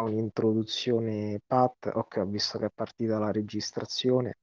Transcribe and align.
un'introduzione 0.00 1.40
Pat, 1.46 1.90
okay, 1.94 2.22
ho 2.22 2.26
visto 2.26 2.58
che 2.58 2.66
è 2.66 2.70
partita 2.74 3.18
la 3.18 3.30
registrazione. 3.32 4.38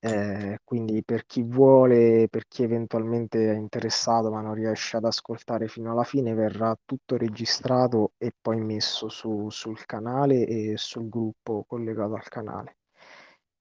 Ehm, 0.00 0.56
quindi 0.64 1.02
per 1.04 1.24
chi 1.26 1.42
vuole, 1.42 2.26
per 2.28 2.46
chi 2.48 2.62
eventualmente 2.64 3.52
è 3.52 3.54
interessato 3.56 4.30
ma 4.30 4.40
non 4.40 4.54
riesce 4.54 4.96
ad 4.96 5.04
ascoltare 5.04 5.68
fino 5.68 5.92
alla 5.92 6.02
fine, 6.04 6.34
verrà 6.34 6.76
tutto 6.84 7.16
registrato 7.16 8.12
e 8.18 8.32
poi 8.40 8.60
messo 8.60 9.08
su 9.08 9.48
sul 9.50 9.84
canale 9.86 10.44
e 10.46 10.74
sul 10.76 11.08
gruppo 11.08 11.64
collegato 11.68 12.14
al 12.14 12.28
canale. 12.28 12.78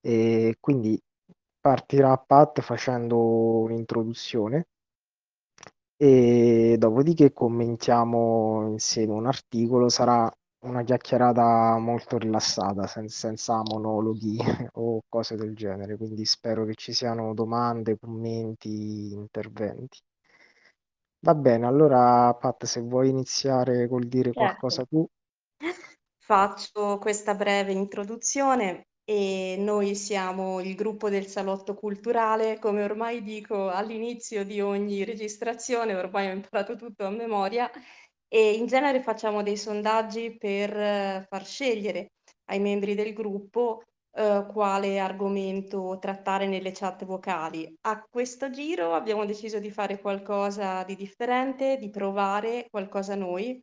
E 0.02 0.58
quindi 0.60 1.00
partirà 1.60 2.18
Pat 2.18 2.62
facendo 2.62 3.18
un'introduzione 3.62 4.68
e 5.98 6.76
dopodiché 6.80 7.32
commentiamo 7.32 8.68
insieme 8.70 9.14
un 9.14 9.28
articolo. 9.28 9.88
Sarà 9.90 10.32
una 10.62 10.84
chiacchierata 10.84 11.78
molto 11.78 12.18
rilassata, 12.18 12.88
sen 12.88 13.08
senza 13.08 13.62
monologhi 13.64 14.38
o 14.74 15.02
cose 15.08 15.36
del 15.36 15.56
genere, 15.56 15.98
quindi 15.98 16.26
spero 16.26 16.66
che 16.66 16.74
ci 16.76 16.94
siano 16.94 17.34
domande, 17.34 17.98
commenti, 18.00 19.12
interventi. 19.14 20.00
Va 21.24 21.34
bene, 21.34 21.66
allora 21.66 22.32
Pat, 22.36 22.66
se 22.66 22.80
vuoi 22.82 23.10
iniziare 23.10 23.88
col 23.88 24.06
dire 24.08 24.34
Certo. 24.34 24.36
qualcosa 24.36 24.86
tu. 24.86 25.04
Faccio 26.24 26.98
questa 27.00 27.34
breve 27.36 27.72
introduzione 27.72 28.88
e 29.04 29.56
noi 29.60 29.96
siamo 29.96 30.62
il 30.62 30.76
gruppo 30.76 31.10
del 31.10 31.26
salotto 31.26 31.74
culturale, 31.74 32.60
come 32.60 32.84
ormai 32.84 33.22
dico 33.24 33.70
all'inizio 33.70 34.46
di 34.46 34.62
ogni 34.62 35.04
registrazione, 35.04 35.96
ormai 35.96 36.30
ho 36.30 36.34
imparato 36.34 36.76
tutto 36.76 37.06
a 37.06 37.10
memoria 37.10 37.70
e 38.34 38.54
in 38.54 38.66
genere 38.66 39.02
facciamo 39.02 39.44
dei 39.44 39.58
sondaggi 39.58 40.38
per 40.38 41.26
far 41.28 41.46
scegliere 41.46 42.12
ai 42.46 42.60
membri 42.60 42.96
del 42.96 43.14
gruppo, 43.14 43.82
uhm, 44.18 44.48
quale 44.52 45.00
argomento 45.00 45.98
trattare 46.00 46.48
nelle 46.48 46.72
chat 46.72 47.04
vocali. 47.06 47.74
A 47.82 48.02
questo 48.10 48.50
giro 48.50 48.94
abbiamo 48.94 49.26
deciso 49.26 49.60
di 49.60 49.70
fare 49.70 50.00
qualcosa 50.00 50.84
di 50.84 50.96
differente, 50.96 51.76
di 51.78 51.90
provare 51.90 52.68
qualcosa 52.70 53.16
noi, 53.16 53.62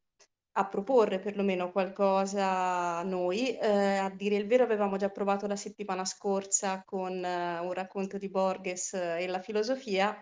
a 0.58 0.66
proporre 0.68 1.18
perlomeno 1.20 1.70
qualcosa 1.70 3.02
noi. 3.04 3.56
Uhm, 3.60 3.68
a 4.04 4.10
dire 4.14 4.36
il 4.36 4.46
vero 4.46 4.64
avevamo 4.64 4.96
già 4.96 5.08
provato 5.08 5.46
la 5.46 5.56
settimana 5.56 6.04
scorsa 6.04 6.82
con 6.84 7.12
un 7.14 7.72
racconto 7.72 8.18
di 8.18 8.28
Borges 8.28 8.92
e 8.94 9.26
la 9.28 9.40
filosofia 9.40 10.20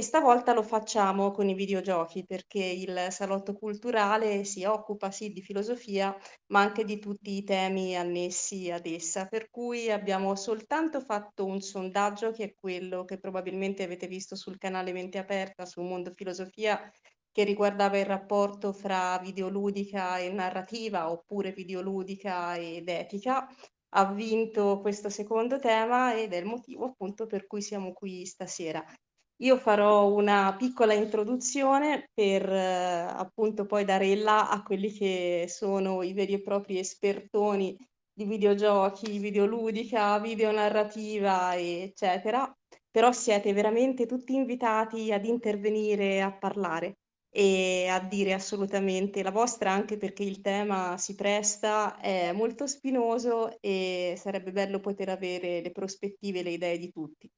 e 0.00 0.02
stavolta 0.02 0.54
lo 0.54 0.62
facciamo 0.62 1.30
con 1.30 1.48
i 1.48 1.54
videogiochi, 1.54 2.24
perché 2.24 2.58
il 2.64 3.08
salotto 3.10 3.52
culturale 3.52 4.44
si 4.44 4.64
occupa 4.64 5.10
sì 5.10 5.30
di 5.30 5.42
filosofia, 5.42 6.16
ma 6.52 6.60
anche 6.60 6.84
di 6.84 6.98
tutti 6.98 7.36
i 7.36 7.44
temi 7.44 7.94
annessi 7.96 8.70
ad 8.70 8.86
essa. 8.86 9.26
Per 9.26 9.50
cui 9.50 9.90
abbiamo 9.90 10.34
soltanto 10.36 11.00
fatto 11.00 11.44
un 11.44 11.60
sondaggio, 11.60 12.32
che 12.32 12.44
è 12.44 12.54
quello 12.54 13.04
che 13.04 13.18
probabilmente 13.18 13.82
avete 13.82 14.06
visto 14.06 14.36
sul 14.36 14.56
canale 14.58 14.92
Mente 14.92 15.18
Aperta 15.18 15.66
su 15.66 15.82
Mondo 15.82 16.12
Filosofia, 16.14 16.90
che 17.30 17.44
riguardava 17.44 17.98
il 17.98 18.06
rapporto 18.06 18.72
fra 18.72 19.18
videoludica 19.18 20.18
e 20.18 20.30
narrativa, 20.30 21.10
oppure 21.10 21.52
videoludica 21.52 22.56
ed 22.56 22.88
etica. 22.88 23.46
Ha 23.92 24.12
vinto 24.12 24.80
questo 24.80 25.10
secondo 25.10 25.58
tema 25.58 26.14
ed 26.14 26.32
è 26.32 26.36
il 26.38 26.46
motivo 26.46 26.86
appunto 26.86 27.26
per 27.26 27.46
cui 27.46 27.60
siamo 27.62 27.92
qui 27.92 28.24
stasera. 28.24 28.82
Io 29.42 29.56
farò 29.56 30.12
una 30.12 30.54
piccola 30.56 30.92
introduzione 30.92 32.10
per 32.12 32.46
appunto 32.50 33.64
poi 33.64 33.86
dare 33.86 34.06
il 34.08 34.20
là 34.22 34.50
a 34.50 34.62
quelli 34.62 34.92
che 34.92 35.46
sono 35.48 36.02
i 36.02 36.12
veri 36.12 36.34
e 36.34 36.42
propri 36.42 36.78
espertoni 36.78 37.74
di 38.12 38.24
videogiochi, 38.24 39.18
videoludica, 39.18 40.18
videonarrativa, 40.18 41.56
eccetera. 41.56 42.54
Però 42.90 43.12
siete 43.12 43.54
veramente 43.54 44.04
tutti 44.04 44.34
invitati 44.34 45.10
ad 45.10 45.24
intervenire, 45.24 46.20
a 46.20 46.36
parlare 46.36 46.98
e 47.30 47.86
a 47.88 47.98
dire 48.00 48.34
assolutamente 48.34 49.22
la 49.22 49.30
vostra, 49.30 49.70
anche 49.70 49.96
perché 49.96 50.22
il 50.22 50.42
tema 50.42 50.98
si 50.98 51.14
presta, 51.14 51.98
è 51.98 52.32
molto 52.32 52.66
spinoso 52.66 53.56
e 53.60 54.16
sarebbe 54.18 54.52
bello 54.52 54.80
poter 54.80 55.08
avere 55.08 55.62
le 55.62 55.70
prospettive 55.70 56.40
e 56.40 56.42
le 56.42 56.50
idee 56.50 56.76
di 56.76 56.90
tutti. 56.90 57.30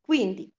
Quindi, 0.00 0.50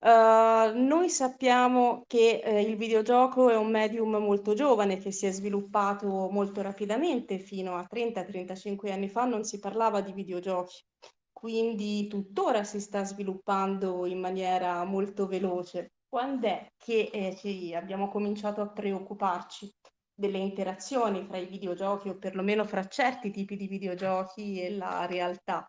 uhm, 0.00 0.86
noi 0.86 1.08
sappiamo 1.10 2.02
che, 2.06 2.40
ehm, 2.42 2.58
il 2.68 2.76
videogioco 2.76 3.48
è 3.50 3.56
un 3.56 3.70
medium 3.70 4.16
molto 4.16 4.54
giovane, 4.54 4.98
che 4.98 5.10
si 5.12 5.26
è 5.26 5.30
sviluppato 5.32 6.28
molto 6.30 6.62
rapidamente, 6.62 7.38
fino 7.38 7.76
a 7.76 7.84
30, 7.86 8.24
35 8.24 8.92
anni 8.92 9.08
fa 9.08 9.24
non 9.24 9.44
si 9.44 9.58
parlava 9.58 10.00
di 10.00 10.12
videogiochi, 10.12 10.80
quindi 11.32 12.06
tuttora 12.08 12.64
si 12.64 12.80
sta 12.80 13.04
sviluppando 13.04 14.06
in 14.06 14.18
maniera 14.20 14.84
molto 14.84 15.26
veloce. 15.26 15.88
Quand'è 16.08 16.66
che, 16.76 17.10
ehm, 17.12 17.36
ci 17.36 17.74
abbiamo 17.74 18.08
cominciato 18.08 18.60
a 18.60 18.70
preoccuparci 18.72 19.70
delle 20.14 20.38
interazioni 20.38 21.24
fra 21.24 21.38
i 21.38 21.46
videogiochi 21.46 22.08
o 22.10 22.18
perlomeno 22.18 22.64
fra 22.64 22.86
certi 22.86 23.30
tipi 23.30 23.56
di 23.56 23.66
videogiochi 23.68 24.60
e 24.60 24.70
la 24.76 25.06
realtà? 25.06 25.64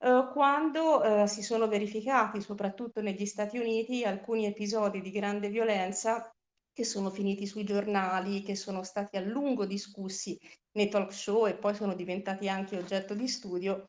Uhm, 0.00 0.30
quando, 0.32 1.00
uhm, 1.00 1.24
si 1.24 1.42
sono 1.42 1.66
verificati, 1.66 2.40
soprattutto 2.40 3.00
negli 3.00 3.26
Stati 3.26 3.58
Uniti, 3.58 4.04
alcuni 4.04 4.46
episodi 4.46 5.00
di 5.00 5.10
grande 5.10 5.48
violenza 5.48 6.30
che 6.72 6.84
sono 6.84 7.10
finiti 7.10 7.46
sui 7.48 7.64
giornali, 7.64 8.42
che 8.42 8.54
sono 8.54 8.84
stati 8.84 9.16
a 9.16 9.20
lungo 9.20 9.66
discussi 9.66 10.38
nei 10.76 10.88
talk 10.88 11.12
show 11.12 11.46
e 11.48 11.56
poi 11.58 11.74
sono 11.74 11.94
diventati 11.94 12.48
anche 12.48 12.76
oggetto 12.78 13.14
di 13.14 13.26
studio, 13.26 13.86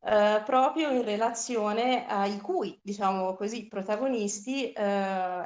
uhm, 0.00 0.42
proprio 0.44 0.90
in 0.90 1.02
relazione 1.04 2.06
ai 2.08 2.40
cui, 2.40 2.76
diciamo 2.82 3.34
così, 3.34 3.68
protagonisti, 3.68 4.72
uhm, 4.76 4.82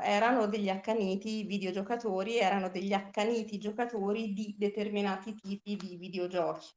erano 0.02 0.46
degli 0.46 0.70
accaniti 0.70 1.42
videogiocatori, 1.44 2.38
erano 2.38 2.70
degli 2.70 2.94
accaniti 2.94 3.58
giocatori 3.58 4.32
di 4.32 4.54
determinati 4.56 5.34
tipi 5.34 5.76
di 5.76 5.96
videogiochi. 5.98 6.68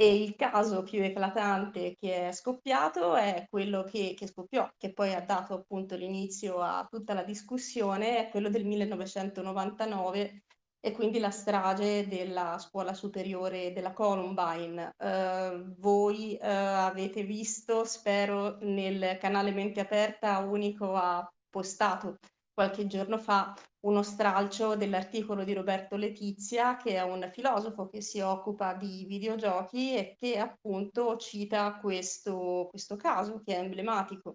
E 0.00 0.14
il 0.22 0.36
caso 0.36 0.84
più 0.84 1.02
eclatante 1.02 1.94
che 1.96 2.28
è 2.28 2.32
scoppiato 2.32 3.16
è 3.16 3.46
quello 3.50 3.82
che 3.82 4.14
che 4.16 4.28
scoppiò, 4.28 4.68
che 4.76 4.92
poi 4.92 5.12
ha 5.12 5.20
dato 5.20 5.54
appunto 5.54 5.96
l'inizio 5.96 6.60
a 6.60 6.86
tutta 6.88 7.14
la 7.14 7.24
discussione, 7.24 8.18
è 8.28 8.30
quello 8.30 8.48
del 8.48 8.64
1999 8.64 10.44
e 10.78 10.92
quindi 10.92 11.18
la 11.18 11.30
strage 11.32 12.06
della 12.06 12.58
scuola 12.60 12.94
superiore 12.94 13.72
della 13.72 13.92
Columbine. 13.92 14.92
Uhm, 14.98 15.74
voi, 15.78 16.38
uhm, 16.40 16.48
avete 16.48 17.24
visto, 17.24 17.84
spero, 17.84 18.58
nel 18.60 19.18
canale 19.18 19.50
Mente 19.50 19.80
Aperta, 19.80 20.38
Unico 20.38 20.94
ha 20.94 21.28
postato 21.50 22.18
qualche 22.54 22.86
giorno 22.86 23.18
fa 23.18 23.52
uno 23.80 24.02
stralcio 24.02 24.74
dell'articolo 24.76 25.44
di 25.44 25.52
Roberto 25.54 25.96
Letizia, 25.96 26.76
che 26.76 26.94
è 26.96 27.02
un 27.02 27.28
filosofo 27.32 27.88
che 27.88 28.00
si 28.02 28.20
occupa 28.20 28.74
di 28.74 29.04
videogiochi 29.08 29.94
e 29.96 30.14
che 30.18 30.38
appunto 30.38 31.16
cita 31.16 31.78
questo 31.80 32.66
questo 32.70 32.96
caso 32.96 33.40
che 33.44 33.54
è 33.56 33.58
emblematico. 33.60 34.34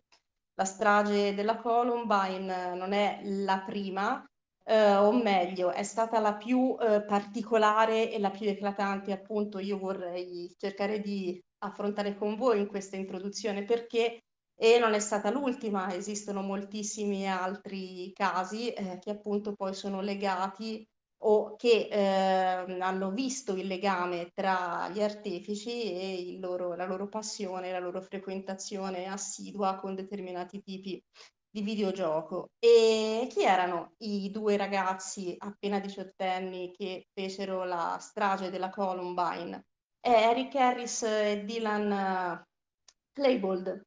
La 0.55 0.65
strage 0.65 1.33
della 1.33 1.57
Columbine 1.57 2.75
non 2.75 2.93
è 2.93 3.21
la 3.23 3.63
prima, 3.65 4.23
uhm, 4.65 4.97
o 5.05 5.11
meglio 5.11 5.71
è 5.71 5.83
stata 5.83 6.19
la 6.19 6.35
più, 6.37 6.59
uhm, 6.79 7.05
particolare 7.07 8.11
e 8.11 8.19
la 8.19 8.29
più 8.31 8.47
eclatante, 8.47 9.11
appunto 9.11 9.59
io 9.59 9.77
vorrei 9.77 10.53
cercare 10.57 10.99
di 10.99 11.39
affrontare 11.63 12.15
con 12.15 12.35
voi 12.35 12.59
in 12.59 12.67
questa 12.67 12.95
introduzione 12.97 13.63
perché 13.65 14.19
e 14.63 14.79
non 14.79 14.93
è 14.93 14.99
stata 14.99 15.29
l'ultima, 15.29 15.93
esistono 15.93 16.41
moltissimi 16.41 17.27
altri 17.29 18.13
casi, 18.13 18.69
ehm, 18.71 18.97
che 18.99 19.09
appunto 19.09 19.53
poi 19.55 19.73
sono 19.73 19.99
legati 19.99 20.87
o 21.25 21.55
che, 21.57 21.89
ehm, 21.91 22.81
hanno 22.81 23.11
visto 23.11 23.55
il 23.57 23.67
legame 23.67 24.29
tra 24.33 24.87
gli 24.89 25.01
artefici 25.01 25.83
e 25.83 26.37
loro 26.39 26.75
la 26.75 26.85
loro 26.85 27.09
passione, 27.09 27.71
la 27.73 27.79
loro 27.79 27.99
frequentazione 28.01 29.05
assidua 29.05 29.75
con 29.75 29.95
determinati 29.95 30.61
tipi 30.61 31.01
di 31.49 31.61
videogioco. 31.61 32.47
E 32.57 33.27
chi 33.29 33.43
erano 33.43 33.95
i 33.97 34.31
2 34.31 34.55
ragazzi 34.55 35.35
appena 35.37 35.79
diciottenni 35.81 36.71
che 36.71 37.03
fecero 37.13 37.65
la 37.65 37.97
strage 37.99 38.49
della 38.49 38.69
Columbine? 38.69 39.65
Eh, 39.99 40.09
Eric 40.11 40.55
Harris 40.55 41.03
e 41.03 41.43
Dylan 41.45 42.41
Klebold. 43.13 43.81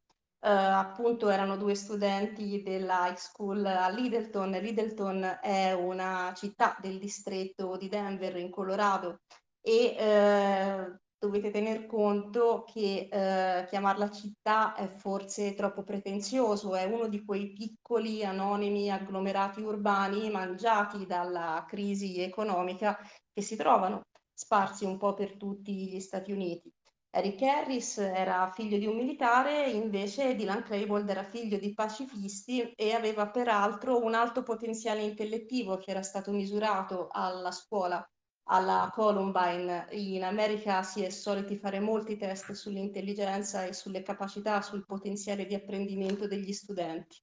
Uhm, 0.46 0.52
appunto 0.52 1.28
erano 1.28 1.56
2 1.56 1.74
studenti 1.74 2.62
della 2.62 3.08
high 3.08 3.16
school 3.16 3.64
a 3.66 3.88
Littleton. 3.88 4.50
Littleton 4.52 5.38
è 5.42 5.72
una 5.72 6.32
città 6.36 6.76
del 6.80 6.98
distretto 7.00 7.76
di 7.76 7.88
Denver 7.88 8.36
in 8.36 8.50
Colorado 8.50 9.22
e, 9.60 9.96
uhm, 9.98 10.96
dovete 11.18 11.50
tener 11.50 11.86
conto 11.86 12.62
che, 12.64 13.08
uhm, 13.10 13.66
chiamarla 13.66 14.08
città 14.10 14.74
è 14.76 14.86
forse 14.86 15.54
troppo 15.54 15.82
pretenzioso, 15.82 16.76
è 16.76 16.84
uno 16.84 17.08
di 17.08 17.24
quei 17.24 17.50
piccoli, 17.52 18.24
anonimi 18.24 18.88
agglomerati 18.88 19.62
urbani 19.62 20.30
mangiati 20.30 21.06
dalla 21.06 21.64
crisi 21.66 22.20
economica 22.20 22.96
che 23.32 23.42
si 23.42 23.56
trovano 23.56 24.02
sparsi 24.32 24.84
un 24.84 24.96
po' 24.96 25.14
per 25.14 25.36
tutti 25.36 25.72
gli 25.88 25.98
Stati 25.98 26.30
Uniti. 26.30 26.70
Eric 27.16 27.40
Harris 27.40 27.96
era 27.96 28.52
figlio 28.54 28.76
di 28.76 28.84
un 28.84 28.94
militare, 28.94 29.70
invece 29.70 30.34
Dylan 30.34 30.62
Klebold 30.62 31.08
era 31.08 31.24
figlio 31.24 31.56
di 31.56 31.72
pacifisti 31.72 32.70
e 32.76 32.92
aveva 32.92 33.30
peraltro 33.30 34.04
un 34.04 34.12
alto 34.12 34.42
potenziale 34.42 35.00
intellettivo 35.00 35.78
che 35.78 35.92
era 35.92 36.02
stato 36.02 36.30
misurato 36.30 37.08
alla 37.10 37.52
scuola, 37.52 38.06
alla 38.50 38.90
Columbine. 38.92 39.86
In 39.92 40.24
America 40.24 40.82
si 40.82 41.04
è 41.04 41.08
soliti 41.08 41.56
fare 41.56 41.80
molti 41.80 42.18
test 42.18 42.52
sull'intelligenza 42.52 43.64
e 43.64 43.72
sulle 43.72 44.02
capacità, 44.02 44.60
sul 44.60 44.84
potenziale 44.84 45.46
di 45.46 45.54
apprendimento 45.54 46.26
degli 46.26 46.52
studenti 46.52 47.16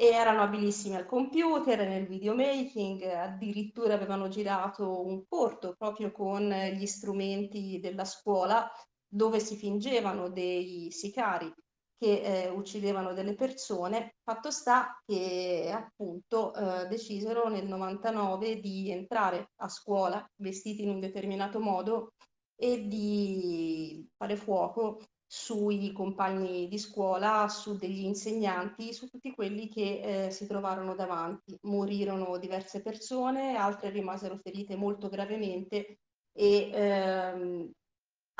e 0.00 0.06
erano 0.06 0.42
abilissimi 0.42 0.94
al 0.94 1.06
computer, 1.06 1.80
nel 1.80 2.06
videomaking, 2.06 3.02
addirittura 3.02 3.94
avevano 3.94 4.28
girato 4.28 5.04
un 5.04 5.26
corto 5.26 5.74
proprio 5.76 6.12
con 6.12 6.48
gli 6.48 6.86
strumenti 6.86 7.80
della 7.80 8.04
scuola 8.04 8.70
dove 9.08 9.40
si 9.40 9.56
fingevano 9.56 10.28
dei 10.28 10.88
sicari 10.90 11.52
che 11.98 12.20
eh, 12.22 12.48
uccidevano 12.48 13.12
delle 13.12 13.34
persone. 13.34 14.14
Fatto 14.22 14.50
sta 14.50 15.00
che 15.04 15.70
appunto 15.74 16.54
eh, 16.54 16.86
decisero 16.86 17.48
nel 17.48 17.66
99 17.66 18.60
di 18.60 18.90
entrare 18.90 19.50
a 19.56 19.68
scuola 19.68 20.24
vestiti 20.36 20.82
in 20.84 20.90
un 20.90 21.00
determinato 21.00 21.58
modo 21.58 22.12
e 22.54 22.86
di 22.86 24.08
fare 24.16 24.36
fuoco 24.36 25.00
sui 25.30 25.92
compagni 25.92 26.68
di 26.68 26.78
scuola, 26.78 27.48
su 27.48 27.76
degli 27.76 28.02
insegnanti, 28.04 28.94
su 28.94 29.08
tutti 29.08 29.32
quelli 29.32 29.68
che 29.68 30.26
eh, 30.26 30.30
si 30.30 30.46
trovarono 30.46 30.94
davanti. 30.94 31.56
Morirono 31.62 32.38
diverse 32.38 32.80
persone, 32.80 33.56
altre 33.56 33.90
rimasero 33.90 34.38
ferite 34.38 34.74
molto 34.76 35.08
gravemente 35.08 35.98
e 36.32 36.70
ehm, 36.72 37.70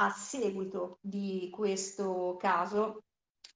a 0.00 0.10
seguito 0.10 0.98
di 1.00 1.48
questo 1.52 2.36
caso 2.38 3.02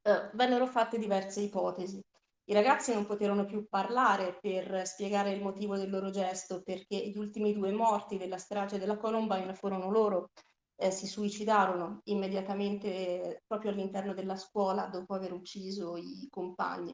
eh, 0.03 0.31
vennero 0.35 0.67
fatte 0.67 0.99
diverse 0.99 1.41
ipotesi. 1.41 2.00
I 2.44 2.55
ragazzi 2.55 2.93
non 2.93 3.06
poterono 3.06 3.44
più 3.44 3.67
parlare 3.69 4.37
per 4.41 4.87
spiegare 4.87 5.31
il 5.33 5.43
motivo 5.43 5.77
del 5.77 5.91
loro 5.91 6.11
gesto 6.11 6.62
perché 6.62 6.97
gli 6.97 7.17
ultimi 7.17 7.53
due 7.53 7.73
morti 7.73 8.19
della 8.19 8.39
strage 8.39 8.79
della 8.79 8.97
Columbine 8.97 9.55
furono 9.55 9.91
loro 9.91 10.31
eh, 10.77 10.91
si 10.91 11.06
suicidarono 11.06 12.00
immediatamente 12.05 13.43
proprio 13.47 13.71
all'interno 13.71 14.12
della 14.12 14.37
scuola 14.37 14.87
dopo 14.87 15.15
aver 15.15 15.33
ucciso 15.33 15.97
i 15.97 16.27
compagni. 16.29 16.93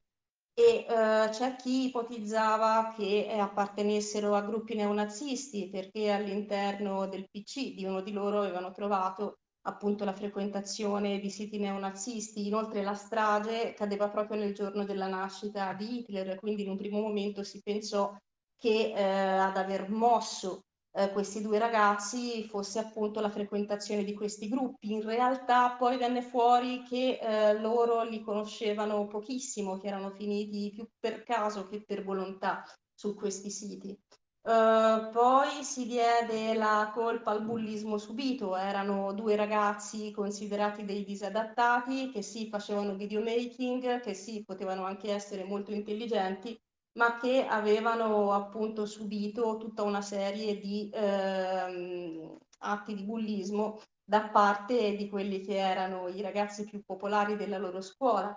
E 0.59 0.85
eh, 0.89 1.29
c'è 1.31 1.55
chi 1.55 1.85
ipotizzava 1.87 2.93
che 2.97 3.27
eh, 3.31 3.39
appartenessero 3.39 4.35
a 4.35 4.43
gruppi 4.43 4.75
neonazisti 4.75 5.69
perché 5.71 6.11
all'interno 6.11 7.07
del 7.07 7.29
PC 7.31 7.75
di 7.75 7.85
uno 7.85 8.01
di 8.01 8.11
loro 8.11 8.41
avevano 8.41 8.73
trovato 8.73 9.37
appunto 9.69 10.05
la 10.05 10.13
frequentazione 10.13 11.21
di 11.21 11.31
siti 11.31 11.59
neonazisti. 11.61 12.49
Inoltre 12.49 12.83
la 12.83 12.95
strage 12.95 13.73
cadeva 13.75 14.09
proprio 14.11 14.41
nel 14.41 14.53
giorno 14.53 14.85
della 14.85 15.07
nascita 15.07 15.75
di 15.75 15.99
Hitler, 15.99 16.35
quindi 16.35 16.65
in 16.65 16.71
un 16.71 16.77
primo 16.77 16.99
momento 17.01 17.45
si 17.45 17.61
pensò 17.63 18.17
che 18.57 18.93
eh, 18.97 19.01
ad 19.01 19.57
aver 19.57 19.89
mosso 19.89 20.63
eh, 20.99 21.11
questi 21.13 21.41
due 21.41 21.59
ragazzi 21.59 22.43
fosse 22.49 22.81
appunto 22.81 23.21
la 23.21 23.31
frequentazione 23.31 24.03
di 24.03 24.15
questi 24.15 24.49
gruppi. 24.49 24.93
In 24.93 25.03
realtà 25.03 25.77
poi 25.79 25.97
venne 25.97 26.23
fuori 26.23 26.83
che 26.83 27.19
eh, 27.21 27.59
loro 27.61 28.03
li 28.03 28.21
conoscevano 28.21 29.07
pochissimo, 29.07 29.79
che 29.79 29.87
erano 29.87 30.11
finiti 30.11 30.73
più 30.75 30.89
per 30.99 31.23
caso 31.23 31.69
che 31.69 31.85
per 31.85 32.03
volontà 32.03 32.65
su 32.93 33.15
questi 33.15 33.51
siti. 33.51 33.97
Uh, 34.41 35.11
poi 35.11 35.63
si 35.63 35.85
diede 35.85 36.55
la 36.55 36.91
colpa 36.95 37.33
al 37.33 37.45
bullismo 37.45 37.99
subito, 37.99 38.57
erano 38.57 39.13
due 39.13 39.37
ragazzi 39.37 40.11
considerati 40.11 40.87
dei 40.87 41.05
disadattati 41.05 42.11
che 42.11 42.23
sì 42.23 42.49
facevano 42.49 42.95
videomaking, 42.95 44.01
che 44.01 44.15
sì 44.15 44.43
potevano 44.45 44.85
anche 44.85 45.13
essere 45.13 45.45
molto 45.45 45.71
intelligenti, 45.71 46.59
ma 46.99 47.17
che 47.17 47.47
avevano 47.47 48.33
appunto 48.33 48.85
subito 48.85 49.57
tutta 49.57 49.85
una 49.85 50.03
serie 50.03 50.59
di 50.59 50.91
ehm, 50.93 52.37
atti 52.59 52.95
di 52.95 53.05
bullismo 53.05 53.81
da 54.05 54.29
parte 54.29 54.97
di 54.97 55.09
quelli 55.09 55.41
che 55.41 55.57
erano 55.57 56.09
i 56.09 56.21
ragazzi 56.21 56.65
più 56.65 56.83
popolari 56.85 57.37
della 57.37 57.59
loro 57.59 57.81
scuola. 57.81 58.37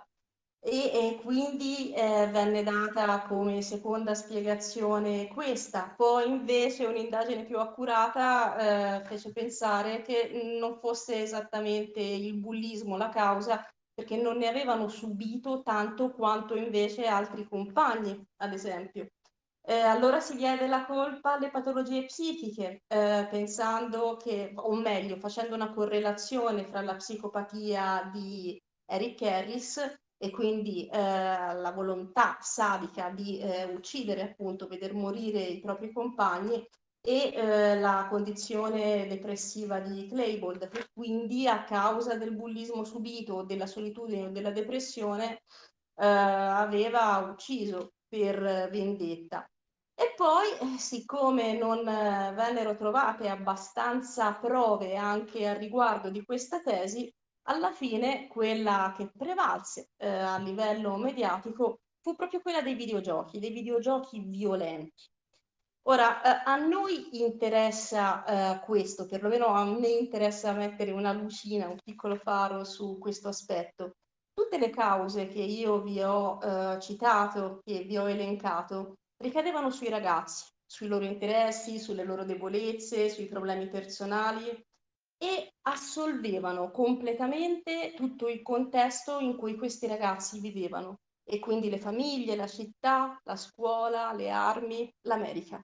E, 0.64 0.92
e 0.94 1.20
quindi 1.24 1.92
eh, 1.92 2.28
venne 2.30 2.62
data 2.62 3.22
come 3.22 3.62
seconda 3.62 4.14
spiegazione 4.14 5.26
questa. 5.26 5.92
Poi 5.96 6.28
invece 6.28 6.86
un'indagine 6.86 7.44
più 7.44 7.58
accurata 7.58 9.00
eh, 9.00 9.04
fece 9.04 9.32
pensare 9.32 10.02
che 10.02 10.30
non 10.60 10.78
fosse 10.78 11.20
esattamente 11.20 12.00
il 12.00 12.34
bullismo 12.38 12.96
la 12.96 13.08
causa, 13.08 13.66
perché 13.94 14.16
non 14.16 14.38
ne 14.38 14.48
avevano 14.48 14.88
subito 14.88 15.62
tanto 15.62 16.12
quanto 16.12 16.54
invece 16.56 17.06
altri 17.06 17.46
compagni, 17.46 18.20
ad 18.36 18.52
esempio. 18.52 19.08
Eh, 19.64 19.78
allora 19.78 20.18
si 20.18 20.34
diede 20.34 20.66
la 20.66 20.84
colpa 20.84 21.34
alle 21.34 21.50
patologie 21.50 22.06
psichiche, 22.06 22.82
eh, 22.88 23.28
pensando 23.30 24.16
che, 24.16 24.52
o 24.56 24.74
meglio, 24.74 25.16
facendo 25.18 25.54
una 25.54 25.72
correlazione 25.72 26.64
fra 26.64 26.80
la 26.80 26.96
psicopatia 26.96 28.10
di 28.12 28.60
Eric 28.86 29.22
Harris 29.22 29.96
e 30.16 30.30
quindi 30.30 30.86
eh, 30.88 30.98
la 30.98 31.72
volontà 31.74 32.38
sadica 32.40 33.10
di 33.10 33.38
eh, 33.38 33.64
uccidere, 33.64 34.22
appunto, 34.22 34.66
veder 34.66 34.94
morire 34.94 35.40
i 35.40 35.60
propri 35.60 35.92
compagni 35.92 36.66
e 37.04 37.32
eh, 37.34 37.80
la 37.80 38.06
condizione 38.08 39.08
depressiva 39.08 39.80
di 39.80 40.06
Claybold, 40.06 40.70
quindi 40.94 41.48
a 41.48 41.64
causa 41.64 42.14
del 42.16 42.34
bullismo 42.34 42.84
subito, 42.84 43.42
della 43.42 43.66
solitudine 43.66 44.26
o 44.26 44.30
della 44.30 44.52
depressione 44.52 45.42
eh, 45.96 46.06
aveva 46.06 47.18
ucciso 47.18 47.94
per 48.08 48.68
vendetta. 48.70 49.44
E 49.94 50.14
poi, 50.16 50.78
siccome 50.78 51.56
non 51.58 51.86
eh, 51.86 52.32
vennero 52.34 52.76
trovate 52.76 53.28
abbastanza 53.28 54.32
prove 54.34 54.96
anche 54.96 55.46
a 55.48 55.54
riguardo 55.54 56.08
di 56.10 56.24
questa 56.24 56.60
tesi, 56.60 57.12
alla 57.48 57.72
fine 57.72 58.28
quella 58.28 58.94
che 58.96 59.10
prevalse 59.10 59.90
eh, 59.96 60.08
a 60.08 60.38
livello 60.38 60.96
mediatico 60.96 61.80
fu 62.00 62.14
proprio 62.14 62.40
quella 62.40 62.62
dei 62.62 62.74
videogiochi, 62.74 63.38
dei 63.38 63.50
videogiochi 63.52 64.20
violenti. 64.20 65.11
Ora, 65.86 66.22
eh, 66.22 66.42
a 66.44 66.56
noi 66.56 67.20
interessa 67.22 68.24
eh, 68.24 68.60
questo, 68.64 69.06
perlomeno 69.06 69.46
a 69.46 69.64
me 69.64 69.88
interessa 69.88 70.52
mettere 70.52 70.92
una 70.92 71.12
lucina, 71.12 71.68
un 71.68 71.76
piccolo 71.82 72.14
faro 72.16 72.62
su 72.64 72.98
questo 72.98 73.28
aspetto. 73.28 73.96
Tutte 74.32 74.58
le 74.58 74.70
cause 74.70 75.26
che 75.26 75.40
io 75.40 75.82
vi 75.82 76.00
ho 76.00 76.38
eh, 76.40 76.78
citato, 76.80 77.60
che 77.64 77.82
vi 77.82 77.96
ho 77.96 78.08
elencato, 78.08 78.94
ricadevano 79.16 79.70
sui 79.70 79.88
ragazzi, 79.88 80.44
sui 80.64 80.86
loro 80.86 81.04
interessi, 81.04 81.80
sulle 81.80 82.04
loro 82.04 82.24
debolezze, 82.24 83.08
sui 83.10 83.26
problemi 83.26 83.68
personali 83.68 84.48
e 85.18 85.54
assolvevano 85.62 86.70
completamente 86.70 87.92
tutto 87.94 88.28
il 88.28 88.42
contesto 88.42 89.18
in 89.18 89.36
cui 89.36 89.56
questi 89.56 89.88
ragazzi 89.88 90.38
vivevano 90.40 91.00
e 91.24 91.38
quindi 91.40 91.68
le 91.70 91.78
famiglie, 91.78 92.36
la 92.36 92.46
città, 92.46 93.20
la 93.24 93.36
scuola, 93.36 94.12
le 94.12 94.30
armi, 94.30 94.92
l'America. 95.02 95.60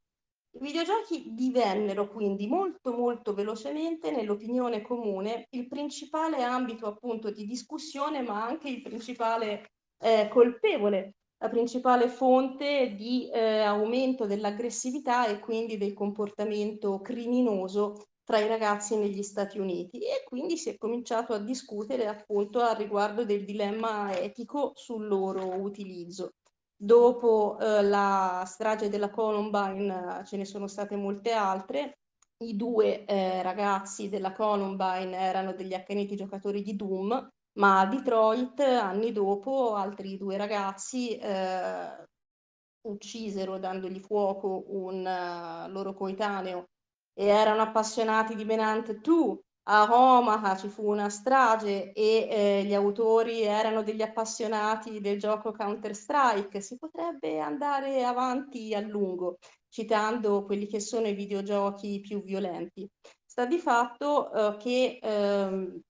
I 0.52 0.58
videogiochi 0.60 1.34
divennero 1.34 2.08
quindi 2.08 2.46
molto 2.46 2.92
molto 2.92 3.34
velocemente 3.34 4.10
nell'opinione 4.10 4.82
comune 4.82 5.46
il 5.50 5.68
principale 5.68 6.42
ambito 6.42 6.86
appunto 6.86 7.30
di 7.30 7.46
discussione, 7.46 8.22
ma 8.22 8.44
anche 8.44 8.68
il 8.68 8.82
principale 8.82 9.70
eh, 9.98 10.28
colpevole, 10.28 11.14
la 11.38 11.48
principale 11.48 12.08
fonte 12.08 12.94
di 12.96 13.30
eh, 13.30 13.60
aumento 13.60 14.26
dell'aggressività 14.26 15.26
e 15.28 15.38
quindi 15.38 15.76
del 15.76 15.94
comportamento 15.94 17.00
criminoso 17.00 18.08
tra 18.24 18.38
i 18.38 18.48
ragazzi 18.48 18.96
negli 18.96 19.22
Stati 19.22 19.58
Uniti 19.58 20.00
e 20.00 20.24
quindi 20.26 20.56
si 20.56 20.70
è 20.70 20.76
cominciato 20.76 21.32
a 21.32 21.38
discutere 21.38 22.06
appunto 22.06 22.60
al 22.60 22.76
riguardo 22.76 23.24
del 23.24 23.44
dilemma 23.44 24.18
etico 24.18 24.72
sul 24.74 25.06
loro 25.06 25.54
utilizzo. 25.60 26.32
Dopo 26.80 27.58
eh, 27.58 27.82
la 27.82 28.44
strage 28.46 28.88
della 28.88 29.10
Columbine 29.10 30.20
eh, 30.20 30.24
ce 30.24 30.36
ne 30.36 30.44
sono 30.44 30.68
state 30.68 30.94
molte 30.94 31.32
altre. 31.32 31.98
I 32.44 32.54
due 32.54 33.04
eh, 33.04 33.42
ragazzi 33.42 34.08
della 34.08 34.32
Columbine 34.32 35.16
erano 35.16 35.54
degli 35.54 35.74
accaniti 35.74 36.14
giocatori 36.14 36.62
di 36.62 36.76
Doom, 36.76 37.28
ma 37.58 37.80
a 37.80 37.86
Detroit, 37.86 38.60
anni 38.60 39.10
dopo, 39.10 39.74
altri 39.74 40.16
due 40.16 40.36
ragazzi 40.36 41.16
eh, 41.16 42.06
uccisero 42.82 43.58
dandogli 43.58 43.98
fuoco 43.98 44.64
un 44.68 45.04
uh, 45.04 45.68
loro 45.70 45.94
coetaneo 45.94 46.68
e 47.12 47.26
erano 47.26 47.62
appassionati 47.62 48.36
di 48.36 48.44
Menant 48.44 49.00
2 49.00 49.38
a 49.70 49.88
Omaha 49.92 50.56
ci 50.56 50.68
fu 50.68 50.88
una 50.90 51.08
strage 51.10 51.92
e 51.92 52.26
eh, 52.30 52.64
gli 52.64 52.74
autori 52.74 53.42
erano 53.42 53.82
degli 53.82 54.02
appassionati 54.02 55.00
del 55.00 55.18
gioco 55.18 55.52
Counter-Strike, 55.52 56.60
si 56.60 56.76
potrebbe 56.78 57.38
andare 57.40 58.04
avanti 58.04 58.74
a 58.74 58.80
lungo 58.80 59.38
citando 59.68 60.44
quelli 60.44 60.66
che 60.66 60.80
sono 60.80 61.06
i 61.08 61.14
videogiochi 61.14 62.00
più 62.00 62.22
violenti. 62.22 62.88
Sta 63.26 63.44
di 63.46 63.58
fatto, 63.58 64.30
uhm, 64.32 64.56
che, 64.58 64.98
uhm 65.02 65.80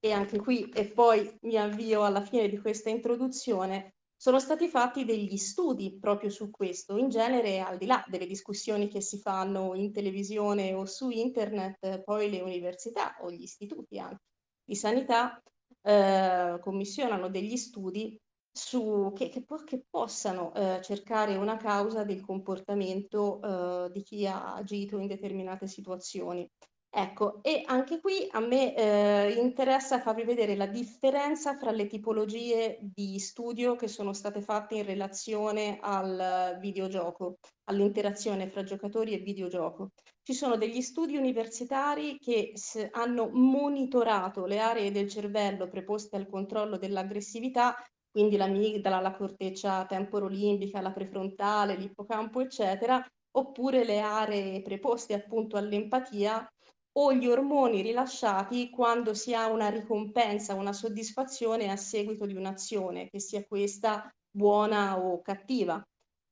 e 0.00 0.12
anche 0.12 0.38
qui 0.38 0.68
e 0.70 0.86
poi 0.86 1.30
mi 1.42 1.56
avvio 1.56 2.04
alla 2.04 2.22
fine 2.22 2.48
di 2.48 2.58
questa 2.58 2.88
introduzione, 2.90 3.94
sono 4.22 4.38
stati 4.38 4.68
fatti 4.68 5.04
degli 5.06 5.36
studi 5.38 5.98
proprio 5.98 6.28
su 6.30 6.50
questo. 6.50 6.96
In 6.98 7.08
genere, 7.08 7.60
al 7.60 7.78
di 7.78 7.86
là 7.86 8.04
delle 8.06 8.26
discussioni 8.26 8.88
che 8.88 9.00
si 9.00 9.18
fanno 9.18 9.74
in 9.74 9.92
televisione 9.92 10.74
o 10.74 10.84
su 10.84 11.08
internet, 11.10 12.02
poi 12.02 12.28
le 12.30 12.40
università 12.42 13.16
o 13.22 13.30
gli 13.30 13.42
istituti 13.42 13.98
anche 13.98 14.24
di 14.62 14.74
sanità, 14.76 15.40
ehm, 15.82 16.60
commissionano 16.60 17.30
degli 17.30 17.56
studi 17.56 18.18
su 18.52 19.12
che 19.14 19.28
che 19.30 19.44
che 19.64 19.84
possano, 19.88 20.52
ehm, 20.54 20.82
cercare 20.82 21.36
una 21.36 21.56
causa 21.56 22.04
del 22.04 22.20
comportamento, 22.20 23.38
uhm, 23.42 23.88
di 23.88 24.02
chi 24.02 24.26
ha 24.26 24.54
agito 24.54 24.98
in 24.98 25.06
determinate 25.06 25.66
situazioni. 25.66 26.46
Ecco, 26.92 27.40
e 27.44 27.62
anche 27.66 28.00
qui 28.00 28.26
a 28.32 28.40
me, 28.40 28.74
ehm, 28.74 29.38
interessa 29.38 30.00
farvi 30.00 30.24
vedere 30.24 30.56
la 30.56 30.66
differenza 30.66 31.56
fra 31.56 31.70
le 31.70 31.86
tipologie 31.86 32.78
di 32.82 33.16
studio 33.20 33.76
che 33.76 33.86
sono 33.86 34.12
state 34.12 34.40
fatte 34.42 34.74
in 34.74 34.84
relazione 34.84 35.78
al 35.80 36.58
videogioco, 36.60 37.36
all'interazione 37.66 38.48
fra 38.48 38.64
giocatori 38.64 39.12
e 39.12 39.18
videogioco. 39.18 39.90
Ci 40.20 40.34
sono 40.34 40.56
degli 40.56 40.82
studi 40.82 41.16
universitari 41.16 42.18
che 42.18 42.52
hanno 42.90 43.28
monitorato 43.32 44.44
le 44.46 44.58
aree 44.58 44.90
del 44.90 45.08
cervello 45.08 45.68
preposte 45.68 46.16
al 46.16 46.28
controllo 46.28 46.76
dell'aggressività, 46.76 47.76
quindi 48.10 48.36
l'amigdala, 48.36 48.98
la 49.00 49.12
corteccia 49.16 49.86
temporo-limbica, 49.86 50.80
la 50.80 50.90
prefrontale, 50.92 51.76
l'ippocampo, 51.76 52.40
eccetera, 52.40 53.00
oppure 53.32 53.84
le 53.84 54.00
aree 54.00 54.60
preposte 54.62 55.14
appunto 55.14 55.56
all'empatia 55.56 56.44
o 56.92 57.12
gli 57.12 57.26
ormoni 57.26 57.82
rilasciati 57.82 58.70
quando 58.70 59.14
si 59.14 59.34
ha 59.34 59.48
una 59.48 59.68
ricompensa, 59.68 60.54
una 60.54 60.72
soddisfazione 60.72 61.70
a 61.70 61.76
seguito 61.76 62.26
di 62.26 62.34
un'azione, 62.34 63.08
che 63.08 63.20
sia 63.20 63.44
questa 63.46 64.08
buona 64.30 64.98
o 64.98 65.20
cattiva. 65.22 65.82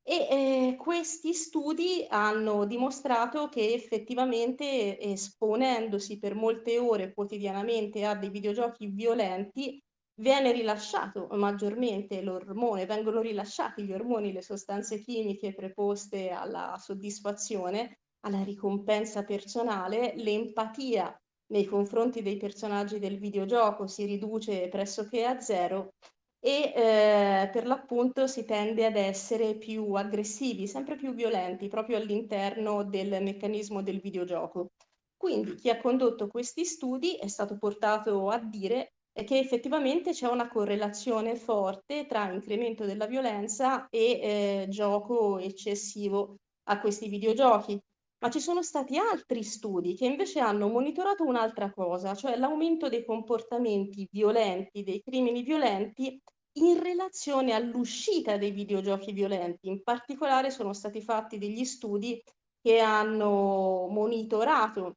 E, 0.03 0.27
ehm, 0.31 0.77
questi 0.77 1.35
studi 1.35 2.07
hanno 2.09 2.65
dimostrato 2.65 3.49
che 3.49 3.73
effettivamente 3.75 4.99
esponendosi 4.99 6.19
per 6.19 6.35
molte 6.35 6.79
ore 6.79 7.13
quotidianamente 7.13 8.05
a 8.05 8.15
dei 8.17 8.31
videogiochi 8.31 8.87
violenti, 8.87 9.79
viene 10.21 10.51
rilasciato 10.53 11.29
maggiormente 11.33 12.23
l'ormone 12.23 12.87
vengono 12.87 13.21
rilasciati 13.21 13.85
gli 13.85 13.93
ormoni, 13.93 14.33
le 14.33 14.43
sostanze 14.43 14.99
chimiche 14.99 15.55
preposte 15.55 16.31
alla 16.31 16.77
soddisfazione, 16.79 17.99
alla 18.21 18.43
ricompensa 18.43 19.25
personale, 19.25 20.15
l'empatia 20.17 21.15
nei 21.51 21.65
confronti 21.65 22.23
dei 22.23 22.37
personaggi 22.37 22.99
del 22.99 23.19
videogioco 23.19 23.87
si 23.87 24.05
riduce 24.05 24.69
pressoché 24.69 25.25
a 25.25 25.41
0 25.41 25.95
e, 26.41 26.73
ehm, 26.75 27.51
per 27.51 27.67
l'appunto 27.67 28.27
si 28.27 28.45
tende 28.45 28.85
ad 28.87 28.97
essere 28.97 29.57
più 29.57 29.93
aggressivi, 29.95 30.67
sempre 30.67 30.97
più 30.97 31.13
violenti, 31.15 31.69
proprio 31.69 31.97
all'interno 31.97 32.85
del 32.85 33.23
meccanismo 33.23 33.83
del 33.83 34.01
videogioco. 34.01 34.69
Quindi 35.17 35.55
chi 35.57 35.69
ha 35.71 35.81
condotto 35.81 36.29
questi 36.29 36.65
studi 36.65 37.17
è 37.17 37.27
stato 37.29 37.57
portato 37.59 38.29
a 38.29 38.39
dire, 38.39 38.93
che 39.25 39.39
effettivamente 39.39 40.13
c'è 40.13 40.29
una 40.29 40.49
correlazione 40.49 41.35
forte 41.35 42.07
tra 42.07 42.31
incremento 42.33 42.85
della 42.85 43.07
violenza 43.07 43.89
e, 43.89 44.21
ehm, 44.23 44.69
gioco 44.71 45.39
eccessivo 45.39 46.37
a 46.69 46.79
questi 46.81 47.09
videogiochi. 47.09 47.79
Ma 48.23 48.31
ci 48.31 48.41
sono 48.41 48.63
stati 48.63 48.97
altri 48.99 49.45
studi 49.45 49.95
che 49.95 50.05
invece 50.05 50.41
hanno 50.41 50.67
monitorato 50.69 51.23
un'altra 51.25 51.71
cosa, 51.73 52.15
cioè 52.17 52.37
l'aumento 52.37 52.89
dei 52.89 53.05
comportamenti 53.05 54.09
violenti, 54.11 54.83
dei 54.83 55.01
crimini 55.01 55.43
violenti, 55.43 56.21
in 56.59 56.83
relazione 56.83 57.53
all'uscita 57.53 58.37
dei 58.37 58.51
videogiochi 58.51 59.13
violenti. 59.13 59.69
In 59.69 59.83
particolare 59.85 60.51
sono 60.51 60.73
stati 60.73 61.01
fatti 61.01 61.39
degli 61.39 61.65
studi 61.65 62.21
che 62.61 62.81
hanno 62.81 63.87
monitorato 63.89 64.95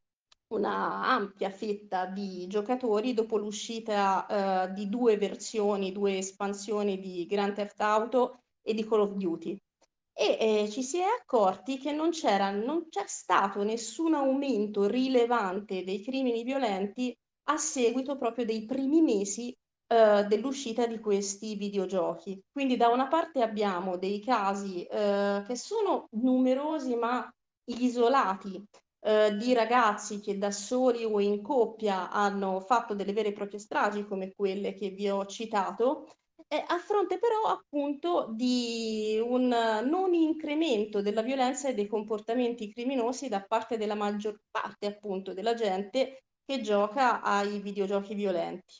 una 0.47 1.05
ampia 1.05 1.51
fetta 1.51 2.07
di 2.07 2.47
giocatori 2.47 3.13
dopo 3.13 3.37
l'uscita, 3.37 4.25
uhm, 4.67 4.73
di 4.73 4.89
2 4.89 5.17
versioni, 5.17 5.91
2 5.91 6.17
espansioni 6.17 6.99
di 6.99 7.25
Grand 7.27 7.53
Theft 7.53 7.79
Auto 7.81 8.39
e 8.63 8.73
di 8.73 8.83
Call 8.83 9.01
of 9.01 9.13
Duty. 9.13 9.55
E, 10.17 10.37
ehm, 10.39 10.69
ci 10.69 10.83
si 10.83 10.97
è 10.99 11.03
accorti 11.03 11.77
che 11.77 11.91
non 11.93 12.09
c'era 12.11 12.51
non 12.51 12.87
c'è 12.89 13.03
stato 13.07 13.63
nessun 13.63 14.13
aumento 14.13 14.85
rilevante 14.85 15.83
dei 15.83 16.03
crimini 16.03 16.43
violenti 16.43 17.15
a 17.49 17.57
seguito 17.57 18.17
proprio 18.17 18.45
dei 18.45 18.65
primi 18.65 19.01
mesi, 19.01 19.53
uhm, 19.93 20.21
dell'uscita 20.27 20.85
di 20.85 20.99
questi 20.99 21.55
videogiochi. 21.55 22.39
Quindi 22.51 22.75
da 22.77 22.89
una 22.89 23.07
parte 23.07 23.41
abbiamo 23.41 23.97
dei 23.97 24.19
casi, 24.21 24.85
uhm, 24.91 25.45
che 25.45 25.55
sono 25.55 26.07
numerosi 26.11 26.95
ma 26.95 27.27
isolati, 27.65 28.61
uhm, 29.07 29.29
di 29.37 29.53
ragazzi 29.53 30.19
che 30.19 30.37
da 30.37 30.51
soli 30.51 31.03
o 31.05 31.19
in 31.21 31.41
coppia 31.41 32.09
hanno 32.11 32.59
fatto 32.59 32.93
delle 32.93 33.13
vere 33.13 33.29
e 33.29 33.33
proprie 33.33 33.59
stragi 33.59 34.05
come 34.05 34.33
quelle 34.35 34.73
che 34.73 34.89
vi 34.89 35.09
ho 35.09 35.25
citato, 35.25 36.05
e 36.53 36.61
a 36.67 36.77
fronte 36.79 37.17
però 37.17 37.43
appunto 37.45 38.27
di 38.35 39.17
un 39.23 39.47
non 39.47 40.13
incremento 40.13 41.01
della 41.01 41.21
violenza 41.21 41.69
e 41.69 41.73
dei 41.73 41.87
comportamenti 41.87 42.69
criminosi 42.73 43.29
da 43.29 43.41
parte 43.47 43.77
della 43.77 43.95
maggior 43.95 44.37
parte 44.51 44.85
appunto 44.87 45.33
della 45.33 45.53
gente 45.53 46.23
che 46.45 46.59
gioca 46.59 47.21
ai 47.21 47.59
videogiochi 47.59 48.13
violenti. 48.15 48.79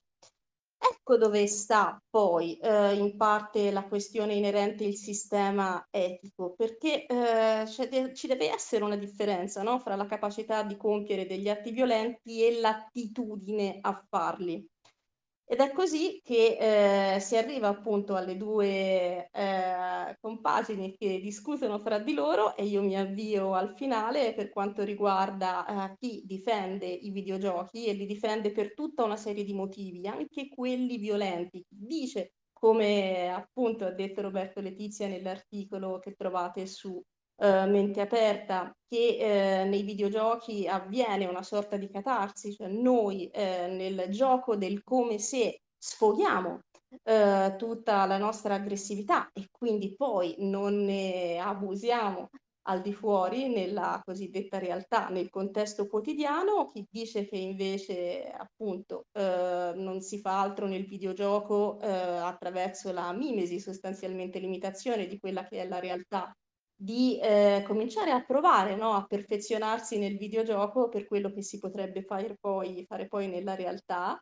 Ecco 0.80 1.18
dove 1.18 1.48
sta 1.48 1.98
poi, 2.10 2.58
uhm, 2.62 3.00
in 3.00 3.18
parte 3.18 3.72
la 3.72 3.88
questione 3.88 4.34
inerente 4.36 4.84
il 4.86 4.96
sistema 4.98 5.86
etico, 5.92 6.54
perché, 6.56 7.06
c'è 7.08 7.88
de 7.90 8.14
ci 8.16 8.28
deve 8.28 8.52
essere 8.52 8.84
una 8.84 8.98
differenza, 8.98 9.64
no, 9.64 9.80
fra 9.80 9.96
la 9.96 10.06
capacità 10.08 10.64
di 10.64 10.78
compiere 10.78 11.26
degli 11.28 11.50
atti 11.50 11.72
violenti 11.72 12.44
e 12.46 12.60
l'attitudine 12.60 13.78
a 13.82 14.06
farli. 14.10 14.68
Ed 15.52 15.60
è 15.60 15.74
così 15.74 16.22
che, 16.24 16.56
ehm, 16.58 17.20
si 17.20 17.36
arriva 17.36 17.68
appunto 17.68 18.16
alle 18.16 18.38
2, 18.38 19.28
ehm, 19.34 20.14
compagini 20.22 20.96
che 20.98 21.20
discutono 21.20 21.78
fra 21.78 22.00
di 22.00 22.14
loro 22.14 22.56
e 22.56 22.64
io 22.64 22.82
mi 22.82 22.98
avvio 22.98 23.54
al 23.54 23.76
finale 23.76 24.34
per 24.34 24.50
quanto 24.50 24.84
riguarda, 24.84 25.66
ehm, 25.68 25.96
chi 26.00 26.22
difende 26.26 26.86
i 26.86 27.10
videogiochi 27.12 27.86
e 27.88 27.92
li 27.94 28.06
difende 28.06 28.54
per 28.54 28.74
tutta 28.74 29.04
una 29.04 29.18
serie 29.18 29.44
di 29.44 29.54
motivi, 29.54 30.08
anche 30.08 30.48
quelli 30.48 30.96
violenti. 30.98 31.62
Dice, 31.68 32.36
come 32.54 33.30
appunto 33.34 33.84
ha 33.86 33.92
detto 33.92 34.22
Roberto 34.22 34.62
Letizia 34.62 35.08
nell'articolo 35.10 36.00
che 36.00 36.14
trovate 36.14 36.66
su, 36.66 37.02
uhm, 37.42 37.70
Mente 37.72 38.02
Aperta, 38.02 38.72
che, 38.88 39.18
ehm, 39.20 39.70
nei 39.70 39.84
videogiochi 39.84 40.68
avviene 40.68 41.26
una 41.26 41.44
sorta 41.44 41.78
di 41.78 41.90
catarsi, 41.90 42.54
cioè 42.54 42.68
noi, 42.68 43.30
ehm, 43.32 43.76
nel 43.76 44.06
gioco 44.10 44.56
del 44.56 44.84
come 44.84 45.18
se 45.20 45.60
sfoghiamo, 45.78 46.60
uhm, 47.04 47.58
tutta 47.58 48.06
la 48.06 48.18
nostra 48.18 48.56
aggressività 48.56 49.30
e 49.34 49.48
quindi 49.52 49.96
poi 49.96 50.36
non 50.40 50.84
ne 50.86 51.40
abusiamo 51.40 52.30
al 52.68 52.82
di 52.82 52.94
fuori 52.94 53.50
nella 53.50 54.00
cosiddetta 54.06 54.60
realtà, 54.60 55.10
nel 55.10 55.30
contesto 55.30 55.88
quotidiano. 55.88 56.68
Chi 56.68 56.86
dice 56.90 57.26
che 57.26 57.36
invece 57.38 58.30
appunto, 58.32 59.04
uhm, 59.14 59.74
non 59.82 60.02
si 60.02 60.20
fa 60.20 60.42
altro 60.42 60.68
nel 60.68 60.86
videogioco, 60.86 61.78
uhm, 61.82 61.88
attraverso 61.90 62.92
la 62.92 63.12
mimesi, 63.14 63.60
sostanzialmente 63.60 64.38
l'imitazione 64.40 65.08
di 65.08 65.18
quella 65.20 65.46
che 65.48 65.62
è 65.62 65.68
la 65.68 65.80
realtà, 65.80 66.32
di, 66.82 67.20
ehm, 67.22 67.64
cominciare 67.64 68.12
a 68.12 68.24
provare, 68.26 68.76
no, 68.76 68.94
a 68.94 69.06
perfezionarsi 69.06 70.00
nel 70.00 70.18
videogioco 70.18 70.90
per 70.90 71.06
quello 71.06 71.32
che 71.32 71.44
si 71.44 71.60
potrebbe 71.60 72.02
fare 72.04 72.36
poi 72.40 72.86
fare 72.88 73.08
poi 73.08 73.28
nella 73.28 73.56
realtà. 73.56 74.20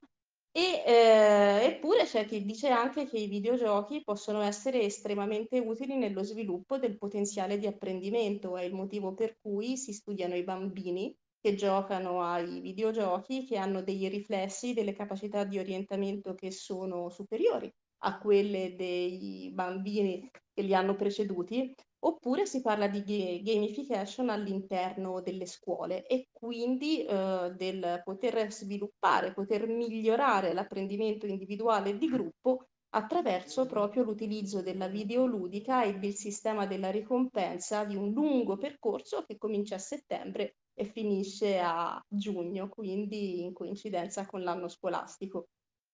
E, 0.52 0.84
ehm, 0.86 1.72
eppure 1.72 2.04
c'è 2.06 2.26
chi 2.26 2.44
dice 2.44 2.70
anche 2.70 3.06
che 3.08 3.18
i 3.18 3.28
videogiochi 3.28 4.02
possono 4.04 4.42
essere 4.42 4.82
estremamente 4.82 5.60
utili 5.60 5.96
nello 5.96 6.24
sviluppo 6.24 6.78
del 6.78 6.98
potenziale 6.98 7.58
di 7.60 7.68
apprendimento. 7.68 8.58
È 8.58 8.64
il 8.64 8.74
motivo 8.74 9.14
per 9.14 9.38
cui 9.40 9.78
si 9.78 9.94
studiano 9.94 10.36
i 10.36 10.44
bambini 10.44 11.16
che 11.40 11.56
giocano 11.56 12.22
ai 12.24 12.60
videogiochi, 12.62 13.46
che 13.46 13.58
hanno 13.58 13.82
dei 13.84 14.10
riflessi, 14.10 14.74
delle 14.74 14.94
capacità 14.94 15.44
di 15.46 15.60
orientamento 15.60 16.34
che 16.36 16.52
sono 16.52 17.10
superiori 17.10 17.72
a 18.02 18.18
quelle 18.20 18.76
dei 18.76 19.52
bambini 19.54 20.30
che 20.54 20.62
li 20.64 20.74
hanno 20.74 20.96
preceduti, 20.96 21.74
oppure 22.02 22.46
si 22.46 22.62
parla 22.62 22.88
di 22.88 23.04
ga 23.04 23.52
gamification 23.52 24.30
all'interno 24.30 25.22
delle 25.22 25.46
scuole 25.46 26.06
e 26.06 26.28
quindi, 26.32 27.06
uhm, 27.08 27.50
del 27.56 28.02
poter 28.04 28.52
sviluppare, 28.52 29.34
poter 29.34 29.68
migliorare 29.68 30.54
l'apprendimento 30.54 31.26
individuale 31.26 31.92
e 31.92 31.98
di 31.98 32.08
gruppo 32.08 32.66
attraverso 32.92 33.66
proprio 33.68 34.04
l'utilizzo 34.04 34.62
della 34.62 34.88
videoludica 34.88 35.84
e 35.84 36.00
del 36.00 36.16
sistema 36.16 36.66
della 36.66 36.90
ricompensa 36.90 37.86
di 37.86 37.96
un 37.96 38.12
lungo 38.12 38.58
percorso 38.58 39.24
che 39.24 39.38
comincia 39.38 39.76
a 39.76 39.80
settembre 39.80 40.56
e 40.74 40.86
finisce 40.86 41.60
a 41.60 42.02
giugno, 42.08 42.70
quindi 42.70 43.42
in 43.44 43.54
coincidenza 43.54 44.26
con 44.26 44.42
l'anno 44.42 44.68
scolastico. 44.70 45.50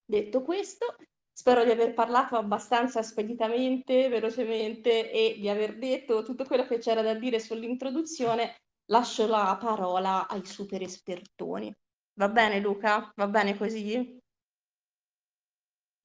Detto 0.06 0.42
questo, 0.44 0.86
spero 1.36 1.64
di 1.64 1.72
aver 1.72 1.94
parlato 1.94 2.36
abbastanza 2.38 3.02
speditamente, 3.04 4.08
velocemente 4.10 5.12
e 5.12 5.36
di 5.40 5.50
aver 5.50 5.78
detto 5.78 6.24
tutto 6.24 6.46
quello 6.46 6.66
che 6.66 6.78
c'era 6.80 7.02
da 7.02 7.14
dire 7.14 7.40
sull'introduzione. 7.40 8.56
Lascio 8.86 9.28
la 9.28 9.58
parola 9.60 10.28
ai 10.28 10.46
super 10.46 10.82
espertoni. 10.82 11.74
Va 12.20 12.30
bene 12.30 12.60
Luca? 12.60 13.12
Va 13.16 13.28
bene 13.28 13.58
così? 13.58 14.18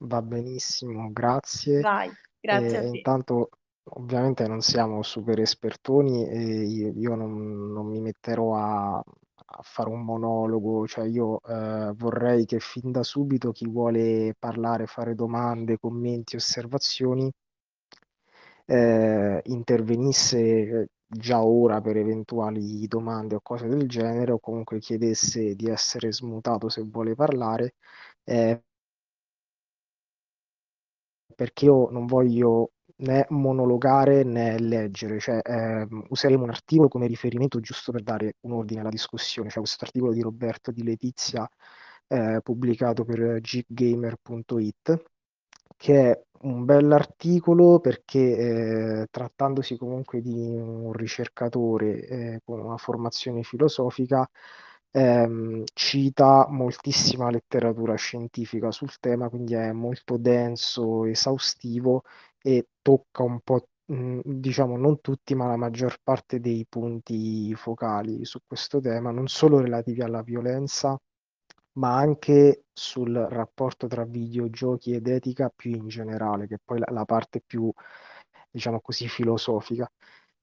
Va 0.02 0.20
benissimo, 0.22 1.10
grazie. 1.12 1.86
Vai, 1.86 2.10
grazie 2.40 2.78
a 2.78 2.84
E 2.84 2.88
te. 2.88 3.02
intanto 3.04 3.50
ovviamente 3.94 4.46
non 4.48 4.60
siamo 4.60 5.02
super 5.02 5.40
espertoni 5.40 6.26
e 6.28 6.64
io, 6.66 6.92
io 6.94 7.14
non, 7.14 7.72
non 7.72 7.86
mi 7.86 8.00
metterò 8.00 8.54
a, 8.56 9.02
a 9.52 9.62
fare 9.62 9.88
un 9.90 10.02
monologo, 10.04 10.86
cioè 10.86 11.06
io 11.06 11.40
eh, 11.42 11.92
vorrei 11.96 12.44
che 12.46 12.60
fin 12.60 12.90
da 12.92 13.02
subito 13.02 13.52
chi 13.52 13.68
vuole 13.68 14.34
parlare, 14.38 14.86
fare 14.86 15.14
domande, 15.14 15.78
commenti, 15.78 16.36
osservazioni, 16.36 17.30
eh, 18.66 19.40
intervenisse 19.44 20.88
già 21.06 21.42
ora 21.42 21.80
per 21.80 21.96
eventuali 21.96 22.86
domande 22.86 23.34
o 23.36 23.40
cose 23.42 23.66
del 23.66 23.88
genere 23.88 24.32
o 24.32 24.38
comunque 24.38 24.78
chiedesse 24.78 25.54
di 25.56 25.68
essere 25.68 26.12
smutato 26.12 26.68
se 26.68 26.82
vuole 26.82 27.14
parlare. 27.14 27.74
eh, 28.24 28.62
perché 31.34 31.64
io 31.66 31.88
non 31.90 32.06
voglio 32.06 32.72
né 33.00 33.26
monologare 33.30 34.24
né 34.24 34.58
leggere, 34.58 35.18
cioè 35.20 35.40
ehm, 35.42 36.06
useremo 36.08 36.44
un 36.44 36.50
articolo 36.50 36.88
come 36.88 37.06
riferimento 37.06 37.60
giusto 37.60 37.92
per 37.92 38.02
dare 38.02 38.36
un 38.40 38.52
ordine 38.52 38.80
alla 38.80 38.90
discussione, 38.90 39.48
cioè 39.50 39.60
questo 39.60 39.84
articolo 39.84 40.12
di 40.12 40.20
Roberto 40.20 40.70
Di 40.70 40.82
Letizia 40.82 41.48
eh, 42.08 42.40
pubblicato 42.42 43.04
per 43.04 43.40
geekgamer.it, 43.40 45.02
che 45.76 46.10
è 46.10 46.22
un 46.42 46.64
bell'articolo 46.64 47.80
perché 47.80 48.18
eh, 49.02 49.06
trattandosi 49.10 49.76
comunque 49.76 50.20
di 50.20 50.32
un 50.32 50.92
ricercatore 50.92 52.06
eh, 52.06 52.40
con 52.44 52.60
una 52.60 52.76
formazione 52.76 53.42
filosofica, 53.42 54.28
ehm, 54.90 55.64
cita 55.72 56.46
moltissima 56.48 57.30
letteratura 57.30 57.94
scientifica 57.94 58.70
sul 58.70 58.92
tema, 59.00 59.28
quindi 59.28 59.54
è 59.54 59.72
molto 59.72 60.16
denso, 60.16 61.04
esaustivo 61.04 62.02
e 62.42 62.68
tocca 62.82 63.22
un 63.22 63.40
po', 63.40 63.68
mh, 63.86 64.20
diciamo, 64.24 64.76
non 64.76 65.00
tutti, 65.00 65.34
ma 65.34 65.46
la 65.46 65.56
maggior 65.56 65.98
parte 66.02 66.40
dei 66.40 66.66
punti 66.68 67.54
focali 67.54 68.24
su 68.24 68.38
questo 68.46 68.80
tema, 68.80 69.10
non 69.10 69.28
solo 69.28 69.60
relativi 69.60 70.02
alla 70.02 70.22
violenza, 70.22 70.98
ma 71.74 71.96
anche 71.96 72.64
sul 72.72 73.14
rapporto 73.30 73.86
tra 73.86 74.04
videogiochi 74.04 74.92
ed 74.94 75.06
etica 75.08 75.50
più 75.54 75.72
in 75.72 75.88
generale, 75.88 76.46
che 76.46 76.56
è 76.56 76.58
poi 76.64 76.78
la, 76.80 76.86
la 76.90 77.04
parte 77.04 77.40
più, 77.44 77.72
diciamo 78.50 78.80
così, 78.80 79.08
filosofica 79.08 79.90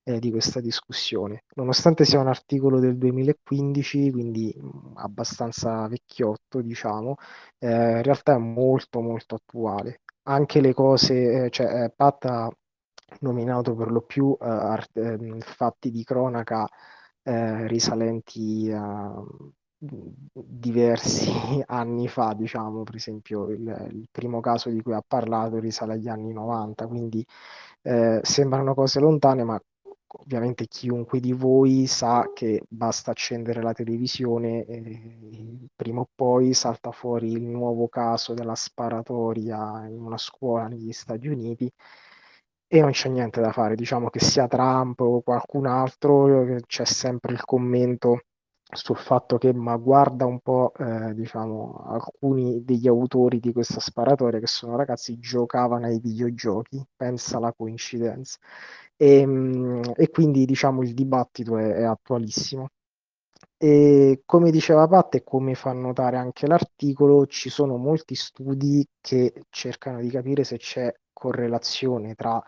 eh, 0.04 0.20
di 0.20 0.32
questa 0.32 0.60
discussione. 0.62 1.44
Nonostante 1.56 2.06
sia 2.06 2.20
un 2.20 2.28
articolo 2.28 2.80
del 2.80 2.98
2015, 2.98 4.12
quindi 4.12 4.54
mh, 4.58 4.94
abbastanza 4.96 5.88
vecchiotto, 5.88 6.62
diciamo, 6.62 7.16
eh, 7.60 7.68
in 7.68 8.04
realtà 8.04 8.36
è 8.36 8.38
molto 8.38 9.02
molto 9.02 9.36
attuale. 9.36 10.02
Anche 10.30 10.60
le 10.62 10.74
cose, 10.74 11.46
eh, 11.46 11.50
cioè 11.50 11.84
eh, 11.86 11.90
Pat 11.90 12.26
ha 12.26 12.50
nominato 13.22 13.74
per 13.76 13.90
lo 13.92 14.02
più 14.02 14.36
eh, 14.40 14.46
art- 14.46 14.98
ehm, 14.98 15.40
fatti 15.40 15.90
di 15.92 16.04
cronaca 16.04 16.68
risalenti 17.68 18.72
a 18.74 19.22
diversi 20.34 21.30
anni 21.68 22.08
fa, 22.08 22.34
diciamo, 22.34 22.84
per 22.84 22.96
esempio 22.96 23.50
il, 23.50 23.90
il 23.92 24.08
primo 24.12 24.40
caso 24.40 24.70
di 24.70 24.82
cui 24.82 24.94
ha 24.94 25.04
parlato 25.06 25.60
risale 25.60 25.94
agli 25.94 26.08
anni 26.08 26.34
90, 26.34 26.88
quindi 26.88 27.26
eh, 27.84 28.20
sembrano 28.24 28.74
cose 28.74 29.00
lontane, 29.00 29.44
ma 29.44 29.60
ovviamente 30.08 30.68
chiunque 30.68 31.20
di 31.20 31.34
voi 31.34 31.86
sa 31.88 32.32
che 32.34 32.64
basta 32.68 33.12
accendere 33.12 33.62
la 33.62 33.74
televisione 33.74 34.66
e 34.66 35.70
prima 35.76 36.02
o 36.02 36.10
poi 36.14 36.54
salta 36.54 36.92
fuori 36.92 37.32
il 37.32 37.44
nuovo 37.44 37.88
caso 37.88 38.34
della 38.34 38.56
sparatoria 38.56 39.88
in 39.88 40.02
una 40.02 40.18
scuola 40.18 40.68
negli 40.68 40.92
Stati 40.92 41.28
Uniti 41.28 41.72
e 42.70 42.82
non 42.82 42.92
c'è 42.92 43.10
niente 43.10 43.40
da 43.42 43.52
fare, 43.52 43.76
diciamo 43.76 44.10
che 44.10 44.20
sia 44.20 44.48
Trump 44.48 45.00
o 45.00 45.22
qualcun 45.22 45.66
altro, 45.68 46.44
eh, 46.44 46.62
c'è 46.68 46.86
sempre 46.86 47.32
il 47.32 47.44
commento 47.46 48.24
sul 48.70 48.98
fatto 48.98 49.38
che, 49.38 49.54
ma 49.54 49.78
guarda 49.78 50.26
un 50.26 50.40
po', 50.42 50.74
eh, 50.78 51.14
diciamo, 51.14 51.86
alcuni 51.88 52.64
degli 52.66 52.88
autori 52.88 53.40
di 53.40 53.54
questa 53.54 53.80
sparatoria 53.80 54.40
che 54.40 54.48
sono 54.48 54.76
ragazzi 54.76 55.18
giocavano 55.18 55.86
ai 55.86 56.00
videogiochi, 56.00 56.86
pensa 56.96 57.38
alla 57.38 57.54
coincidenza. 57.54 58.38
E, 59.00 59.26
mh, 59.26 59.94
e 59.96 60.10
quindi, 60.10 60.46
diciamo, 60.46 60.82
il 60.84 60.94
dibattito 60.94 61.58
è, 61.58 61.68
è 61.74 61.84
attualissimo. 61.84 62.70
E 63.58 64.22
come 64.26 64.52
diceva 64.52 64.88
Pat 64.88 65.16
e 65.16 65.24
come 65.24 65.56
fa 65.56 65.74
notare 65.74 66.18
anche 66.18 66.48
l'articolo, 66.48 67.26
ci 67.28 67.50
sono 67.50 67.78
molti 67.78 68.16
studi 68.16 68.88
che 69.02 69.44
cercano 69.50 70.00
di 70.02 70.10
capire 70.10 70.44
se 70.44 70.58
c'è 70.58 70.94
correlazione 71.14 72.14
tra 72.16 72.42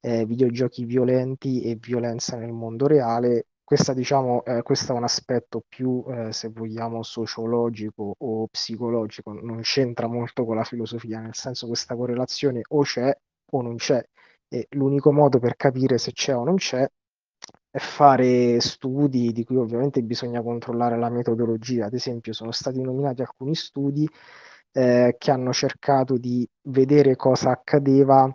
eh, 0.00 0.24
videogiochi 0.26 0.84
violenti 0.84 1.62
e 1.62 1.76
violenza 1.76 2.36
nel 2.36 2.52
mondo 2.52 2.86
reale. 2.86 3.46
Questa, 3.64 3.94
diciamo, 3.94 4.44
eh, 4.44 4.62
questo 4.62 4.92
è 4.92 4.96
un 4.96 5.04
aspetto 5.04 5.62
più, 5.68 6.04
eh, 6.08 6.32
se 6.32 6.50
vogliamo, 6.50 7.02
sociologico 7.02 8.14
o 8.18 8.46
psicologico, 8.48 9.32
non 9.32 9.60
c'entra 9.62 10.06
molto 10.06 10.44
con 10.44 10.56
la 10.56 10.64
filosofia, 10.64 11.20
nel 11.20 11.34
senso 11.34 11.66
questa 11.66 11.96
correlazione 11.96 12.60
o 12.68 12.82
c'è 12.82 13.16
o 13.52 13.62
non 13.62 13.76
c'è. 13.76 14.04
E 14.54 14.68
l'unico 14.70 15.10
modo 15.10 15.40
per 15.40 15.56
capire 15.56 15.98
se 15.98 16.12
c'è 16.12 16.32
o 16.32 16.44
non 16.44 16.54
c'è 16.54 16.88
è 17.70 17.78
fare 17.78 18.60
studi 18.60 19.32
di 19.32 19.42
cui 19.42 19.56
ovviamente 19.56 20.00
bisogna 20.00 20.42
controllare 20.42 20.96
la 20.96 21.10
metodologia. 21.10 21.86
Ad 21.86 21.94
esempio, 21.94 22.32
sono 22.32 22.52
stati 22.52 22.80
nominati 22.80 23.22
alcuni 23.22 23.56
studi 23.56 24.08
eh, 24.70 25.16
che 25.18 25.30
hanno 25.32 25.52
cercato 25.52 26.16
di 26.18 26.48
vedere 26.68 27.16
cosa 27.16 27.50
accadeva, 27.50 28.32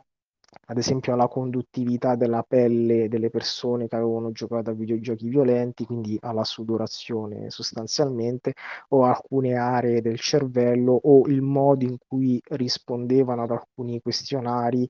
ad 0.66 0.78
esempio, 0.78 1.14
alla 1.14 1.30
conduttività 1.30 2.16
della 2.16 2.44
pelle 2.44 3.08
delle 3.08 3.30
persone 3.30 3.88
che 3.88 3.96
avevano 3.96 4.34
giocato 4.34 4.72
a 4.72 4.74
videogiochi 4.74 5.30
violenti, 5.30 5.86
quindi 5.86 6.18
alla 6.20 6.44
sudorazione 6.44 7.50
sostanzialmente, 7.50 8.56
o 8.90 9.06
alcune 9.06 9.54
aree 9.54 10.02
del 10.02 10.20
cervello, 10.20 11.00
o 11.02 11.26
il 11.28 11.42
modo 11.42 11.86
in 11.86 11.96
cui 12.06 12.42
rispondevano 12.50 13.44
ad 13.44 13.52
alcuni 13.52 14.02
questionari 14.02 14.90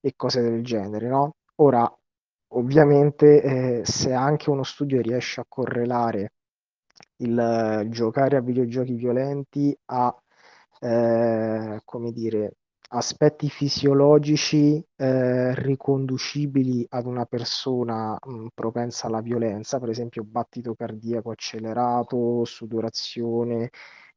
e 0.00 0.14
cose 0.16 0.42
del 0.42 0.62
genere, 0.64 1.08
no? 1.08 1.34
Ora, 1.56 1.90
ovviamente, 2.54 3.42
eh, 3.42 3.82
se 3.84 4.12
anche 4.12 4.50
uno 4.50 4.62
studio 4.64 5.00
riesce 5.00 5.40
a 5.40 5.44
correlare 5.48 6.32
il 7.18 7.38
eh, 7.38 7.88
giocare 7.88 8.36
a 8.36 8.40
videogiochi 8.40 8.94
violenti 8.94 9.76
a, 9.86 10.14
eh, 10.80 11.80
come 11.84 12.12
dire, 12.12 12.54
aspetti 12.92 13.48
fisiologici 13.48 14.82
eh, 14.96 15.54
riconducibili 15.54 16.84
ad 16.90 17.06
una 17.06 17.24
persona 17.26 18.16
mh, 18.20 18.46
propensa 18.54 19.06
alla 19.06 19.20
violenza, 19.20 19.78
per 19.78 19.90
esempio 19.90 20.24
battito 20.24 20.74
cardiaco 20.74 21.30
accelerato, 21.30 22.44
sudorazione 22.44 23.70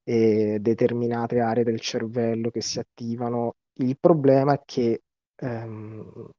e 0.03 0.57
determinate 0.59 1.39
aree 1.39 1.63
del 1.63 1.79
cervello 1.79 2.49
che 2.49 2.61
si 2.61 2.79
attivano. 2.79 3.55
Il 3.75 3.97
problema 3.99 4.53
è 4.53 4.61
che 4.65 5.03
ehm, 5.43 6.31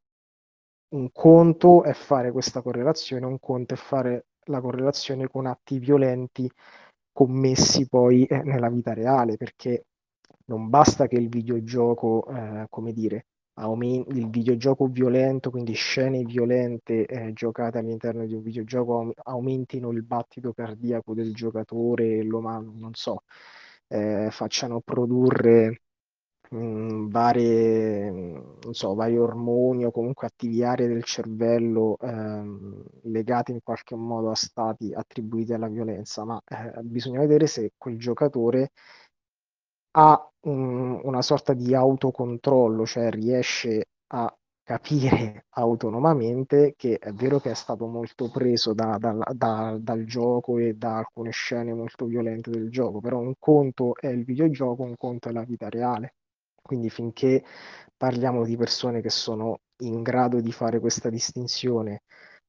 un 0.94 1.10
conto 1.12 1.82
è 1.82 1.92
fare 1.92 2.30
questa 2.32 2.62
correlazione, 2.62 3.26
un 3.26 3.38
conto 3.40 3.74
è 3.74 3.76
fare 3.76 4.26
la 4.46 4.60
correlazione 4.60 5.28
con 5.28 5.46
atti 5.46 5.78
violenti 5.78 6.50
commessi 7.12 7.88
poi 7.88 8.24
eh, 8.26 8.42
nella 8.42 8.68
vita 8.68 8.92
reale, 8.92 9.36
perché 9.36 9.86
non 10.46 10.68
basta 10.68 11.06
che 11.06 11.16
il 11.16 11.28
videogioco, 11.28 12.26
eh, 12.28 12.66
come 12.68 12.92
dire, 12.92 13.26
aumen- 13.54 14.04
il 14.10 14.28
videogioco 14.28 14.86
violento, 14.88 15.50
quindi 15.50 15.72
scene 15.74 16.22
violente 16.24 17.06
eh, 17.06 17.32
giocate 17.32 17.78
all'interno 17.78 18.26
di 18.26 18.34
un 18.34 18.42
videogioco 18.42 18.98
aum- 18.98 19.12
aumentino 19.24 19.90
il 19.90 20.02
battito 20.02 20.52
cardiaco 20.52 21.14
del 21.14 21.32
giocatore, 21.34 22.22
lo 22.24 22.40
man- 22.40 22.72
non 22.78 22.94
so, 22.94 23.22
eh, 23.88 24.28
facciano 24.30 24.80
produrre 24.80 25.82
varie, 26.50 28.11
non 28.11 28.72
so, 28.74 28.94
vari 28.94 29.16
ormoni 29.18 29.85
o 29.85 29.90
comunque 29.90 30.26
attivi 30.28 30.62
aree 30.62 30.87
del 30.88 31.02
cervello 31.04 31.96
ehm, 32.00 32.83
legate 33.04 33.52
in 33.52 33.61
qualche 33.62 33.94
modo 33.96 34.30
a 34.30 34.35
stati 34.35 34.92
attribuiti 34.94 35.52
alla 35.52 35.68
violenza, 35.68 36.24
ma 36.24 36.40
eh, 36.46 36.80
bisogna 36.83 37.20
vedere 37.20 37.46
se 37.46 37.72
quel 37.76 37.98
giocatore 37.98 38.70
ha 39.96 40.30
un- 40.42 41.00
una 41.04 41.22
sorta 41.22 41.52
di 41.52 41.74
autocontrollo, 41.74 42.85
cioè 42.87 43.11
riesce 43.11 43.87
a 44.09 44.33
capire 44.62 45.46
autonomamente 45.57 46.74
che 46.76 46.98
è 46.98 47.12
vero 47.12 47.38
che 47.40 47.50
è 47.50 47.54
stato 47.54 47.87
molto 47.87 48.30
preso 48.30 48.72
da, 48.72 48.96
da, 48.98 49.12
da, 49.33 49.76
dal 49.80 50.04
gioco 50.04 50.59
e 50.59 50.74
da 50.74 50.98
alcune 50.98 51.30
scene 51.30 51.72
molto 51.74 52.07
violente 52.07 52.50
del 52.50 52.70
gioco, 52.70 53.00
però 53.00 53.18
un 53.18 53.35
conto 53.38 53.94
è 53.96 54.07
il 54.09 54.24
videogioco, 54.24 54.83
un 54.83 54.96
conto 54.96 55.28
è 55.28 55.33
la 55.33 55.42
vita 55.44 55.68
reale. 55.68 56.14
Quindi 56.66 56.88
finché 56.88 57.44
parliamo 57.94 58.42
di 58.44 58.57
persone 58.57 59.03
che 59.03 59.11
sono 59.11 59.59
in 59.83 60.00
grado 60.03 60.40
di 60.40 60.50
fare 60.50 60.81
questa 60.81 61.11
distinzione 61.11 62.03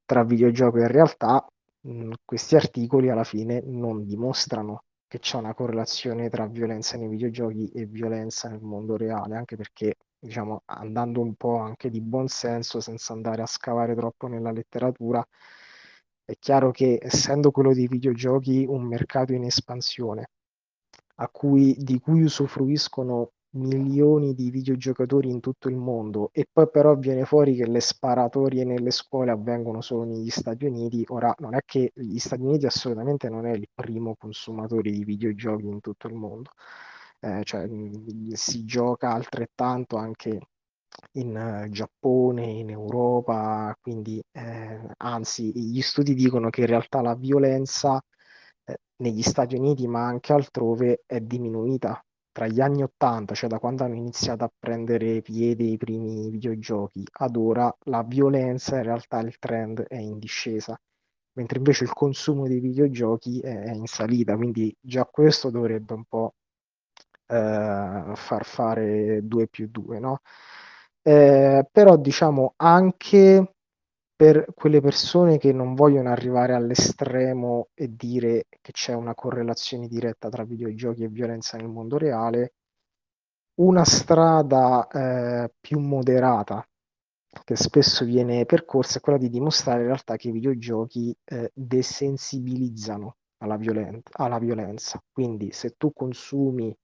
tra 0.06 0.24
videogioco 0.24 0.78
e 0.78 0.88
realtà, 0.88 1.46
mh, 1.82 2.12
questi 2.24 2.56
articoli 2.56 3.10
alla 3.10 3.26
fine 3.26 3.62
non 3.66 4.06
dimostrano 4.06 4.84
che 5.08 5.20
c'è 5.20 5.36
una 5.38 5.54
correlazione 5.54 6.30
tra 6.30 6.48
violenza 6.48 6.98
nei 6.98 7.10
videogiochi 7.10 7.70
e 7.72 7.86
violenza 7.86 8.48
nel 8.48 8.62
mondo 8.62 8.96
reale, 8.96 9.36
anche 9.36 9.58
perché 9.58 9.96
diciamo, 10.18 10.62
andando 10.68 11.20
un 11.20 11.36
po' 11.36 11.58
anche 11.58 11.90
di 11.90 12.00
buon 12.02 12.28
senso, 12.30 12.80
senza 12.80 13.12
andare 13.14 13.42
a 13.42 13.46
scavare 13.46 13.96
troppo 13.96 14.28
nella 14.28 14.52
letteratura, 14.52 15.26
è 16.24 16.34
chiaro 16.40 16.72
che 16.72 17.00
essendo 17.02 17.52
quello 17.52 17.74
dei 17.74 17.88
videogiochi 17.88 18.66
un 18.68 18.84
mercato 18.84 19.34
in 19.34 19.44
espansione, 19.44 20.30
cui, 21.32 21.76
di 21.78 22.00
cui 22.00 22.24
usufruiscono 22.24 23.32
milioni 23.56 24.34
di 24.34 24.50
videogiocatori 24.50 25.30
in 25.30 25.40
tutto 25.40 25.70
il 25.70 25.76
mondo 25.76 26.30
e 26.34 26.48
poi 26.52 26.70
però 26.70 26.96
viene 26.96 27.26
fuori 27.26 27.56
che 27.56 27.68
le 27.68 27.80
sparatorie 27.80 28.64
nelle 28.64 28.92
scuole 28.92 29.32
avvengono 29.32 29.82
solo 29.82 30.04
negli 30.04 30.30
Stati 30.30 30.66
Uniti. 30.66 31.04
Ora, 31.10 31.34
non 31.40 31.56
è 31.56 31.60
che 31.66 31.92
gli 31.94 32.18
Stati 32.18 32.42
Uniti 32.42 32.66
assolutamente 32.66 33.30
non 33.30 33.46
è 33.46 33.52
il 33.54 33.68
primo 33.74 34.16
consumatore 34.16 34.92
di 34.92 35.04
videogiochi 35.04 35.66
in 35.68 35.80
tutto 35.82 36.08
il 36.08 36.14
mondo, 36.16 36.52
eh, 37.20 37.44
cioè, 37.44 37.68
si 38.34 38.66
gioca 38.66 39.12
altrettanto 39.12 39.98
anche 39.98 40.40
in 41.14 41.64
uh, 41.66 41.70
Giappone, 41.70 42.46
in 42.46 42.70
Europa, 42.70 43.76
quindi 43.82 44.22
eh, 44.32 44.82
anzi 44.98 45.52
gli 45.54 45.82
studi 45.82 46.14
dicono 46.14 46.50
che 46.50 46.62
in 46.62 46.68
realtà 46.68 47.02
la 47.02 47.16
violenza 47.16 48.02
eh, 48.66 48.78
negli 48.98 49.22
Stati 49.22 49.56
Uniti 49.56 49.88
ma 49.88 50.06
anche 50.06 50.34
altrove 50.34 51.04
è 51.06 51.20
diminuita 51.20 52.05
tra 52.36 52.48
gli 52.48 52.60
anni 52.60 52.84
80, 52.84 53.34
cioè 53.34 53.48
da 53.48 53.60
quando 53.60 53.86
hanno 53.86 53.96
iniziato 53.96 54.44
a 54.44 54.52
prendere 54.60 55.22
piede 55.22 55.64
i 55.64 55.78
primi 55.78 56.30
videogiochi, 56.30 57.02
ad 57.20 57.38
ora 57.38 57.74
la 57.84 58.04
violenza 58.04 58.76
in 58.76 58.84
realtà 58.84 59.20
il 59.22 59.38
trend 59.40 59.84
è 59.84 59.96
in 59.96 60.20
discesa, 60.20 60.78
mentre 61.38 61.60
invece 61.60 61.86
il 61.86 61.94
consumo 61.94 62.46
dei 62.46 62.60
videogiochi 62.60 63.40
è 63.40 63.72
in 63.72 63.86
salita, 63.86 64.36
quindi 64.36 64.76
già 64.82 65.06
questo 65.06 65.50
dovrebbe 65.50 65.94
un 65.94 66.04
po' 66.04 66.34
eh, 67.28 68.12
far 68.16 68.46
fare 68.46 69.22
2 69.26 69.48
più 69.48 69.70
2, 69.70 70.00
no? 70.00 70.20
Eh, 71.02 71.66
però 71.72 71.96
diciamo 71.98 72.54
anche 72.58 73.55
per 74.16 74.46
quelle 74.56 74.82
persone 74.82 75.38
che 75.38 75.52
non 75.54 75.76
vogliono 75.76 76.10
arrivare 76.10 76.54
all'estremo 76.54 77.70
e 77.74 77.96
dire 77.96 78.46
che 78.62 78.72
c'è 78.72 78.94
una 78.94 79.14
correlazione 79.14 79.88
diretta 79.88 80.30
tra 80.30 80.44
videogiochi 80.44 81.04
e 81.04 81.10
violenza 81.10 81.58
nel 81.58 81.68
mondo 81.68 81.98
reale, 81.98 82.54
una 83.56 83.84
strada 83.86 84.88
eh, 84.88 85.54
più 85.60 85.80
moderata 85.80 86.68
che 87.44 87.56
spesso 87.56 88.06
viene 88.06 88.46
percorsa 88.46 88.98
è 88.98 89.02
quella 89.02 89.18
di 89.18 89.30
dimostrare 89.30 89.82
in 89.82 89.88
realtà 89.88 90.16
che 90.16 90.30
i 90.30 90.32
videogiochi 90.32 91.16
eh, 91.26 91.52
desensibilizzano 91.54 93.18
alla, 93.38 93.58
violen- 93.58 94.02
alla 94.14 94.40
violenza. 94.40 95.02
Quindi 95.12 95.52
se 95.52 95.76
tu 95.78 95.92
consumi 95.94 96.76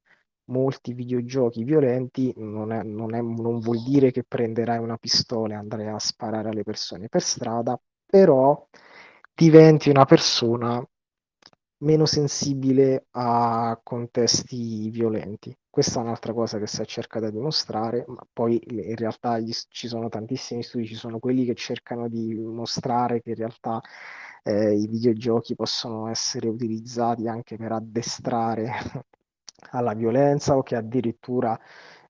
molti 0.52 0.94
videogiochi 0.94 1.64
violenti 1.64 2.34
non, 2.38 2.72
è, 2.72 2.84
non, 2.84 3.16
è, 3.16 3.22
non 3.22 3.60
vuol 3.60 3.82
dire 3.84 4.12
che 4.12 4.24
prenderai 4.24 4.78
una 4.78 4.98
pistola 4.98 5.54
e 5.56 5.58
andrai 5.58 5.88
a 5.88 5.98
sparare 6.00 6.50
alle 6.50 6.64
persone 6.64 7.08
per 7.08 7.22
strada, 7.22 7.80
però 8.06 8.68
diventi 9.34 9.90
una 9.90 10.06
persona 10.06 10.86
meno 11.82 12.06
sensibile 12.06 13.08
a 13.12 13.80
contesti 13.82 14.90
violenti. 14.90 15.56
Questa 15.70 16.00
è 16.00 16.04
un'altra 16.04 16.34
cosa 16.34 16.60
che 16.60 16.68
si 16.68 16.82
è 16.82 16.86
cercata 16.86 17.28
di 17.28 17.38
dimostrare, 17.38 18.04
ma 18.08 18.22
poi 18.32 18.62
in 18.68 18.96
realtà 18.96 19.40
gli, 19.40 19.52
ci 19.70 19.88
sono 19.88 20.10
tantissimi 20.10 20.64
studi, 20.64 20.86
ci 20.86 20.96
sono 20.96 21.18
quelli 21.20 21.46
che 21.46 21.56
cercano 21.56 22.08
di 22.08 22.36
mostrare 22.36 23.22
che 23.22 23.30
in 23.32 23.36
realtà 23.36 23.82
eh, 24.44 24.76
i 24.76 24.88
videogiochi 24.88 25.56
possono 25.56 26.08
essere 26.08 26.50
utilizzati 26.50 27.28
anche 27.28 27.58
per 27.58 27.72
addestrare 27.72 28.72
alla 29.72 29.94
violenza 29.94 30.58
o 30.58 30.64
che 30.64 30.76
addirittura 30.76 31.60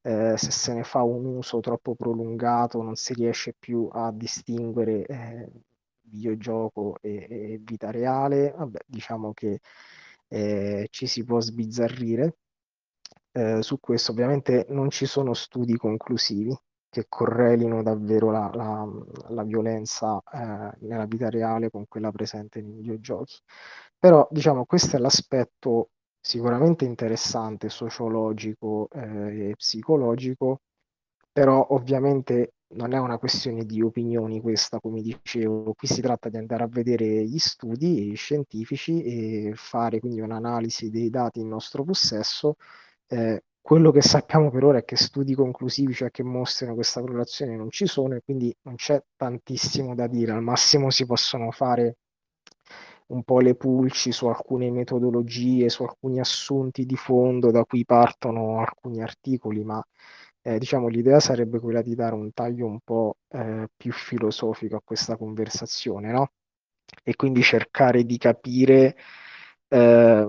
eh, 0.02 0.36
se 0.38 0.52
se 0.52 0.74
ne 0.74 0.84
fa 0.84 1.04
un 1.04 1.26
uso 1.26 1.60
troppo 1.60 1.96
prolungato 1.96 2.82
non 2.82 2.96
si 2.96 3.14
riesce 3.14 3.54
più 3.58 3.88
a 3.92 4.12
distinguere 4.12 5.06
eh, 5.06 5.52
videogioco 6.02 6.98
e, 7.02 7.28
e, 7.30 7.60
vita 7.62 7.92
reale. 7.92 8.54
Vabbè, 8.56 8.80
diciamo 8.86 9.34
che 9.34 9.62
eh, 10.28 10.88
ci 10.92 11.08
si 11.08 11.24
può 11.24 11.40
sbizzarrire. 11.40 12.36
Eh, 13.34 13.62
su 13.62 13.80
questo 13.80 14.12
ovviamente 14.12 14.66
non 14.70 14.90
ci 14.90 15.06
sono 15.06 15.34
studi 15.34 15.78
conclusivi 15.78 16.54
che 16.90 17.06
correlino 17.08 17.82
davvero 17.82 18.30
la, 18.32 18.52
la, 18.54 18.86
la 19.30 19.44
violenza 19.44 20.22
eh, 20.34 20.78
nella 20.82 21.06
vita 21.06 21.30
reale 21.30 21.70
con 21.70 21.88
quella 21.88 22.12
presente 22.12 22.62
nei 22.62 22.74
videogiochi. 22.74 23.38
Però 23.98 24.28
diciamo 24.32 24.66
questo 24.66 24.98
è 24.98 25.00
l'aspetto 25.00 25.92
sicuramente 26.22 26.86
interessante, 26.86 27.70
sociologico 27.70 28.88
eh, 28.94 29.50
e 29.50 29.56
psicologico, 29.56 30.62
però 31.32 31.66
ovviamente 31.72 32.54
non 32.74 32.94
è 32.94 33.00
una 33.00 33.18
questione 33.18 33.66
di 33.66 33.82
opinioni 33.82 34.40
questa, 34.40 34.80
come 34.80 35.02
dicevo, 35.02 35.74
qui 35.74 35.88
si 35.88 36.02
tratta 36.02 36.30
di 36.30 36.38
andare 36.38 36.64
a 36.64 36.68
vedere 36.68 37.26
gli 37.26 37.38
studi 37.38 38.14
scientifici 38.16 39.04
e 39.04 39.54
fare 39.56 40.00
quindi 40.00 40.22
un'analisi 40.22 40.90
dei 40.90 41.10
dati 41.10 41.40
in 41.40 41.50
nostro 41.50 41.84
possesso. 41.84 42.56
Eh, 43.08 43.44
quello 43.62 43.92
che 43.92 44.02
sappiamo 44.02 44.50
per 44.50 44.64
ora 44.64 44.80
è 44.80 44.84
che 44.86 44.96
studi 44.96 45.36
conclusivi, 45.36 45.94
cioè 45.94 46.12
che 46.12 46.24
mostrino 46.24 46.74
questa 46.74 47.02
correlazione, 47.02 47.56
non 47.56 47.70
ci 47.70 47.86
sono 47.86 48.16
e 48.16 48.22
quindi 48.24 48.56
non 48.64 48.76
c'è 48.76 49.02
tantissimo 49.16 49.94
da 49.96 50.08
dire. 50.08 50.32
Al 50.32 50.42
massimo 50.42 50.90
si 50.90 51.06
possono 51.06 51.52
fare 51.52 51.98
un 53.12 53.24
po' 53.24 53.40
le 53.40 53.56
pulci 53.56 54.12
su 54.12 54.28
alcune 54.28 54.72
metodologie, 54.72 55.70
su 55.70 55.84
alcuni 55.84 56.20
assunti 56.20 56.86
di 56.86 56.96
fondo 56.96 57.52
da 57.52 57.64
cui 57.66 57.86
partono 57.86 58.60
alcuni 58.60 59.02
articoli, 59.02 59.64
ma 59.64 59.84
eh, 60.42 60.58
diciamo 60.58 60.88
l'idea 60.88 61.20
sarebbe 61.20 61.60
quella 61.60 61.82
di 61.82 61.94
dare 61.96 62.16
un 62.16 62.32
taglio 62.34 62.66
un 62.66 62.80
po' 62.84 63.18
eh, 63.30 63.68
più 63.76 63.92
filosofico 63.92 64.78
a 64.78 64.82
questa 64.84 65.18
conversazione, 65.18 66.12
no? 66.12 66.32
E 67.04 67.16
quindi 67.16 67.42
cercare 67.44 68.06
di 68.06 68.18
capire 68.18 68.96
eh, 69.68 70.28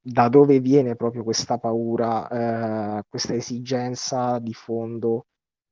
da 0.00 0.28
dove 0.28 0.60
viene 0.60 0.96
proprio 0.96 1.22
questa 1.24 1.58
paura, 1.58 2.98
eh, 2.98 3.04
questa 3.08 3.34
esigenza 3.34 4.38
di 4.38 4.54
fondo 4.54 5.26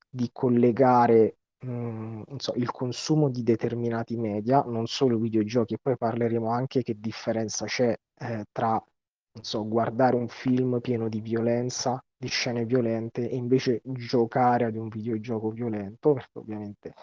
di 0.09 0.29
collegare 0.33 1.37
mm, 1.67 2.23
so, 2.37 2.53
il 2.57 2.71
consumo 2.71 3.29
di 3.31 3.43
determinati 3.43 4.17
media, 4.17 4.63
non 4.63 4.87
solo 4.87 5.19
videogiochi, 5.19 5.75
e 5.75 5.79
poi 5.81 5.97
parleremo 5.97 6.51
anche 6.51 6.83
che 6.83 6.97
differenza 6.99 7.67
c'è 7.67 7.97
eh, 8.19 8.45
tra 8.53 8.83
so, 9.41 9.67
guardare 9.67 10.17
un 10.17 10.29
film 10.29 10.81
pieno 10.81 11.09
di 11.09 11.21
violenza, 11.21 12.03
di 12.17 12.29
scene 12.29 12.65
violente, 12.65 13.29
e 13.29 13.37
invece 13.37 13.81
giocare 13.85 14.65
ad 14.67 14.77
un 14.77 14.89
videogioco 14.89 15.51
violento, 15.51 16.13
perché 16.15 16.39
ovviamente 16.39 16.95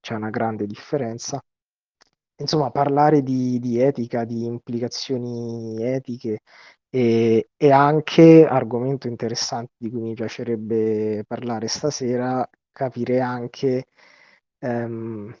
c'è 0.00 0.14
una 0.14 0.30
grande 0.30 0.66
differenza. 0.66 1.42
Insomma, 2.36 2.70
parlare 2.70 3.22
di, 3.22 3.58
di 3.60 3.78
etica, 3.80 4.24
di 4.24 4.44
implicazioni 4.44 5.82
etiche 5.82 6.40
e, 6.90 7.48
e, 7.56 7.70
anche, 7.70 8.44
argomento 8.46 9.06
interessante 9.08 9.72
di 9.76 9.90
cui 9.90 10.00
mi 10.00 10.14
piacerebbe 10.14 11.24
parlare 11.26 11.68
stasera, 11.68 12.48
capire 12.74 13.20
anche 13.20 13.86
ehm, 14.58 15.34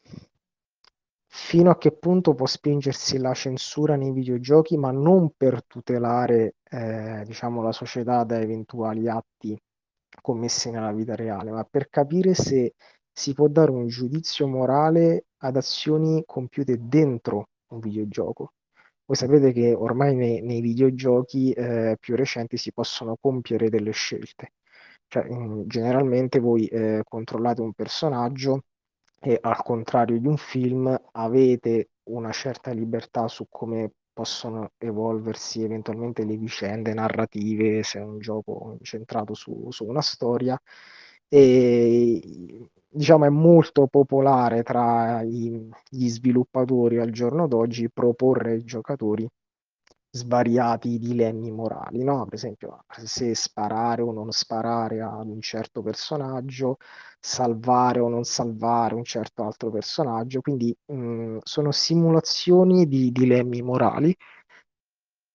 fino 1.26 1.70
a 1.70 1.76
che 1.76 1.92
punto 1.92 2.34
può 2.34 2.46
spingersi 2.46 3.18
la 3.18 3.34
censura 3.34 3.96
nei 3.96 4.12
videogiochi, 4.12 4.76
ma 4.78 4.90
non 4.92 5.32
per 5.36 5.64
tutelare, 5.66 6.54
eh, 6.70 7.24
diciamo, 7.26 7.62
la 7.62 7.72
società 7.72 8.24
da 8.24 8.40
eventuali 8.40 9.08
atti 9.08 9.58
commessi 10.22 10.70
nella 10.70 10.92
vita 10.92 11.14
reale, 11.16 11.50
ma 11.50 11.64
per 11.68 11.88
capire 11.90 12.34
se 12.34 12.74
si 13.12 13.34
può 13.34 13.48
dare 13.48 13.70
un 13.72 13.88
giudizio 13.88 14.46
morale 14.46 15.26
ad 15.38 15.56
azioni 15.56 16.22
compiute 16.26 16.78
dentro 16.80 17.48
un 17.72 17.80
videogioco. 17.80 18.52
Voi 19.06 19.16
sapete 19.16 19.52
che 19.52 19.74
ormai 19.74 20.14
nei, 20.14 20.40
nei 20.40 20.60
videogiochi 20.60 21.52
eh, 21.52 21.96
più 22.00 22.16
recenti 22.16 22.56
si 22.56 22.72
possono 22.72 23.16
compiere 23.20 23.68
delle 23.68 23.90
scelte. 23.92 24.52
Cioè, 25.14 25.28
generalmente 25.66 26.40
voi 26.40 26.66
eh, 26.66 27.02
controllate 27.04 27.60
un 27.60 27.72
personaggio 27.72 28.64
e 29.20 29.38
al 29.40 29.62
contrario 29.62 30.18
di 30.18 30.26
un 30.26 30.36
film 30.36 30.92
avete 31.12 31.90
una 32.10 32.32
certa 32.32 32.72
libertà 32.72 33.28
su 33.28 33.46
come 33.48 33.92
possono 34.12 34.72
evolversi 34.76 35.62
eventualmente 35.62 36.24
le 36.24 36.36
vicende 36.36 36.94
narrative 36.94 37.84
se 37.84 38.00
è 38.00 38.02
un 38.02 38.18
gioco 38.18 38.74
incentrato 38.76 39.34
su, 39.34 39.68
su 39.70 39.84
una 39.84 40.02
storia. 40.02 40.60
E 41.28 42.68
diciamo 42.88 43.24
è 43.24 43.28
molto 43.28 43.86
popolare 43.86 44.64
tra 44.64 45.22
i- 45.22 45.68
gli 45.90 46.08
sviluppatori 46.08 46.98
al 46.98 47.10
giorno 47.10 47.46
d'oggi 47.46 47.88
proporre 47.88 48.52
ai 48.52 48.64
giocatori 48.64 49.28
svariati 50.14 50.98
dilemmi 50.98 51.50
morali, 51.50 52.04
no? 52.04 52.24
Per 52.24 52.34
esempio, 52.34 52.84
se 53.04 53.34
sparare 53.34 54.02
o 54.02 54.12
non 54.12 54.30
sparare 54.30 55.00
ad 55.02 55.28
un 55.28 55.40
certo 55.40 55.82
personaggio, 55.82 56.76
salvare 57.18 57.98
o 58.00 58.08
non 58.08 58.22
salvare 58.24 58.94
un 58.94 59.02
certo 59.04 59.42
altro 59.44 59.70
personaggio, 59.70 60.40
quindi 60.40 60.74
mh, 60.86 61.38
sono 61.42 61.72
simulazioni 61.72 62.86
di 62.86 63.10
dilemmi 63.10 63.60
morali 63.62 64.14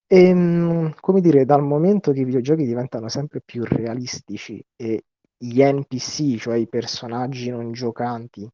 e, 0.07 0.33
mh, 0.33 0.95
come 0.99 1.21
dire, 1.21 1.45
dal 1.45 1.61
momento 1.63 2.11
che 2.11 2.21
i 2.21 2.25
videogiochi 2.25 2.65
diventano 2.65 3.07
sempre 3.09 3.41
più 3.43 3.63
realistici 3.63 4.63
e 4.75 5.03
gli 5.37 5.61
NPC, 5.63 6.37
cioè 6.37 6.57
i 6.57 6.67
personaggi 6.67 7.49
non 7.49 7.71
giocanti, 7.71 8.47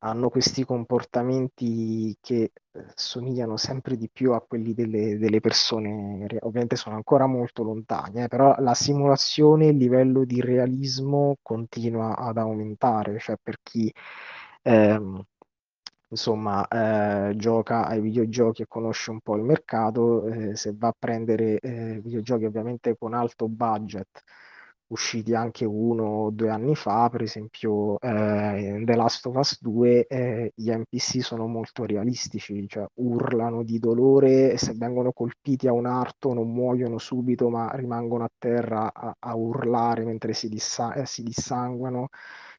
hanno 0.00 0.28
questi 0.28 0.64
comportamenti 0.64 2.16
che 2.20 2.52
eh, 2.72 2.84
somigliano 2.94 3.56
sempre 3.56 3.96
di 3.96 4.08
più 4.12 4.32
a 4.32 4.40
quelli 4.40 4.72
delle, 4.74 5.18
delle 5.18 5.40
persone, 5.40 6.26
ovviamente 6.40 6.76
sono 6.76 6.94
ancora 6.96 7.26
molto 7.26 7.62
lontani, 7.64 8.22
eh, 8.22 8.28
però 8.28 8.54
la 8.58 8.74
simulazione, 8.74 9.66
il 9.66 9.76
livello 9.76 10.24
di 10.24 10.40
realismo 10.40 11.36
continua 11.42 12.16
ad 12.16 12.38
aumentare, 12.38 13.18
cioè 13.18 13.36
per 13.42 13.58
chi 13.62 13.92
ehm, 14.62 15.22
insomma 16.10 16.66
eh, 16.68 17.36
gioca 17.36 17.86
ai 17.86 18.00
videogiochi 18.00 18.62
e 18.62 18.66
conosce 18.66 19.10
un 19.10 19.20
po' 19.20 19.36
il 19.36 19.42
mercato, 19.42 20.26
eh, 20.26 20.56
se 20.56 20.72
va 20.76 20.88
a 20.88 20.94
prendere 20.98 21.58
eh, 21.58 22.00
videogiochi 22.00 22.44
ovviamente 22.44 22.96
con 22.96 23.14
alto 23.14 23.48
budget 23.48 24.22
usciti 24.88 25.34
anche 25.34 25.64
uno 25.64 26.04
o 26.04 26.30
due 26.30 26.50
anni 26.50 26.74
fa, 26.74 27.08
per 27.10 27.22
esempio 27.22 27.98
eh, 28.00 28.82
The 28.84 28.94
Last 28.96 29.26
of 29.26 29.36
Us 29.36 29.60
2 29.60 30.06
eh, 30.06 30.52
gli 30.54 30.70
NPC 30.70 31.20
sono 31.22 31.46
molto 31.46 31.84
realistici, 31.84 32.66
cioè 32.68 32.86
urlano 32.94 33.62
di 33.64 33.78
dolore 33.78 34.52
e 34.52 34.58
se 34.58 34.74
vengono 34.74 35.12
colpiti 35.12 35.68
a 35.68 35.72
un 35.72 35.86
arto 35.86 36.32
non 36.32 36.50
muoiono 36.52 36.98
subito 36.98 37.48
ma 37.50 37.70
rimangono 37.74 38.24
a 38.24 38.30
terra 38.38 38.92
a, 38.92 39.14
a 39.18 39.34
urlare 39.36 40.04
mentre 40.04 40.32
si, 40.32 40.48
dissa- 40.48 40.94
eh, 40.94 41.06
si 41.06 41.22
dissanguano. 41.22 42.08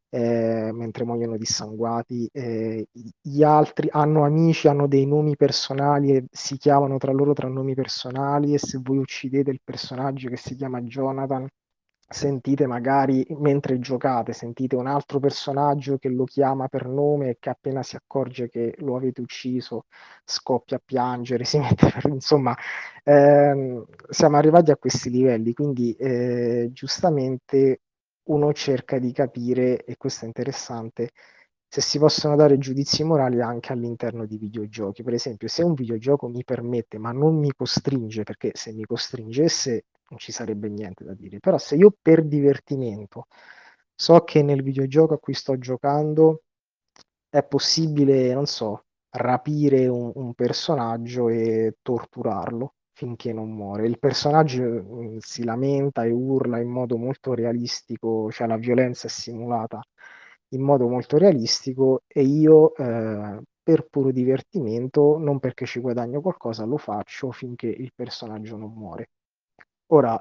eh, 0.10 0.72
mentre 0.74 1.06
muoiono 1.06 1.38
dissanguati, 1.38 2.28
eh, 2.32 2.88
gli 3.22 3.44
altri 3.44 3.88
hanno 3.92 4.24
amici, 4.26 4.68
hanno 4.68 4.88
dei 4.88 5.06
nomi 5.06 5.36
personali 5.36 6.16
e 6.16 6.26
si 6.32 6.58
chiamano 6.58 6.98
tra 6.98 7.12
loro 7.12 7.34
tra 7.34 7.48
nomi 7.48 7.76
personali 7.76 8.54
e 8.54 8.58
se 8.60 8.80
voi 8.82 8.98
uccidete 8.98 9.52
il 9.52 9.62
personaggio 9.64 10.30
che 10.30 10.38
si 10.38 10.56
chiama 10.56 10.82
Jonathan, 10.82 11.48
sentite 12.12 12.66
magari 12.66 13.26
mentre 13.38 13.78
giocate, 13.80 14.34
sentite 14.34 14.76
un 14.76 14.88
altro 14.88 15.20
personaggio 15.20 15.98
che 15.98 16.10
lo 16.10 16.24
chiama 16.26 16.68
per 16.68 16.88
nome 16.88 17.30
e 17.30 17.38
che 17.40 17.50
appena 17.50 17.84
si 17.84 17.96
accorge 17.96 18.50
che 18.50 18.74
lo 18.80 18.96
avete 18.96 19.22
ucciso 19.22 19.86
scoppia 20.26 20.78
a 20.78 20.82
piangere, 20.84 21.44
si 21.46 21.60
mette 21.60 21.90
per... 21.92 22.06
insomma, 22.08 22.56
ehm, 23.04 23.86
siamo 24.10 24.38
arrivati 24.38 24.72
a 24.72 24.78
questi 24.78 25.10
livelli, 25.10 25.54
quindi 25.54 25.94
eh, 25.96 26.70
giustamente 26.74 27.82
uno 28.30 28.54
cerca 28.54 29.00
di 29.00 29.12
capire, 29.12 29.84
e 29.86 29.96
questo 29.98 30.26
è 30.26 30.28
interessante, 30.28 31.12
se 31.68 31.82
si 31.82 32.00
possono 32.00 32.36
dare 32.36 32.58
giudizi 32.58 33.04
morali 33.04 33.42
anche 33.42 33.72
all'interno 33.74 34.26
di 34.26 34.38
videogiochi. 34.38 35.04
Per 35.04 35.14
esempio, 35.14 35.48
se 35.48 35.64
un 35.64 35.74
videogioco 35.74 36.28
mi 36.28 36.44
permette, 36.44 36.98
ma 36.98 37.12
non 37.12 37.38
mi 37.38 37.52
costringe, 37.56 38.24
perché 38.24 38.52
se 38.56 38.72
mi 38.74 38.86
costringesse 38.86 39.86
non 40.10 40.20
ci 40.20 40.32
sarebbe 40.32 40.70
niente 40.70 41.04
da 41.04 41.14
dire. 41.14 41.40
Però 41.40 41.58
se 41.58 41.76
io 41.76 41.94
per 42.02 42.24
divertimento 42.26 43.28
so 43.96 44.24
che 44.24 44.42
nel 44.44 44.64
videogioco 44.64 45.14
a 45.16 45.20
cui 45.20 45.34
sto 45.34 45.58
giocando 45.58 46.44
è 47.30 47.44
possibile, 47.44 48.34
non 48.34 48.46
so, 48.46 48.86
rapire 49.12 49.88
un, 49.88 50.12
un 50.16 50.34
personaggio 50.34 51.30
e 51.30 51.78
torturarlo 51.82 52.76
finché 52.94 53.34
non 53.34 53.52
muore. 53.52 53.88
Il 53.88 54.00
personaggio 54.00 54.64
mm, 54.64 55.18
si 55.20 55.44
lamenta 55.44 56.04
e 56.04 56.12
urla 56.12 56.60
in 56.60 56.70
modo 56.70 56.98
molto 56.98 57.34
realistico, 57.34 58.30
cioè 58.32 58.48
la 58.48 58.58
violenza 58.58 59.08
è 59.08 59.10
simulata 59.10 59.82
in 60.50 60.62
modo 60.62 60.88
molto 60.88 61.18
realistico 61.18 62.02
e 62.08 62.24
io 62.24 62.76
eh, 62.76 63.42
per 63.64 63.88
puro 63.90 64.12
divertimento, 64.12 65.18
non 65.18 65.40
perché 65.40 65.66
ci 65.66 65.80
guadagno 65.80 66.22
qualcosa, 66.22 66.66
lo 66.66 66.78
faccio 66.78 67.32
finché 67.32 67.68
il 67.68 67.92
personaggio 67.96 68.58
non 68.58 68.74
muore. 68.74 69.10
Ora, 69.92 70.20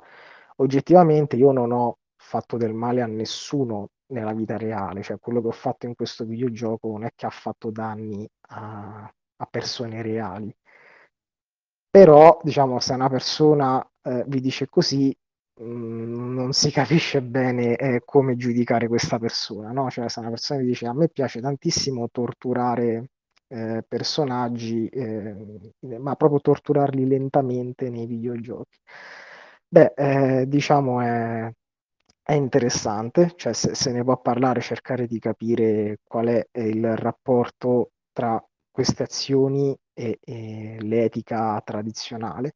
oggettivamente 0.56 1.36
io 1.36 1.52
non 1.52 1.72
ho 1.72 1.98
fatto 2.16 2.56
del 2.56 2.74
male 2.74 3.00
a 3.02 3.06
nessuno 3.06 3.90
nella 4.08 4.32
vita 4.32 4.56
reale, 4.56 5.02
cioè 5.02 5.18
quello 5.18 5.40
che 5.40 5.48
ho 5.48 5.52
fatto 5.52 5.86
in 5.86 5.94
questo 5.94 6.24
videogioco 6.24 6.88
non 6.88 7.04
è 7.04 7.12
che 7.14 7.26
ha 7.26 7.30
fatto 7.30 7.70
danni 7.70 8.28
a, 8.48 9.04
a 9.36 9.46
persone 9.46 10.02
reali. 10.02 10.54
Però, 11.90 12.38
diciamo, 12.42 12.78
se 12.80 12.92
una 12.94 13.08
persona 13.08 13.84
eh, 14.02 14.24
vi 14.26 14.40
dice 14.40 14.68
così, 14.68 15.14
mh, 15.60 15.64
non 16.34 16.52
si 16.52 16.70
capisce 16.70 17.22
bene 17.22 17.76
eh, 17.76 18.02
come 18.04 18.36
giudicare 18.36 18.88
questa 18.88 19.18
persona, 19.18 19.70
no? 19.72 19.88
Cioè, 19.90 20.08
se 20.08 20.20
una 20.20 20.28
persona 20.30 20.60
vi 20.60 20.66
dice 20.66 20.86
a 20.86 20.92
me 20.94 21.08
piace 21.08 21.40
tantissimo 21.40 22.08
torturare 22.10 23.10
eh, 23.48 23.82
personaggi, 23.88 24.86
eh, 24.88 25.34
ma 25.98 26.14
proprio 26.14 26.40
torturarli 26.40 27.06
lentamente 27.06 27.88
nei 27.90 28.06
videogiochi. 28.06 28.78
Beh, 29.70 29.92
eh, 29.96 30.46
diciamo 30.48 31.00
è, 31.00 31.52
è 32.22 32.32
interessante, 32.32 33.32
cioè 33.36 33.52
se, 33.52 33.74
se 33.74 33.92
ne 33.92 34.02
può 34.04 34.18
parlare, 34.20 34.60
cercare 34.60 35.06
di 35.06 35.18
capire 35.18 35.98
qual 36.04 36.26
è 36.28 36.48
il 36.60 36.96
rapporto 36.96 37.92
tra 38.12 38.42
queste 38.70 39.02
azioni 39.04 39.76
e, 39.92 40.18
e 40.22 40.76
l'etica 40.80 41.60
tradizionale. 41.64 42.54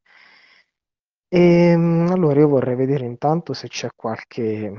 E, 1.27 1.73
allora 1.73 2.39
io 2.39 2.47
vorrei 2.47 2.75
vedere 2.77 3.03
intanto 3.05 3.51
se 3.51 3.67
c'è 3.67 3.89
qualche 3.93 4.71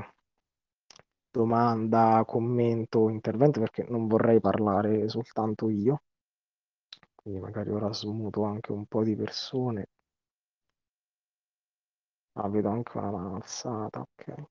domanda, 1.29 2.23
commento, 2.25 3.09
intervento, 3.09 3.59
perché 3.59 3.85
non 3.87 4.07
vorrei 4.07 4.39
parlare 4.39 5.07
soltanto 5.07 5.69
io. 5.69 6.01
Quindi 7.15 7.39
magari 7.39 7.71
ora 7.71 7.91
smuto 7.91 8.43
anche 8.43 8.71
un 8.71 8.85
po' 8.85 9.03
di 9.03 9.15
persone. 9.15 9.87
Ah, 12.35 12.47
vedo 12.47 12.69
anche 12.69 12.97
una 12.97 13.11
mano 13.11 13.35
alzata, 13.35 13.99
ok. 13.99 14.45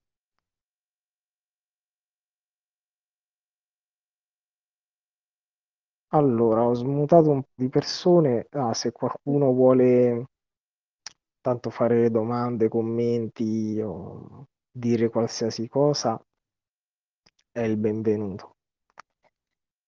Allora, 6.15 6.63
ho 6.65 6.73
smutato 6.73 7.29
un 7.29 7.43
po' 7.43 7.49
di 7.53 7.69
persone. 7.69 8.47
Ah, 8.53 8.73
se 8.73 8.91
qualcuno 8.91 9.51
vuole 9.53 10.25
tanto 11.41 11.69
fare 11.69 12.11
domande, 12.11 12.67
commenti 12.67 13.79
o 13.81 14.47
dire 14.69 15.09
qualsiasi 15.09 15.67
cosa, 15.69 16.21
è 17.51 17.61
il 17.61 17.75
benvenuto. 17.77 18.57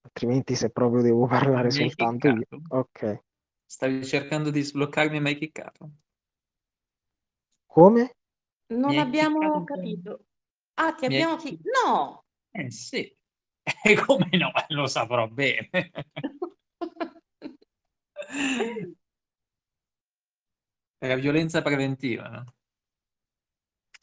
Altrimenti, 0.01 0.55
se 0.55 0.71
proprio 0.71 1.03
devo 1.03 1.27
parlare 1.27 1.69
Mi 1.69 1.77
hai 1.81 1.89
soltanto 1.89 2.27
io, 2.29 2.47
chiccato? 2.47 2.62
ok. 2.67 3.21
Stavi 3.65 4.03
cercando 4.03 4.49
di 4.49 4.62
sbloccarmi 4.62 5.15
e 5.15 5.19
mi 5.21 5.29
hai 5.29 5.38
chiccato? 5.38 5.91
Come? 7.67 8.15
Mi 8.67 8.80
Non 8.80 8.97
hai 8.97 9.06
chiccato 9.06 9.10
abbiamo 9.10 9.58
un 9.58 9.63
capito. 9.65 10.25
Ah, 10.75 10.93
ti 10.93 11.06
Mi 11.06 11.15
hai... 11.15 11.21
abbiamo 11.21 11.36
chi... 11.38 11.60
No! 11.63 12.23
Eh 12.51 12.71
sì. 12.71 13.15
E 13.84 13.95
come 13.95 14.30
no? 14.38 14.51
Lo 14.69 14.88
saprò 14.88 15.27
bene. 15.27 15.69
Era 20.99 21.15
violenza 21.15 21.62
preventiva, 21.63 22.27
no? 22.30 22.43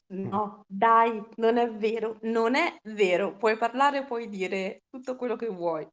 No, 0.08 0.64
dai, 0.66 1.22
non 1.36 1.58
è 1.58 1.70
vero, 1.70 2.18
non 2.22 2.54
è 2.54 2.78
vero. 2.84 3.36
Puoi 3.36 3.58
parlare, 3.58 4.04
puoi 4.06 4.30
dire 4.30 4.84
tutto 4.88 5.14
quello 5.16 5.36
che 5.36 5.48
vuoi. 5.48 5.86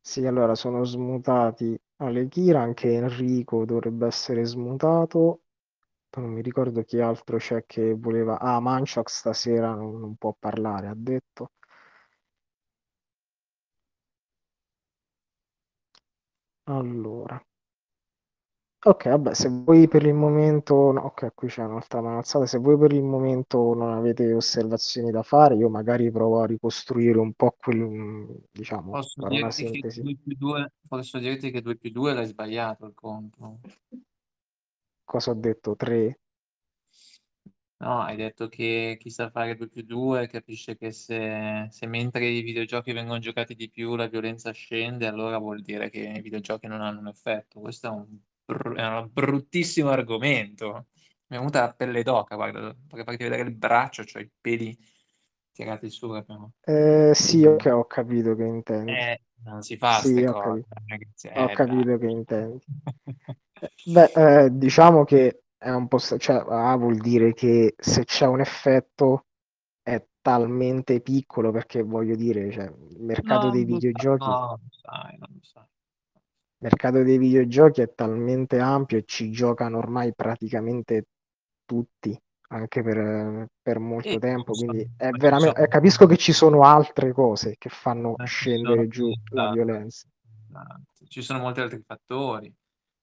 Sì, 0.00 0.24
allora 0.24 0.54
sono 0.54 0.84
smutati 0.84 1.78
Alekira, 1.96 2.62
anche 2.62 2.94
Enrico 2.94 3.66
dovrebbe 3.66 4.06
essere 4.06 4.44
smutato. 4.46 5.42
Non 6.14 6.30
mi 6.32 6.42
ricordo 6.42 6.82
chi 6.82 7.00
altro 7.00 7.36
c'è 7.38 7.64
che 7.66 7.94
voleva. 7.94 8.38
Ah, 8.40 8.58
Manchak 8.60 9.08
stasera 9.10 9.74
non, 9.74 9.98
non 10.00 10.16
può 10.16 10.34
parlare, 10.38 10.88
ha 10.88 10.94
detto. 10.96 11.50
Allora. 16.68 17.40
Ok, 18.86 19.08
vabbè, 19.08 19.34
se 19.34 19.48
voi 19.48 19.88
per 19.88 20.06
il 20.06 20.14
momento, 20.14 20.92
no, 20.92 21.00
ok, 21.00 21.32
qui 21.34 21.48
c'è 21.48 21.64
un'altra 21.64 22.00
mano 22.00 22.18
alzata, 22.18 22.46
se 22.46 22.58
voi 22.58 22.78
per 22.78 22.92
il 22.92 23.02
momento 23.02 23.74
non 23.74 23.92
avete 23.92 24.32
osservazioni 24.32 25.10
da 25.10 25.24
fare, 25.24 25.56
io 25.56 25.68
magari 25.68 26.08
provo 26.12 26.40
a 26.40 26.46
ricostruire 26.46 27.18
un 27.18 27.32
po' 27.32 27.56
quel, 27.58 28.44
diciamo, 28.52 28.92
Posso 28.92 29.22
fare 29.22 29.38
una 29.38 29.48
dirti 29.48 29.80
che 29.80 29.90
sintesi. 29.90 30.02
2 30.02 30.16
più 30.22 30.36
2, 30.36 30.72
posso 30.88 31.18
dirti 31.18 31.50
che 31.50 31.62
2 31.62 31.76
più 31.76 31.90
2 31.90 32.14
l'hai 32.14 32.26
sbagliato 32.26 32.86
il 32.86 32.94
conto. 32.94 33.58
Cosa 35.06 35.30
ho 35.30 35.34
detto? 35.34 35.76
3? 35.76 36.18
No, 37.78 38.00
hai 38.00 38.16
detto 38.16 38.48
che 38.48 38.96
chi 38.98 39.10
sa 39.10 39.28
fare 39.30 39.54
2+2 39.54 40.26
capisce 40.28 40.76
che 40.76 40.90
se 40.92 41.66
se 41.70 41.86
mentre 41.86 42.26
i 42.26 42.40
videogiochi 42.40 42.92
vengono 42.92 43.18
giocati 43.18 43.54
di 43.54 43.68
più 43.70 43.96
la 43.96 44.06
violenza 44.08 44.50
scende, 44.52 45.06
allora 45.06 45.36
vuol 45.38 45.60
dire 45.60 45.90
che 45.90 46.00
i 46.00 46.22
videogiochi 46.22 46.66
non 46.66 46.80
hanno 46.80 47.00
un 47.00 47.08
effetto. 47.08 47.60
Questo 47.60 47.86
è 47.88 47.90
un 47.90 48.18
br 48.46 48.72
è 48.74 48.86
un 48.86 49.10
bruttissimo 49.12 49.90
argomento. 49.90 50.86
Mi 51.28 51.36
è 51.36 51.38
venuta 51.38 51.60
la 51.60 51.74
pelle 51.74 52.02
d'oca, 52.02 52.34
guarda, 52.34 52.74
vorrei 52.88 53.04
farti 53.04 53.24
vedere 53.24 53.42
il 53.42 53.54
braccio, 53.54 54.04
c'ho 54.04 54.20
i 54.20 54.30
peli 54.40 54.76
tirati 55.52 55.90
su 55.90 56.08
proprio. 56.08 56.52
Eh, 56.62 57.12
sì, 57.14 57.44
ok, 57.44 57.66
ho 57.66 57.84
capito 57.84 58.34
che 58.34 58.44
intendi. 58.44 58.92
Eh, 58.92 59.20
non 59.44 59.62
si 59.62 59.76
fa 59.76 60.00
Sì, 60.00 60.22
ho 60.24 60.32
cose, 60.32 60.64
capito. 60.64 60.68
Ho 61.40 61.48
eh 61.48 61.54
capito 61.54 61.98
che 61.98 62.06
intendi. 62.06 62.64
Eh, 63.60 63.70
beh, 63.84 64.12
eh, 64.44 64.48
diciamo 64.52 65.04
che 65.04 65.42
è 65.56 65.70
un 65.70 65.88
po' 65.88 65.98
st- 65.98 66.18
cioè, 66.18 66.44
ah, 66.48 66.76
vuol 66.76 66.96
dire 66.98 67.32
che 67.32 67.74
se 67.78 68.04
c'è 68.04 68.26
un 68.26 68.40
effetto 68.40 69.26
è 69.82 70.04
talmente 70.20 71.00
piccolo 71.00 71.50
perché 71.52 71.82
voglio 71.82 72.16
dire, 72.16 72.50
cioè, 72.52 72.64
il 72.66 73.00
mercato 73.02 73.48
No, 73.48 73.50
dei 73.50 73.64
non 73.66 73.80
lo 73.80 73.80
sa 73.92 74.04
videogiochi, 74.04 74.30
no, 74.30 74.38
non 74.46 74.60
lo 74.62 74.70
sai, 74.70 75.18
non 75.18 75.28
lo 75.34 75.40
sai. 75.42 75.66
il 76.58 76.68
mercato 76.68 77.02
dei 77.02 77.16
videogiochi 77.18 77.80
è 77.82 77.94
talmente 77.94 78.58
ampio 78.58 78.98
e 78.98 79.04
ci 79.06 79.30
giocano 79.30 79.78
ormai 79.78 80.14
praticamente 80.14 81.06
tutti, 81.64 82.18
anche 82.48 82.82
per, 82.82 83.48
per 83.62 83.78
molto 83.78 84.18
E 84.18 84.18
tempo, 84.18 84.54
sono 84.54 84.56
quindi 84.56 84.86
è 84.96 85.10
ma 85.10 85.18
ci 85.18 85.30
veramente, 85.30 85.62
eh, 85.62 85.68
sono 85.68 85.68
capisco 85.68 86.06
che 86.06 86.16
ci 86.16 86.32
sono 86.32 86.62
altre 86.62 87.12
cose 87.12 87.54
che 87.58 87.68
fanno 87.70 88.18
ma 88.18 88.26
ci 88.28 88.50
sono 88.52 88.74
scendere 88.74 88.88
giù 88.88 89.14
la 89.30 89.46
esatto, 89.48 89.48
violenza. 89.48 90.06
esatto. 90.48 91.06
Ci 91.08 91.22
sono 91.22 91.40
molti 91.40 91.60
altri 91.60 91.82
fattori. 91.86 92.54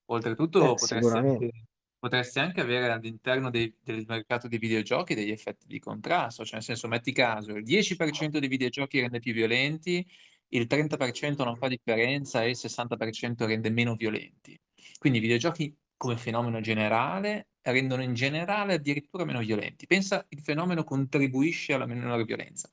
Eh, 0.06 0.12
Oltretutto 0.12 0.60
potresti 0.76 0.94
sicuramente. 0.96 1.44
anche 1.44 1.66
potresti 2.04 2.38
anche 2.38 2.60
avere 2.60 2.92
all'interno 2.92 3.48
dei 3.50 3.74
del 3.82 4.04
mercato 4.06 4.46
dei 4.46 4.58
videogiochi 4.58 5.14
degli 5.14 5.30
effetti 5.30 5.66
di 5.66 5.78
contrasto, 5.78 6.44
cioè 6.44 6.56
nel 6.56 6.62
senso, 6.62 6.86
metti 6.86 7.12
caso, 7.12 7.52
il 7.52 7.64
10% 7.64 8.38
dei 8.38 8.48
videogiochi 8.48 9.00
rende 9.00 9.20
più 9.20 9.32
violenti, 9.32 10.06
il 10.48 10.66
30% 10.66 11.44
non 11.44 11.56
fa 11.56 11.68
differenza 11.68 12.42
e 12.44 12.50
il 12.50 12.56
60% 12.56 13.46
rende 13.46 13.70
meno 13.70 13.94
violenti. 13.94 14.58
Quindi 14.98 15.18
i 15.18 15.22
videogiochi 15.22 15.74
come 15.96 16.16
fenomeno 16.18 16.60
generale 16.60 17.48
rendono 17.62 18.02
in 18.02 18.12
generale 18.12 18.74
addirittura 18.74 19.24
meno 19.24 19.38
violenti. 19.40 19.86
Pensa 19.86 20.26
il 20.28 20.40
fenomeno 20.40 20.84
contribuisce 20.84 21.72
alla 21.72 21.86
minore 21.86 22.24
violenza, 22.24 22.68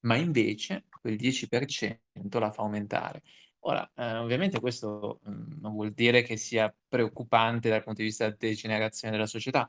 ma 0.00 0.16
invece 0.16 0.84
quel 1.00 1.16
10% 1.16 2.38
la 2.38 2.52
fa 2.52 2.62
aumentare. 2.62 3.22
Ora, 3.64 3.90
ehm, 3.94 4.22
ovviamente 4.22 4.60
questo, 4.60 5.20
mhmm, 5.24 5.58
non 5.60 5.72
vuol 5.74 5.92
dire 5.92 6.22
che 6.22 6.36
sia 6.36 6.74
preoccupante 6.88 7.68
dal 7.68 7.82
punto 7.82 8.00
di 8.02 8.06
vista 8.08 8.30
degenerazione 8.30 9.12
della 9.12 9.26
società, 9.26 9.68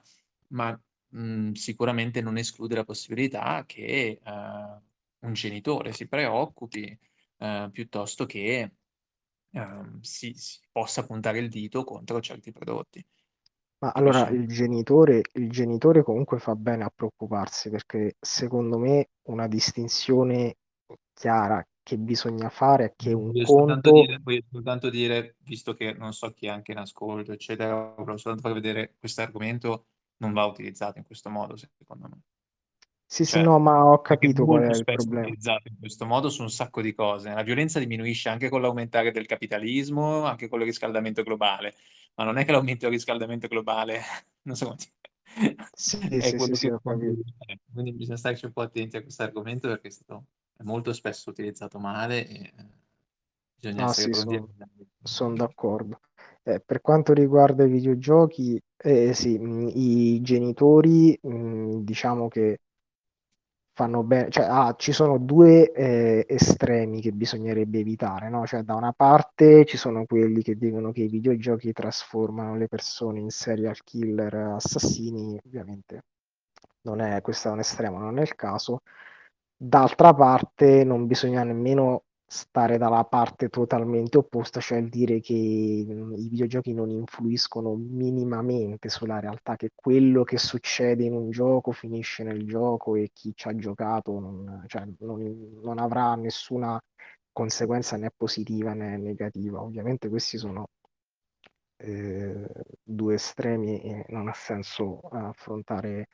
ma, 0.50 0.80
mhmm, 1.10 1.54
sicuramente 1.54 2.22
non 2.22 2.38
esclude 2.38 2.76
la 2.76 2.84
possibilità 2.84 3.64
che, 3.66 4.20
ehm, 4.24 4.84
un 5.22 5.34
genitore 5.34 5.92
si 5.94 6.08
preoccupi, 6.08 6.98
ehm, 7.38 7.72
piuttosto 7.72 8.26
che, 8.26 8.76
ehm, 9.52 10.02
si 10.02 10.34
si 10.36 10.60
possa 10.72 11.06
puntare 11.06 11.40
il 11.40 11.50
dito 11.50 11.84
contro 11.84 12.22
certi 12.22 12.52
prodotti. 12.52 13.06
Ma 13.82 13.92
allora 13.94 14.28
Capisci? 14.28 14.30
il 14.30 14.46
genitore, 14.48 15.22
il 15.34 15.50
genitore 15.50 16.04
comunque 16.04 16.38
fa 16.40 16.54
bene 16.56 16.84
a 16.84 16.92
preoccuparsi 16.94 17.70
perché 17.70 18.16
secondo 18.20 18.78
me 18.78 19.08
una 19.30 19.48
distinzione 19.48 20.56
chiara 21.14 21.66
che 21.90 21.98
bisogna 21.98 22.50
fare 22.50 22.94
che 22.96 23.14
un 23.14 23.32
Voglio 23.32 23.46
soltanto 23.46 23.90
conto, 23.90 23.92
dire 23.92 24.20
voglio 24.24 24.42
soltanto 24.52 24.90
dire, 24.90 25.36
visto 25.40 25.74
che 25.74 25.94
non 25.94 26.14
so 26.14 26.32
chi 26.32 26.46
è 26.46 26.50
anche 26.50 26.72
in 26.72 26.78
ascolto, 26.78 27.32
eccetera, 27.32 27.74
volevo 27.96 28.18
soltanto 28.18 28.42
far 28.42 28.54
vedere 28.54 28.96
questo 29.00 29.22
argomento 29.22 29.88
non 30.18 30.34
va 30.34 30.46
utilizzato 30.46 30.98
in 31.00 31.04
questo 31.06 31.30
modo, 31.30 31.56
secondo 31.56 32.08
me. 32.08 32.22
sì 33.06 33.26
sì 33.26 33.32
Cioè, 33.34 33.44
no, 33.44 33.60
ma 33.60 33.84
ho 33.86 34.02
capito 34.02 34.46
qual 34.46 34.64
è 34.64 34.76
il 34.76 34.84
problema. 34.84 35.26
utilizzato 35.28 35.68
in 35.68 35.78
questo 35.80 36.06
modo 36.06 36.30
su 36.30 36.42
un 36.44 36.50
sacco 36.50 36.82
di 36.82 36.94
cose. 36.94 37.34
La 37.34 37.44
violenza 37.44 37.80
diminuisce 37.80 38.30
anche 38.30 38.50
con 38.50 38.62
l'aumentare 38.62 39.12
del 39.12 39.26
capitalismo, 39.26 40.24
anche 40.26 40.48
con 40.48 40.60
il 40.60 40.66
riscaldamento 40.66 41.24
globale, 41.24 41.76
ma 42.16 42.24
non 42.24 42.38
è 42.38 42.46
che 42.46 42.52
l'aumento 42.52 42.86
del 42.86 42.94
riscaldamento 42.94 43.48
globale, 43.48 44.02
non 44.44 44.56
so 44.56 44.66
come 44.66 44.78
dire, 44.78 44.94
Sì 45.74 45.98
sì 46.22 46.40
sì 46.40 46.54
sì, 46.56 46.70
quindi 47.72 47.94
bisogna 47.94 48.18
starci 48.18 48.46
un 48.46 48.52
po' 48.52 48.62
attenti 48.62 48.98
a 48.98 49.02
questo 49.02 49.24
argomento 49.24 49.68
perché 49.68 49.88
è 49.88 49.92
stato 49.92 50.26
è 50.60 50.64
molto 50.64 50.94
spesso 50.94 51.30
utilizzato 51.32 51.80
male 51.80 52.28
e, 52.28 52.54
ehm, 52.56 52.72
bisogna 53.56 53.84
No, 53.84 53.86
essere 53.86 54.10
sì, 54.10 54.10
pronti 54.10 54.36
a 54.36 54.44
sono 55.02 55.36
d'accordo. 55.36 56.02
Eh, 56.44 56.60
per 56.62 56.82
quanto 56.82 57.14
riguarda 57.14 57.64
i 57.66 57.70
videogiochi, 57.70 58.62
eh, 58.78 59.14
sì, 59.14 59.38
mh, 59.38 59.70
i 59.74 60.22
genitori, 60.22 61.18
mh, 61.22 61.80
diciamo 61.84 62.28
che 62.28 62.60
fanno 63.74 64.04
bene, 64.04 64.30
cioè 64.30 64.46
ah, 64.46 64.76
ci 64.78 64.92
sono 64.92 65.18
due 65.18 65.72
eh, 65.72 66.26
estremi 66.28 67.00
che 67.02 67.12
bisognerebbe 67.14 67.80
evitare, 67.80 68.30
no? 68.30 68.46
Cioè, 68.46 68.62
da 68.64 68.76
una 68.76 68.92
parte 68.94 69.66
ci 69.66 69.78
sono 69.78 70.06
quelli 70.06 70.42
che 70.42 70.56
dicono 70.58 70.92
che 70.92 71.04
i 71.04 71.08
videogiochi 71.08 71.72
trasformano 71.72 72.56
le 72.58 72.68
persone 72.68 73.20
in 73.20 73.30
serial 73.30 73.82
killer 73.84 74.34
assassini, 74.36 75.40
ovviamente 75.46 76.04
non 76.82 77.00
è, 77.02 77.22
questo 77.22 77.50
è 77.50 77.52
un 77.52 77.60
estremo, 77.60 78.00
non 78.00 78.18
è 78.20 78.22
il 78.22 78.36
caso. 78.36 78.82
D'altra 79.62 80.14
parte 80.14 80.84
non 80.84 81.06
bisogna 81.06 81.44
nemmeno 81.44 82.04
stare 82.26 82.78
dalla 82.78 83.04
parte 83.06 83.50
totalmente 83.50 84.18
opposta, 84.18 84.60
cioè 84.60 84.82
dire 84.84 85.20
che 85.20 85.34
mh, 85.34 86.14
i 86.18 86.30
videogiochi 86.30 86.74
non 86.74 86.90
influiscono 86.90 87.74
minimamente 87.76 88.88
sulla 88.90 89.20
realtà, 89.20 89.56
che 89.56 89.72
quello 89.76 90.24
che 90.24 90.38
succede 90.38 91.04
in 91.04 91.14
un 91.14 91.30
gioco 91.32 91.72
finisce 91.72 92.24
nel 92.24 92.46
gioco 92.48 92.96
e 92.96 93.10
chi 93.14 93.34
ci 93.36 93.48
ha 93.50 93.56
giocato 93.56 94.20
non, 94.20 94.64
cioè, 94.68 94.86
non- 95.00 95.60
non 95.62 95.80
avrà 95.80 96.16
nessuna 96.16 96.80
conseguenza 97.32 97.98
né 97.98 98.12
positiva 98.16 98.74
né 98.74 98.98
negativa. 98.98 99.62
Ovviamente 99.62 100.08
questi 100.10 100.38
sono 100.38 100.68
eh, 101.78 102.48
due 102.84 103.16
estremi 103.16 103.82
e 103.82 104.06
non 104.10 104.28
ha 104.28 104.34
senso 104.34 105.00
affrontare 105.12 106.08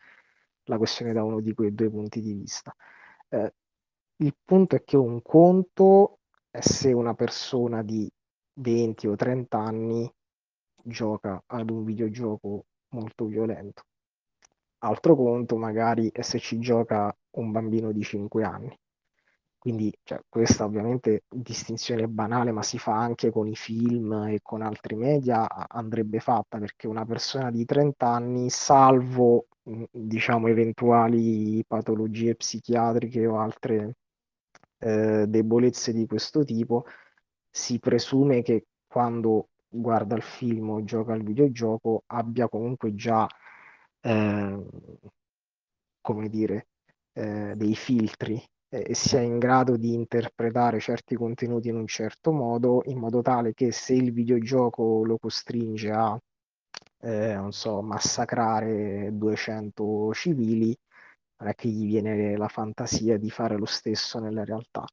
la 0.65 0.77
questione 0.77 1.13
da 1.13 1.23
uno 1.23 1.41
di 1.41 1.53
quei 1.53 1.73
due 1.73 1.89
punti 1.89 2.21
di 2.21 2.33
vista. 2.33 2.75
Eh, 3.35 3.53
il 4.23 4.33
punto 4.45 4.77
è 4.77 4.83
che 4.85 4.95
un 4.95 5.21
conto 5.21 6.19
è 6.49 6.61
se 6.61 6.93
una 6.93 7.13
persona 7.15 7.83
di 7.83 8.09
20 8.61 9.07
o 9.07 9.15
30 9.17 9.57
anni 9.57 10.09
gioca 10.81 11.43
ad 11.45 11.69
un 11.69 11.83
videogioco 11.83 12.65
molto 12.93 13.25
violento. 13.25 13.83
Altro 14.85 15.15
conto 15.17 15.57
magari 15.57 16.09
è 16.13 16.21
se 16.21 16.39
ci 16.39 16.59
gioca 16.59 17.13
un 17.31 17.51
bambino 17.51 17.91
di 17.91 18.03
5 18.03 18.43
anni. 18.45 18.79
Quindi 19.65 19.91
cioè, 20.03 20.19
questa 20.29 20.63
ovviamente 20.63 21.23
distinzione 21.27 22.07
banale, 22.07 22.51
ma 22.51 22.61
si 22.61 22.77
fa 22.77 22.99
anche 22.99 23.31
con 23.31 23.47
i 23.47 23.55
film 23.55 24.13
e 24.27 24.39
con 24.43 24.61
altri 24.61 24.95
media, 24.95 25.47
andrebbe 25.67 26.19
fatta 26.19 26.59
perché 26.59 26.85
una 26.85 27.03
persona 27.03 27.49
di 27.49 27.65
30 27.65 28.07
anni, 28.07 28.51
salvo 28.51 29.47
diciamo 29.91 30.49
eventuali 30.49 31.63
patologie 31.67 32.35
psichiatriche 32.35 33.25
o 33.25 33.39
altre 33.39 33.95
eh, 34.77 35.25
debolezze 35.27 35.91
di 35.93 36.05
questo 36.05 36.43
tipo, 36.43 36.85
si 37.49 37.79
presume 37.79 38.43
che 38.43 38.67
quando 38.85 39.49
guarda 39.67 40.15
il 40.15 40.21
film 40.21 40.69
o 40.69 40.83
gioca 40.83 41.13
al 41.13 41.23
videogioco 41.23 42.03
abbia 42.05 42.47
comunque 42.49 42.93
già, 42.93 43.27
eh, 44.01 44.65
come 46.01 46.29
dire, 46.29 46.67
eh, 47.13 47.53
dei 47.55 47.73
filtri 47.75 48.39
e 48.83 48.93
sia 48.95 49.21
in 49.21 49.37
grado 49.39 49.77
di 49.77 49.93
interpretare 49.93 50.79
certi 50.79 51.15
contenuti 51.15 51.69
in 51.69 51.75
un 51.75 51.87
certo 51.87 52.31
modo, 52.31 52.81
in 52.85 52.97
modo 52.99 53.21
tale 53.21 53.53
che 53.53 53.71
se 53.71 53.93
il 53.93 54.11
videogioco 54.11 55.03
lo 55.05 55.17
costringe 55.17 55.91
a, 55.91 56.19
eh, 57.01 57.35
non 57.35 57.51
so, 57.51 57.81
massacrare 57.81 59.09
200 59.13 60.13
civili, 60.13 60.75
non 61.37 61.49
è 61.49 61.55
che 61.55 61.67
gli 61.69 61.85
viene 61.87 62.37
la 62.37 62.47
fantasia 62.47 63.17
di 63.17 63.29
fare 63.29 63.57
lo 63.57 63.65
stesso 63.65 64.19
nella 64.19 64.43
realtà. 64.43 64.85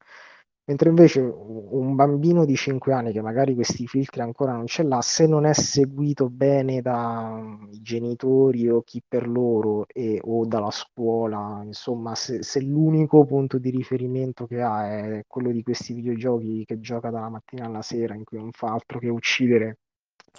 Mentre 0.69 0.91
invece 0.91 1.21
un 1.21 1.97
bambino 1.97 2.45
di 2.45 2.55
5 2.55 2.93
anni 2.93 3.11
che 3.11 3.21
magari 3.21 3.53
questi 3.55 3.85
filtri 3.89 4.21
ancora 4.21 4.53
non 4.53 4.67
ce 4.69 4.85
l'ha, 4.85 5.01
se 5.03 5.27
non 5.27 5.45
è 5.45 5.53
seguito 5.55 6.29
bene 6.31 6.81
dai 6.81 7.81
genitori 7.81 8.69
o 8.69 8.81
chi 8.83 9.03
per 9.07 9.27
loro 9.29 9.87
e, 9.89 10.21
o 10.23 10.47
dalla 10.47 10.71
scuola, 10.71 11.63
insomma, 11.65 12.15
se, 12.15 12.45
se 12.45 12.61
l'unico 12.63 13.25
punto 13.25 13.59
di 13.59 13.71
riferimento 13.71 14.47
che 14.47 14.61
ha 14.63 14.89
è 14.89 15.25
quello 15.27 15.51
di 15.51 15.63
questi 15.65 15.95
videogiochi 15.95 16.65
che 16.65 16.79
gioca 16.79 17.11
dalla 17.11 17.29
mattina 17.29 17.67
alla 17.67 17.83
sera, 17.83 18.15
in 18.15 18.23
cui 18.23 18.39
non 18.39 18.53
fa 18.53 18.69
altro 18.73 19.01
che 19.01 19.09
uccidere 19.09 19.79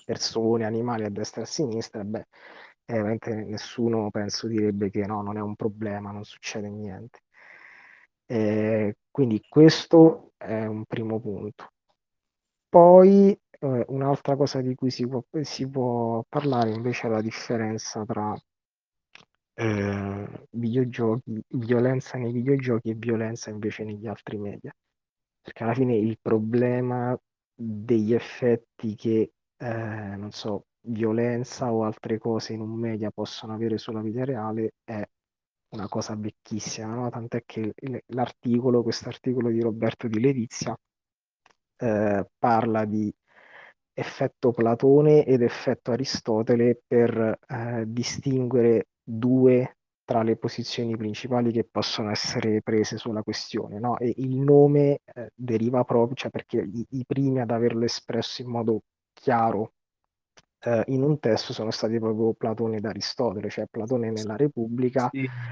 persone, 0.05 0.63
animali 0.65 1.03
a 1.03 1.09
destra 1.09 1.41
e 1.41 1.43
a 1.43 1.47
sinistra, 1.47 2.01
beh, 2.05 2.25
eh, 2.85 3.19
nessuno 3.45 4.09
penso 4.09 4.47
direbbe 4.47 4.89
che 4.89 5.05
no, 5.05 5.21
non 5.21 5.35
è 5.37 5.41
un 5.41 5.55
problema, 5.55 6.11
non 6.11 6.23
succede 6.23 6.69
niente. 6.69 7.19
Eh, 8.25 8.95
quindi 9.11 9.41
questo 9.47 10.31
è 10.37 10.65
un 10.65 10.85
primo 10.85 11.19
punto. 11.19 11.71
Poi 12.69 13.37
eh, 13.59 13.85
un'altra 13.87 14.35
cosa 14.35 14.61
di 14.61 14.75
cui 14.75 14.89
si 14.89 15.07
può, 15.07 15.23
si 15.41 15.69
può 15.69 16.23
parlare 16.27 16.71
invece 16.71 17.07
è 17.07 17.09
la 17.09 17.21
differenza 17.21 18.03
tra 18.05 18.35
eh, 19.55 20.47
videogiochi, 20.51 21.41
violenza 21.49 22.17
nei 22.17 22.31
videogiochi 22.31 22.89
e 22.89 22.95
violenza 22.95 23.49
invece 23.49 23.83
negli 23.83 24.07
altri 24.07 24.37
media. 24.37 24.73
Perché 25.41 25.63
alla 25.63 25.73
fine 25.73 25.95
il 25.95 26.17
problema 26.21 27.17
degli 27.53 28.13
effetti 28.13 28.95
che, 28.95 29.33
eh, 29.57 30.15
non 30.15 30.31
so, 30.31 30.65
violenza 30.87 31.71
o 31.71 31.83
altre 31.83 32.17
cose 32.17 32.53
in 32.53 32.61
un 32.61 32.71
media 32.71 33.11
possono 33.11 33.53
avere 33.53 33.77
sulla 33.77 34.01
vita 34.01 34.25
reale 34.25 34.73
è 34.83 35.05
una 35.73 35.87
cosa 35.87 36.15
vecchissima, 36.15 36.93
no? 36.93 37.09
Tant'è 37.09 37.43
che 37.45 37.73
l'articolo, 38.07 38.83
questo 38.83 39.09
articolo 39.09 39.49
di 39.49 39.59
Roberto 39.61 40.07
Di 40.07 40.19
Letizia, 40.19 40.77
eh, 41.77 42.27
parla 42.37 42.85
di 42.85 43.13
effetto 43.95 44.51
Platone 44.51 45.25
ed 45.25 45.41
effetto 45.41 45.91
Aristotele 45.91 46.81
per 46.85 47.39
eh, 47.47 47.83
distinguere 47.87 48.87
due 49.03 49.77
tra 50.05 50.21
le 50.23 50.35
posizioni 50.35 50.97
principali 50.97 51.51
che 51.51 51.67
possono 51.69 52.09
essere 52.11 52.61
prese 52.61 52.97
sulla 52.97 53.23
questione. 53.23 53.79
No? 53.79 53.97
E 53.97 54.13
il 54.17 54.37
nome 54.37 54.99
eh, 55.03 55.31
deriva 55.35 55.83
proprio, 55.83 56.15
cioè 56.15 56.31
perché 56.31 56.57
i, 56.61 56.85
i, 56.89 57.05
primi 57.05 57.39
ad 57.39 57.51
averlo 57.51 57.85
espresso 57.85 58.41
in 58.41 58.49
modo 58.49 58.81
chiaro 59.13 59.73
eh, 60.63 60.83
in 60.87 61.03
un 61.03 61.19
testo 61.19 61.53
sono 61.53 61.71
stati 61.71 61.99
proprio 61.99 62.33
Platone 62.33 62.77
ed 62.77 62.85
Aristotele, 62.85 63.49
cioè 63.49 63.67
Platone 63.67 64.11
nella 64.11 64.35
Repubblica, 64.35 65.09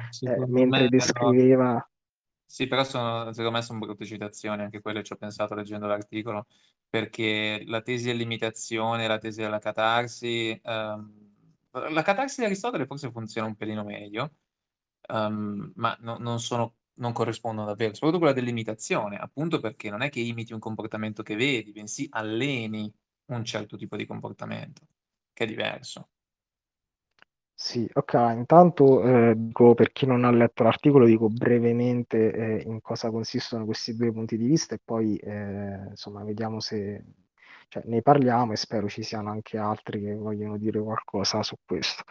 sì, 0.09 0.25
eh, 0.25 0.45
mentre 0.47 0.87
descriveva... 0.87 1.65
Però... 1.65 1.85
Sì, 2.45 2.67
però 2.67 2.83
sono, 2.83 3.31
secondo 3.31 3.57
me 3.57 3.61
sono 3.61 3.79
brutte 3.79 4.05
citazioni, 4.05 4.61
anche 4.61 4.81
quelle 4.81 5.03
ci 5.03 5.13
ho 5.13 5.15
pensato 5.15 5.55
leggendo 5.55 5.87
l'articolo, 5.87 6.47
perché 6.89 7.63
la 7.65 7.81
tesi 7.81 8.07
dell'imitazione, 8.07 9.07
la 9.07 9.17
tesi 9.17 9.39
della 9.41 9.59
catarsi, 9.59 10.59
ehm, 10.61 11.29
la 11.71 12.01
catarsi 12.01 12.41
di 12.41 12.47
Aristotele 12.47 12.85
forse 12.85 13.11
funziona 13.11 13.47
un 13.47 13.55
pelino 13.55 13.85
meglio, 13.85 14.33
um, 15.13 15.71
ma 15.75 15.95
no, 16.01 16.17
non, 16.19 16.41
sono, 16.41 16.75
non 16.95 17.13
corrispondono 17.13 17.67
davvero, 17.67 17.93
soprattutto 17.93 18.19
quella 18.19 18.33
dell'imitazione, 18.33 19.15
appunto 19.17 19.61
perché 19.61 19.89
non 19.89 20.01
è 20.01 20.09
che 20.09 20.19
imiti 20.19 20.51
un 20.51 20.59
comportamento 20.59 21.23
che 21.23 21.35
vedi, 21.35 21.71
bensì 21.71 22.07
alleni 22.11 22.93
un 23.27 23.45
certo 23.45 23.77
tipo 23.77 23.95
di 23.95 24.05
comportamento, 24.05 24.81
che 25.41 25.43
è 25.43 25.47
diverso. 25.47 26.09
Sì, 27.53 27.87
ok, 27.93 28.13
intanto 28.35 29.03
eh, 29.03 29.33
dico 29.37 29.75
per 29.75 29.91
chi 29.91 30.07
non 30.07 30.23
ha 30.25 30.31
letto 30.31 30.63
l'articolo, 30.63 31.05
dico 31.05 31.27
brevemente 31.29 32.31
eh, 32.33 32.63
in 32.65 32.81
cosa 32.81 33.11
consistono 33.11 33.65
questi 33.65 33.95
due 33.95 34.11
punti 34.11 34.35
di 34.35 34.45
vista 34.47 34.73
e 34.73 34.79
poi 34.83 35.15
eh, 35.17 35.85
insomma 35.89 36.23
vediamo 36.23 36.59
se 36.59 37.03
cioè, 37.67 37.83
ne 37.85 38.01
parliamo 38.01 38.53
e 38.53 38.55
spero 38.55 38.87
ci 38.89 39.03
siano 39.03 39.29
anche 39.29 39.57
altri 39.57 40.01
che 40.01 40.15
vogliono 40.15 40.57
dire 40.57 40.81
qualcosa 40.81 41.43
su 41.43 41.55
questo. 41.63 42.03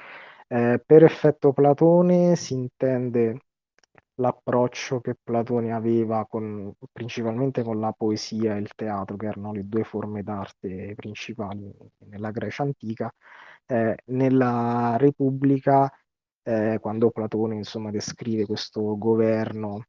Eh, 0.47 0.83
per 0.85 1.03
effetto 1.05 1.53
Platone 1.53 2.37
si 2.37 2.55
intende 2.55 3.41
l'approccio 4.21 5.01
che 5.01 5.16
Platone 5.21 5.73
aveva 5.73 6.27
con, 6.27 6.73
principalmente 6.93 7.62
con 7.62 7.81
la 7.81 7.93
poesia 7.93 8.57
e 8.57 8.61
il 8.61 8.75
teatro, 8.75 9.16
che 9.16 9.27
erano 9.27 9.53
le 9.53 9.66
due 9.66 9.85
forme 9.85 10.23
d'arte 10.23 10.95
principali 10.95 11.73
nella 12.09 12.31
Grecia 12.31 12.62
antica. 12.62 13.12
Eh, 13.66 13.97
nella 14.07 14.97
Repubblica, 14.99 15.91
eh, 16.43 16.79
quando 16.81 17.11
Platone 17.11 17.57
insomma, 17.57 17.91
descrive 17.91 18.47
questo 18.47 18.97
governo 18.99 19.85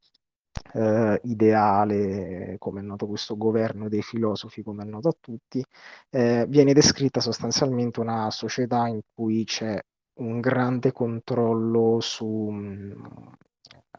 eh, 0.74 1.20
ideale, 1.24 2.56
come 2.58 2.80
è 2.80 2.82
noto 2.82 3.06
questo 3.06 3.36
governo 3.36 3.88
dei 3.88 4.02
filosofi, 4.02 4.62
come 4.62 4.84
è 4.84 4.86
noto 4.86 5.08
a 5.08 5.16
tutti, 5.20 5.64
eh, 6.10 6.46
viene 6.48 6.72
descritta 6.72 7.20
sostanzialmente 7.20 8.00
una 8.00 8.30
società 8.30 8.86
in 8.88 9.00
cui 9.14 9.44
c'è 9.44 9.78
un 10.14 10.40
grande 10.40 10.92
controllo 10.92 12.00
su, 12.00 12.50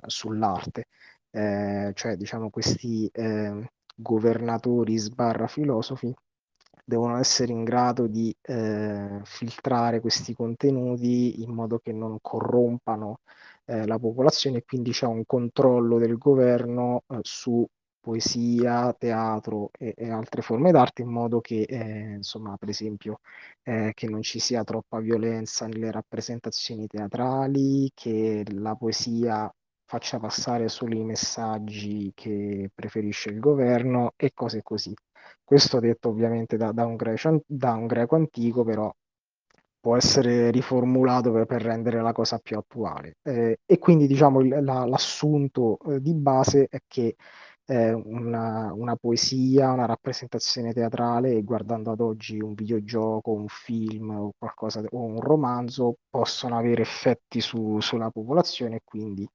sull'arte, 0.07 0.87
eh, 1.31 1.91
cioè 1.95 2.15
diciamo 2.15 2.49
questi 2.49 3.09
eh, 3.11 3.69
governatori 3.95 4.97
sbarra 4.97 5.47
filosofi 5.47 6.13
devono 6.85 7.17
essere 7.17 7.51
in 7.51 7.63
grado 7.63 8.07
di 8.07 8.35
eh, 8.41 9.21
filtrare 9.23 9.99
questi 10.01 10.33
contenuti 10.33 11.41
in 11.41 11.51
modo 11.51 11.79
che 11.79 11.93
non 11.93 12.17
corrompano 12.21 13.19
eh, 13.65 13.85
la 13.87 13.97
popolazione 13.99 14.57
e 14.59 14.63
quindi 14.65 14.91
c'è 14.91 15.05
un 15.05 15.23
controllo 15.25 15.97
del 15.97 16.17
governo 16.17 17.03
eh, 17.07 17.19
su 17.21 17.65
poesia, 17.99 18.93
teatro 18.93 19.69
e, 19.77 19.93
e, 19.95 20.09
altre 20.09 20.41
forme 20.41 20.71
d'arte 20.71 21.03
in 21.03 21.09
modo 21.09 21.39
che, 21.39 21.61
eh, 21.61 22.15
insomma, 22.15 22.57
per 22.57 22.67
esempio, 22.69 23.19
eh, 23.63 23.91
che 23.93 24.09
non 24.09 24.21
ci 24.21 24.39
sia 24.39 24.63
troppa 24.65 24.99
violenza 24.99 25.67
nelle 25.67 25.89
rappresentazioni 25.89 26.85
teatrali, 26.87 27.89
che 27.93 28.43
la 28.49 28.75
poesia 28.75 29.49
faccia 29.93 30.17
passare 30.17 30.69
solo 30.69 30.95
i 30.95 31.03
messaggi 31.03 32.11
che 32.15 32.71
preferisce 32.73 33.29
il 33.29 33.39
governo 33.39 34.13
e 34.15 34.31
cose 34.33 34.63
così. 34.63 34.91
Questo 35.43 35.79
detto 35.79 36.09
ovviamente 36.09 36.57
da, 36.57 36.71
da, 36.71 36.83
un, 36.87 36.95
greco, 36.95 37.43
da 37.45 37.73
un, 37.73 37.85
greco, 37.85 38.15
antico, 38.15 38.63
però 38.63 38.91
può 39.79 39.95
essere 39.95 40.49
riformulato 40.49 41.31
per, 41.31 41.45
per 41.45 41.61
rendere 41.61 42.01
la 42.01 42.11
cosa 42.11 42.39
più 42.39 42.57
attuale. 42.57 43.17
Eh, 43.21 43.59
e 43.63 43.77
quindi 43.77 44.07
diciamo 44.07 44.41
la, 44.41 44.85
l'assunto 44.85 45.77
eh, 45.85 46.01
di 46.01 46.15
base 46.15 46.67
è 46.71 46.79
che 46.87 47.15
eh, 47.65 47.93
una, 47.93 48.73
una, 48.73 48.95
poesia, 48.95 49.71
una 49.71 49.85
rappresentazione 49.85 50.73
teatrale 50.73 51.43
guardando 51.43 51.91
ad 51.91 51.99
oggi 51.99 52.39
un 52.39 52.55
videogioco, 52.55 53.31
un 53.31 53.47
film 53.47 54.09
o 54.09 54.31
qualcosa 54.39 54.81
o 54.89 55.03
un 55.03 55.19
romanzo 55.21 55.97
possono 56.09 56.57
avere 56.57 56.81
effetti 56.81 57.39
su, 57.41 57.79
sulla 57.79 58.09
popolazione 58.09 58.77
e 58.77 58.81
quindi 58.83 59.27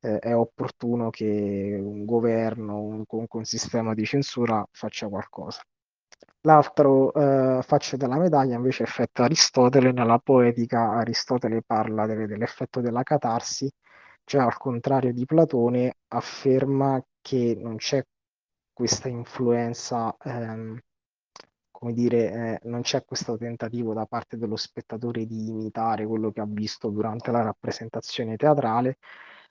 eh, 0.00 0.18
è 0.18 0.34
opportuno 0.34 1.10
che 1.10 1.78
un 1.80 2.04
governo, 2.04 2.80
un, 2.80 3.04
un 3.06 3.44
sistema 3.44 3.94
di 3.94 4.04
censura 4.04 4.66
faccia 4.70 5.08
qualcosa. 5.08 5.62
L'altro 6.42 7.12
eh, 7.12 7.62
faccia 7.62 7.96
della 7.96 8.16
medaglia 8.16 8.56
invece 8.56 8.84
è 8.84 8.86
effetto 8.86 9.22
Aristotele. 9.22 9.92
Nella 9.92 10.18
poetica 10.18 10.92
Aristotele 10.92 11.62
parla 11.62 12.06
delle, 12.06 12.26
dell'effetto 12.26 12.80
della 12.80 13.02
catarsi, 13.02 13.70
cioè 14.24 14.42
al 14.42 14.56
contrario 14.56 15.12
di 15.12 15.24
Platone 15.24 15.96
afferma 16.08 17.02
che 17.20 17.56
non 17.60 17.76
c'è 17.76 18.04
questa 18.72 19.08
influenza, 19.08 20.16
ehm, 20.22 20.78
come 21.70 21.92
dire, 21.92 22.60
eh, 22.62 22.68
non 22.68 22.82
c'è 22.82 23.04
questo 23.04 23.36
tentativo 23.36 23.92
da 23.94 24.06
parte 24.06 24.36
dello 24.36 24.56
spettatore 24.56 25.26
di 25.26 25.48
imitare 25.48 26.06
quello 26.06 26.30
che 26.30 26.40
ha 26.40 26.46
visto 26.46 26.88
durante 26.88 27.30
la 27.30 27.42
rappresentazione 27.42 28.36
teatrale, 28.36 28.98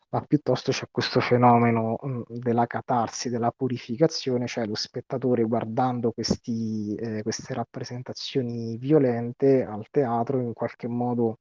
ma 0.09 0.21
piuttosto 0.21 0.71
c'è 0.71 0.87
questo 0.91 1.19
fenomeno 1.19 1.97
mh, 2.01 2.21
della 2.27 2.65
catarsi, 2.65 3.29
della 3.29 3.51
purificazione, 3.51 4.47
cioè 4.47 4.65
lo 4.65 4.75
spettatore 4.75 5.43
guardando 5.43 6.11
questi, 6.11 6.95
eh, 6.95 7.21
queste 7.23 7.53
rappresentazioni 7.53 8.77
violente 8.77 9.63
al 9.65 9.87
teatro 9.91 10.39
in 10.39 10.53
qualche 10.53 10.87
modo 10.87 11.39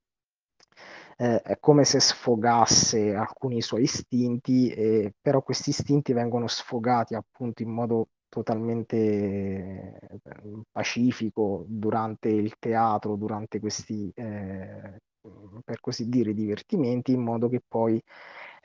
eh, 1.17 1.41
è 1.43 1.59
come 1.61 1.85
se 1.85 2.01
sfogasse 2.01 3.15
alcuni 3.15 3.63
suoi 3.63 3.83
istinti, 3.83 4.69
eh, 4.71 5.15
però 5.21 5.43
questi 5.43 5.71
istinti 5.71 6.13
vengono 6.13 6.47
sfogati 6.47 7.15
appunto 7.15 7.63
in 7.63 7.71
modo 7.71 8.09
totalmente 8.29 8.97
eh, 8.97 9.99
pacifico 10.71 11.65
durante 11.69 12.29
il 12.29 12.57
teatro, 12.59 13.17
durante 13.17 13.61
questi, 13.61 14.11
eh, 14.15 14.99
per 15.65 15.81
così 15.81 16.09
dire, 16.09 16.35
divertimenti, 16.35 17.13
in 17.13 17.23
modo 17.23 17.49
che 17.49 17.63
poi 17.67 18.01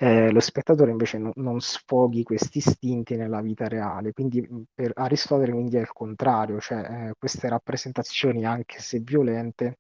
eh, 0.02 0.32
lo 0.32 0.40
spettatore 0.40 0.90
invece 0.90 1.20
no, 1.20 1.32
non 1.36 1.60
sfoghi 1.62 2.24
questi 2.24 2.58
istinti 2.58 3.16
nella 3.16 3.40
vita 3.42 3.68
reale. 3.68 4.14
Quindi 4.14 4.48
per 4.74 4.94
Aristotele 4.96 5.52
quindi 5.52 5.78
è 5.78 5.82
il 5.82 5.94
contrario, 5.94 6.60
cioè 6.60 7.10
eh, 7.10 7.14
queste 7.20 7.48
rappresentazioni, 7.48 8.44
anche 8.44 8.80
se 8.80 9.00
violente, 9.00 9.78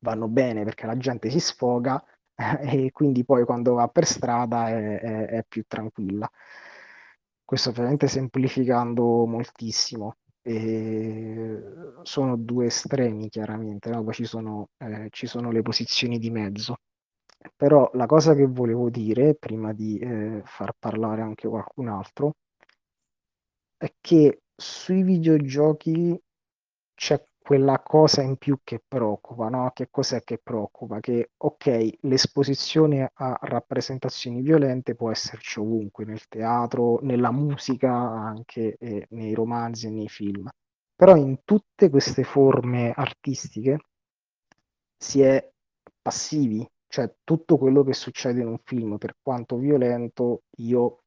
vanno 0.00 0.28
bene 0.28 0.64
perché 0.64 0.84
la 0.86 0.96
gente 0.98 1.30
si 1.30 1.40
sfoga 1.40 2.02
eh, 2.34 2.84
e 2.86 2.90
quindi 2.92 3.24
poi 3.24 3.44
quando 3.46 3.74
va 3.74 3.88
per 3.88 4.04
strada 4.06 4.68
è, 4.68 5.00
è, 5.00 5.26
è 5.26 5.44
più 5.48 5.64
tranquilla. 5.66 6.30
Questo 7.44 7.70
ovviamente 7.70 8.08
semplificando 8.08 9.24
moltissimo. 9.26 10.16
E 10.42 11.62
sono 12.02 12.36
due 12.36 12.66
estremi 12.66 13.28
chiaramente, 13.28 13.90
no? 13.90 14.02
poi 14.04 14.14
ci 14.14 14.24
sono, 14.24 14.68
eh, 14.78 15.08
ci 15.10 15.26
sono 15.26 15.50
le 15.50 15.62
posizioni 15.62 16.18
di 16.18 16.30
mezzo. 16.30 16.76
Però 17.56 17.90
la 17.94 18.06
cosa 18.06 18.34
che 18.34 18.46
volevo 18.46 18.90
dire, 18.90 19.34
prima 19.34 19.72
di 19.72 19.98
eh, 19.98 20.42
far 20.44 20.74
parlare 20.78 21.22
anche 21.22 21.48
qualcun 21.48 21.88
altro, 21.88 22.34
è 23.76 23.92
che 24.00 24.42
sui 24.54 25.02
videogiochi 25.02 26.20
c'è 26.94 27.24
quella 27.38 27.80
cosa 27.80 28.22
in 28.22 28.36
più 28.36 28.58
che 28.62 28.82
preoccupa, 28.86 29.48
no? 29.48 29.70
Che 29.72 29.88
cos'è 29.90 30.22
che 30.22 30.38
preoccupa? 30.38 31.00
Che, 31.00 31.30
ok, 31.36 31.90
l'esposizione 32.02 33.10
a 33.12 33.38
rappresentazioni 33.42 34.42
violente 34.42 34.94
può 34.94 35.10
esserci 35.10 35.58
ovunque, 35.58 36.04
nel 36.04 36.28
teatro, 36.28 36.98
nella 37.02 37.32
musica, 37.32 37.90
anche 37.90 38.76
eh, 38.78 39.06
nei 39.10 39.34
romanzi 39.34 39.86
e 39.86 39.90
nei 39.90 40.08
film. 40.08 40.48
Però 40.94 41.16
in 41.16 41.40
tutte 41.44 41.88
queste 41.88 42.22
forme 42.22 42.92
artistiche 42.94 43.78
si 44.96 45.22
è 45.22 45.50
passivi, 46.02 46.64
cioè 46.90 47.14
tutto 47.22 47.56
quello 47.56 47.84
che 47.84 47.94
succede 47.94 48.40
in 48.40 48.48
un 48.48 48.58
film, 48.64 48.98
per 48.98 49.16
quanto 49.22 49.56
violento, 49.56 50.42
io, 50.58 51.04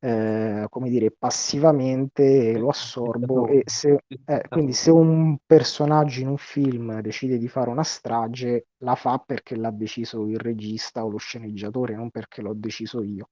eh, 0.00 0.66
come 0.70 0.88
dire, 0.88 1.10
passivamente 1.12 2.56
lo 2.58 2.70
assorbo 2.70 3.46
e 3.46 3.62
se, 3.66 3.98
eh, 4.24 4.42
quindi 4.48 4.72
se 4.72 4.90
un 4.90 5.36
personaggio 5.44 6.20
in 6.20 6.28
un 6.28 6.38
film 6.38 7.00
decide 7.00 7.36
di 7.36 7.48
fare 7.48 7.68
una 7.68 7.82
strage, 7.82 8.68
la 8.78 8.94
fa 8.94 9.18
perché 9.18 9.56
l'ha 9.56 9.70
deciso 9.70 10.26
il 10.26 10.38
regista 10.38 11.04
o 11.04 11.10
lo 11.10 11.18
sceneggiatore, 11.18 11.94
non 11.94 12.10
perché 12.10 12.40
l'ho 12.40 12.54
deciso 12.54 13.02
io. 13.02 13.28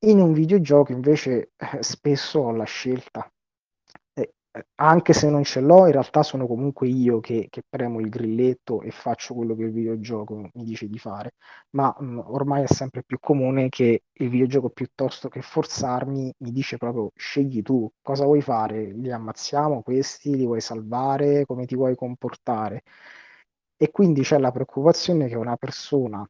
In 0.00 0.18
un 0.20 0.32
videogioco 0.32 0.90
invece 0.90 1.52
eh, 1.56 1.82
spesso 1.82 2.40
ho 2.40 2.50
la 2.50 2.64
scelta, 2.64 3.32
anche 4.76 5.12
se 5.14 5.30
non 5.30 5.44
ce 5.44 5.60
l'ho, 5.60 5.86
in 5.86 5.92
realtà 5.92 6.22
sono 6.22 6.46
comunque 6.46 6.86
io 6.88 7.20
che, 7.20 7.46
che 7.50 7.62
premo 7.68 8.00
il 8.00 8.08
grilletto 8.10 8.82
e 8.82 8.90
faccio 8.90 9.34
quello 9.34 9.54
che 9.54 9.62
il 9.64 9.72
videogioco 9.72 10.50
mi 10.52 10.64
dice 10.64 10.88
di 10.88 10.98
fare, 10.98 11.34
ma 11.70 11.94
mh, 11.98 12.18
ormai 12.26 12.64
è 12.64 12.66
sempre 12.66 13.02
più 13.02 13.18
comune 13.18 13.68
che 13.70 14.04
il 14.12 14.28
videogioco 14.28 14.68
piuttosto 14.70 15.28
che 15.28 15.40
forzarmi 15.42 16.34
mi 16.38 16.52
dice 16.52 16.76
proprio 16.76 17.10
scegli 17.16 17.62
tu 17.62 17.90
cosa 18.02 18.24
vuoi 18.24 18.42
fare, 18.42 18.92
li 18.92 19.10
ammazziamo 19.10 19.82
questi, 19.82 20.36
li 20.36 20.44
vuoi 20.44 20.60
salvare, 20.60 21.46
come 21.46 21.64
ti 21.66 21.74
vuoi 21.74 21.94
comportare. 21.94 22.82
E 23.76 23.90
quindi 23.90 24.22
c'è 24.22 24.38
la 24.38 24.50
preoccupazione 24.50 25.28
che 25.28 25.36
una 25.36 25.56
persona, 25.56 26.28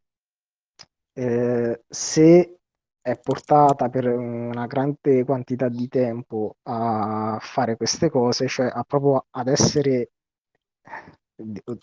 eh, 1.14 1.83
se 1.89 2.59
è 3.03 3.18
portata 3.18 3.88
per 3.88 4.07
una 4.07 4.66
grande 4.66 5.24
quantità 5.24 5.68
di 5.68 5.88
tempo 5.88 6.57
a 6.64 7.38
fare 7.40 7.76
queste 7.76 8.09
cose, 8.11 8.46
cioè 8.48 8.70
a 8.72 8.84
proprio 8.84 9.26
ad 9.30 9.48
essere 9.48 10.11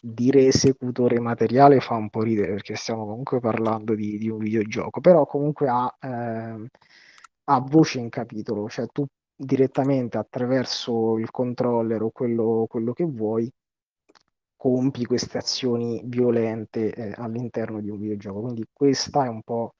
dire 0.01 0.47
esecutore 0.47 1.19
materiale 1.19 1.79
fa 1.81 1.95
un 1.95 2.09
po' 2.09 2.21
ridere 2.23 2.53
perché 2.53 2.75
stiamo 2.75 3.05
comunque 3.05 3.39
parlando 3.39 3.95
di, 3.95 4.17
di 4.17 4.29
un 4.29 4.37
videogioco, 4.39 5.01
però 5.01 5.25
comunque 5.25 5.67
ha, 5.67 5.93
eh, 5.99 6.67
ha 7.45 7.59
voce 7.61 7.99
in 7.99 8.09
capitolo, 8.09 8.69
cioè 8.69 8.87
tu 8.87 9.05
direttamente 9.35 10.17
attraverso 10.17 11.17
il 11.17 11.31
controller 11.31 12.01
o 12.01 12.11
quello, 12.11 12.65
quello 12.69 12.93
che 12.93 13.05
vuoi 13.05 13.51
compi 14.55 15.05
queste 15.05 15.37
azioni 15.37 16.01
violente 16.05 16.93
eh, 16.93 17.13
all'interno 17.17 17.79
di 17.81 17.89
un 17.89 17.99
videogioco. 17.99 18.41
Quindi 18.41 18.65
questa 18.71 19.25
è 19.25 19.27
un 19.27 19.41
po' 19.41 19.73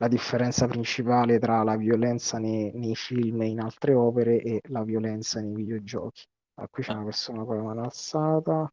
la 0.00 0.08
differenza 0.08 0.66
principale 0.66 1.38
tra 1.38 1.62
la 1.62 1.76
violenza 1.76 2.38
nei, 2.38 2.72
nei 2.72 2.96
film 2.96 3.42
e 3.42 3.48
in 3.48 3.60
altre 3.60 3.92
opere 3.92 4.40
e 4.40 4.60
la 4.68 4.82
violenza 4.82 5.40
nei 5.40 5.54
videogiochi. 5.54 6.24
Ah, 6.54 6.66
qui 6.68 6.82
c'è 6.82 6.92
una 6.92 7.04
persona 7.04 7.44
con 7.44 7.56
la 7.56 7.62
mano 7.62 7.82
alzata. 7.82 8.72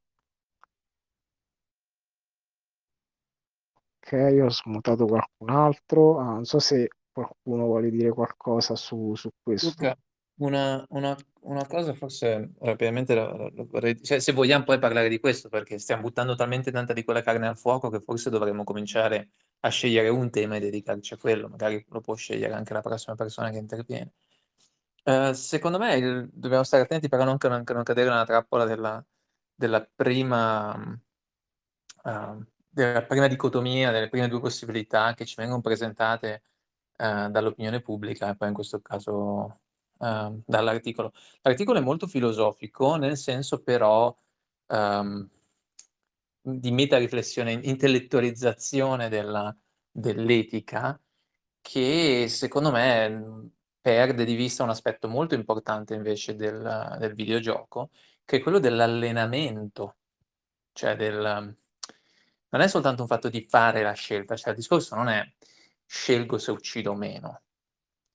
Ok, 3.99 4.39
ho 4.41 4.49
smutato 4.49 5.05
qualcun 5.05 5.49
altro. 5.49 6.17
Ah, 6.17 6.31
non 6.31 6.45
so 6.45 6.59
se 6.59 6.87
qualcuno 7.11 7.65
vuole 7.65 7.89
dire 7.89 8.09
qualcosa 8.11 8.77
su, 8.77 9.13
su 9.15 9.29
questo. 9.43 9.67
Luca, 9.67 9.97
una, 10.35 10.85
una, 10.89 11.13
una 11.47 11.65
cosa 11.67 11.93
forse 11.93 12.51
rapidamente 12.59 13.15
la- 13.15 13.31
la 13.31 13.51
vorrei- 13.63 14.01
cioè, 14.03 14.19
se 14.19 14.31
vogliamo 14.33 14.63
poi 14.65 14.79
parlare 14.79 15.09
di 15.09 15.19
questo, 15.19 15.49
perché 15.49 15.77
stiamo 15.79 16.01
buttando 16.03 16.35
talmente 16.35 16.71
tanta 16.71 16.93
di 16.93 17.03
quella 17.03 17.21
carne 17.21 17.47
al 17.47 17.57
fuoco 17.57 17.89
che 17.89 17.99
forse 18.01 18.29
dovremmo 18.29 18.63
cominciare 18.63 19.31
a 19.61 19.69
scegliere 19.69 20.09
un 20.09 20.29
tema 20.29 20.55
e 20.57 20.59
dedicarci 20.59 21.13
a 21.13 21.17
quello, 21.17 21.47
magari 21.49 21.83
lo 21.89 22.01
può 22.01 22.15
scegliere 22.15 22.53
anche 22.53 22.73
la 22.73 22.81
prossima 22.81 23.15
persona 23.15 23.49
che 23.49 23.57
interviene. 23.57 24.13
Eh, 25.03 25.33
secondo 25.33 25.77
me 25.79 25.95
il- 25.95 26.29
dobbiamo 26.33 26.63
stare 26.63 26.83
attenti 26.83 27.07
però 27.07 27.23
non, 27.23 27.37
non, 27.41 27.63
non 27.65 27.83
cadere 27.83 28.09
nella 28.09 28.25
trappola 28.25 28.65
della, 28.65 29.03
della 29.55 29.81
prima, 29.95 30.99
uh, 32.03 32.45
della 32.69 33.03
prima 33.05 33.27
dicotomia, 33.27 33.91
delle 33.91 34.09
prime 34.09 34.27
due 34.27 34.39
possibilità 34.39 35.13
che 35.13 35.25
ci 35.25 35.35
vengono 35.37 35.61
presentate 35.61 36.43
uh, 36.97 37.29
dall'opinione 37.29 37.81
pubblica 37.81 38.29
e 38.29 38.35
poi 38.35 38.49
in 38.49 38.53
questo 38.53 38.81
caso 38.81 39.61
uh, 39.97 40.41
dall'articolo. 40.45 41.11
L'articolo 41.41 41.79
è 41.79 41.81
molto 41.81 42.07
filosofico, 42.07 42.95
nel 42.95 43.17
senso 43.17 43.61
però 43.61 44.15
um, 44.67 45.29
di 46.41 46.71
meta-riflessione, 46.71 47.53
intellettualizzazione 47.53 49.09
della, 49.09 49.55
dell'etica, 49.91 50.99
che 51.61 52.27
secondo 52.29 52.71
me 52.71 53.51
perde 53.81 54.25
di 54.25 54.35
vista 54.35 54.63
un 54.63 54.69
aspetto 54.69 55.07
molto 55.07 55.35
importante 55.35 55.93
invece 55.93 56.35
del, 56.35 56.95
del 56.99 57.13
videogioco, 57.13 57.89
che 58.23 58.37
è 58.37 58.41
quello 58.41 58.59
dell'allenamento, 58.59 59.97
cioè 60.73 60.95
del... 60.95 61.55
Non 62.49 62.61
è 62.61 62.67
soltanto 62.67 63.01
un 63.01 63.07
fatto 63.07 63.29
di 63.29 63.45
fare 63.47 63.81
la 63.83 63.93
scelta, 63.93 64.35
cioè 64.37 64.51
il 64.51 64.55
discorso 64.55 64.95
non 64.95 65.09
è 65.09 65.33
scelgo 65.85 66.37
se 66.37 66.51
uccido 66.51 66.91
o 66.91 66.95
meno. 66.95 67.41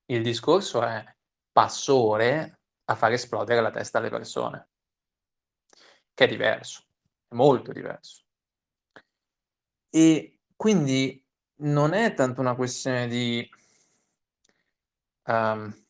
Il 0.06 0.22
discorso 0.22 0.82
è 0.82 1.04
passo 1.53 1.94
ore 1.96 2.61
a 2.84 2.94
far 2.94 3.12
esplodere 3.12 3.61
la 3.61 3.70
testa 3.70 3.98
alle 3.98 4.11
persone, 4.11 4.68
che 6.14 6.24
è 6.24 6.28
diverso, 6.28 6.82
è 7.28 7.34
molto 7.34 7.72
diverso. 7.72 8.24
E 9.90 10.40
quindi 10.57 11.22
non 11.57 11.92
è 11.92 12.14
tanto 12.14 12.40
una 12.40 12.55
questione 12.55 13.07
di 13.07 13.48
um, 15.24 15.86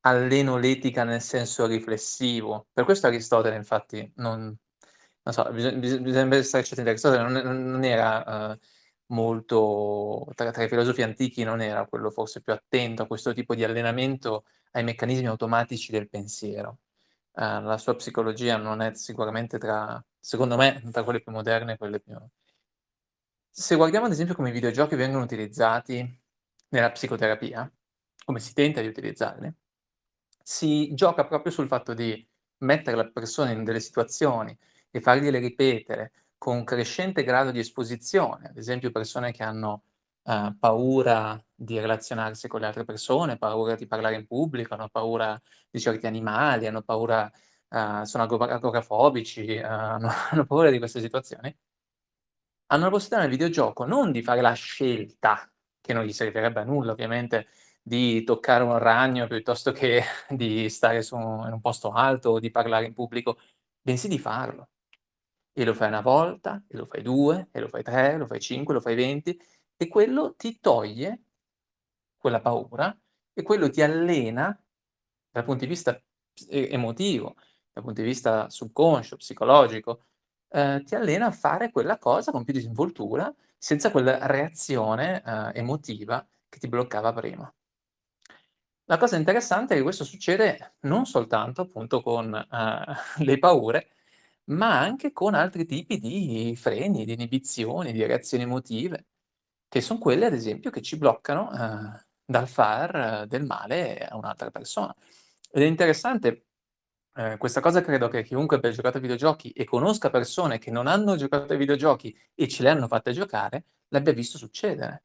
alleno 0.00 0.56
l'etica 0.56 1.04
nel 1.04 1.20
senso 1.20 1.66
riflessivo. 1.66 2.68
Per 2.72 2.84
questo 2.84 3.06
Aristotele, 3.06 3.56
infatti, 3.56 4.10
non, 4.16 4.56
non 5.22 5.34
so, 5.34 5.50
bisogna, 5.52 5.98
bisogna 5.98 6.42
stare 6.42 6.64
attenti. 6.64 6.88
Aristotele 6.88 7.22
non, 7.22 7.70
non 7.70 7.84
era 7.84 8.52
uh, 8.52 8.58
molto, 9.14 10.26
tra, 10.34 10.50
tra, 10.50 10.64
i 10.64 10.68
filosofi 10.68 11.02
antichi, 11.02 11.44
non 11.44 11.60
era 11.60 11.86
quello 11.86 12.10
forse 12.10 12.42
più 12.42 12.52
attento 12.52 13.02
a 13.02 13.06
questo 13.06 13.32
tipo 13.32 13.54
di 13.54 13.64
allenamento 13.64 14.44
ai 14.72 14.84
meccanismi 14.84 15.26
automatici 15.26 15.92
del 15.92 16.08
pensiero. 16.08 16.78
Uh, 17.32 17.62
la 17.62 17.78
sua 17.78 17.94
psicologia 17.96 18.56
non 18.56 18.80
è 18.82 18.94
sicuramente 18.94 19.58
tra, 19.58 20.04
secondo 20.18 20.56
me, 20.56 20.82
tra 20.92 21.04
quelle 21.04 21.20
più 21.20 21.32
moderne 21.32 21.74
e 21.74 21.76
quelle 21.78 22.00
più... 22.00 22.16
Se 23.50 23.76
guardiamo 23.76 24.06
ad 24.06 24.12
esempio 24.12 24.34
come 24.34 24.48
i 24.50 24.52
videogiochi 24.52 24.96
vengono 24.96 25.22
utilizzati 25.22 26.20
nella 26.70 26.90
psicoterapia, 26.90 27.70
come 28.24 28.40
si 28.40 28.52
tenta 28.52 28.80
di 28.80 28.88
utilizzarli, 28.88 29.52
si 30.42 30.92
gioca 30.94 31.24
proprio 31.24 31.52
sul 31.52 31.68
fatto 31.68 31.94
di 31.94 32.26
mettere 32.58 32.96
la 32.96 33.06
persona 33.06 33.50
in 33.52 33.62
delle 33.62 33.80
situazioni 33.80 34.56
e 34.90 35.00
fargliele 35.00 35.38
ripetere 35.38 36.12
con 36.44 36.62
crescente 36.62 37.24
grado 37.24 37.50
di 37.50 37.58
esposizione, 37.58 38.48
ad 38.48 38.58
esempio 38.58 38.90
persone 38.90 39.32
che 39.32 39.42
hanno 39.42 39.84
uh, 40.24 40.54
paura 40.58 41.42
di 41.54 41.80
relazionarsi 41.80 42.48
con 42.48 42.60
le 42.60 42.66
altre 42.66 42.84
persone, 42.84 43.38
paura 43.38 43.74
di 43.76 43.86
parlare 43.86 44.16
in 44.16 44.26
pubblico, 44.26 44.74
hanno 44.74 44.90
paura 44.90 45.40
di 45.70 45.80
certi 45.80 46.06
animali, 46.06 46.66
hanno 46.66 46.82
paura, 46.82 47.32
uh, 47.68 48.04
sono 48.04 48.24
agorafobici, 48.24 49.56
uh, 49.56 49.64
hanno, 49.64 50.10
hanno 50.32 50.44
paura 50.44 50.68
di 50.68 50.76
queste 50.76 51.00
situazioni, 51.00 51.56
hanno 52.66 52.84
la 52.84 52.90
possibilità 52.90 53.20
nel 53.22 53.30
videogioco 53.30 53.86
non 53.86 54.12
di 54.12 54.22
fare 54.22 54.42
la 54.42 54.52
scelta, 54.52 55.50
che 55.80 55.94
non 55.94 56.04
gli 56.04 56.12
servirebbe 56.12 56.60
a 56.60 56.64
nulla 56.64 56.92
ovviamente, 56.92 57.48
di 57.82 58.22
toccare 58.22 58.64
un 58.64 58.76
ragno 58.76 59.26
piuttosto 59.26 59.72
che 59.72 60.02
di 60.28 60.68
stare 60.68 61.00
su, 61.00 61.16
in 61.16 61.52
un 61.52 61.60
posto 61.62 61.90
alto 61.92 62.32
o 62.32 62.38
di 62.38 62.50
parlare 62.50 62.84
in 62.84 62.92
pubblico, 62.92 63.38
bensì 63.80 64.08
di 64.08 64.18
farlo. 64.18 64.68
E 65.56 65.64
lo 65.64 65.72
fai 65.72 65.88
una 65.88 66.00
volta, 66.00 66.62
e 66.68 66.76
lo 66.76 66.84
fai 66.84 67.00
due, 67.02 67.48
e 67.52 67.60
lo 67.60 67.68
fai 67.68 67.82
tre, 67.82 68.16
lo 68.16 68.26
fai 68.26 68.40
cinque, 68.40 68.74
lo 68.74 68.80
fai 68.80 68.94
venti, 68.96 69.40
e 69.76 69.88
quello 69.88 70.34
ti 70.34 70.58
toglie 70.60 71.22
quella 72.18 72.40
paura 72.40 72.96
e 73.32 73.42
quello 73.42 73.70
ti 73.70 73.82
allena 73.82 74.58
dal 75.30 75.44
punto 75.44 75.64
di 75.64 75.70
vista 75.70 76.00
emotivo, 76.48 77.34
dal 77.72 77.82
punto 77.84 78.00
di 78.00 78.06
vista 78.06 78.48
subconscio, 78.48 79.16
psicologico, 79.16 80.04
eh, 80.48 80.82
ti 80.84 80.94
allena 80.94 81.26
a 81.26 81.30
fare 81.32 81.70
quella 81.70 81.98
cosa 81.98 82.30
con 82.30 82.44
più 82.44 82.52
disinvoltura, 82.52 83.32
senza 83.58 83.90
quella 83.90 84.26
reazione 84.26 85.22
eh, 85.24 85.58
emotiva 85.58 86.26
che 86.48 86.58
ti 86.58 86.68
bloccava 86.68 87.12
prima. 87.12 87.52
La 88.86 88.98
cosa 88.98 89.16
interessante 89.16 89.74
è 89.74 89.76
che 89.78 89.82
questo 89.82 90.04
succede 90.04 90.74
non 90.80 91.06
soltanto 91.06 91.62
appunto 91.62 92.02
con 92.02 92.34
eh, 92.34 92.94
le 93.24 93.38
paure, 93.38 93.88
ma 94.46 94.78
anche 94.78 95.12
con 95.12 95.34
altri 95.34 95.66
tipi 95.66 95.98
di 95.98 96.54
freni, 96.56 97.04
di 97.04 97.12
inibizioni, 97.12 97.92
di 97.92 98.04
reazioni 98.04 98.44
emotive, 98.44 99.06
che 99.68 99.80
sono 99.80 99.98
quelle, 99.98 100.26
ad 100.26 100.34
esempio, 100.34 100.70
che 100.70 100.82
ci 100.82 100.96
bloccano 100.96 101.52
eh, 101.52 102.06
dal 102.24 102.48
far 102.48 103.26
del 103.26 103.44
male 103.44 103.98
a 104.06 104.16
un'altra 104.16 104.50
persona. 104.50 104.94
Ed 105.50 105.62
è 105.62 105.66
interessante, 105.66 106.46
eh, 107.16 107.36
questa 107.38 107.60
cosa 107.60 107.80
credo 107.80 108.08
che 108.08 108.22
chiunque 108.24 108.56
abbia 108.56 108.70
giocato 108.70 108.96
ai 108.96 109.02
videogiochi 109.02 109.50
e 109.50 109.64
conosca 109.64 110.10
persone 110.10 110.58
che 110.58 110.70
non 110.70 110.86
hanno 110.86 111.16
giocato 111.16 111.52
ai 111.52 111.58
videogiochi 111.58 112.16
e 112.34 112.48
ce 112.48 112.62
le 112.62 112.70
hanno 112.70 112.88
fatte 112.88 113.12
giocare, 113.12 113.66
l'abbia 113.88 114.12
visto 114.12 114.36
succedere. 114.38 115.04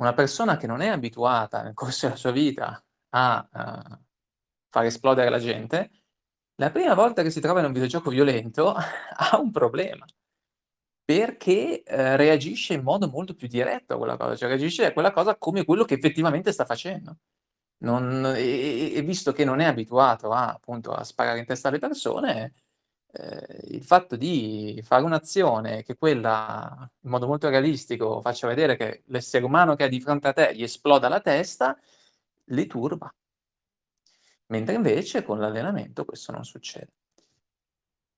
Una 0.00 0.12
persona 0.14 0.56
che 0.56 0.66
non 0.66 0.80
è 0.80 0.88
abituata 0.88 1.62
nel 1.62 1.74
corso 1.74 2.06
della 2.06 2.18
sua 2.18 2.32
vita 2.32 2.82
a 3.10 3.48
uh, 3.52 3.98
far 4.70 4.84
esplodere 4.86 5.30
la 5.30 5.38
gente, 5.38 5.90
la 6.60 6.70
prima 6.70 6.94
volta 6.94 7.22
che 7.22 7.30
si 7.30 7.40
trova 7.40 7.60
in 7.60 7.66
un 7.66 7.72
videogioco 7.72 8.10
violento 8.10 8.74
ha 8.76 9.38
un 9.40 9.50
problema. 9.50 10.04
perché 11.04 11.82
eh, 11.82 12.16
reagisce 12.16 12.74
in 12.74 12.82
modo 12.82 13.08
molto 13.08 13.34
più 13.34 13.48
diretto 13.48 13.94
a 13.94 13.96
quella 13.98 14.16
cosa, 14.16 14.36
cioè 14.36 14.48
reagisce 14.48 14.86
a 14.86 14.92
quella 14.92 15.10
cosa 15.12 15.36
come 15.36 15.64
quello 15.64 15.84
che 15.84 15.94
effettivamente 15.94 16.52
sta 16.52 16.64
facendo. 16.64 17.18
Non, 17.78 18.26
e, 18.36 18.92
e, 18.94 19.02
visto 19.02 19.32
che 19.32 19.44
non 19.44 19.60
è 19.60 19.64
abituato 19.66 20.30
a, 20.32 20.48
appunto, 20.50 20.92
a 20.92 21.02
sparare 21.04 21.38
in 21.40 21.46
testa 21.46 21.68
alle 21.68 21.78
persone, 21.78 22.54
eh, 23.12 23.66
il 23.70 23.82
fatto 23.84 24.16
di 24.16 24.80
fare 24.84 25.02
un'azione 25.04 25.82
che 25.82 25.96
quella 25.96 26.88
in 27.02 27.10
modo 27.10 27.26
molto 27.26 27.48
realistico 27.48 28.20
faccia 28.20 28.46
vedere 28.48 28.76
che 28.76 29.02
l'essere 29.06 29.44
umano 29.44 29.74
che 29.76 29.86
è 29.86 29.88
di 29.88 30.00
fronte 30.00 30.28
a 30.28 30.32
te 30.32 30.54
gli 30.54 30.62
esploda 30.62 31.08
la 31.08 31.20
testa, 31.20 31.76
li 32.46 32.66
turba. 32.66 33.12
Mentre 34.50 34.74
invece 34.74 35.22
con 35.22 35.38
l'allenamento 35.38 36.04
questo 36.04 36.32
non 36.32 36.44
succede. 36.44 36.88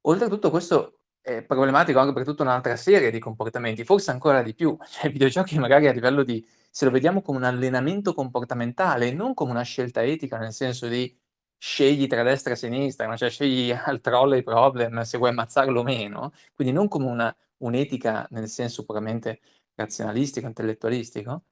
Oltretutto 0.03 0.51
questo 0.51 0.99
è 1.21 1.43
problematico 1.43 1.99
anche 2.01 2.13
per 2.13 2.25
tutta 2.25 2.43
un'altra 2.43 2.75
serie 2.77 3.11
di 3.11 3.19
comportamenti, 3.19 3.85
forse 3.85 4.11
ancora 4.11 4.43
di 4.43 4.55
più. 4.55 4.77
Cioè, 4.89 5.09
i 5.09 5.13
videogiochi 5.13 5.59
magari 5.59 5.89
a 5.89 5.93
livello 5.93 6.23
di 6.23 6.45
se 6.71 6.85
lo 6.87 6.91
vediamo 6.91 7.21
come 7.23 7.39
un 7.39 7.45
allenamento 7.45 8.15
comportamentale 8.15 9.13
non 9.13 9.35
come 9.35 9.51
una 9.51 9.63
scelta 9.63 10.03
etica, 10.03 10.39
nel 10.39 10.53
senso 10.53 10.89
di 10.89 11.15
scegli 11.59 12.07
tra 12.09 12.23
destra 12.23 12.55
e 12.55 12.57
sinistra, 12.57 13.07
no? 13.07 13.17
cioè 13.17 13.31
scegli 13.31 13.71
al 13.85 14.01
troll 14.01 14.37
i 14.37 14.43
problem 14.43 15.03
se 15.03 15.19
vuoi 15.19 15.31
ammazzarlo 15.31 15.81
o 15.81 15.83
meno, 15.85 16.33
quindi 16.55 16.73
non 16.73 16.89
come 16.89 17.07
una, 17.07 17.37
un'etica 17.59 18.27
nel 18.31 18.49
senso 18.49 18.85
puramente 18.85 19.41
razionalistico, 19.75 20.47
intellettualistico, 20.47 21.45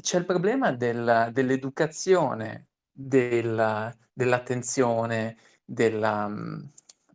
c'è 0.00 0.18
il 0.18 0.24
problema 0.24 0.72
del, 0.72 1.30
dell'educazione, 1.32 2.68
del, 2.94 3.92
dell'attenzione, 4.12 5.36
della, 5.64 6.32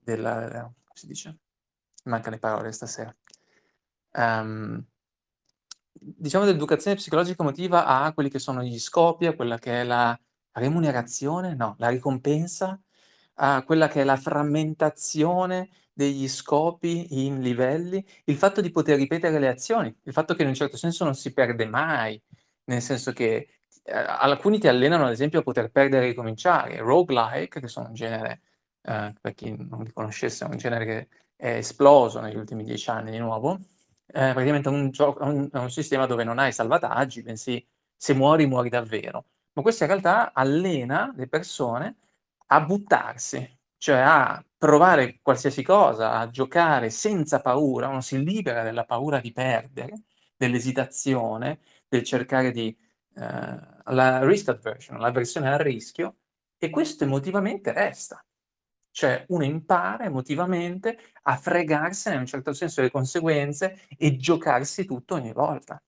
della, 0.04 0.62
come 0.62 0.74
si 0.94 1.08
dice? 1.08 1.38
Mancano 2.04 2.36
le 2.36 2.40
parole 2.40 2.72
stasera. 2.72 3.16
Um, 4.12 4.84
diciamo 5.94 6.46
dell'educazione 6.46 6.98
psicologica 6.98 7.42
emotiva 7.42 7.86
a 7.86 8.14
quelli 8.14 8.30
che 8.30 8.40
sono 8.40 8.62
gli 8.64 8.80
scopi, 8.80 9.26
a 9.26 9.36
quella 9.36 9.58
che 9.58 9.82
è 9.82 9.84
la 9.84 10.20
remunerazione, 10.54 11.56
no, 11.56 11.76
la 11.78 11.90
ricompensa, 11.90 12.80
a 13.36 13.64
quella 13.64 13.88
che 13.88 14.02
è 14.02 14.04
la 14.04 14.18
frammentazione 14.18 15.70
degli 15.94 16.28
scopi 16.28 17.26
in 17.26 17.42
livelli, 17.42 18.06
il 18.26 18.38
fatto 18.38 18.62
di 18.62 18.72
poter 18.72 18.98
ripetere 18.98 19.40
le 19.40 19.48
azioni, 19.48 19.96
il 20.04 20.14
fatto 20.14 20.34
che 20.34 20.44
in 20.44 20.50
un 20.50 20.54
certo 20.56 20.78
senso 20.78 21.04
non 21.04 21.16
si 21.16 21.34
perde 21.34 21.66
mai, 21.66 22.22
nel 22.66 22.82
senso 22.82 23.12
che 23.12 23.59
alcuni 23.92 24.60
ti 24.60 24.68
allenano 24.68 25.06
ad 25.06 25.12
esempio 25.12 25.40
a 25.40 25.44
poter 25.44 25.72
perdere 25.72 26.06
e 26.06 26.10
ricominciare, 26.10 26.78
roguelike, 26.78 27.60
che 27.60 27.68
sono 27.68 27.88
un 27.88 27.94
genere, 27.94 28.42
eh, 28.82 29.14
per 29.20 29.34
chi 29.34 29.56
non 29.58 29.84
li 29.84 29.92
conoscesse, 29.92 30.46
è 30.46 30.48
un 30.48 30.58
genere 30.58 30.86
che 30.86 31.08
è 31.36 31.56
esploso 31.56 32.20
negli 32.20 32.36
ultimi 32.36 32.64
dieci 32.64 32.90
anni 32.90 33.12
di 33.12 33.18
nuovo, 33.18 33.60
eh, 34.08 34.32
praticamente 34.34 34.70
è 34.70 34.72
un, 34.72 34.90
gioco, 34.90 35.24
un, 35.24 35.50
un 35.52 35.72
sistema 35.72 36.06
dove 36.06 36.24
non 36.24 36.40
hai 36.40 36.52
salvataggi, 36.52 37.22
bensì 37.22 37.66
se 37.96 38.14
muori 38.14 38.46
muori 38.46 38.70
davvero. 38.70 39.26
Ma 39.54 39.62
questo 39.62 39.84
in 39.84 39.90
realtà 39.90 40.32
allena 40.34 41.14
le 41.16 41.28
persone 41.28 41.96
a 42.48 42.62
buttarsi, 42.62 43.58
cioè 43.78 43.98
a 43.98 44.44
provare 44.58 45.20
qualsiasi 45.22 45.64
cosa, 45.64 46.14
a 46.14 46.30
giocare 46.30 46.90
senza 46.90 47.42
paura, 47.42 47.88
uno 47.88 48.02
si 48.02 48.24
libera 48.24 48.64
della 48.64 48.86
paura 48.86 49.20
di 49.20 49.32
perdere, 49.32 50.04
dell'esitazione, 50.36 51.60
del 51.88 52.04
cercare 52.04 52.52
di 52.52 52.68
eh, 52.70 52.78
la 53.14 54.26
risk 54.26 54.50
aversion, 54.50 55.00
l'avversione 55.00 55.52
al 55.52 55.60
rischio, 55.60 56.18
e 56.58 56.70
questo 56.70 57.04
emotivamente 57.06 57.72
resta. 57.72 58.24
Cioè 58.92 59.26
uno 59.30 59.44
impara 59.46 60.06
emotivamente 60.06 60.98
a 61.24 61.38
fregarsene 61.38 62.16
in 62.16 62.22
un 62.22 62.28
certo 62.28 62.54
senso 62.54 62.82
le 62.82 62.92
conseguenze 62.92 63.86
e 63.98 64.18
giocarsi 64.18 64.86
tutto 64.86 65.16
ogni 65.16 65.32
volta. 65.32 65.82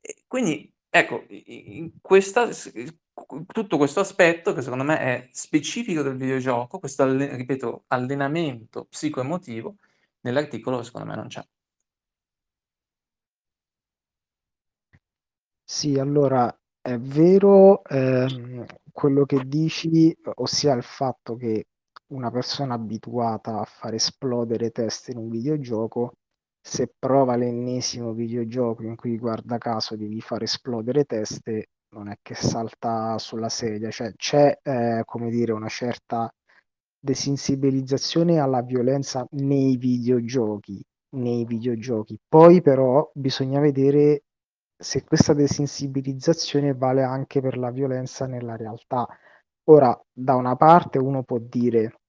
E 0.00 0.24
quindi 0.26 0.72
ecco, 0.88 1.24
questa, 2.00 2.48
tutto 3.46 3.76
questo 3.76 4.00
aspetto 4.00 4.52
che 4.52 4.62
secondo 4.62 4.84
me 4.84 4.98
è 4.98 5.28
specifico 5.32 6.02
del 6.02 6.16
videogioco, 6.16 6.78
questo, 6.78 7.04
ripeto, 7.06 7.84
allenamento 7.88 8.86
psicoemotivo, 8.86 9.76
nell'articolo 10.20 10.82
secondo 10.82 11.08
me 11.08 11.16
non 11.16 11.28
c'è. 11.28 11.44
Sì, 15.74 15.98
allora 15.98 16.54
è 16.82 16.98
vero 16.98 17.82
ehm, 17.84 18.66
quello 18.92 19.24
che 19.24 19.42
dici, 19.46 20.14
ossia 20.34 20.74
il 20.74 20.82
fatto 20.82 21.34
che 21.36 21.68
una 22.08 22.30
persona 22.30 22.74
abituata 22.74 23.58
a 23.60 23.64
far 23.64 23.94
esplodere 23.94 24.70
teste 24.70 25.12
in 25.12 25.16
un 25.18 25.30
videogioco, 25.30 26.12
se 26.60 26.92
prova 26.98 27.36
l'ennesimo 27.36 28.12
videogioco 28.12 28.82
in 28.82 28.96
cui 28.96 29.16
guarda 29.16 29.56
caso 29.58 29.96
devi 29.96 30.20
far 30.20 30.42
esplodere 30.42 31.04
teste, 31.04 31.68
non 31.94 32.08
è 32.08 32.16
che 32.20 32.34
salta 32.34 33.16
sulla 33.18 33.48
sedia, 33.48 33.90
cioè 33.90 34.12
c'è 34.14 34.58
eh, 34.62 35.02
come 35.06 35.30
dire 35.30 35.52
una 35.52 35.68
certa 35.68 36.30
desensibilizzazione 36.98 38.38
alla 38.38 38.62
violenza 38.62 39.26
nei 39.32 39.76
videogiochi, 39.76 40.82
nei 41.16 41.44
videogiochi. 41.44 42.18
Poi 42.28 42.60
però 42.62 43.10
bisogna 43.14 43.58
vedere 43.60 44.22
se 44.82 45.04
questa 45.04 45.32
desensibilizzazione 45.34 46.74
vale 46.74 47.02
anche 47.02 47.40
per 47.40 47.56
la 47.56 47.70
violenza 47.70 48.26
nella 48.26 48.56
realtà. 48.56 49.06
Ora, 49.64 49.98
da 50.12 50.34
una 50.34 50.56
parte 50.56 50.98
uno 50.98 51.22
può 51.22 51.38
dire 51.38 52.00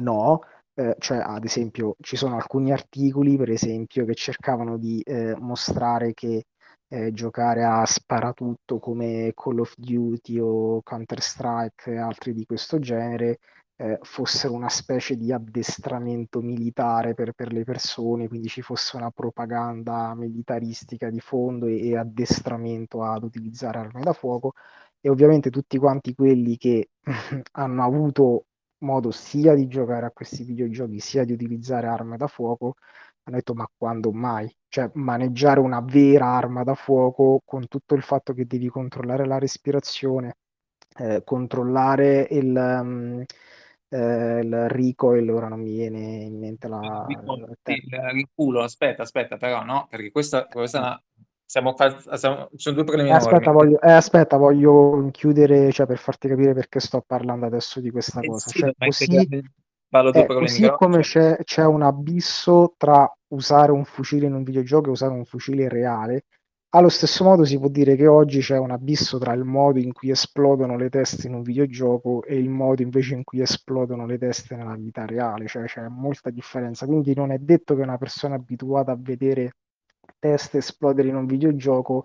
no, 0.00 0.40
eh, 0.74 0.96
cioè 0.98 1.18
ad 1.18 1.44
esempio 1.44 1.96
ci 2.00 2.16
sono 2.16 2.36
alcuni 2.36 2.72
articoli, 2.72 3.36
per 3.36 3.50
esempio, 3.50 4.04
che 4.04 4.14
cercavano 4.14 4.76
di 4.78 5.00
eh, 5.02 5.34
mostrare 5.38 6.12
che 6.12 6.46
eh, 6.88 7.12
giocare 7.12 7.64
a 7.64 7.84
sparatutto 7.84 8.78
come 8.78 9.32
Call 9.34 9.60
of 9.60 9.74
Duty 9.76 10.38
o 10.38 10.82
Counter-Strike 10.82 11.92
e 11.92 11.98
altri 11.98 12.32
di 12.32 12.44
questo 12.44 12.78
genere 12.78 13.38
eh, 13.76 13.98
fossero 14.02 14.54
una 14.54 14.68
specie 14.68 15.16
di 15.16 15.32
addestramento 15.32 16.40
militare 16.40 17.14
per, 17.14 17.32
per, 17.32 17.52
le 17.52 17.64
persone, 17.64 18.28
quindi 18.28 18.48
ci 18.48 18.62
fosse 18.62 18.96
una 18.96 19.10
propaganda 19.10 20.14
militaristica 20.14 21.10
di 21.10 21.20
fondo 21.20 21.66
e, 21.66 21.88
e 21.88 21.96
addestramento 21.96 23.02
ad 23.02 23.22
utilizzare 23.22 23.78
armi 23.78 24.02
da 24.02 24.12
fuoco. 24.12 24.52
E 25.00 25.08
ovviamente 25.08 25.50
tutti 25.50 25.78
quanti 25.78 26.14
quelli 26.14 26.56
che 26.56 26.90
hanno 27.52 27.84
avuto 27.84 28.46
modo 28.78 29.10
sia 29.10 29.54
di 29.54 29.68
giocare 29.68 30.06
a 30.06 30.10
questi 30.10 30.44
videogiochi 30.44 30.98
sia 31.00 31.24
di 31.24 31.32
utilizzare 31.32 31.86
armi 31.86 32.16
da 32.16 32.26
fuoco 32.26 32.74
hanno 33.26 33.36
detto 33.36 33.54
ma 33.54 33.68
quando 33.76 34.12
mai? 34.12 34.48
Cioè 34.68 34.90
maneggiare 34.94 35.58
una 35.60 35.80
vera 35.80 36.26
arma 36.26 36.62
da 36.62 36.74
fuoco 36.74 37.42
con 37.44 37.66
tutto 37.68 37.94
il 37.94 38.02
fatto 38.02 38.32
che 38.32 38.46
devi 38.46 38.68
controllare 38.68 39.26
la 39.26 39.38
respirazione, 39.38 40.36
eh, 40.98 41.22
controllare 41.24 42.28
il, 42.30 42.54
um, 42.54 43.24
eh, 43.88 44.40
il 44.42 44.68
recoil, 44.68 45.28
ora 45.30 45.48
non 45.48 45.60
mi 45.60 45.72
viene 45.72 46.00
in 46.00 46.38
mente 46.38 46.68
la... 46.68 47.04
Il, 47.08 47.18
il 47.64 48.00
riculo, 48.12 48.62
aspetta, 48.62 49.02
aspetta, 49.02 49.36
però 49.36 49.62
no, 49.64 49.86
perché 49.88 50.10
questa, 50.10 50.46
questa 50.46 50.78
è 50.78 50.80
una... 50.82 51.02
Siamo, 51.48 51.76
siamo, 52.16 52.48
sono 52.56 52.74
due 52.74 52.82
problemi 52.82 53.10
eh, 53.10 53.12
aspetta, 53.12 53.52
voglio, 53.52 53.80
eh, 53.80 53.92
aspetta, 53.92 54.36
voglio 54.36 55.08
chiudere, 55.12 55.70
cioè, 55.70 55.86
per 55.86 55.98
farti 55.98 56.26
capire 56.26 56.54
perché 56.54 56.80
sto 56.80 57.04
parlando 57.06 57.46
adesso 57.46 57.78
di 57.78 57.92
questa 57.92 58.18
eh, 58.18 58.26
cosa. 58.26 58.50
Sì, 58.50 58.58
cioè, 58.58 58.72
così, 58.76 59.28
eh, 59.28 60.26
così 60.26 60.68
come 60.70 61.00
c'è, 61.02 61.38
c'è, 61.44 61.64
un 61.64 61.82
abisso 61.82 62.74
tra 62.76 63.08
usare 63.28 63.70
un 63.70 63.84
fucile 63.84 64.26
in 64.26 64.34
un 64.34 64.42
videogioco 64.42 64.88
e 64.88 64.90
usare 64.90 65.12
un 65.12 65.24
fucile 65.24 65.68
reale, 65.68 66.24
allo 66.76 66.90
stesso 66.90 67.24
modo 67.24 67.44
si 67.44 67.58
può 67.58 67.68
dire 67.68 67.96
che 67.96 68.06
oggi 68.06 68.40
c'è 68.40 68.58
un 68.58 68.70
abisso 68.70 69.16
tra 69.18 69.32
il 69.32 69.44
modo 69.44 69.78
in 69.78 69.92
cui 69.94 70.10
esplodono 70.10 70.76
le 70.76 70.90
teste 70.90 71.26
in 71.26 71.32
un 71.32 71.40
videogioco 71.42 72.22
e 72.22 72.36
il 72.36 72.50
modo 72.50 72.82
invece 72.82 73.14
in 73.14 73.24
cui 73.24 73.40
esplodono 73.40 74.04
le 74.04 74.18
teste 74.18 74.56
nella 74.56 74.74
vita 74.74 75.06
reale, 75.06 75.46
cioè 75.46 75.64
c'è 75.64 75.88
molta 75.88 76.28
differenza. 76.28 76.84
Quindi 76.84 77.14
non 77.14 77.32
è 77.32 77.38
detto 77.38 77.74
che 77.74 77.80
una 77.80 77.96
persona 77.96 78.34
abituata 78.34 78.92
a 78.92 78.98
vedere 78.98 79.52
teste 80.18 80.58
esplodere 80.58 81.08
in 81.08 81.16
un 81.16 81.24
videogioco 81.24 82.04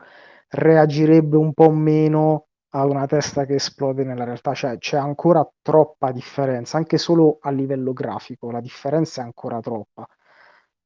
reagirebbe 0.50 1.36
un 1.36 1.54
po' 1.54 1.72
meno 1.72 2.48
ad 2.70 2.90
una 2.90 3.06
testa 3.08 3.46
che 3.46 3.56
esplode 3.56 4.06
nella 4.06 4.24
realtà, 4.24 4.54
cioè 4.54 4.78
c'è 4.78 4.98
ancora 4.98 5.46
troppa 5.62 6.12
differenza, 6.14 6.78
anche 6.78 6.98
solo 6.98 7.40
a 7.42 7.52
livello 7.52 7.92
grafico, 7.92 8.50
la 8.52 8.62
differenza 8.62 9.22
è 9.22 9.26
ancora 9.26 9.60
troppa. 9.60 10.08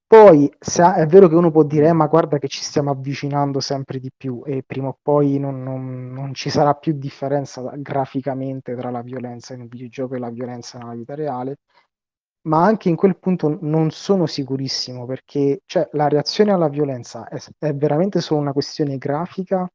Poi 0.08 0.52
ha, 0.78 0.96
è 0.96 1.06
vero 1.08 1.28
che 1.28 1.36
uno 1.36 1.50
può 1.50 1.64
dire, 1.64 1.88
eh, 1.88 1.94
ma 1.94 2.06
guarda 2.06 2.38
che 2.38 2.48
ci 2.48 2.62
stiamo 2.62 2.92
avvicinando 2.92 3.60
sempre 3.60 4.00
di 4.00 4.12
più 4.16 4.44
e 4.46 4.62
prima 4.64 4.90
o 4.90 5.00
poi 5.02 5.40
non, 5.40 5.64
non, 5.64 6.12
non 6.12 6.34
ci 6.36 6.52
sarà 6.52 6.76
più 6.76 6.94
differenza 6.94 7.62
graficamente 7.76 8.76
tra 8.76 8.92
la 8.92 9.02
violenza 9.02 9.56
in 9.56 9.62
un 9.62 9.68
videogioco 9.68 10.14
e 10.16 10.20
la 10.20 10.30
violenza 10.30 10.78
nella 10.78 10.94
vita 10.94 11.16
reale, 11.16 11.58
ma 12.48 12.64
anche 12.64 12.90
in 12.90 12.96
quel 12.96 13.18
punto 13.18 13.58
non 13.62 13.90
sono 13.90 14.28
sicurissimo 14.28 15.06
perché 15.06 15.62
cioè, 15.66 15.90
la 15.94 16.08
reazione 16.08 16.52
alla 16.52 16.70
violenza 16.70 17.28
è, 17.28 17.40
è 17.58 17.74
veramente 17.74 18.22
solo 18.22 18.42
una 18.42 18.54
questione 18.54 18.98
grafica, 19.00 19.68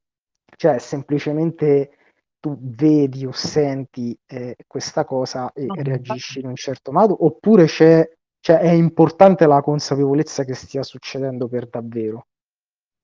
cioè 0.56 0.78
semplicemente 0.78 1.90
tu 2.38 2.56
vedi 2.60 3.26
o 3.26 3.32
senti 3.32 4.16
eh, 4.26 4.56
questa 4.66 5.04
cosa 5.04 5.52
e, 5.52 5.66
no, 5.66 5.74
reagisci 5.76 6.38
in 6.38 6.46
un 6.46 6.54
certo 6.54 6.92
modo, 6.92 7.24
oppure 7.24 7.66
c'è 7.66 8.08
cioè 8.40 8.58
è 8.58 8.70
importante 8.70 9.46
la 9.46 9.60
consapevolezza 9.62 10.44
che 10.44 10.54
stia 10.54 10.82
succedendo 10.82 11.48
per 11.48 11.68
davvero. 11.68 12.26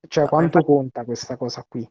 Cioè, 0.09 0.25
Ma 0.25 0.29
quanto 0.31 0.59
infatti- 0.59 0.67
conta 0.67 1.05
questa 1.05 1.37
cosa 1.37 1.65
qui? 1.69 1.89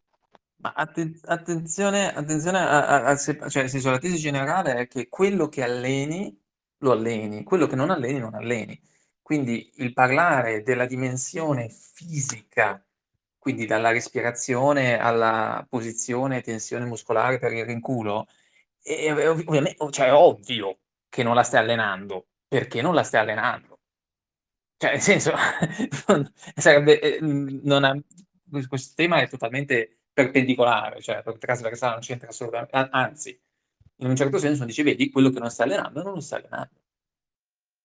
Ma 0.58 0.72
atten- 0.74 1.20
attenzione, 1.24 2.14
attenzione 2.14 2.58
a, 2.58 2.86
a- 2.86 3.04
a 3.04 3.16
se- 3.16 3.38
cioè 3.48 3.62
nel 3.62 3.70
senso 3.70 3.90
la 3.90 3.98
tesi 3.98 4.16
generale 4.16 4.74
è 4.74 4.86
che 4.88 5.08
quello 5.08 5.48
che 5.48 5.62
alleni, 5.62 6.34
lo 6.78 6.92
alleni, 6.92 7.42
quello 7.44 7.66
che 7.66 7.76
non 7.76 7.90
alleni, 7.90 8.18
non 8.18 8.34
alleni. 8.34 8.80
Quindi 9.20 9.70
il 9.76 9.92
parlare 9.92 10.62
della 10.62 10.86
dimensione 10.86 11.68
fisica, 11.68 12.82
quindi 13.38 13.66
dalla 13.66 13.90
respirazione 13.90 14.98
alla 14.98 15.64
posizione 15.68 16.38
e 16.38 16.42
tensione 16.42 16.84
muscolare 16.86 17.38
per 17.38 17.52
il 17.52 17.64
rinculo, 17.66 18.26
è, 18.82 19.12
è 19.14 19.28
ov- 19.28 19.90
cioè 19.90 20.06
è 20.06 20.12
ovvio 20.14 20.78
che 21.08 21.22
non 21.22 21.34
la 21.34 21.42
stai 21.42 21.60
allenando, 21.60 22.26
perché 22.56 22.80
non 22.80 22.94
la 22.94 23.02
stai 23.02 23.20
allenando. 23.20 23.80
Cioè, 24.78 24.92
nel 24.92 25.00
senso, 25.02 25.32
non, 26.08 26.32
sarebbe, 26.54 26.98
eh, 27.00 27.18
non 27.20 27.84
ha, 27.84 27.94
questo 28.66 28.92
tema 28.94 29.20
è 29.20 29.28
totalmente 29.28 30.04
perpendicolare, 30.10 31.02
cioè 31.02 31.22
trasversale, 31.38 31.92
non 31.92 32.00
c'entra 32.00 32.28
assolutamente, 32.28 32.88
anzi, 32.92 33.38
in 33.96 34.08
un 34.08 34.16
certo 34.16 34.38
senso 34.38 34.64
dice, 34.64 34.82
vedi, 34.82 35.10
quello 35.10 35.28
che 35.28 35.38
non 35.38 35.50
stai 35.50 35.66
allenando 35.66 36.02
non 36.02 36.14
lo 36.14 36.20
stai 36.20 36.40
allenando. 36.40 36.80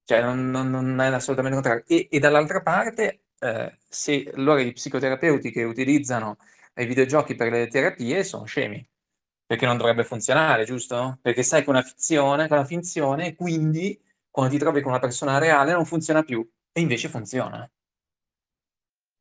Cioè, 0.05 0.21
non, 0.21 0.49
non, 0.49 0.69
non 0.69 1.01
è 1.01 1.07
assolutamente 1.07 1.59
contrario. 1.59 1.83
E, 1.87 2.07
e 2.09 2.19
dall'altra 2.19 2.61
parte, 2.61 3.23
eh, 3.39 3.77
se 3.89 4.31
allora 4.33 4.61
i 4.61 4.71
psicoterapeuti 4.71 5.51
che 5.51 5.63
utilizzano 5.63 6.37
i 6.75 6.85
videogiochi 6.85 7.35
per 7.35 7.51
le 7.51 7.67
terapie 7.67 8.23
sono 8.23 8.45
scemi, 8.45 8.85
perché 9.45 9.65
non 9.65 9.77
dovrebbe 9.77 10.05
funzionare, 10.05 10.63
giusto? 10.63 11.19
Perché 11.21 11.43
sai 11.43 11.63
che 11.63 11.69
una 11.69 11.81
fizione, 11.81 12.47
che 12.47 12.53
una 12.53 12.63
finzione, 12.63 13.35
quindi 13.35 13.99
quando 14.31 14.53
ti 14.53 14.59
trovi 14.59 14.81
con 14.81 14.91
una 14.91 14.99
persona 14.99 15.37
reale 15.37 15.73
non 15.73 15.85
funziona 15.85 16.23
più, 16.23 16.47
e 16.71 16.81
invece 16.81 17.09
funziona. 17.09 17.69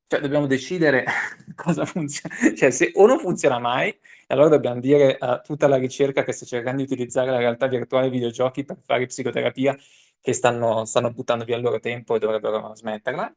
Cioè, 0.07 0.21
dobbiamo 0.21 0.47
decidere 0.47 1.05
cosa 1.55 1.85
funziona. 1.85 2.35
Cioè, 2.57 2.71
se 2.71 2.91
o 2.95 3.07
non 3.07 3.19
funziona 3.21 3.59
mai, 3.61 3.97
allora 4.29 4.49
dobbiamo 4.49 4.81
dire 4.81 5.17
a 5.19 5.41
tutta 5.41 5.69
la 5.69 5.77
ricerca 5.77 6.25
che 6.25 6.33
sta 6.33 6.45
cercando 6.45 6.79
di 6.79 6.93
utilizzare 6.93 7.31
la 7.31 7.39
realtà 7.39 7.69
virtuale 7.69 8.07
e 8.07 8.09
i 8.09 8.13
videogiochi 8.13 8.65
per 8.65 8.79
fare 8.81 9.07
psicoterapia 9.07 9.77
che 10.21 10.33
stanno, 10.33 10.85
stanno 10.85 11.13
buttando 11.13 11.45
via 11.45 11.57
il 11.57 11.63
loro 11.63 11.79
tempo 11.79 12.17
e 12.17 12.19
dovrebbero 12.19 12.75
smetterla, 12.75 13.35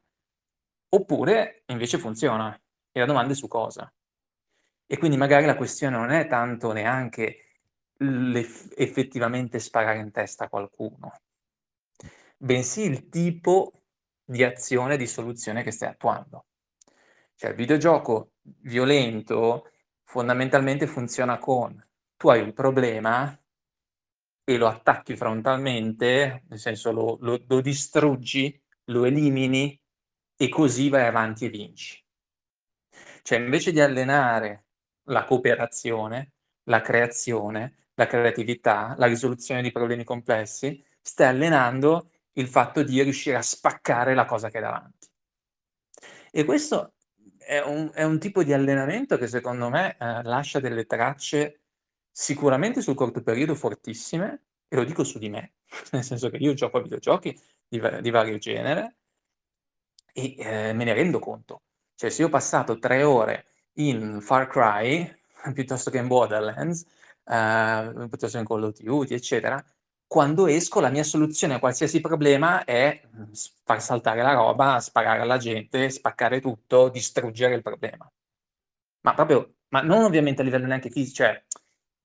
oppure 0.90 1.62
invece 1.66 1.98
funziona. 1.98 2.58
E 2.92 3.00
la 3.00 3.06
domanda 3.06 3.32
è 3.32 3.36
su 3.36 3.48
cosa. 3.48 3.92
E 4.86 4.98
quindi 4.98 5.16
magari 5.16 5.46
la 5.46 5.56
questione 5.56 5.96
non 5.96 6.10
è 6.10 6.26
tanto 6.26 6.72
neanche 6.72 7.38
effettivamente 8.76 9.58
sparare 9.58 9.98
in 9.98 10.10
testa 10.10 10.44
a 10.44 10.48
qualcuno, 10.48 11.12
bensì 12.36 12.82
il 12.82 13.08
tipo 13.08 13.82
di 14.24 14.42
azione, 14.42 14.96
di 14.96 15.06
soluzione 15.06 15.62
che 15.62 15.70
stai 15.70 15.90
attuando. 15.90 16.46
Cioè 17.34 17.50
il 17.50 17.56
videogioco 17.56 18.32
violento 18.40 19.70
fondamentalmente 20.04 20.86
funziona 20.86 21.38
con 21.38 21.84
tu 22.16 22.28
hai 22.28 22.40
un 22.40 22.52
problema 22.52 23.36
e 24.44 24.56
lo 24.56 24.66
attacchi 24.66 25.16
frontalmente, 25.16 26.44
nel 26.48 26.58
senso 26.58 26.92
lo, 26.92 27.18
lo, 27.20 27.42
lo 27.46 27.60
distruggi, 27.60 28.60
lo 28.84 29.04
elimini 29.04 29.78
e 30.36 30.48
così 30.48 30.88
vai 30.88 31.06
avanti 31.06 31.46
e 31.46 31.48
vinci. 31.48 32.02
Cioè 33.22 33.38
invece 33.38 33.72
di 33.72 33.80
allenare 33.80 34.66
la 35.04 35.24
cooperazione, 35.24 36.32
la 36.64 36.80
creazione, 36.80 37.88
la 37.94 38.06
creatività, 38.06 38.94
la 38.98 39.06
risoluzione 39.06 39.62
di 39.62 39.72
problemi 39.72 40.04
complessi, 40.04 40.84
stai 41.00 41.28
allenando 41.28 42.10
il 42.34 42.48
fatto 42.48 42.82
di 42.82 43.02
riuscire 43.02 43.36
a 43.36 43.42
spaccare 43.42 44.14
la 44.14 44.24
cosa 44.24 44.50
che 44.50 44.58
è 44.58 44.60
davanti. 44.60 45.08
E 46.30 46.44
questo 46.44 46.94
è 47.38 47.60
un, 47.60 47.90
è 47.92 48.02
un 48.02 48.18
tipo 48.18 48.42
di 48.42 48.52
allenamento 48.52 49.16
che 49.18 49.26
secondo 49.26 49.68
me 49.68 49.96
eh, 49.98 50.22
lascia 50.22 50.60
delle 50.60 50.86
tracce 50.86 51.60
sicuramente 52.10 52.80
sul 52.80 52.94
corto 52.94 53.22
periodo 53.22 53.54
fortissime, 53.54 54.42
e 54.68 54.76
lo 54.76 54.84
dico 54.84 55.04
su 55.04 55.18
di 55.18 55.28
me, 55.28 55.54
nel 55.92 56.04
senso 56.04 56.30
che 56.30 56.36
io 56.36 56.54
gioco 56.54 56.78
a 56.78 56.82
videogiochi 56.82 57.38
di, 57.68 57.80
di 58.00 58.10
vario 58.10 58.38
genere 58.38 58.96
e 60.12 60.34
eh, 60.38 60.72
me 60.72 60.84
ne 60.84 60.92
rendo 60.94 61.18
conto. 61.18 61.62
Cioè 61.94 62.10
se 62.10 62.22
io 62.22 62.28
ho 62.28 62.30
passato 62.30 62.78
tre 62.78 63.02
ore 63.02 63.46
in 63.74 64.20
Far 64.20 64.46
Cry, 64.48 65.12
piuttosto 65.52 65.90
che 65.90 65.98
in 65.98 66.06
Borderlands, 66.06 66.84
eh, 67.24 67.92
piuttosto 68.08 68.28
che 68.28 68.38
in 68.38 68.44
Call 68.44 68.62
of 68.64 68.78
Duty, 68.78 69.14
eccetera, 69.14 69.64
quando 70.06 70.46
esco 70.46 70.80
la 70.80 70.90
mia 70.90 71.04
soluzione 71.04 71.54
a 71.54 71.58
qualsiasi 71.58 72.00
problema 72.00 72.64
è 72.64 73.00
mm, 73.06 73.32
far 73.64 73.82
saltare 73.82 74.22
la 74.22 74.32
roba, 74.34 74.80
sparare 74.80 75.20
alla 75.20 75.38
gente, 75.38 75.90
spaccare 75.90 76.40
tutto, 76.40 76.88
distruggere 76.88 77.54
il 77.54 77.62
problema. 77.62 78.10
Ma 79.02 79.14
proprio, 79.14 79.56
ma 79.68 79.82
non 79.82 80.04
ovviamente 80.04 80.40
a 80.42 80.44
livello 80.44 80.66
neanche 80.66 80.90
fisico, 80.90 81.16
cioè 81.16 81.44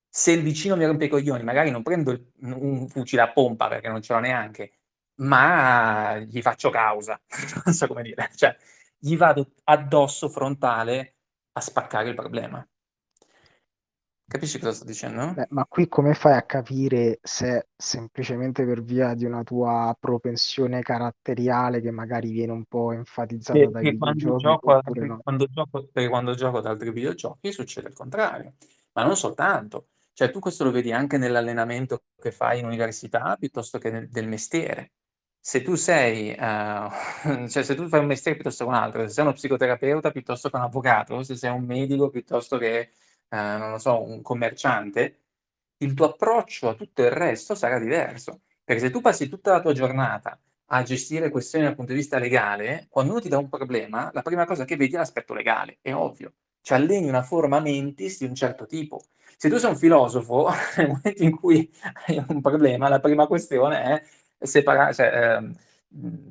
se 0.10 0.32
il 0.32 0.41
vicino 0.41 0.76
mi 0.76 0.86
rompe 0.86 1.06
i 1.06 1.10
coglioni, 1.10 1.43
magari 1.43 1.70
non 1.72 1.84
prendo 1.84 2.32
un 2.41 2.88
fucile 2.89 3.22
a 3.22 3.32
pompa 3.32 3.68
perché 3.68 3.88
non 3.88 4.02
ce 4.02 4.14
l'ho 4.14 4.20
neanche, 4.20 4.72
ma 5.16 6.18
gli 6.20 6.41
faccio 6.41 6.70
causa, 6.70 7.20
non 7.66 7.74
so 7.74 7.88
come 7.88 8.02
dire, 8.02 8.30
cioè 8.36 8.56
gli 8.97 9.16
vado 9.16 9.52
addosso 9.66 10.30
frontale 10.30 11.16
a 11.54 11.62
spaccare 11.62 12.10
il 12.10 12.16
problema. 12.16 12.66
Capisci 14.30 14.60
cosa 14.60 14.74
sto 14.74 14.86
dicendo? 14.86 15.34
Beh, 15.34 15.48
ma 15.50 15.66
qui 15.66 15.88
come 15.88 16.14
fai 16.14 16.34
a 16.34 16.44
capire 16.44 17.18
se 17.24 17.70
semplicemente 17.76 18.64
per 18.64 18.84
via 18.84 19.16
di 19.16 19.26
una 19.26 19.42
tua 19.42 19.98
propensione 20.00 20.84
caratteriale 20.84 21.82
che 21.82 21.90
magari 21.90 22.30
viene 22.30 22.52
un 22.52 22.66
po' 22.66 22.92
enfatizzata 22.92 23.58
Perché 23.58 23.72
dai 23.72 23.98
quando 23.98 24.20
videogiochi 24.20 24.44
gioco, 24.44 24.72
oppure 24.72 25.00
altri, 25.00 25.08
no? 25.08 25.20
quando 25.24 25.46
gioco, 25.48 25.90
perché 25.92 26.10
quando 26.10 26.36
gioco 26.36 26.58
ad 26.60 26.68
altri 26.68 26.92
videogiochi 26.92 27.52
succede 27.52 27.88
il 27.88 27.96
contrario, 27.96 28.54
ma 28.94 29.04
non 29.04 29.18
soltanto. 29.18 29.88
Cioè 30.14 30.30
tu 30.30 30.38
questo 30.38 30.64
lo 30.64 30.70
vedi 30.70 30.92
anche 30.92 31.18
nell'allenamento 31.18 32.04
che 32.22 32.32
fai 32.32 32.60
in 32.60 32.66
università 32.66 33.36
piuttosto 33.36 33.80
che 33.80 33.90
nel, 33.90 34.10
del 34.10 34.28
mestiere. 34.28 34.92
Se 35.40 35.64
tu 35.64 35.74
sei, 35.74 36.30
uh, 36.38 36.38
cioè 37.50 37.64
se 37.64 37.74
tu 37.74 37.88
fai 37.88 38.02
un 38.02 38.06
mestiere 38.06 38.38
piuttosto 38.38 38.64
che 38.66 38.70
un 38.70 38.76
altro, 38.76 39.02
se 39.08 39.10
sei 39.10 39.24
uno 39.24 39.34
psicoterapeuta 39.34 40.12
piuttosto 40.12 40.52
che 40.52 40.56
un 40.56 40.62
avvocato, 40.62 41.24
se 41.24 41.36
sei 41.36 41.52
un 41.52 41.64
medico 41.64 42.10
piuttosto 42.10 42.60
che, 42.60 42.92
uh, 43.30 43.58
non 43.58 43.72
lo 43.72 43.78
so, 43.78 44.02
un 44.04 44.22
commerciante, 44.22 45.20
il 45.78 45.94
tuo 45.94 46.08
approccio 46.08 46.70
a 46.70 46.76
tutto 46.76 47.02
il 47.04 47.12
resto 47.12 47.56
sarà 47.56 47.80
diverso. 47.80 48.42
Perché 48.64 48.82
se 48.84 48.92
tu 48.92 49.02
passi 49.02 49.30
tutta 49.30 49.52
la 49.52 49.62
tua 49.62 49.74
giornata 49.74 50.40
a 50.72 50.84
gestire 50.84 51.30
questioni 51.30 51.66
dal 51.66 51.76
punto 51.76 51.92
di 51.92 51.98
vista 51.98 52.20
legale, 52.20 52.88
quando 52.90 53.14
uno 53.14 53.22
ti 53.22 53.30
dà 53.30 53.38
un 53.38 53.50
problema, 53.50 54.12
la 54.14 54.22
prima 54.22 54.46
cosa 54.46 54.66
che 54.66 54.76
vedi 54.76 54.94
è 54.94 54.98
l'aspetto 54.98 55.34
legale, 55.34 55.80
è 55.82 55.94
ovvio. 55.94 56.34
Cioè 56.62 56.78
alleni 56.78 57.08
una 57.08 57.24
forma 57.24 57.60
mentis 57.60 58.20
di 58.20 58.26
un 58.26 58.36
certo 58.36 58.66
tipo. 58.66 59.04
Se 59.38 59.50
tu 59.50 59.58
sei 59.58 59.72
un 59.72 59.78
filosofo, 59.78 60.50
nel 60.78 60.88
momento 60.88 61.24
in 61.24 61.36
cui 61.36 61.72
hai 62.08 62.24
un 62.28 62.42
problema, 62.42 62.90
la 62.90 63.00
prima 63.00 63.26
questione 63.26 63.82
è 63.82 64.04
separare, 64.46 64.94
cioè, 64.94 65.40
eh, 65.42 65.52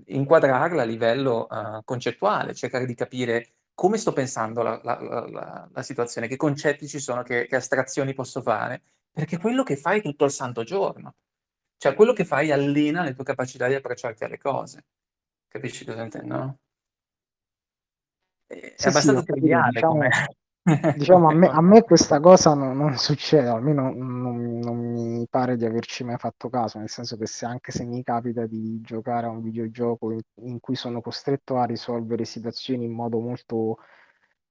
inquadrarla 0.06 0.82
a 0.82 0.84
livello 0.84 1.48
eh, 1.48 1.80
concettuale, 1.84 2.54
cercare 2.54 2.86
di 2.86 2.94
capire 2.94 3.54
come 3.78 3.96
sto 3.96 4.12
pensando 4.12 4.62
la, 4.62 4.80
la, 4.82 4.98
la, 5.00 5.68
la, 5.72 5.82
situazione, 5.84 6.26
che 6.26 6.34
concetti 6.34 6.88
ci 6.88 6.98
sono, 6.98 7.22
che, 7.22 7.46
che 7.46 7.54
astrazioni 7.54 8.12
posso 8.12 8.42
fare, 8.42 8.82
perché 9.12 9.38
quello 9.38 9.62
che 9.62 9.76
fai 9.76 10.02
tutto 10.02 10.24
il 10.24 10.32
santo 10.32 10.64
giorno. 10.64 11.14
Cioè, 11.76 11.94
quello 11.94 12.12
che 12.12 12.24
fai 12.24 12.50
allena 12.50 13.04
le 13.04 13.14
tue 13.14 13.22
capacità 13.22 13.68
di 13.68 13.74
approcciarti 13.74 14.24
alle 14.24 14.36
cose. 14.36 14.84
Capisci 15.46 15.84
cosa 15.84 16.02
intendo? 16.02 16.34
No? 16.36 16.58
È 18.48 18.74
sì, 18.74 18.88
abbastanza 18.88 19.20
sì, 19.20 19.26
triviale 19.26 19.70
diciamo, 19.70 19.92
come... 19.92 20.10
diciamo 20.96 21.28
a, 21.28 21.34
me, 21.34 21.48
a, 21.48 21.60
me, 21.60 21.82
questa 21.84 22.20
cosa 22.20 22.54
non, 22.54 22.76
non 22.76 22.96
succede, 22.96 23.48
almeno 23.48 23.92
non, 23.92 24.58
non, 24.58 24.76
mi 24.92 25.26
pare 25.28 25.56
di 25.56 25.64
averci 25.64 26.04
mai 26.04 26.18
fatto 26.18 26.48
caso, 26.48 26.78
nel 26.78 26.88
senso 26.88 27.16
che 27.16 27.26
se 27.26 27.46
anche 27.46 27.72
se 27.72 27.84
mi 27.84 28.02
capita 28.02 28.46
di 28.46 28.80
giocare 28.80 29.26
a 29.26 29.30
un 29.30 29.40
videogioco 29.42 30.12
in, 30.12 30.20
in 30.42 30.60
cui 30.60 30.74
sono 30.76 31.00
costretto 31.00 31.56
a 31.58 31.64
risolvere 31.64 32.24
situazioni 32.24 32.84
in 32.84 32.92
modo 32.92 33.20
molto 33.20 33.78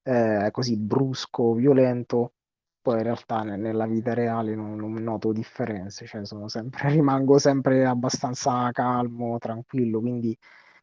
eh, 0.03 0.49
così 0.51 0.77
brusco, 0.77 1.53
violento, 1.53 2.33
poi 2.81 2.97
in 2.97 3.03
realtà 3.03 3.43
nella 3.43 3.85
vita 3.85 4.13
reale 4.13 4.55
non, 4.55 4.75
non 4.75 4.93
noto 4.93 5.33
differenze, 5.33 6.05
cioè 6.05 6.21
sempre, 6.47 6.89
rimango 6.91 7.37
sempre 7.37 7.85
abbastanza 7.85 8.71
calmo, 8.71 9.37
tranquillo, 9.37 9.99
quindi 9.99 10.37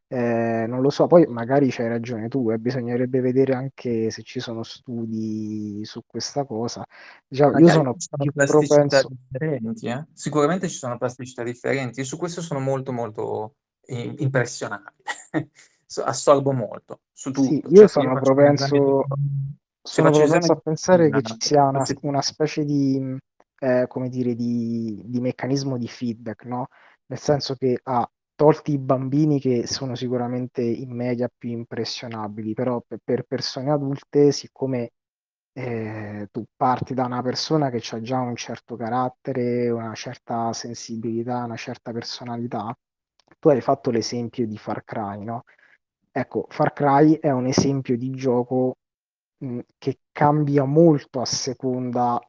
eh, 0.08 0.66
non 0.68 0.80
lo 0.80 0.90
so, 0.90 1.06
poi 1.06 1.26
magari 1.26 1.70
c'hai 1.70 1.88
ragione 1.88 2.28
tu, 2.28 2.50
eh, 2.50 2.58
bisognerebbe 2.58 3.20
vedere 3.20 3.54
anche 3.54 4.10
se 4.10 4.22
ci 4.22 4.38
sono 4.38 4.62
studi 4.62 5.80
su 5.84 6.02
questa 6.06 6.44
cosa. 6.44 6.84
Diciamo, 7.26 7.58
io 7.58 7.68
sono, 7.68 7.94
più 7.94 8.32
plasticità 8.32 8.76
propenso... 8.76 9.08
differenti, 9.28 9.86
eh? 9.86 10.06
sicuramente 10.12 10.68
ci 10.68 10.76
sono 10.76 10.98
plasticità 10.98 11.42
differenti 11.42 12.00
e 12.00 12.04
su 12.04 12.16
questo 12.16 12.42
sono 12.42 12.60
molto 12.60 12.92
molto 12.92 13.54
impressionabile. 13.86 14.92
Assorbo 16.04 16.52
molto 16.52 17.00
su 17.12 17.30
tutto. 17.30 17.48
Sì, 17.48 17.62
io 17.68 17.78
cioè, 17.80 17.88
sono 17.88 18.12
io 18.12 18.20
propenso, 18.20 19.04
sono 19.80 20.10
propenso 20.10 20.52
a 20.52 20.56
pensare 20.56 21.08
che 21.08 21.22
ci 21.22 21.36
sia 21.38 21.64
una, 21.64 21.84
una 22.02 22.22
specie 22.22 22.64
di, 22.64 23.16
eh, 23.60 23.86
come 23.88 24.08
dire, 24.08 24.34
di, 24.34 25.02
di 25.04 25.20
meccanismo 25.20 25.78
di 25.78 25.86
feedback, 25.86 26.44
no? 26.44 26.68
Nel 27.06 27.18
senso 27.18 27.54
che 27.54 27.78
a 27.82 28.08
tolti 28.34 28.72
i 28.72 28.78
bambini 28.78 29.40
che 29.40 29.66
sono 29.66 29.94
sicuramente 29.94 30.62
in 30.62 30.90
media 30.94 31.30
più 31.36 31.50
impressionabili, 31.50 32.54
però 32.54 32.82
per, 32.86 33.00
per 33.02 33.24
persone 33.24 33.70
adulte, 33.70 34.32
siccome 34.32 34.92
eh, 35.52 36.28
tu 36.32 36.44
parti 36.56 36.94
da 36.94 37.04
una 37.06 37.22
persona 37.22 37.70
che 37.70 37.82
ha 37.94 38.00
già 38.00 38.20
un 38.20 38.36
certo 38.36 38.76
carattere, 38.76 39.70
una 39.70 39.94
certa 39.94 40.52
sensibilità, 40.52 41.44
una 41.44 41.56
certa 41.56 41.92
personalità, 41.92 42.76
tu 43.38 43.48
hai 43.48 43.60
fatto 43.60 43.90
l'esempio 43.90 44.46
di 44.46 44.56
Far 44.58 44.84
Cry, 44.84 45.22
no? 45.24 45.44
Ecco, 46.10 46.46
Far 46.48 46.72
Cry 46.72 47.18
è 47.18 47.30
un 47.30 47.46
esempio 47.46 47.96
di 47.96 48.10
gioco 48.10 48.76
mh, 49.38 49.60
che 49.78 50.00
cambia 50.12 50.64
molto 50.64 51.20
a 51.20 51.24
seconda 51.24 52.20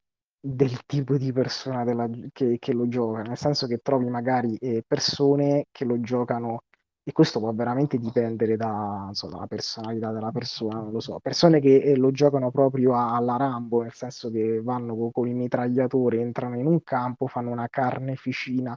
del 0.48 0.86
tipo 0.86 1.18
di 1.18 1.32
persona 1.32 1.84
della- 1.84 2.08
che, 2.32 2.58
che 2.60 2.74
lo 2.74 2.88
gioca, 2.88 3.22
nel 3.24 3.38
senso 3.38 3.68
che 3.68 3.80
trovi 3.80 4.08
magari 4.10 4.56
eh, 4.58 4.84
persone 4.86 5.68
che 5.72 5.86
lo 5.86 6.00
giocano, 6.02 6.62
e 7.08 7.12
questo 7.12 7.40
può 7.40 7.52
veramente 7.54 7.98
dipendere 7.98 8.56
da, 8.58 9.06
insomma, 9.10 9.34
dalla 9.36 9.48
personalità 9.48 10.12
della 10.12 10.32
persona, 10.32 10.80
non 10.80 10.92
lo 10.92 11.00
so, 11.00 11.20
persone 11.20 11.60
che 11.60 11.78
eh, 11.82 11.96
lo 11.96 12.12
giocano 12.12 12.52
proprio 12.52 12.94
a- 12.96 13.16
alla 13.16 13.38
Rambo, 13.38 13.82
nel 13.84 13.94
senso 13.94 14.30
che 14.32 14.62
vanno 14.62 14.96
co- 14.96 15.12
con 15.12 15.28
i 15.28 15.34
mitragliatori, 15.34 16.20
entrano 16.20 16.58
in 16.60 16.66
un 16.68 16.82
campo, 16.84 17.28
fanno 17.28 17.52
una 17.52 17.68
carneficina 17.70 18.76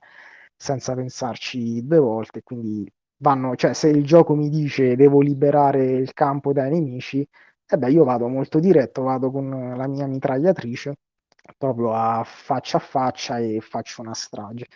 senza 0.57 0.95
pensarci 0.95 1.87
due 1.87 1.99
volte, 1.99 2.43
quindi 2.43 2.91
vanno, 3.19 3.55
cioè 3.57 3.73
se 3.75 3.89
il 3.89 4.05
gioco 4.05 4.35
mi 4.35 4.49
dice 4.49 4.97
devo 4.97 5.21
liberare 5.21 5.85
il 5.93 6.13
campo 6.13 6.53
dai 6.53 6.71
nemici, 6.71 7.27
e 7.71 7.77
beh, 7.79 7.91
io 7.91 8.05
vado 8.05 8.29
molto 8.29 8.59
diretto, 8.59 9.03
vado 9.03 9.31
con 9.31 9.75
la 9.77 9.87
mia 9.87 10.07
mitragliatrice 10.07 10.97
proprio 11.57 11.93
a 11.95 12.23
faccia 12.25 12.77
a 12.79 12.81
faccia 12.81 13.39
e 13.39 13.61
faccio 13.61 14.03
una 14.03 14.15
strage. 14.15 14.67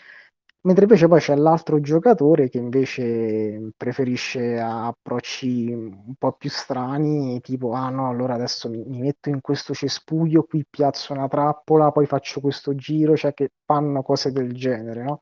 Mentre 0.65 0.85
invece 0.85 1.09
poi 1.09 1.19
c'è 1.19 1.35
l'altro 1.35 1.81
giocatore 1.81 2.49
che 2.49 2.59
invece 2.59 3.73
preferisce 3.77 4.61
approcci 4.61 5.73
un 5.73 6.15
po' 6.17 6.33
più 6.35 6.51
strani, 6.51 7.41
tipo, 7.41 7.73
ah 7.73 7.89
no, 7.91 8.09
allora 8.09 8.35
adesso 8.35 8.69
mi, 8.71 8.85
mi 8.87 9.01
metto 9.01 9.29
in 9.29 9.41
questo 9.41 9.75
cespuglio, 9.75 10.45
qui 10.45 10.65
piazzo 10.69 11.13
una 11.15 11.27
trappola, 11.27 11.91
poi 11.91 12.07
faccio 12.07 12.41
questo 12.41 12.77
giro, 12.77 13.17
cioè 13.17 13.35
che 13.35 13.51
fanno 13.65 14.03
cose 14.03 14.31
del 14.31 14.53
genere, 14.53 15.03
no? 15.03 15.19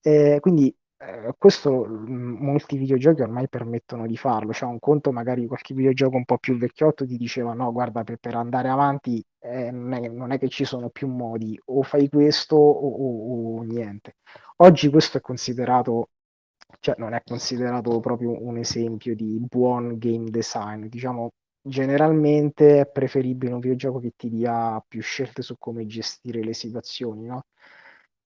Eh, 0.00 0.38
quindi 0.40 0.74
eh, 1.02 1.34
questo 1.38 1.84
mh, 1.84 2.36
molti 2.40 2.76
videogiochi 2.76 3.22
ormai 3.22 3.48
permettono 3.48 4.06
di 4.06 4.16
farlo, 4.16 4.52
cioè 4.52 4.68
un 4.68 4.78
conto 4.78 5.12
magari 5.12 5.46
qualche 5.46 5.74
videogioco 5.74 6.16
un 6.16 6.24
po' 6.24 6.38
più 6.38 6.56
vecchiotto 6.58 7.06
ti 7.06 7.16
diceva 7.16 7.52
no, 7.54 7.72
guarda, 7.72 8.04
per, 8.04 8.16
per 8.18 8.34
andare 8.36 8.68
avanti 8.68 9.24
eh, 9.40 9.70
non 9.70 9.92
è, 9.94 10.08
non 10.08 10.30
è 10.32 10.38
che 10.38 10.48
ci 10.48 10.64
sono 10.64 10.88
più 10.90 11.08
modi, 11.08 11.58
o 11.66 11.82
fai 11.82 12.08
questo 12.08 12.56
o, 12.56 12.88
o- 12.88 13.58
o 13.58 13.62
niente. 13.62 14.16
Oggi 14.58 14.88
questo 14.90 15.18
è 15.18 15.20
considerato, 15.20 16.10
cioè 16.80 16.94
non 16.98 17.14
è 17.14 17.22
considerato 17.24 18.00
proprio 18.00 18.42
un 18.44 18.56
esempio 18.58 19.14
di 19.14 19.38
buon 19.48 19.98
game 19.98 20.30
design, 20.30 20.86
diciamo 20.86 21.30
generalmente 21.64 22.80
è 22.80 22.86
preferibile 22.90 23.52
un 23.52 23.60
videogioco 23.60 24.00
che 24.00 24.12
ti 24.16 24.28
dia 24.28 24.82
più 24.86 25.00
scelte 25.02 25.42
su 25.42 25.56
come 25.58 25.86
gestire 25.86 26.42
le 26.42 26.54
situazioni, 26.54 27.26
no? 27.26 27.44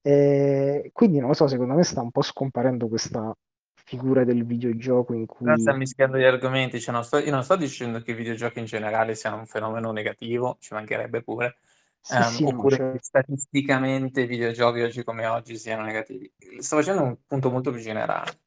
E 0.07 0.91
quindi 0.93 1.19
non 1.19 1.29
lo 1.29 1.35
so, 1.35 1.49
secondo 1.49 1.75
me 1.75 1.83
sta 1.83 2.01
un 2.01 2.13
po' 2.13 2.23
scomparendo 2.23 2.87
questa 2.87 3.35
figura 3.75 4.23
del 4.25 4.45
videogioco 4.45 5.15
in 5.15 5.27
Però 5.27 5.57
cui 5.57 5.59
stiamo 5.59 5.79
mischiando 5.79 6.17
gli 6.17 6.25
argomenti, 6.25 6.81
cioè 6.81 6.95
non 6.95 7.05
sto- 7.05 7.19
io 7.19 7.31
non 7.31 7.43
sto 7.43 7.57
dicendo 7.57 8.01
che 8.01 8.13
i 8.13 8.15
videogiochi 8.15 8.59
in 8.61 8.65
generale 8.67 9.15
siano 9.15 9.37
un 9.37 9.47
fenomeno 9.47 9.91
negativo, 9.93 10.57
ci 10.61 10.75
mancherebbe 10.75 11.23
pure, 11.23 11.57
sì, 12.01 12.15
ehm, 12.15 12.23
sì, 12.23 12.45
oppure 12.45 12.77
cioè, 12.77 12.93
che 12.93 12.99
statisticamente 13.01 14.21
i 14.23 14.27
videogiochi 14.27 14.81
oggi 14.81 15.03
come 15.05 15.27
oggi 15.27 15.57
siano 15.57 15.83
negativi. 15.83 16.33
Sto 16.59 16.77
facendo 16.77 17.03
un 17.03 17.17
punto 17.27 17.51
molto 17.51 17.71
più 17.71 17.81
generale. 17.81 18.41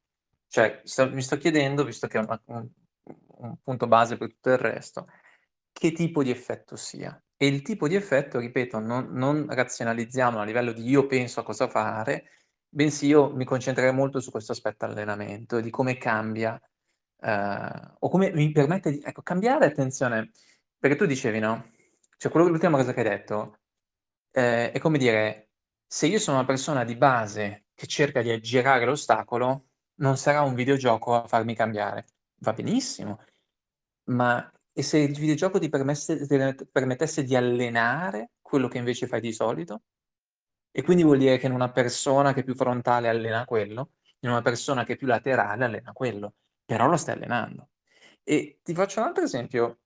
Cioè, 0.48 0.80
sto- 0.84 1.10
mi 1.10 1.22
sto 1.22 1.36
chiedendo, 1.38 1.84
visto 1.84 2.06
che 2.06 2.18
è 2.18 2.22
una- 2.22 2.40
un, 2.46 2.68
un 3.38 3.56
punto 3.62 3.86
base 3.86 4.16
per 4.16 4.28
tutto 4.30 4.50
il 4.50 4.58
resto, 4.58 5.06
che 5.72 5.92
tipo 5.92 6.22
di 6.22 6.30
effetto 6.30 6.76
sia. 6.76 7.20
E 7.42 7.46
il 7.46 7.62
tipo 7.62 7.88
di 7.88 7.94
effetto, 7.94 8.38
ripeto, 8.38 8.78
non, 8.80 9.12
non 9.12 9.46
razionalizziamo 9.48 10.40
a 10.40 10.44
livello 10.44 10.72
di 10.72 10.86
io 10.86 11.06
penso 11.06 11.40
a 11.40 11.42
cosa 11.42 11.68
fare, 11.68 12.32
bensì 12.68 13.06
io 13.06 13.34
mi 13.34 13.46
concentrerei 13.46 13.94
molto 13.94 14.20
su 14.20 14.30
questo 14.30 14.52
aspetto 14.52 14.84
allenamento 14.84 15.58
di 15.60 15.70
come 15.70 15.96
cambia 15.96 16.60
eh, 17.18 17.92
o 17.98 18.08
come 18.10 18.30
mi 18.32 18.52
permette 18.52 18.90
di 18.90 19.00
ecco, 19.02 19.22
cambiare, 19.22 19.64
attenzione, 19.64 20.32
perché 20.78 20.96
tu 20.96 21.06
dicevi, 21.06 21.38
no? 21.38 21.70
Cioè, 22.18 22.30
quello, 22.30 22.48
l'ultima 22.48 22.76
cosa 22.76 22.92
che 22.92 23.00
hai 23.00 23.08
detto 23.08 23.60
eh, 24.32 24.72
è 24.72 24.78
come 24.78 24.98
dire, 24.98 25.52
se 25.86 26.06
io 26.08 26.18
sono 26.18 26.36
una 26.38 26.46
persona 26.46 26.84
di 26.84 26.96
base 26.96 27.68
che 27.74 27.86
cerca 27.86 28.20
di 28.20 28.30
aggirare 28.30 28.84
l'ostacolo, 28.84 29.68
non 30.00 30.18
sarà 30.18 30.42
un 30.42 30.54
videogioco 30.54 31.14
a 31.14 31.26
farmi 31.26 31.54
cambiare. 31.54 32.04
Va 32.40 32.52
benissimo, 32.52 33.18
ma 34.10 34.50
e 34.80 34.82
se 34.82 34.96
il 34.96 35.14
videogioco 35.14 35.58
ti 35.58 35.68
permettesse 35.68 37.22
di 37.22 37.36
allenare 37.36 38.30
quello 38.40 38.66
che 38.66 38.78
invece 38.78 39.06
fai 39.06 39.20
di 39.20 39.32
solito? 39.32 39.82
E 40.70 40.82
quindi 40.82 41.02
vuol 41.02 41.18
dire 41.18 41.36
che 41.36 41.46
in 41.46 41.52
una 41.52 41.70
persona 41.70 42.32
che 42.32 42.40
è 42.40 42.44
più 42.44 42.54
frontale 42.54 43.08
allena 43.08 43.44
quello, 43.44 43.90
in 44.20 44.30
una 44.30 44.40
persona 44.40 44.84
che 44.84 44.94
è 44.94 44.96
più 44.96 45.06
laterale 45.06 45.66
allena 45.66 45.92
quello, 45.92 46.34
però 46.64 46.86
lo 46.86 46.96
stai 46.96 47.16
allenando. 47.16 47.68
E 48.22 48.60
ti 48.62 48.72
faccio 48.72 49.00
un 49.00 49.06
altro 49.06 49.22
esempio, 49.22 49.80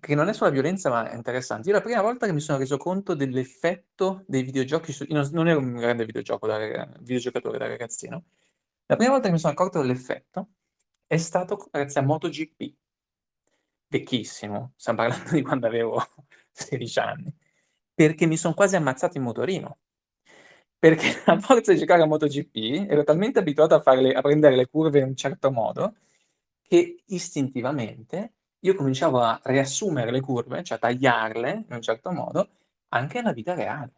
che 0.00 0.14
non 0.14 0.28
è 0.28 0.32
sulla 0.32 0.48
violenza, 0.48 0.88
ma 0.88 1.10
è 1.10 1.14
interessante. 1.14 1.68
Io 1.68 1.74
la 1.74 1.82
prima 1.82 2.00
volta 2.00 2.24
che 2.24 2.32
mi 2.32 2.40
sono 2.40 2.56
reso 2.56 2.78
conto 2.78 3.14
dell'effetto 3.14 4.24
dei 4.26 4.42
videogiochi 4.42 4.92
su... 4.92 5.04
Non, 5.10 5.28
non 5.32 5.48
ero 5.48 5.58
un 5.58 5.74
grande 5.74 6.06
videogioco 6.06 6.46
da, 6.46 6.88
videogiocatore 7.00 7.58
da 7.58 7.66
ragazzino. 7.66 8.24
La 8.86 8.96
prima 8.96 9.12
volta 9.12 9.26
che 9.26 9.32
mi 9.32 9.38
sono 9.38 9.52
accorto 9.52 9.80
dell'effetto 9.80 10.52
è 11.06 11.18
stato 11.18 11.68
grazie 11.70 12.00
a 12.00 12.04
MotoGP. 12.04 12.76
Vecchissimo, 13.92 14.72
stiamo 14.76 14.98
parlando 15.06 15.30
di 15.32 15.42
quando 15.42 15.66
avevo 15.66 16.02
16 16.50 16.98
anni, 16.98 17.30
perché 17.94 18.24
mi 18.26 18.38
sono 18.38 18.54
quasi 18.54 18.74
ammazzato 18.76 19.18
in 19.18 19.24
motorino. 19.24 19.78
Perché 20.78 21.22
a 21.26 21.38
forza 21.38 21.72
di 21.72 21.78
giocare 21.78 22.02
a 22.02 22.06
MotoGP 22.06 22.86
ero 22.90 23.04
talmente 23.04 23.38
abituato 23.38 23.74
a, 23.74 23.80
fare 23.80 24.00
le- 24.00 24.12
a 24.14 24.20
prendere 24.20 24.56
le 24.56 24.68
curve 24.68 24.98
in 25.00 25.04
un 25.06 25.16
certo 25.16 25.50
modo 25.50 25.94
che 26.62 27.02
istintivamente 27.06 28.32
io 28.60 28.74
cominciavo 28.74 29.20
a 29.20 29.40
riassumere 29.44 30.10
le 30.10 30.20
curve, 30.20 30.62
cioè 30.62 30.78
a 30.78 30.80
tagliarle 30.80 31.50
in 31.68 31.74
un 31.74 31.82
certo 31.82 32.12
modo, 32.12 32.48
anche 32.88 33.18
nella 33.18 33.32
vita 33.32 33.54
reale. 33.54 33.92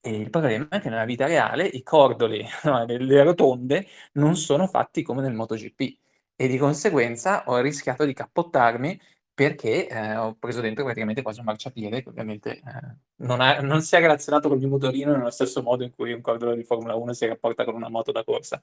E 0.00 0.10
il 0.16 0.30
problema 0.30 0.68
è 0.70 0.80
che 0.80 0.88
nella 0.88 1.04
vita 1.04 1.26
reale 1.26 1.64
i 1.66 1.82
cordoli, 1.82 2.44
no, 2.64 2.84
le 2.86 3.22
rotonde 3.22 3.86
non 4.12 4.36
sono 4.36 4.66
fatti 4.66 5.02
come 5.02 5.22
nel 5.22 5.34
MotoGP 5.34 5.96
e 6.40 6.46
di 6.46 6.56
conseguenza 6.56 7.42
ho 7.46 7.58
rischiato 7.58 8.04
di 8.04 8.12
cappottarmi 8.12 9.00
perché 9.34 9.88
eh, 9.88 10.16
ho 10.16 10.36
preso 10.36 10.60
dentro 10.60 10.84
praticamente 10.84 11.20
quasi 11.20 11.40
un 11.40 11.46
marciapiede 11.46 12.00
che 12.00 12.08
ovviamente 12.08 12.58
eh, 12.58 12.96
non, 13.16 13.40
ha- 13.40 13.60
non 13.60 13.82
si 13.82 13.96
è 13.96 13.98
relazionato 14.00 14.48
col 14.48 14.58
mio 14.58 14.68
motorino 14.68 15.16
nello 15.16 15.30
stesso 15.30 15.62
modo 15.62 15.82
in 15.82 15.92
cui 15.92 16.12
un 16.12 16.20
cordolo 16.20 16.54
di 16.54 16.62
Formula 16.62 16.94
1 16.94 17.12
si 17.12 17.26
rapporta 17.26 17.64
con 17.64 17.74
una 17.74 17.88
moto 17.88 18.12
da 18.12 18.22
corsa. 18.22 18.62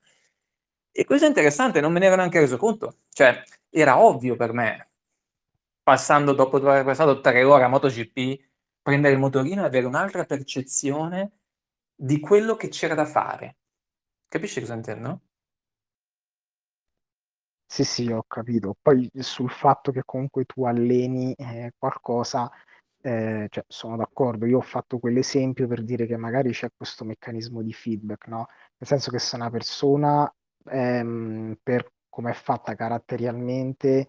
E 0.90 1.04
questo 1.04 1.26
è 1.26 1.28
interessante, 1.28 1.82
non 1.82 1.92
me 1.92 2.00
ne 2.00 2.06
ero 2.06 2.16
neanche 2.16 2.40
reso 2.40 2.56
conto. 2.56 3.00
Cioè, 3.10 3.44
era 3.70 4.00
ovvio 4.02 4.38
per 4.38 4.54
me, 4.54 4.90
passando 5.84 6.32
dopo 6.32 6.58
aver 6.58 6.86
passato 6.86 7.20
tre 7.20 7.44
ore 7.44 7.66
a 7.66 7.68
MotoGP, 7.68 8.40
prendere 8.82 9.14
il 9.14 9.20
motorino 9.20 9.64
e 9.64 9.66
avere 9.66 9.86
un'altra 9.86 10.24
percezione 10.24 11.32
di 11.94 12.22
quello 12.22 12.56
che 12.56 12.70
c'era 12.70 12.96
da 12.96 13.06
fare. 13.06 13.58
Capisci 14.30 14.62
cosa 14.62 14.76
intendo? 14.76 15.22
Sì, 17.68 17.84
sì, 17.84 18.11
ho 18.11 18.24
capito. 18.28 18.76
Poi 18.82 19.09
sul 19.20 19.49
fatto 19.49 19.91
che 19.91 20.03
comunque 20.05 20.45
tu 20.45 20.66
alleni 20.66 21.34
eh, 21.34 21.74
qualcosa, 21.78 22.49
eh, 23.01 23.47
cioè, 23.49 23.63
sono 23.68 23.97
d'accordo. 23.97 24.45
Io 24.45 24.57
ho 24.59 24.61
fatto 24.61 24.97
quell'esempio 24.99 25.68
per 25.68 25.84
dire 25.84 26.05
che 26.05 26.16
magari 26.18 26.51
c'è 26.51 26.70
questo 26.76 27.03
meccanismo 27.05 27.61
di 27.61 27.74
feedback, 27.74 28.28
no? 28.28 28.47
Nel 28.78 28.88
senso 28.89 29.11
che 29.11 29.20
se 29.20 29.36
una 29.36 29.49
persona, 29.49 30.32
ehm, 30.70 31.57
per 31.61 31.91
come 32.09 32.32
è 32.32 32.34
fatta 32.34 32.76
caratterialmente, 32.76 34.07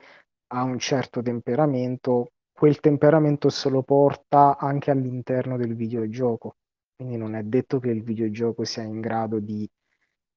ha 0.49 0.63
un 0.63 0.79
certo 0.79 1.23
temperamento, 1.23 2.29
quel 2.53 2.79
temperamento 2.81 3.49
se 3.49 3.69
lo 3.69 3.83
porta 3.83 4.57
anche 4.59 4.91
all'interno 4.93 5.57
del 5.57 5.75
videogioco. 5.75 6.55
Quindi 6.95 7.17
non 7.17 7.35
è 7.35 7.43
detto 7.43 7.79
che 7.81 7.91
il 7.91 8.03
videogioco 8.03 8.65
sia 8.65 8.83
in 8.85 9.01
grado 9.01 9.41
di 9.41 9.69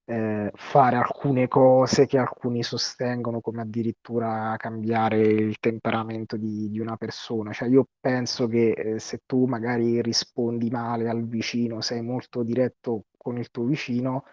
eh, 0.10 0.52
fare 0.56 0.96
alcune 0.98 1.48
cose 1.48 2.06
che 2.08 2.18
alcuni 2.18 2.64
sostengono, 2.64 3.42
come 3.42 3.62
addirittura 3.62 4.56
cambiare 4.58 5.20
il 5.20 5.58
temperamento 5.60 6.36
di, 6.38 6.70
di 6.70 6.80
una 6.80 6.98
persona. 6.98 7.52
Cioè, 7.54 7.70
io 7.70 7.86
penso 8.00 8.48
che 8.48 8.72
eh, 8.72 9.00
se 9.00 9.22
tu 9.26 9.46
magari 9.46 10.02
rispondi 10.02 10.70
male 10.70 11.10
al 11.10 11.26
vicino, 11.28 11.82
sei 11.82 12.02
molto 12.02 12.44
diretto 12.44 13.04
con 13.18 13.38
il 13.38 13.50
tuo 13.52 13.66
vicino, 13.66 14.24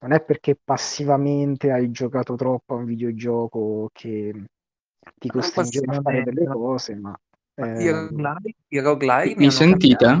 non 0.00 0.12
è 0.12 0.22
perché 0.22 0.58
passivamente 0.62 1.70
hai 1.72 1.90
giocato 1.90 2.34
troppo 2.34 2.74
a 2.74 2.78
un 2.78 2.84
videogioco 2.84 3.88
che 3.92 4.32
ti 5.18 5.28
Non 5.28 5.38
costringeva 5.40 5.92
a 5.92 6.00
fare 6.02 6.22
delle 6.22 6.46
cose, 6.46 6.94
ma 6.96 7.18
i 7.84 7.88
ehm, 7.88 7.94
roguelike, 7.94 8.58
i 8.68 8.78
roguelike 8.80 9.36
mi 9.36 9.44
Mi 9.44 9.46
hanno 9.46 9.62
cambiato. 9.64 10.20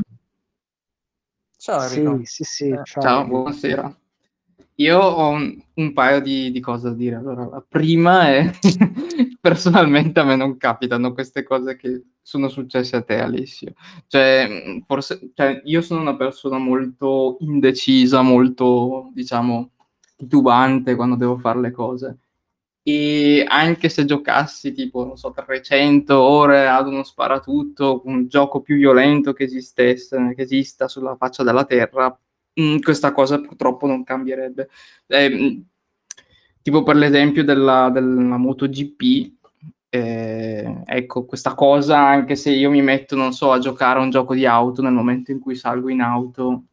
Ciao 1.58 1.84
sì, 1.86 2.00
Enrico. 2.00 2.24
sì, 2.24 2.44
sì, 2.44 2.78
Eh, 2.78 2.80
ciao 2.82 2.98
Ciao, 2.98 3.24
buonasera. 3.24 3.96
Io 4.80 4.98
ho 4.98 5.28
un, 5.28 5.62
un 5.74 5.92
paio 5.92 6.20
di, 6.20 6.50
di, 6.50 6.60
cose 6.60 6.88
da 6.88 6.94
dire. 6.94 7.16
Allora, 7.16 7.46
la 7.46 7.62
prima 7.66 8.28
è 8.28 8.50
personalmente 9.38 10.20
a 10.20 10.24
me 10.24 10.36
non 10.36 10.56
capitano 10.56 11.12
queste 11.12 11.42
cose 11.42 11.76
che 11.76 12.04
sono 12.22 12.48
successe 12.48 12.96
a 12.96 13.02
te, 13.02 13.20
Alessio. 13.20 13.74
Cioè, 14.06 14.82
forse, 14.86 15.32
cioè, 15.34 15.60
io 15.64 15.82
sono 15.82 16.00
una 16.00 16.16
persona 16.16 16.56
molto 16.56 17.36
indecisa, 17.40 18.22
molto, 18.22 19.10
diciamo, 19.12 19.72
titubante 20.16 20.94
quando 20.94 21.16
devo 21.16 21.36
fare 21.36 21.60
le 21.60 21.70
cose. 21.72 22.18
E 22.82 23.44
anche 23.46 23.90
se 23.90 24.06
giocassi 24.06 24.72
tipo, 24.72 25.04
non 25.04 25.18
so, 25.18 25.30
300 25.30 26.18
ore 26.18 26.66
ad 26.66 26.86
uno 26.86 27.02
sparatutto, 27.02 28.00
un 28.06 28.26
gioco 28.28 28.62
più 28.62 28.76
violento 28.76 29.34
che 29.34 29.44
esistesse, 29.44 30.32
che 30.34 30.42
esista 30.42 30.88
sulla 30.88 31.16
faccia 31.16 31.42
della 31.42 31.64
terra, 31.66 32.18
mh, 32.60 32.74
mm, 32.74 32.78
questa 32.80 33.12
cosa 33.12 33.40
purtroppo 33.40 33.86
non 33.86 34.04
cambierebbe. 34.04 34.68
Eh, 35.06 35.62
tipo 36.62 36.82
per 36.82 36.96
l'esempio 36.96 37.44
della, 37.44 37.90
della 37.90 38.36
MotoGP, 38.36 39.32
eh, 39.88 40.82
ecco, 40.84 41.24
questa 41.24 41.54
cosa, 41.54 41.98
anche 41.98 42.36
se 42.36 42.50
io 42.50 42.70
mi 42.70 42.82
metto, 42.82 43.16
non 43.16 43.32
so, 43.32 43.52
a 43.52 43.58
giocare 43.58 43.98
a 43.98 44.02
un 44.02 44.10
gioco 44.10 44.34
di 44.34 44.46
auto, 44.46 44.82
nel 44.82 44.92
momento 44.92 45.32
in 45.32 45.40
cui 45.40 45.56
salgo 45.56 45.88
in 45.88 46.00
auto, 46.00 46.64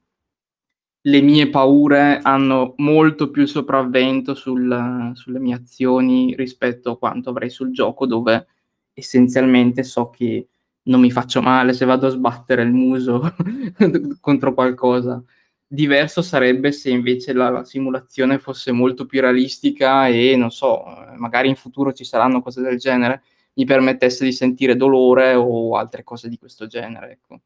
le 1.08 1.22
mie 1.22 1.50
paure 1.50 2.20
hanno 2.22 2.74
molto 2.78 3.32
più 3.32 3.46
sopravvento 3.46 4.34
sul, 4.34 5.12
sulle 5.14 5.40
mie 5.40 5.56
azioni 5.56 6.36
rispetto 6.36 6.92
a 6.92 6.98
quanto 6.98 7.30
avrei 7.30 7.50
sul 7.50 7.72
gioco, 7.72 8.06
dove 8.06 8.48
essenzialmente 8.94 9.84
so 9.84 10.10
che 10.10 10.50
non 10.84 11.00
mi 11.00 11.12
faccio 11.12 11.42
male 11.42 11.74
se 11.74 11.86
vado 11.86 12.08
a 12.08 12.10
sbattere 12.10 12.64
il 12.64 12.72
muso 12.72 13.34
contro 14.20 14.54
qualcosa. 14.54 15.24
Diverso 15.70 16.22
sarebbe 16.22 16.72
se 16.72 16.89
invece 16.89 17.34
la, 17.34 17.49
la, 17.49 17.63
simulazione 17.65 18.39
fosse 18.39 18.72
molto 18.72 19.05
più 19.05 19.20
realistica 19.20 20.07
e 20.07 20.36
non 20.38 20.49
so, 20.49 20.84
magari 21.18 21.49
in 21.49 21.57
futuro 21.57 21.91
ci 21.91 22.05
saranno 22.05 22.41
cose 22.41 22.61
del 22.61 22.78
genere, 22.78 23.22
mi 23.55 23.65
permettesse 23.65 24.24
di 24.24 24.32
sentire 24.32 24.78
dolore 24.78 25.34
o 25.34 25.76
altre 25.76 26.03
cose 26.03 26.30
di 26.30 26.38
questo 26.38 26.68
genere. 26.68 27.11
Ecco. 27.11 27.41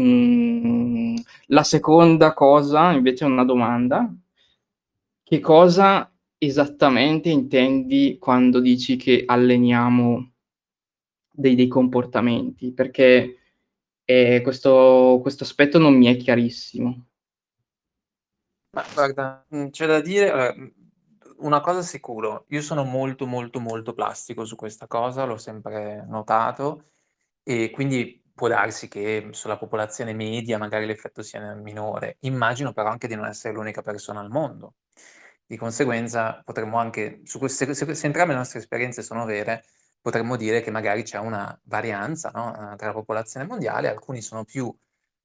Mm, 0.00 1.16
la 1.46 1.62
seconda 1.62 2.34
cosa 2.34 2.92
invece 2.92 3.24
è 3.24 3.28
una 3.28 3.44
domanda. 3.44 4.12
Che 5.22 5.40
cosa 5.40 6.12
esattamente 6.36 7.30
intendi 7.30 8.18
quando 8.20 8.60
dici 8.60 8.96
che 8.96 9.22
alleniamo 9.26 10.32
dei, 11.30 11.54
dei 11.54 11.68
comportamenti? 11.68 12.72
Perché 12.72 13.38
eh, 14.04 14.40
questo, 14.42 15.18
questo 15.22 15.44
aspetto 15.44 15.78
non 15.78 15.94
mi 15.96 16.06
è 16.06 16.16
chiarissimo. 16.16 17.06
Ma 18.74 18.88
guarda, 18.92 19.44
mhmm, 19.50 19.70
c'è 19.70 19.86
da 19.86 20.00
dire 20.00 20.52
mhmm, 20.56 20.72
una 21.38 21.60
cosa 21.60 21.82
sicuro, 21.82 22.44
io 22.48 22.60
sono 22.62 22.82
molto, 22.84 23.26
molto, 23.26 23.60
molto 23.60 23.92
plastico 23.92 24.44
su 24.44 24.56
questa 24.56 24.86
cosa, 24.86 25.24
l'ho 25.24 25.36
sempre 25.36 26.04
notato 26.06 26.82
e 27.42 27.70
quindi 27.70 28.20
può 28.34 28.48
darsi 28.48 28.88
che 28.88 29.28
sulla 29.32 29.56
popolazione 29.58 30.12
media 30.12 30.58
magari 30.58 30.86
l'effetto 30.86 31.22
sia 31.22 31.54
minore. 31.54 32.16
Immagino 32.20 32.72
però 32.72 32.88
anche 32.90 33.06
di 33.08 33.14
non 33.14 33.26
essere 33.26 33.54
l'unica 33.54 33.82
persona 33.82 34.20
al 34.20 34.30
mondo. 34.30 34.74
Di 35.46 35.56
conseguenza 35.56 36.40
potremmo 36.44 36.78
anche 36.78 37.20
su 37.24 37.38
queste 37.38 37.74
se 37.74 37.94
se 37.94 38.06
entrambe 38.06 38.32
le 38.32 38.38
nostre 38.38 38.58
esperienze 38.60 39.02
sono 39.02 39.24
vere, 39.26 39.64
potremmo 40.00 40.36
dire 40.36 40.62
che 40.62 40.70
magari 40.70 41.02
c'è 41.04 41.18
una 41.18 41.56
varianza, 41.64 42.30
no, 42.34 42.74
tra 42.76 42.88
la 42.88 42.92
popolazione 42.92 43.46
mondiale, 43.46 43.88
alcuni 43.88 44.20
sono 44.22 44.44
più, 44.44 44.74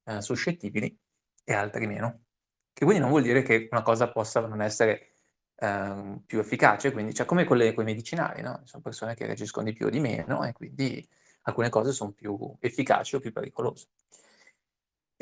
ehm, 0.05 0.19
suscettibili 0.19 0.95
e 1.45 1.53
altri 1.53 1.87
meno. 1.87 2.21
Che 2.73 2.85
quindi 2.85 3.01
non 3.01 3.09
vuol 3.11 3.23
dire 3.23 3.41
che 3.41 3.67
una 3.71 3.81
cosa 3.81 4.09
possa 4.11 4.39
non 4.47 4.61
essere, 4.61 5.13
ehm, 5.57 6.23
più 6.25 6.39
efficace, 6.39 6.91
quindi 6.91 7.13
cioè 7.13 7.25
come 7.25 7.43
con 7.43 7.57
le 7.57 7.73
coi 7.73 7.83
medicinali, 7.85 8.41
no, 8.41 8.61
son 8.65 8.81
persone 8.81 9.15
che 9.15 9.25
reagiscono 9.25 9.65
di 9.65 9.73
più 9.73 9.87
o 9.87 9.89
di 9.89 9.99
meno 9.99 10.43
e 10.45 10.53
quindi 10.53 11.05
alcune 11.43 11.69
cose 11.69 11.91
son 11.91 12.13
più 12.13 12.37
efficaci 12.59 13.15
o 13.15 13.19
più 13.19 13.31
pericolose. 13.31 13.87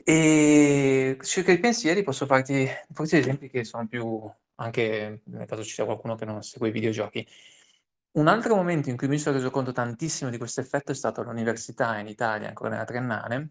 E 0.04 1.18
circa 1.22 1.52
i 1.52 1.60
pensieri 1.60 2.04
posso 2.04 2.26
farti 2.28 2.68
forse 2.94 3.18
esempi 3.18 3.50
che 3.50 3.64
sono 3.64 3.88
più 3.88 4.30
anche 4.56 5.22
nel 5.26 5.46
caso 5.48 5.64
ci 5.64 5.74
sia 5.74 5.86
qualcuno 5.86 6.16
che 6.16 6.26
non 6.26 6.42
segue 6.44 6.70
i 6.70 6.72
videogiochi. 6.72 7.28
Un 8.12 8.28
altro 8.28 8.56
momento 8.56 8.90
in 8.90 8.98
cui 8.98 9.08
mi 9.08 9.20
sono 9.20 9.38
reso 9.38 9.52
conto 9.52 9.72
tantissimo 9.72 10.30
di 10.30 10.38
questo 10.38 10.62
effetto 10.62 10.92
è 10.92 10.96
stato 10.96 11.22
all'università 11.22 11.98
in 12.00 12.08
Italia, 12.08 12.48
ancora 12.48 12.70
nella 12.72 12.86
triennale, 12.86 13.50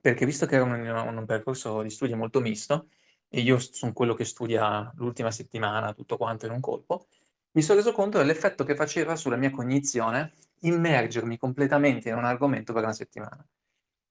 perché 0.00 0.24
visto 0.26 0.46
che 0.46 0.56
era 0.56 0.64
un 0.64 0.72
un 1.18 1.26
percorso 1.26 1.82
di 1.82 1.90
studio 1.90 2.16
molto 2.16 2.40
misto, 2.40 2.88
e 3.28 3.40
io 3.40 3.58
sono 3.58 3.92
quello 3.92 4.14
che 4.14 4.24
studia 4.24 4.92
l'ultima 4.96 5.30
settimana 5.30 5.92
tutto 5.92 6.16
quanto 6.16 6.46
in 6.46 6.52
un 6.52 6.60
colpo, 6.60 7.06
mi 7.52 7.62
sono 7.62 7.78
reso 7.78 7.92
conto 7.92 8.18
dell'effetto 8.18 8.64
che 8.64 8.76
faceva 8.76 9.16
sulla 9.16 9.36
mia 9.36 9.50
cognizione 9.50 10.34
immergermi 10.60 11.38
completamente 11.38 12.08
in 12.08 12.16
un 12.16 12.24
argomento 12.24 12.72
per 12.72 12.82
una 12.82 12.92
settimana. 12.92 13.44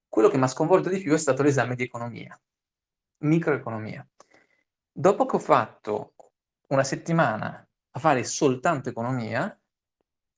Quello 0.08 0.30
che 0.30 0.38
mi 0.38 0.44
ha 0.44 0.48
sconvolto 0.48 0.90
di 0.90 1.00
più 1.00 1.14
è 1.14 1.18
stato 1.18 1.44
l'esame 1.44 1.76
di 1.76 1.84
economia, 1.84 2.40
microeconomia. 3.20 4.08
Dopo 4.92 5.26
che 5.26 5.36
ho 5.36 5.40
fatto 5.40 6.14
una 6.70 6.84
settimana 6.84 7.68
a 7.92 8.00
fare 8.00 8.24
soltanto 8.24 8.90
economia, 8.90 9.60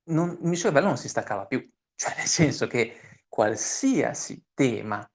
non, 0.09 0.38
il 0.41 0.47
mio 0.47 0.57
cervello 0.57 0.88
non 0.88 0.97
si 0.97 1.07
staccava 1.07 1.45
più. 1.45 1.65
Cioè, 1.95 2.15
nel 2.17 2.28
senso 2.28 2.67
che 2.67 3.23
qualsiasi 3.28 4.43
tema 4.53 5.09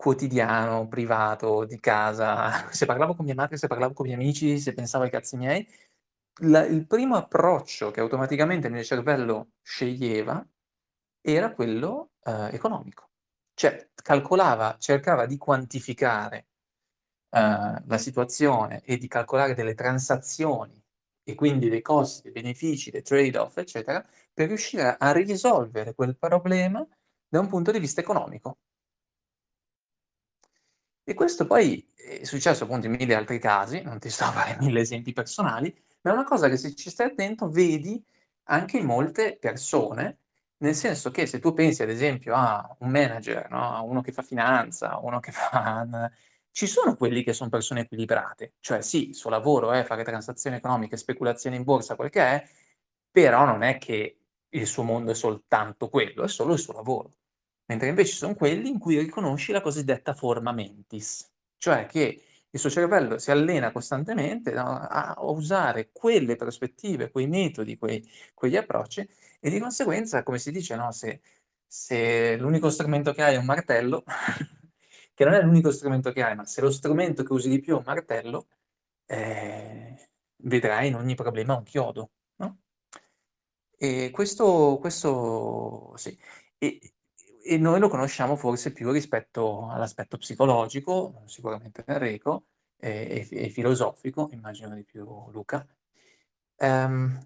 quotidiano, 0.00 0.88
privato, 0.88 1.64
di 1.66 1.78
casa, 1.78 2.70
se 2.72 2.86
parlavo 2.86 3.14
con 3.14 3.26
mia 3.26 3.34
madre, 3.34 3.58
se 3.58 3.66
parlavo 3.66 3.92
con 3.92 4.06
i 4.06 4.08
miei 4.10 4.20
amici, 4.22 4.58
se 4.58 4.72
pensavo 4.72 5.04
ai 5.04 5.10
cazzi 5.10 5.36
miei, 5.36 5.66
la 6.42 6.64
il 6.64 6.86
primo 6.86 7.16
approccio 7.16 7.90
che 7.90 8.00
automaticamente 8.00 8.68
il 8.68 8.72
mio 8.72 8.82
cervello 8.82 9.50
sceglieva 9.62 10.46
era 11.20 11.52
quello, 11.52 12.12
ehm, 12.24 12.48
economico. 12.52 13.10
Cioè 13.54 13.90
calcolava 13.94 14.76
cercava 14.78 15.26
di 15.26 15.36
quantificare, 15.36 16.46
ehm, 17.30 17.84
la 17.86 17.98
situazione 17.98 18.82
e 18.84 18.96
di 18.98 19.06
calcolare 19.08 19.54
delle 19.54 19.74
transazioni 19.74 20.82
e 21.22 21.34
quindi 21.34 21.68
dei 21.68 21.82
costi, 21.82 22.22
dei 22.22 22.32
benefici, 22.32 22.90
dei 22.90 23.02
trade-off, 23.02 23.58
eccetera, 23.58 24.02
per 24.32 24.48
riuscire 24.48 24.96
a 24.98 25.12
risolvere 25.12 25.94
quel 25.94 26.16
problema 26.16 26.86
da 27.28 27.40
un 27.40 27.48
punto 27.48 27.70
di 27.72 27.78
vista 27.78 28.00
economico. 28.00 28.58
E 31.10 31.14
questo 31.14 31.44
poi 31.44 31.84
è 31.96 32.22
successo 32.22 32.62
appunto 32.62 32.86
in 32.86 32.92
mille 32.92 33.16
altri 33.16 33.40
casi, 33.40 33.82
non 33.82 33.98
ti 33.98 34.08
sto 34.08 34.26
a 34.26 34.30
fare 34.30 34.56
mille 34.60 34.78
esempi 34.78 35.12
personali, 35.12 35.74
ma 36.02 36.12
è 36.12 36.14
una 36.14 36.22
cosa 36.22 36.48
che 36.48 36.56
se 36.56 36.72
ci 36.76 36.88
stai 36.88 37.08
attento 37.08 37.48
vedi 37.50 38.00
anche 38.44 38.78
in 38.78 38.86
molte 38.86 39.36
persone, 39.36 40.18
nel 40.58 40.76
senso 40.76 41.10
che 41.10 41.26
se 41.26 41.40
tu 41.40 41.52
pensi 41.52 41.82
ad 41.82 41.88
esempio 41.88 42.36
a 42.36 42.76
un 42.78 42.90
manager, 42.90 43.50
no, 43.50 43.74
a 43.74 43.82
uno 43.82 44.02
che 44.02 44.12
fa 44.12 44.22
finanza, 44.22 45.00
uno 45.02 45.18
che 45.18 45.32
fa 45.32 46.08
ci 46.52 46.68
sono 46.68 46.94
quelli 46.94 47.24
che 47.24 47.32
son 47.32 47.48
persone 47.48 47.80
equilibrate, 47.80 48.52
cioè 48.60 48.80
sì, 48.80 49.08
il 49.08 49.16
suo 49.16 49.30
lavoro 49.30 49.72
è 49.72 49.82
fare 49.82 50.04
transazioni 50.04 50.54
economiche, 50.54 50.96
speculazioni 50.96 51.56
in 51.56 51.64
borsa, 51.64 51.96
quel 51.96 52.10
che 52.10 52.22
è, 52.22 52.48
però 53.10 53.44
non 53.44 53.62
è 53.64 53.78
che 53.78 54.16
il 54.48 54.66
suo 54.66 54.84
mondo 54.84 55.10
è 55.10 55.14
soltanto 55.14 55.88
quello, 55.88 56.22
è 56.22 56.28
solo 56.28 56.52
il 56.52 56.60
suo 56.60 56.72
lavoro. 56.72 57.10
Mentre 57.70 57.86
invece 57.88 58.10
ci 58.10 58.16
son 58.16 58.34
quelli 58.34 58.68
in 58.68 58.80
cui 58.80 58.98
riconosci 58.98 59.52
la 59.52 59.60
cosiddetta 59.60 60.12
forma 60.12 60.50
mentis, 60.50 61.30
cioè 61.56 61.86
che 61.86 62.20
il 62.50 62.58
suo 62.58 62.68
cervello 62.68 63.16
si 63.18 63.30
allena 63.30 63.70
costantemente, 63.70 64.50
no, 64.52 64.76
a 64.80 65.14
usare 65.20 65.90
quelle 65.92 66.34
prospettive, 66.34 67.12
quei 67.12 67.28
metodi, 67.28 67.78
quei 67.78 68.04
quegli 68.34 68.56
approcci 68.56 69.08
e 69.38 69.50
di 69.50 69.60
conseguenza, 69.60 70.24
come 70.24 70.38
si 70.40 70.50
dice, 70.50 70.74
no, 70.74 70.90
se 70.90 71.20
se 71.64 72.36
l'unico 72.36 72.70
strumento 72.70 73.12
che 73.12 73.22
hai 73.22 73.34
è 73.36 73.38
un 73.38 73.44
martello, 73.44 74.02
che 75.14 75.24
non 75.24 75.34
è 75.34 75.42
l'unico 75.42 75.70
strumento 75.70 76.10
che 76.10 76.24
hai, 76.24 76.34
ma 76.34 76.44
se 76.46 76.60
lo 76.60 76.70
strumento 76.72 77.22
che 77.22 77.32
usi 77.32 77.48
di 77.48 77.60
più 77.60 77.74
è 77.74 77.78
un 77.78 77.84
martello, 77.86 78.48
ehm, 79.06 79.96
vedrai 80.38 80.88
in 80.88 80.96
ogni 80.96 81.14
problema 81.14 81.56
un 81.56 81.62
chiodo, 81.62 82.10
no? 82.36 82.58
E 83.78 84.10
questo 84.12 84.78
questo 84.80 85.94
sì. 85.96 86.16
E 86.58 86.78
e 87.50 87.58
noi 87.58 87.80
lo 87.80 87.88
conosciamo 87.88 88.36
forse 88.36 88.72
più 88.72 88.92
rispetto 88.92 89.68
all'aspetto 89.68 90.16
psicologico, 90.16 91.22
sicuramente 91.26 91.82
Enrico, 91.84 92.44
e, 92.78 93.26
e, 93.28 93.46
e 93.46 93.48
filosofico, 93.48 94.28
immagino 94.30 94.72
di 94.72 94.84
più 94.84 95.04
Luca. 95.32 95.66
Um, 96.58 97.18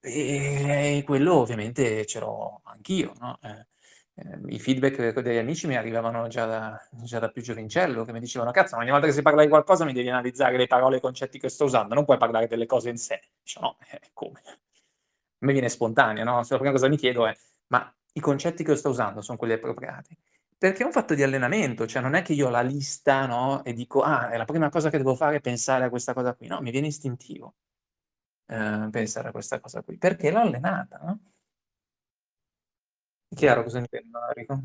e, 0.00 0.96
e, 0.96 1.02
quello 1.04 1.34
ovviamente 1.34 2.04
ce 2.06 2.18
l'ho 2.18 2.60
anch'io, 2.64 3.12
no? 3.20 3.38
eh, 3.42 3.66
I 4.48 4.58
feedback 4.58 5.20
degli 5.20 5.36
amici 5.36 5.68
mi 5.68 5.76
arrivavano 5.76 6.26
già 6.26 6.46
da, 6.46 6.88
già 6.90 7.20
da 7.20 7.30
più 7.30 7.40
giovincello, 7.40 8.04
che 8.04 8.10
mi 8.10 8.18
dicevano, 8.18 8.50
cazzo, 8.50 8.78
ogni 8.78 8.90
volta 8.90 9.06
che 9.06 9.12
si 9.12 9.22
parla 9.22 9.42
di 9.42 9.48
qualcosa 9.48 9.84
mi 9.84 9.92
devi 9.92 10.08
analizzare 10.08 10.56
le 10.56 10.66
parole 10.66 10.96
e 10.96 10.98
i 10.98 11.02
concetti 11.02 11.38
che 11.38 11.48
sto 11.48 11.66
usando, 11.66 11.94
non 11.94 12.04
puoi 12.04 12.18
parlare 12.18 12.48
delle 12.48 12.66
cose 12.66 12.90
in 12.90 12.96
sé. 12.98 13.20
Dice, 13.40 13.60
no, 13.60 13.76
eh, 13.92 14.10
come? 14.12 14.42
A 14.44 15.46
me 15.46 15.52
viene 15.52 15.68
spontaneo, 15.68 16.24
no? 16.24 16.42
Se 16.42 16.52
la 16.54 16.58
prima 16.58 16.72
cosa 16.72 16.88
mi 16.88 16.96
chiedo 16.96 17.28
è, 17.28 17.36
ma 17.68 17.94
i 18.20 18.22
concetti 18.22 18.64
che 18.64 18.76
sto 18.76 18.90
usando 18.90 19.20
sono 19.22 19.38
quelli 19.38 19.54
appropriati. 19.54 20.16
Perché 20.58 20.82
è 20.82 20.86
un 20.86 20.92
fatto 20.92 21.14
di 21.14 21.22
allenamento, 21.22 21.86
cioè 21.86 22.02
non 22.02 22.14
è 22.14 22.22
che 22.22 22.34
io 22.34 22.46
ho 22.48 22.50
la 22.50 22.60
lista, 22.62 23.26
no, 23.26 23.64
e 23.64 23.72
dico: 23.72 24.02
"Ah, 24.02 24.30
è 24.30 24.36
la 24.36 24.44
prima 24.44 24.68
cosa 24.68 24.90
che 24.90 24.98
devo 24.98 25.14
fare 25.14 25.36
è 25.36 25.40
pensare 25.40 25.84
a 25.86 25.88
questa 25.90 26.12
cosa 26.14 26.34
qui." 26.34 26.46
No, 26.48 26.60
mi 26.60 26.70
viene 26.70 26.88
istintivo, 26.88 27.54
ehm, 28.46 28.90
pensare 28.90 29.28
a 29.28 29.32
questa 29.32 29.60
cosa 29.60 29.82
qui, 29.82 29.98
perché 29.98 30.30
l'ho 30.32 30.40
allenata, 30.40 30.98
no? 31.04 31.20
Chiaro 33.34 33.62
cosa 33.62 33.78
intendo, 33.78 34.18
Enrico? 34.28 34.62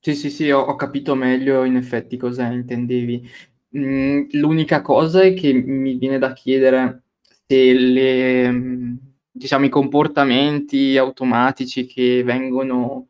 Sì, 0.00 0.14
sì, 0.14 0.30
sì, 0.30 0.50
ho 0.50 0.60
ho 0.60 0.74
capito 0.76 1.14
meglio 1.14 1.64
in 1.64 1.76
effetti 1.76 2.16
cosa 2.16 2.46
intendevi. 2.46 3.28
Mhmm, 3.70 4.28
l'unica 4.32 4.82
cosa 4.82 5.22
è 5.22 5.34
che 5.34 5.52
mi 5.52 5.96
viene 5.96 6.18
da 6.18 6.32
chiedere 6.32 7.04
se 7.46 7.72
le 7.74 8.50
mhmm, 8.50 9.11
diciamo 9.34 9.64
i 9.64 9.68
comportamenti 9.70 10.96
automatici 10.98 11.86
che 11.86 12.22
vengono 12.22 13.06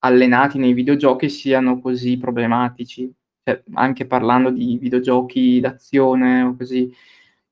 allenati 0.00 0.58
nei 0.58 0.72
videogiochi 0.72 1.28
siano 1.30 1.80
così 1.80 2.18
problematici. 2.18 3.12
Cioè, 3.44 3.62
anche 3.74 4.06
parlando 4.06 4.50
di 4.50 4.76
videogiochi 4.80 5.60
d'azione 5.60 6.42
o 6.42 6.56
così, 6.56 6.92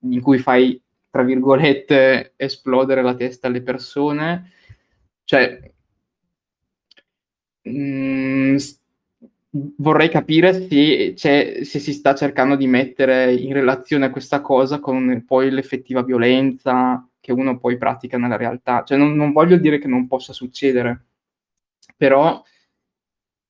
in 0.00 0.20
cui 0.20 0.38
fai, 0.38 0.80
tra 1.10 1.22
virgolette, 1.22 2.34
"esplodere 2.36 3.02
la 3.02 3.14
testa 3.14 3.46
alle 3.48 3.62
persone", 3.62 4.52
cioè 5.24 5.60
mhmm, 7.64 8.56
s 8.58 8.78
vorrei 9.78 10.08
capire 10.08 10.52
se 10.68 11.14
se 11.64 11.78
si 11.80 11.92
sta 11.92 12.14
cercando 12.14 12.54
di 12.56 12.66
mettere 12.68 13.34
in 13.34 13.52
relazione 13.52 14.10
questa 14.10 14.40
cosa 14.40 14.78
con 14.80 15.24
poi 15.26 15.50
l'effettiva 15.50 16.02
violenza 16.04 17.04
che 17.20 17.32
uno 17.32 17.58
poi 17.58 17.76
pratica 17.78 18.18
nella 18.18 18.36
realtà. 18.36 18.82
Cioè 18.84 18.96
non 18.98 19.14
non 19.14 19.32
voglio 19.32 19.56
dire 19.58 19.78
che 19.78 19.88
non 19.88 20.06
possa 20.08 20.32
succedere, 20.32 21.06
però, 21.96 22.42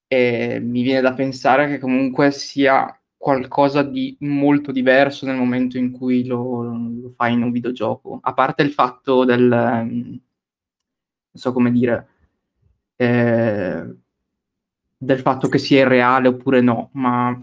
ehm, 0.08 0.64
mi 0.68 0.82
viene 0.82 1.00
da 1.00 1.14
pensare 1.14 1.68
che 1.68 1.78
comunque 1.78 2.32
sia 2.32 2.92
qualcosa 3.16 3.82
di 3.82 4.16
molto 4.20 4.72
diverso 4.72 5.24
nel 5.26 5.36
momento 5.36 5.78
in 5.78 5.92
cui 5.92 6.24
lo 6.26 6.62
lo 6.64 7.12
fai 7.16 7.34
in 7.34 7.42
un 7.42 7.52
videogioco. 7.52 8.18
A 8.22 8.32
parte 8.34 8.62
il 8.62 8.72
fatto 8.72 9.24
del 9.24 9.42
mhmm, 9.44 10.20
non 11.32 11.42
so 11.42 11.52
come 11.52 11.70
dire, 11.70 12.08
ehm, 12.96 13.98
del 14.98 15.20
fatto 15.20 15.48
che 15.48 15.58
sia 15.58 15.80
irreale 15.82 16.28
oppure 16.28 16.60
no, 16.60 16.90
ma 16.94 17.36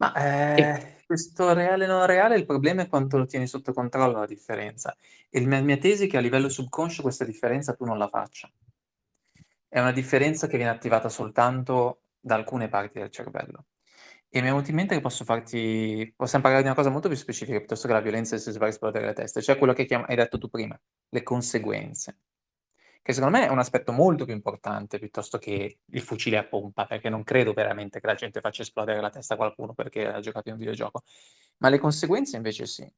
Ma, 0.00 0.12
e 0.14 0.60
ehm, 0.62 0.91
questo 1.12 1.52
reale, 1.52 1.84
non 1.84 2.06
reale, 2.06 2.36
il 2.36 2.46
problema 2.46 2.80
è 2.80 2.88
quanto 2.88 3.18
lo 3.18 3.26
tieni 3.26 3.46
sotto 3.46 3.74
controllo 3.74 4.18
la 4.20 4.26
differenza. 4.26 4.96
E 5.28 5.40
il 5.40 5.46
mia 5.46 5.76
tesi 5.76 6.06
è 6.06 6.08
che 6.08 6.16
a 6.16 6.20
livello 6.20 6.48
subconscio 6.48 7.02
questa 7.02 7.26
differenza 7.26 7.74
tu 7.74 7.84
non 7.84 7.98
la 7.98 8.08
faccia. 8.08 8.50
È 9.68 9.78
una 9.78 9.92
differenza 9.92 10.46
che 10.46 10.56
viene 10.56 10.72
attivata 10.72 11.10
soltanto 11.10 12.04
da 12.18 12.34
alcune 12.34 12.68
parti 12.68 12.98
del 12.98 13.10
cervello. 13.10 13.66
E 14.30 14.40
mi 14.40 14.46
è 14.46 14.50
venuto 14.50 14.70
in 14.70 14.76
mente 14.76 14.94
che 14.94 15.02
posso 15.02 15.24
farti 15.24 16.10
possiam 16.16 16.40
parlare 16.40 16.62
di 16.62 16.68
una 16.68 16.78
cosa 16.78 16.88
molto 16.88 17.08
più 17.08 17.16
specifica 17.18 17.58
piuttosto 17.58 17.86
che 17.86 17.92
la 17.92 18.00
violenza 18.00 18.38
se 18.38 18.50
si 18.50 18.58
fa 18.58 18.68
esplodere 18.68 19.04
le 19.04 19.12
teste, 19.12 19.42
cioè 19.42 19.58
quello 19.58 19.74
che 19.74 19.84
chiam 19.84 20.06
hai 20.08 20.16
detto 20.16 20.38
tu 20.38 20.48
prima, 20.48 20.80
le 21.10 21.22
conseguenze. 21.22 22.16
Che 23.04 23.12
secondo 23.12 23.36
me 23.36 23.46
è 23.46 23.50
un 23.50 23.58
aspetto 23.58 23.90
molto 23.90 24.24
più 24.24 24.32
importante 24.32 25.00
piuttosto 25.00 25.36
che 25.38 25.78
il 25.84 26.00
fucile 26.02 26.36
a 26.38 26.44
pompa, 26.44 26.86
perché 26.86 27.08
non 27.08 27.24
credo 27.24 27.52
veramente 27.52 27.98
che 28.00 28.06
la 28.06 28.14
gente 28.14 28.40
faccia 28.40 28.62
esplodere 28.62 29.00
la 29.00 29.10
testa 29.10 29.34
a 29.34 29.36
qualcuno 29.36 29.74
perché 29.74 30.06
ha 30.06 30.20
giocato 30.20 30.48
in 30.48 30.54
un 30.54 30.60
videogioco, 30.60 31.02
ma 31.58 31.68
le 31.68 31.78
conseguenze 31.78 32.36
invece 32.36 32.66
sì. 32.66 32.88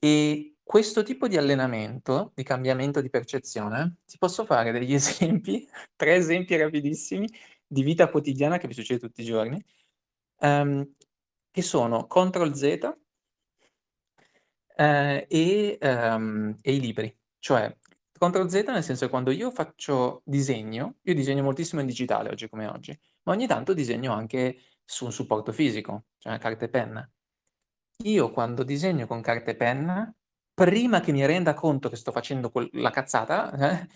E 0.00 0.56
questo 0.62 1.02
tipo 1.02 1.28
di 1.28 1.36
allenamento, 1.36 2.32
di 2.34 2.42
cambiamento 2.42 3.00
di 3.00 3.08
percezione, 3.10 3.98
ti 4.06 4.18
posso 4.18 4.44
fare 4.44 4.72
degli 4.72 4.92
esempi, 4.94 5.68
3 5.96 6.14
esempi 6.16 6.56
rapidissimi 6.56 7.28
di 7.66 7.82
vita 7.82 8.08
quotidiana 8.10 8.58
che 8.58 8.66
mi 8.66 8.74
succede 8.74 9.00
tutti 9.00 9.22
i 9.22 9.24
giorni, 9.24 9.62
ehm, 10.40 10.94
che 11.50 11.62
sono 11.62 12.06
Control 12.06 12.54
Z 12.56 12.62
ehm, 14.76 15.24
e 15.28 15.78
ehm, 15.80 16.56
e 16.60 16.72
i 16.74 16.80
libri. 16.80 17.16
Cioè, 17.38 17.76
Control 18.18 18.48
Z 18.48 18.62
nel 18.68 18.84
senso 18.84 19.04
che 19.04 19.10
quando 19.10 19.30
io 19.32 19.50
faccio 19.50 20.22
disegno, 20.24 20.96
io 21.02 21.14
disegno 21.14 21.42
moltissimo 21.42 21.80
in 21.80 21.86
digitale 21.86 22.30
oggi 22.30 22.48
come 22.48 22.66
oggi, 22.66 22.96
ma 23.24 23.32
ogni 23.32 23.46
tanto 23.46 23.74
disegno 23.74 24.12
anche 24.12 24.56
su 24.84 25.04
un 25.04 25.12
supporto 25.12 25.52
fisico, 25.52 26.04
cioè 26.18 26.38
carta 26.38 26.64
e 26.64 26.68
penna. 26.68 27.10
Io 28.04 28.30
quando 28.30 28.62
disegno 28.64 29.06
con 29.06 29.20
carta 29.22 29.50
e 29.52 29.56
penna, 29.56 30.14
prima 30.54 31.00
che 31.00 31.12
mi 31.12 31.26
renda 31.26 31.54
conto 31.54 31.88
che 31.88 31.96
sto 31.96 32.12
facendo 32.12 32.50
quel 32.50 32.68
la 32.74 32.90
cazzata, 32.90 33.52
eh, 33.82 33.88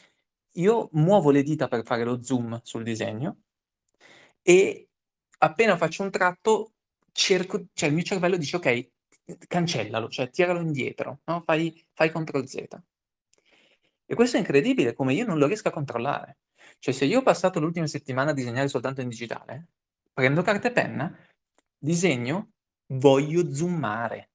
io 0.60 0.88
muovo 0.92 1.30
le 1.30 1.42
dita 1.42 1.68
per 1.68 1.84
fare 1.84 2.04
lo 2.04 2.22
zoom 2.22 2.60
sul 2.64 2.82
disegno 2.84 3.38
e 4.42 4.88
appena 5.38 5.76
faccio 5.76 6.02
un 6.02 6.10
tratto 6.10 6.72
cerco 7.12 7.66
cioè 7.72 7.88
il 7.88 7.94
mio 7.94 8.04
cervello 8.04 8.36
dice: 8.36 8.56
"Okay, 8.56 8.90
cancellalo, 9.46 10.08
cioè 10.08 10.30
tiralo 10.30 10.60
indietro, 10.60 11.20
no, 11.24 11.42
fai 11.44 11.84
fai 11.92 12.10
Control 12.10 12.46
Z". 12.48 12.64
E 14.10 14.14
questo 14.14 14.36
è 14.38 14.40
incredibile 14.40 14.94
come 14.94 15.12
io 15.12 15.26
non 15.26 15.36
lo 15.36 15.46
riesco 15.46 15.68
a 15.68 15.70
controllare. 15.70 16.38
Cioè 16.78 16.94
se 16.94 17.04
io 17.04 17.18
ho 17.18 17.22
passato 17.22 17.60
l'ultima 17.60 17.86
settimana 17.86 18.30
a 18.30 18.34
disegnare 18.34 18.68
soltanto 18.68 19.02
in 19.02 19.08
digitale, 19.10 19.66
prendo 20.14 20.40
carta 20.40 20.68
e 20.68 20.72
penna, 20.72 21.14
disegno, 21.76 22.52
voglio 22.94 23.52
zoomare. 23.52 24.30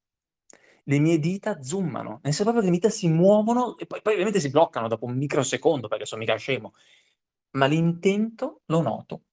Le 0.84 1.00
mie 1.00 1.18
dita 1.18 1.64
zoomano, 1.64 2.20
nel 2.22 2.34
senso 2.34 2.44
proprio 2.44 2.62
che 2.62 2.70
le 2.70 2.76
dita 2.76 2.90
si 2.90 3.08
muovono 3.08 3.76
e 3.80 3.88
poi 3.88 4.02
poi 4.04 4.14
ovviamente 4.14 4.40
si 4.40 4.52
bloccano 4.52 4.88
dopo 4.88 5.06
un 5.06 5.18
microsecondo 5.18 5.88
perché 5.88 6.06
son 6.06 6.20
mica 6.20 6.36
scemo, 6.36 6.74
ma 7.58 7.66
l'intento 7.66 8.62
lo 8.66 8.82
noto. 8.82 9.24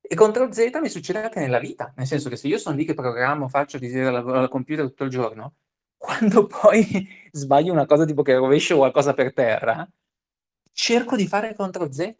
E 0.00 0.14
Control 0.14 0.52
Z 0.54 0.70
mi 0.80 0.88
succede 0.88 1.22
anche 1.24 1.40
nella 1.40 1.58
vita, 1.58 1.92
nel 1.96 2.06
senso 2.06 2.30
che 2.30 2.36
se 2.36 2.48
io 2.48 2.56
son 2.56 2.74
lì 2.74 2.86
che 2.86 2.94
programmo, 2.94 3.48
faccio 3.48 3.76
disegno 3.78 4.08
al 4.08 4.26
al 4.28 4.48
computer 4.48 4.86
tutto 4.86 5.04
il 5.04 5.10
giorno, 5.10 5.56
quando 6.00 6.46
poi 6.48 7.06
sbaglio 7.30 7.72
una 7.72 7.84
cosa 7.84 8.06
tipo 8.06 8.22
che 8.22 8.34
rovescio 8.34 8.78
qualcosa 8.78 9.12
per 9.12 9.34
terra, 9.34 9.86
cerco 10.72 11.14
di 11.14 11.26
fare 11.26 11.54
Control 11.54 11.92
Z. 11.92 12.14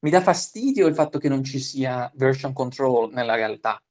Mi 0.00 0.10
dà 0.10 0.22
fastidio 0.22 0.86
il 0.86 0.94
fatto 0.94 1.18
che 1.18 1.28
non 1.28 1.42
ci 1.42 1.58
sia 1.58 2.10
version 2.14 2.52
control 2.52 3.12
nella 3.12 3.34
realtà. 3.34 3.82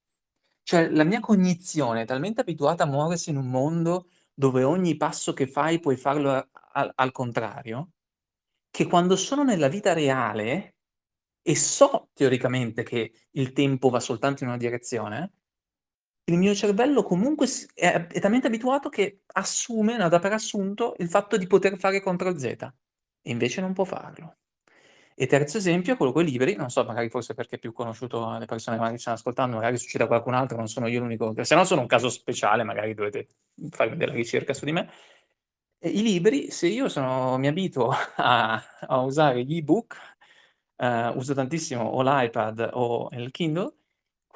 Cioè 0.64 0.90
la 0.90 1.04
mia 1.04 1.20
cognizione 1.20 2.04
è 2.04 2.06
talmente 2.06 2.42
abituata 2.42 2.84
a 2.84 2.88
muoversi 2.88 3.32
in 3.32 3.38
un 3.38 3.50
mondo 3.50 4.08
dove 4.34 4.64
ogni 4.64 4.96
passo 4.96 5.34
che 5.34 5.46
fai 5.46 5.80
puoi 5.80 5.98
farlo 5.98 6.32
a 6.32 6.48
al 6.96 7.12
contrario, 7.12 7.92
che 8.70 8.86
quando 8.86 9.16
sono 9.16 9.44
nella 9.44 9.68
vita 9.68 9.94
reale 9.94 10.76
e 11.42 11.56
so 11.56 12.10
teoricamente 12.14 12.84
che 12.84 13.12
il 13.32 13.54
tempo 13.54 13.90
va 13.90 14.00
soltanto 14.00 14.44
in 14.44 14.50
una 14.50 14.58
direzione, 14.58 15.34
il 16.30 16.38
mio 16.38 16.54
cervello 16.54 17.04
comunque 17.04 17.48
è 17.74 18.08
è 18.08 18.20
talmente 18.20 18.48
abituato 18.48 18.90
che 18.90 19.22
assume, 19.34 19.98
no, 19.98 20.10
dà 20.10 20.20
per 20.20 20.34
assunto 20.34 20.96
il 21.00 21.10
fatto 21.10 21.38
di 21.38 21.48
poter 21.48 21.78
fare 21.78 22.02
Control 22.02 22.38
Z 22.38 22.46
e 22.46 23.32
invece 23.32 23.62
non 23.62 23.74
può 23.74 23.84
farlo. 23.84 24.36
E 25.16 25.28
terzo 25.28 25.58
esempio, 25.58 25.98
quello 25.98 26.14
coi 26.14 26.24
libri, 26.24 26.56
non 26.56 26.70
so, 26.70 26.86
magari 26.86 27.10
forse 27.10 27.34
perché 27.34 27.58
è 27.58 27.60
più 27.60 27.74
conosciuto 27.74 28.26
alle 28.26 28.46
persone 28.46 28.78
che 28.78 28.82
magari 28.82 29.00
stanno 29.00 29.18
ascoltando, 29.18 29.58
magari 29.58 29.78
succede 29.78 30.06
a 30.06 30.08
qualcun 30.08 30.34
altro, 30.34 30.56
non 30.58 30.68
sono 30.68 30.88
io 30.88 31.02
l'unico 31.02 31.34
se 31.44 31.56
no 31.56 31.66
sono 31.66 31.82
un 31.82 31.88
caso 31.88 32.10
speciale, 32.10 32.64
magari 32.64 32.94
dovete 32.94 33.28
farvi 33.70 33.98
della 33.98 34.14
ricerca 34.14 34.54
su 34.54 34.64
di 34.66 34.72
me. 34.72 34.90
E 35.82 35.90
i 35.90 36.02
libri, 36.02 36.52
se 36.52 36.68
io 36.68 36.90
sono 36.90 37.38
mi 37.38 37.48
abituo 37.48 37.90
a 38.18 38.62
a 38.88 38.98
usare 39.02 39.44
gli 39.44 39.58
ebook, 39.58 39.96
ehm, 40.78 41.14
uso 41.18 41.34
tantissimo 41.34 41.84
o 41.84 42.02
l'iPad 42.02 42.70
o 42.74 43.10
il 43.12 43.32
Kindle, 43.32 43.74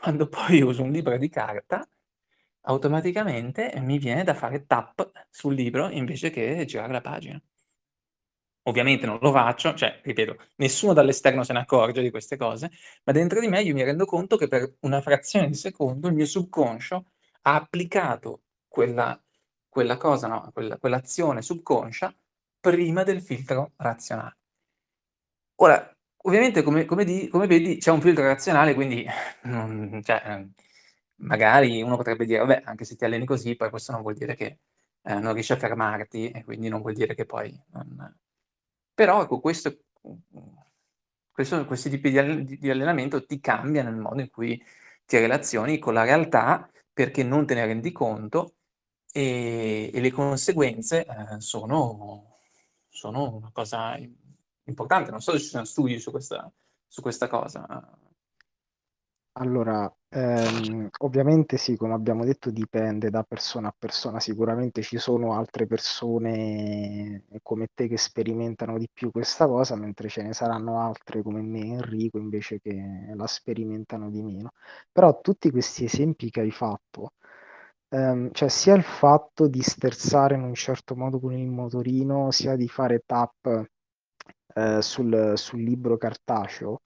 quando 0.04 0.28
poi 0.28 0.62
uso 0.62 0.84
un 0.84 0.92
libro 0.92 1.18
di 1.18 1.30
carta, 1.30 1.88
automaticamente 2.64 3.72
mi 3.80 3.98
viene 3.98 4.26
da 4.26 4.34
fare 4.34 4.66
tap 4.66 5.10
sul 5.30 5.56
libro 5.56 5.88
invece 5.90 6.30
che 6.30 6.66
girare 6.66 6.92
la 6.92 7.00
pagina. 7.00 7.42
Ovviamente 8.64 9.06
non 9.06 9.18
lo 9.22 9.32
faccio, 9.32 9.74
cioè 9.76 10.02
ripeto, 10.04 10.36
nessuno 10.58 10.92
dall'esterno 10.92 11.44
se 11.46 11.54
ne 11.54 11.60
accorge 11.60 12.02
di 12.02 12.10
queste 12.10 12.36
cose, 12.36 12.70
ma 13.06 13.14
dentro 13.14 13.40
di 13.40 13.48
me 13.48 13.62
io 13.62 13.74
mi 13.74 13.82
rendo 13.82 14.04
conto 14.04 14.36
che 14.36 14.50
per 14.50 14.76
una 14.82 15.00
frazione 15.00 15.48
di 15.48 15.56
secondo 15.56 16.10
il 16.10 16.16
mio 16.16 16.26
subconscio 16.26 17.06
ha 17.44 17.56
applicato 17.56 18.42
quella 18.68 19.18
quella 19.70 19.96
cosa, 19.96 20.28
no, 20.28 20.50
quella 20.54 20.78
quell'azione 20.78 21.42
subconscia 21.42 22.14
prima 22.60 23.04
del 23.04 23.22
filtro 23.22 23.72
razionale. 23.78 24.36
Ora, 25.56 25.96
ovviamente 26.24 26.64
come 26.64 26.86
come 26.86 27.04
di 27.06 27.28
come 27.30 27.48
vedi 27.48 27.78
c'è 27.78 27.92
un 27.92 28.02
filtro 28.02 28.24
razionale, 28.26 28.74
quindi 28.74 29.06
non 29.44 30.02
cioè, 30.04 30.46
magari 31.18 31.82
uno 31.82 31.96
potrebbe 31.98 32.26
dire: 32.26 32.40
"Vabbè, 32.40 32.62
anche 32.66 32.86
se 32.86 32.96
ti 32.96 33.06
alleni 33.06 33.26
così, 33.26 33.56
poi 33.56 33.70
questo 33.70 33.92
non 33.92 34.02
vuol 34.02 34.16
dire 34.16 34.36
che, 34.36 34.60
ehm, 35.04 35.20
non 35.22 35.34
riesci 35.34 35.54
a 35.54 35.58
fermarti 35.58 36.32
e 36.32 36.44
quindi 36.44 36.70
non 36.70 36.82
vuol 36.82 36.94
dire 36.94 37.16
che 37.16 37.26
poi 37.26 37.58
non" 37.72 38.16
però 38.96 39.24
ecco 39.24 39.40
questo 39.40 39.76
questo 41.32 41.66
questi 41.66 41.90
tipi 41.90 42.12
di 42.12 42.58
di 42.60 42.70
allenamento 42.70 43.26
ti 43.26 43.40
cambia 43.40 43.84
nel 43.84 43.96
modo 43.96 44.22
in 44.22 44.30
cui 44.30 44.62
ti 45.06 45.18
relazioni 45.18 45.80
con 45.80 45.94
la 45.94 46.04
realtà, 46.04 46.70
perché 46.94 47.24
non 47.24 47.46
te 47.46 47.56
ne 47.56 47.66
rendi 47.66 47.92
conto, 47.92 48.56
e 49.12 49.90
e 49.94 50.00
le 50.02 50.12
conseguenze, 50.12 51.06
ehm, 51.06 51.38
sono 51.40 52.38
sono 52.90 53.36
una 53.36 53.50
cosa 53.52 53.98
importante. 54.66 55.12
Non 55.12 55.22
so 55.22 55.32
se 55.34 55.40
ci 55.40 55.46
sono 55.48 55.66
studi 55.66 56.00
su 56.00 56.12
questa 56.12 56.52
su 56.88 57.02
questa 57.02 57.28
cosa? 57.28 57.66
Allora, 59.36 59.92
ehm, 60.10 60.90
ovviamente 61.00 61.58
sì, 61.58 61.76
come 61.76 61.94
abbiamo 61.96 62.24
detto, 62.24 62.52
dipende 62.52 63.10
da 63.10 63.24
persona 63.24 63.70
a 63.70 63.76
persona. 63.78 64.20
Sicuramente 64.20 64.84
ci 64.84 65.00
sono 65.00 65.34
altre 65.34 65.66
persone 65.66 67.24
come 67.42 67.68
te 67.74 67.88
che 67.88 67.98
sperimentano 67.98 68.78
di 68.78 68.88
più 68.94 69.10
questa 69.10 69.48
cosa, 69.48 69.76
mentre 69.76 70.08
ce 70.08 70.22
ne 70.22 70.34
saranno 70.34 70.80
altre 70.82 71.24
come 71.24 71.42
me 71.42 71.62
Enrico 71.62 72.20
invece 72.20 72.60
che 72.60 73.12
la 73.16 73.26
sperimentano 73.26 74.12
di 74.12 74.22
meno. 74.22 74.52
Però 74.92 75.20
tutti 75.20 75.50
questi 75.50 75.86
esempi 75.86 76.30
che 76.30 76.42
hai 76.42 76.52
fatto, 76.52 77.14
ehm, 77.90 78.30
cioè 78.34 78.50
sia 78.50 78.76
il 78.76 78.84
fatto 78.84 79.48
di 79.48 79.62
sterzare 79.64 80.36
in 80.36 80.44
un 80.44 80.54
certo 80.54 80.96
modo 80.96 81.20
con 81.20 81.34
il 81.34 81.48
motorino, 81.50 82.30
sia 82.32 82.56
di 82.56 82.68
fare 82.68 83.02
tap 83.06 83.66
eh, 84.56 84.82
sul, 84.82 85.34
sul 85.36 85.62
libro 85.62 85.98
cartaceo, 85.98 86.82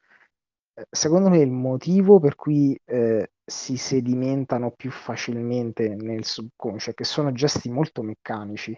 eh, 0.74 0.86
secondo 0.90 1.30
me 1.30 1.40
il 1.40 1.52
motivo 1.52 2.20
per 2.20 2.36
cui 2.36 2.80
eh, 2.86 3.32
si 3.46 3.78
sedimentano 3.78 4.72
più 4.72 4.92
facilmente 4.92 5.96
nel 5.96 6.26
subconscio 6.26 6.92
è 6.92 6.94
che 6.94 7.04
sono 7.06 7.32
gesti 7.32 7.70
molto 7.70 8.02
meccanici, 8.04 8.78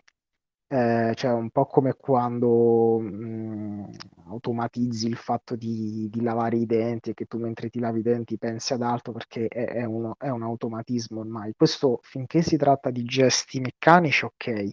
eh, 0.72 1.14
cioè 1.16 1.32
un 1.32 1.50
po' 1.50 1.66
come 1.66 1.96
quando 1.96 3.00
mh, 3.00 3.90
automatizzi 4.28 5.08
il 5.08 5.16
fatto 5.16 5.56
di, 5.56 6.08
di 6.12 6.22
lavare 6.22 6.58
i 6.58 6.66
denti 6.68 7.10
e 7.12 7.14
che 7.16 7.26
tu 7.26 7.40
mentre 7.40 7.70
ti 7.70 7.80
lavi 7.80 8.00
i 8.00 8.04
denti 8.04 8.38
pensi 8.38 8.74
ad 8.74 8.84
altro 8.84 9.12
perché 9.14 9.48
è, 9.48 9.66
è 9.66 9.84
uno- 9.86 10.16
è 10.20 10.30
un 10.30 10.44
automatismo 10.44 11.22
ormai. 11.22 11.54
Questo 11.56 12.00
finché 12.04 12.42
si 12.44 12.56
tratta 12.58 12.92
di 12.92 13.04
gesti 13.04 13.60
meccanici, 13.60 14.26
ok. 14.26 14.70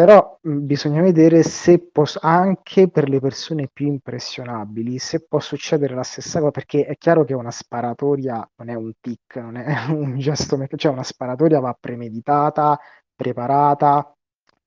Però 0.00 0.38
mh, 0.42 0.58
bisogna 0.64 1.02
vedere 1.02 1.42
se 1.42 1.78
posso, 1.78 2.18
anche 2.22 2.88
per 2.88 3.08
le 3.10 3.20
persone 3.20 3.68
più 3.70 3.86
impressionabili, 3.86 4.98
se 4.98 5.26
può 5.26 5.40
succedere 5.40 5.94
la 5.94 6.02
stessa 6.02 6.38
cosa, 6.38 6.50
perché 6.52 6.86
è 6.86 6.96
chiaro 6.96 7.24
che 7.24 7.34
una 7.34 7.50
sparatoria 7.50 8.48
non 8.56 8.68
è 8.70 8.74
un 8.74 8.92
tic, 8.98 9.36
non 9.36 9.56
è 9.56 9.66
un 9.92 10.18
gesto, 10.18 10.56
cioè 10.76 10.92
una 10.92 11.02
sparatoria 11.02 11.60
va 11.60 11.76
premeditata, 11.78 12.78
preparata, 13.14 14.16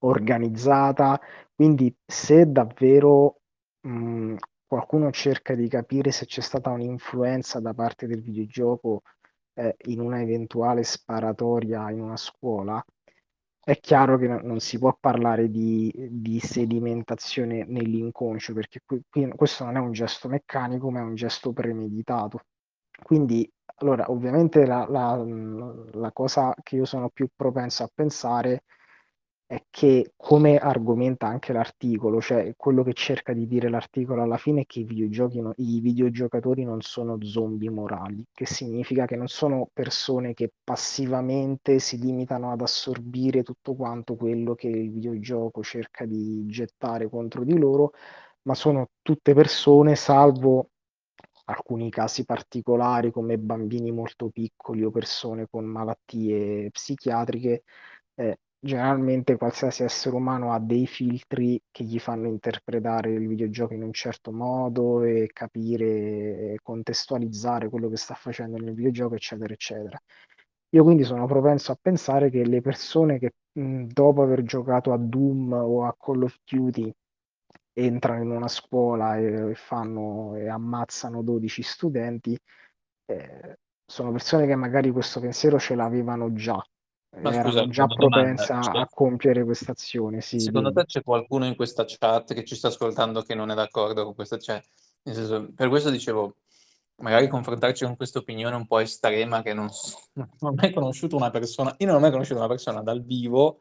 organizzata, 0.01 1.19
quindi 1.55 1.95
se 2.05 2.51
davvero 2.51 3.39
mh, 3.81 4.35
qualcuno 4.67 5.09
cerca 5.11 5.55
di 5.55 5.67
capire 5.67 6.11
se 6.11 6.25
c'è 6.27 6.41
stata 6.41 6.69
un'influenza 6.69 7.59
da 7.59 7.73
parte 7.73 8.05
del 8.07 8.21
videogioco 8.21 9.01
eh, 9.55 9.75
in 9.87 9.99
una 9.99 10.21
eventuale 10.21 10.83
sparatoria 10.83 11.89
in 11.91 12.01
una 12.01 12.17
scuola, 12.17 12.83
è 13.63 13.79
chiaro 13.79 14.17
che 14.17 14.27
no- 14.27 14.39
non 14.43 14.59
si 14.59 14.77
può 14.79 14.95
parlare 14.99 15.49
di, 15.49 15.91
di 16.11 16.39
sedimentazione 16.39 17.65
nell'inconscio, 17.65 18.53
perché 18.53 18.81
qui, 18.85 19.01
qui 19.09 19.27
questo 19.35 19.63
non 19.65 19.77
è 19.77 19.79
un 19.79 19.91
gesto 19.93 20.27
meccanico, 20.27 20.89
ma 20.91 20.99
è 20.99 21.03
un 21.03 21.15
gesto 21.15 21.53
premeditato. 21.53 22.41
Quindi, 23.03 23.49
allora, 23.77 24.09
ovviamente 24.11 24.65
la, 24.65 24.85
la- 24.89 25.15
la 25.93 26.11
cosa 26.11 26.53
che 26.61 26.75
io 26.77 26.85
sono 26.85 27.09
più 27.09 27.27
propenso 27.35 27.83
a 27.83 27.89
pensare 27.93 28.63
è 29.53 29.65
che, 29.69 30.13
come 30.15 30.57
argomenta 30.57 31.27
anche 31.27 31.53
l'articolo, 31.53 32.19
cioè 32.19 32.53
quello 32.57 32.81
che 32.83 32.93
cerca 32.93 33.33
di 33.33 33.45
dire 33.45 33.69
l'articolo 33.69 34.23
alla 34.23 34.37
fine 34.37 34.61
è 34.61 34.65
che 34.65 34.79
i 34.79 34.83
videogiochi 34.83 35.41
no- 35.41 35.53
i 35.57 35.79
videogiocatori 35.79 36.63
non 36.63 36.81
sono 36.81 37.17
zombie 37.21 37.69
morali, 37.69 38.25
che 38.31 38.45
significa 38.47 39.05
che 39.05 39.15
non 39.15 39.27
sono 39.27 39.69
persone 39.71 40.33
che 40.33 40.51
passivamente 40.63 41.77
si 41.79 41.99
limitano 41.99 42.51
ad 42.51 42.61
assorbire 42.61 43.43
tutto 43.43 43.75
quanto 43.75 44.15
quello 44.15 44.55
che 44.55 44.67
il 44.69 44.91
videogioco 44.91 45.61
cerca 45.61 46.05
di 46.05 46.45
gettare 46.47 47.07
contro 47.07 47.43
di 47.43 47.55
loro, 47.57 47.91
ma 48.43 48.55
sono 48.55 48.89
tutte 49.03 49.33
persone, 49.35 49.95
salvo 49.95 50.69
alcuni 51.45 51.89
casi 51.91 52.25
particolari 52.25 53.11
come 53.11 53.37
bambini 53.37 53.91
molto 53.91 54.29
piccoli 54.29 54.83
o 54.83 54.91
persone 54.91 55.47
con 55.49 55.65
malattie 55.65 56.69
psichiatriche, 56.71 57.63
eh, 58.15 58.37
generalmente 58.63 59.35
qualsiasi 59.35 59.83
essere 59.83 60.15
umano 60.15 60.53
ha 60.53 60.59
dei 60.59 60.87
filtri 60.87 61.61
che 61.69 61.83
gli 61.83 61.99
fanno 61.99 62.27
interpretare 62.27 63.11
il 63.11 63.27
videogioco 63.27 63.73
in 63.73 63.83
un 63.83 63.91
certo 63.91 64.31
modo 64.31 65.03
e 65.03 65.29
capire 65.33 66.53
e 66.53 66.59
contestualizzare 66.63 67.67
quello 67.69 67.89
che 67.89 67.97
sta 67.97 68.13
facendo 68.13 68.57
nel 68.57 68.73
videogioco, 68.73 69.15
eccetera, 69.15 69.53
eccetera. 69.53 69.99
Io 70.69 70.83
quindi 70.83 71.03
sono 71.03 71.25
propenso 71.25 71.71
a 71.73 71.77
pensare 71.79 72.29
che 72.29 72.45
le 72.45 72.61
persone 72.61 73.19
che 73.19 73.33
mh, 73.51 73.85
dopo 73.87 74.21
aver 74.23 74.43
giocato 74.43 74.93
a 74.93 74.97
Doom 74.97 75.51
o 75.51 75.85
a 75.85 75.95
Call 75.99 76.23
of 76.23 76.37
Duty 76.45 76.91
entrano 77.73 78.23
in 78.23 78.31
una 78.31 78.47
scuola 78.47 79.17
e, 79.17 79.51
e 79.51 79.55
fanno 79.55 80.35
e 80.35 80.47
ammazzano 80.47 81.21
12 81.21 81.61
studenti, 81.63 82.37
eh, 83.05 83.57
sono 83.85 84.11
persone 84.11 84.47
che 84.47 84.55
magari 84.55 84.89
questo 84.91 85.19
pensiero 85.19 85.59
ce 85.59 85.75
l'avevano 85.75 86.31
già, 86.33 86.63
Ma 87.21 87.31
scusa, 87.31 87.57
erano 87.57 87.71
già 87.71 87.83
una 87.83 87.95
domanda. 87.95 88.43
Cioè, 88.43 88.77
a 88.79 88.87
compiere 88.91 89.43
questa 89.43 89.71
azione. 89.71 90.21
Sì, 90.21 90.39
secondo 90.39 90.69
dimmi. 90.69 90.81
te 90.81 90.87
c'è 90.87 91.03
qualcuno 91.03 91.45
in 91.45 91.55
questa 91.55 91.85
chat 91.85 92.33
che 92.33 92.43
ci 92.43 92.55
sta 92.55 92.67
ascoltando 92.69 93.21
che 93.21 93.35
non 93.35 93.51
è 93.51 93.55
d'accordo 93.55 94.03
con 94.03 94.15
questa? 94.15 94.37
Cioè, 94.37 94.61
senso, 95.03 95.51
per 95.53 95.69
questo 95.69 95.89
dicevo, 95.89 96.37
magari 96.97 97.27
confrontarci 97.27 97.85
con 97.85 97.95
questa 97.95 98.19
opinione 98.19 98.55
un 98.55 98.65
po' 98.65 98.79
estrema 98.79 99.41
che 99.41 99.53
non, 99.53 99.69
so- 99.69 99.99
non 100.13 100.29
ho 100.39 100.53
mai 100.53 100.73
conosciuto 100.73 101.15
una 101.15 101.29
persona, 101.29 101.73
io 101.77 101.87
non 101.87 101.97
ho 101.97 101.99
mai 101.99 102.11
conosciuto 102.11 102.39
una 102.39 102.47
persona 102.47 102.81
dal 102.81 103.03
vivo 103.03 103.59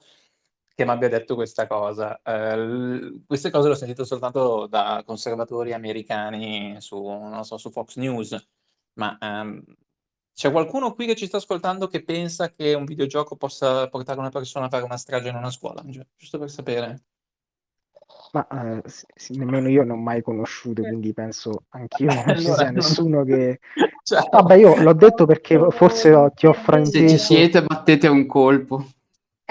che 0.75 0.85
mi 0.85 0.91
abbia 0.91 1.09
detto 1.09 1.35
questa 1.35 1.67
cosa. 1.67 2.21
Eh, 2.23 3.23
queste 3.27 3.51
cose 3.51 3.69
le 3.69 3.75
ho 3.75 3.77
sentite 3.77 4.05
soltanto 4.05 4.67
da 4.67 5.03
conservatori 5.05 5.73
americani 5.73 6.77
su, 6.81 7.03
non 7.03 7.45
so, 7.45 7.59
su 7.59 7.71
Fox 7.71 7.97
News, 7.97 8.49
ma 8.95 9.17
ehm, 9.21 9.63
c'è 10.35 10.51
qualcuno 10.51 10.95
qui 10.95 11.07
che 11.07 11.15
ci 11.15 11.27
sta 11.27 11.37
ascoltando 11.37 11.87
che 11.87 12.03
pensa 12.03 12.51
che 12.51 12.75
un 12.75 12.85
videogioco 12.85 13.37
possa 13.37 13.89
portare 13.89 14.19
una 14.19 14.31
persona 14.31 14.67
a 14.67 14.69
fare 14.69 14.85
una 14.85 14.97
strage 14.97 15.29
in 15.29 15.37
una 15.37 15.51
scuola? 15.51 15.83
Gi- 15.85 16.07
Giusto 16.17 16.39
per 16.39 16.51
sapere. 16.51 17.03
Ma 18.33 18.47
eh, 18.49 18.83
sì, 19.15 19.37
nemmeno 19.37 19.69
io 19.69 19.85
non 19.85 19.99
ho 19.99 20.01
mai 20.01 20.23
conosciuto, 20.23 20.83
quindi 20.83 21.13
penso 21.13 21.65
anch'io 21.71 22.09
non 22.25 22.37
ci 22.37 22.43
sia 22.43 22.65
non- 22.65 22.75
nessuno 22.75 23.25
che... 23.25 23.61
Ciao. 24.05 24.29
Vabbè, 24.31 24.55
io 24.57 24.77
l'ho 24.77 24.95
detto 24.95 25.27
perché 25.27 25.59
forse 25.71 26.13
ho- 26.13 26.31
ti 26.31 26.47
ho 26.47 26.55
Se 26.55 27.09
ci 27.09 27.19
siete, 27.19 27.63
battete 27.63 28.09
un 28.09 28.27
colpo. 28.27 28.85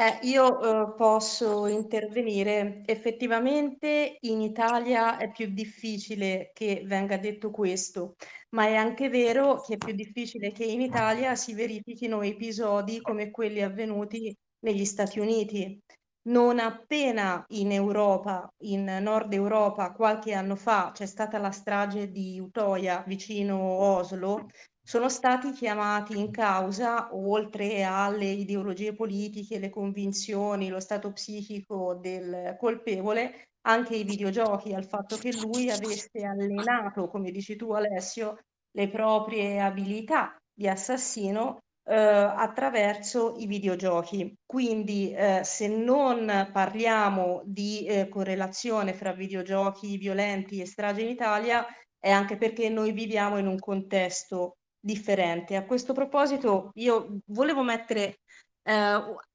Eh, 0.02 0.18
io 0.24 0.92
eh, 0.92 0.96
posso 0.96 1.68
intervenire. 1.68 2.82
Effettivamente 2.88 4.18
in 4.22 4.42
Italia 4.42 5.18
è 5.18 5.30
più 5.32 5.54
difficile 5.54 6.50
che 6.54 6.82
venga 6.86 7.18
detto 7.18 7.52
questo, 7.52 8.16
ma 8.56 8.66
è 8.66 8.76
anche 8.76 9.10
vero 9.10 9.62
che 9.62 9.76
è 9.76 9.78
più 9.78 9.94
difficile 9.94 10.52
che 10.52 10.64
in 10.64 10.82
Italia 10.82 11.36
si 11.36 11.54
verifichino 11.54 12.24
episodi 12.24 13.00
come 13.00 13.30
quelli 13.30 13.62
avvenuti 13.62 14.36
negli 14.62 14.86
Stati 14.86 15.20
Uniti. 15.20 15.80
Non 16.24 16.58
appena 16.60 17.44
in 17.50 17.72
Europa, 17.72 18.52
in 18.64 18.86
Nord 19.02 19.34
Europa, 19.34 19.92
qualche 19.92 20.34
anno 20.34 20.56
fa 20.56 20.92
c'è 20.94 21.06
stata 21.06 21.38
la 21.38 21.52
strage 21.52 22.10
di 22.10 22.40
Utoya 22.40 23.04
vicino 23.06 23.58
Oslo, 23.60 24.48
sono 24.84 25.10
stati 25.10 25.52
chiamati 25.52 26.18
in 26.18 26.32
causa, 26.32 27.16
oltre 27.16 27.84
alle 27.84 28.26
ideologie 28.26 28.94
politiche, 28.94 29.60
le 29.60 29.70
convinzioni, 29.70 30.70
lo 30.70 30.80
stato 30.80 31.12
psichico 31.14 31.96
del 31.96 32.56
colpevole, 32.60 33.50
anche 33.68 33.96
i 33.96 34.04
videogiochi, 34.04 34.74
al 34.74 34.86
fatto 34.86 35.18
che 35.18 35.34
lui 35.34 35.70
avesse 35.70 36.24
allenato, 36.24 37.08
come 37.08 37.32
dici 37.32 37.56
tu 37.56 37.72
Alessio, 37.72 38.40
le 38.72 38.90
proprie 38.90 39.62
abilità 39.62 40.36
di 40.54 40.68
assassino 40.68 41.60
eh, 41.84 41.96
attraverso 41.96 43.36
i 43.38 43.46
videogiochi. 43.46 44.34
Quindi 44.46 45.14
eh, 45.14 45.42
se 45.44 45.68
non 45.68 46.50
parliamo 46.52 47.42
di 47.46 47.86
eh, 47.86 48.10
correlazione 48.10 48.94
fra 48.94 49.14
videogiochi 49.14 49.98
violenti 49.98 50.60
e 50.60 50.66
strage 50.66 51.02
in 51.02 51.10
Italia, 51.10 51.66
è 52.00 52.10
anche 52.10 52.38
perché 52.38 52.70
noi 52.70 52.92
viviamo 52.94 53.38
in 53.38 53.48
un 53.48 53.60
contesto 53.60 54.56
differente. 54.82 55.56
A 55.56 55.66
questo 55.66 55.94
proposito, 55.94 56.72
io 56.76 57.20
volevo 57.28 57.62
mettere 57.64 58.18
eh, 58.64 58.74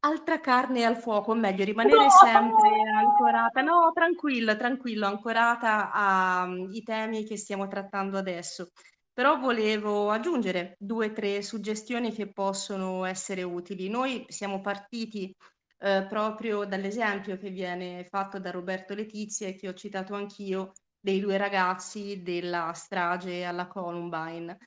altra 0.01 0.40
carne 0.40 0.85
al 0.85 0.97
fuoco, 0.97 1.32
o 1.32 1.35
meglio, 1.35 1.64
rimanere 1.64 2.10
sempre 2.10 2.68
ancorata, 2.97 3.62
no, 3.62 3.90
tranquillo, 3.94 4.56
tranquillo, 4.56 5.06
ancorata 5.06 5.90
ai 5.93 6.82
temi 6.82 7.24
che 7.24 7.36
stiamo 7.36 7.68
trattando 7.68 8.18
adesso. 8.18 8.70
Però 9.12 9.39
volevo 9.39 10.10
aggiungere 10.10 10.77
due 10.78 11.06
o 11.06 11.12
tre 11.12 11.40
suggestioni 11.43 12.12
che 12.12 12.32
possono 12.32 13.05
essere 13.06 13.43
utili. 13.43 13.89
Noi 13.89 14.27
siamo 14.28 14.60
partiti 14.60 15.35
eh, 15.78 16.06
proprio 16.09 16.64
dall'esempio 16.64 17.39
che 17.39 17.48
viene 17.51 18.05
fatto 18.05 18.39
da 18.39 18.51
Roberto 18.51 18.94
Letizia 18.94 19.48
e 19.48 19.55
che 19.55 19.68
ho 19.68 19.74
citato 19.74 20.14
anch'io 20.14 20.73
dei 21.01 21.20
due 21.20 21.36
ragazzi 21.39 22.23
della 22.23 22.73
strage 22.74 23.44
alla 23.44 23.68
Columbine 23.68 24.59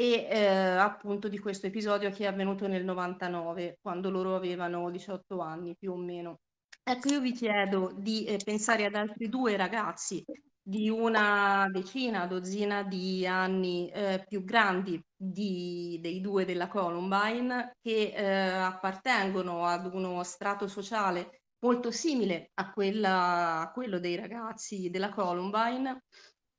e 0.00 0.28
eh, 0.30 0.46
appunto 0.46 1.26
di 1.26 1.40
questo 1.40 1.66
episodio 1.66 2.12
che 2.12 2.22
è 2.22 2.28
avvenuto 2.28 2.68
nel 2.68 2.84
99, 2.84 3.78
quando 3.82 4.10
loro 4.10 4.36
avevano 4.36 4.88
18 4.92 5.40
anni 5.40 5.74
più 5.76 5.90
o 5.90 5.96
meno. 5.96 6.38
Ecco, 6.84 7.08
io 7.08 7.20
vi 7.20 7.32
chiedo 7.32 7.92
di 7.98 8.24
eh, 8.24 8.38
pensare 8.44 8.84
ad 8.84 8.94
altri 8.94 9.28
due 9.28 9.56
ragazzi 9.56 10.24
di 10.62 10.88
una 10.88 11.66
decina, 11.68 12.28
dozzina 12.28 12.84
di 12.84 13.26
anni 13.26 13.90
eh, 13.90 14.24
più 14.24 14.44
grandi 14.44 15.02
di, 15.16 15.98
dei 16.00 16.20
due 16.20 16.44
della 16.44 16.68
Columbine 16.68 17.72
che 17.82 18.12
eh, 18.14 18.50
appartengono 18.50 19.64
ad 19.64 19.92
uno 19.92 20.22
strato 20.22 20.68
sociale 20.68 21.40
molto 21.64 21.90
simile 21.90 22.52
a, 22.54 22.70
quella, 22.70 23.62
a 23.62 23.72
quello 23.72 23.98
dei 23.98 24.14
ragazzi 24.14 24.90
della 24.90 25.08
Columbine 25.08 26.04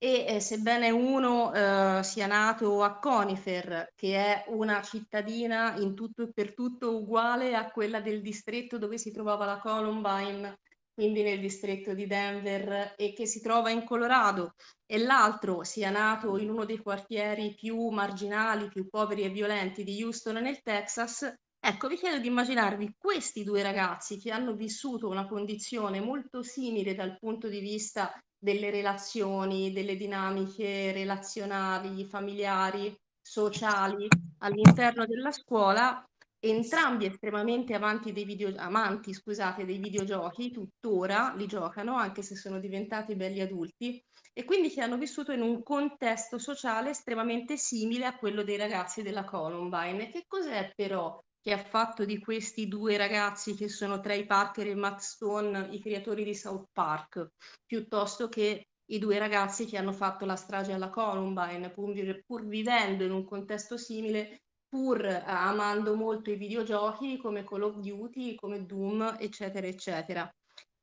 e 0.01 0.26
eh, 0.27 0.39
sebbene 0.39 0.91
uno 0.91 1.53
eh, 1.53 2.01
sia 2.03 2.26
nato 2.26 2.84
a 2.84 2.97
Conifer, 2.99 3.91
che 3.95 4.15
è 4.15 4.45
una 4.47 4.81
cittadina 4.81 5.76
in 5.77 5.93
tutto 5.93 6.23
e 6.23 6.31
per 6.34 6.53
tutto 6.53 6.95
uguale 6.95 7.53
a 7.53 7.69
quella 7.69 7.99
del 7.99 8.21
distretto 8.21 8.77
dove 8.77 8.97
si 8.97 9.11
trovava 9.11 9.45
la 9.45 9.59
Columbine, 9.59 10.59
quindi 10.93 11.21
nel 11.21 11.41
distretto 11.41 11.93
di 11.93 12.07
Denver, 12.07 12.93
e 12.97 13.11
che 13.13 13.26
si 13.26 13.41
trova 13.41 13.71
in 13.71 13.84
Colorado, 13.84 14.53
e 14.85 14.99
l'altro 14.99 15.63
sia 15.63 15.89
nato 15.89 16.38
in 16.38 16.49
uno 16.49 16.63
dei 16.63 16.77
quartieri 16.77 17.53
più 17.53 17.89
marginali, 17.89 18.69
più 18.69 18.88
poveri 18.88 19.23
e 19.23 19.30
violenti 19.30 19.84
di 19.84 20.01
Houston 20.01 20.35
nel 20.35 20.61
Texas, 20.61 21.31
Ecco, 21.61 21.89
vi 21.89 21.97
chiedo 21.97 22.19
di 22.19 22.27
immaginarvi 22.27 22.95
questi 22.97 23.43
due 23.43 23.61
ragazzi 23.61 24.17
che 24.17 24.31
hanno 24.31 24.53
vissuto 24.53 25.09
una 25.09 25.27
condizione 25.27 25.99
molto 25.99 26.41
simile 26.41 26.95
dal 26.95 27.17
punto 27.19 27.49
di 27.49 27.59
vista 27.59 28.17
delle 28.40 28.72
relazioni, 28.72 29.74
delle 29.74 29.98
dinamiche 29.98 30.91
relazionali, 30.94 32.06
familiari, 32.06 32.95
sociali 33.22 34.07
all'interno 34.40 35.06
della 35.06 35.32
scuola, 35.32 36.03
entrambi 36.40 37.06
estremamente 37.06 37.74
amanti 37.74 38.14
dei, 38.14 38.24
video, 38.24 38.53
amanti, 38.56 39.14
scusate, 39.14 39.66
dei 39.66 39.78
videogiochi, 39.78 40.52
tuttora 40.52 41.34
li 41.36 41.45
giocano, 41.45 41.95
anche 41.95 42.22
se 42.22 42.36
sono 42.36 42.60
diventati 42.60 43.16
belli 43.16 43.41
adulti, 43.41 44.02
e 44.32 44.45
quindi 44.45 44.70
che 44.70 44.82
hanno 44.82 44.98
vissuto 44.98 45.34
in 45.34 45.41
un 45.41 45.61
contesto 45.61 46.38
sociale 46.38 46.91
estremamente 46.91 47.57
simile 47.57 48.06
a 48.06 48.16
quello 48.16 48.44
dei 48.44 48.56
ragazzi 48.56 49.02
della 49.02 49.26
Columbine. 49.26 50.10
Che 50.10 50.24
cos'è 50.28 50.72
però 50.74 51.20
che 51.41 51.52
ha 51.53 51.57
fatto 51.57 52.06
di 52.06 52.20
questi 52.20 52.68
due 52.68 52.98
ragazzi 52.98 53.56
che 53.56 53.70
sono 53.70 53.99
Trey 53.99 54.26
Parker 54.26 54.68
e 54.68 54.76
Matt 54.76 54.99
Stone 54.99 55.70
i 55.72 55.80
creatori 55.80 56.24
di 56.24 56.36
South 56.36 56.68
Park, 56.72 57.30
piuttosto 57.66 58.28
che 58.28 58.68
i 58.91 58.99
due 58.99 59.20
ragazzi 59.20 59.66
che 59.66 59.78
hanno 59.78 59.94
fatto 59.94 60.26
la 60.26 60.36
strage 60.36 60.74
alla 60.74 60.90
Columbine, 60.90 61.70
pur, 61.70 61.94
pur 62.26 62.45
vivendo 62.45 63.03
in 63.03 63.11
un 63.11 63.24
contesto 63.24 63.78
simile, 63.78 64.41
pur 64.68 65.06
eh, 65.06 65.24
amando 65.26 65.95
molto 65.95 66.32
i 66.32 66.36
videogiochi 66.36 67.18
come 67.18 67.44
Call 67.44 67.64
of 67.64 67.78
Duty, 67.78 68.36
come 68.36 68.66
Doom, 68.66 69.18
eccetera, 69.20 69.68
eccetera. 69.68 70.30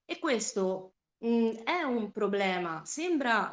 E 0.05 0.19
questo 0.19 0.96
Mhmm, 1.25 1.63
è 1.65 1.83
un 1.83 2.11
problema, 2.13 2.85
sembra, 2.85 3.51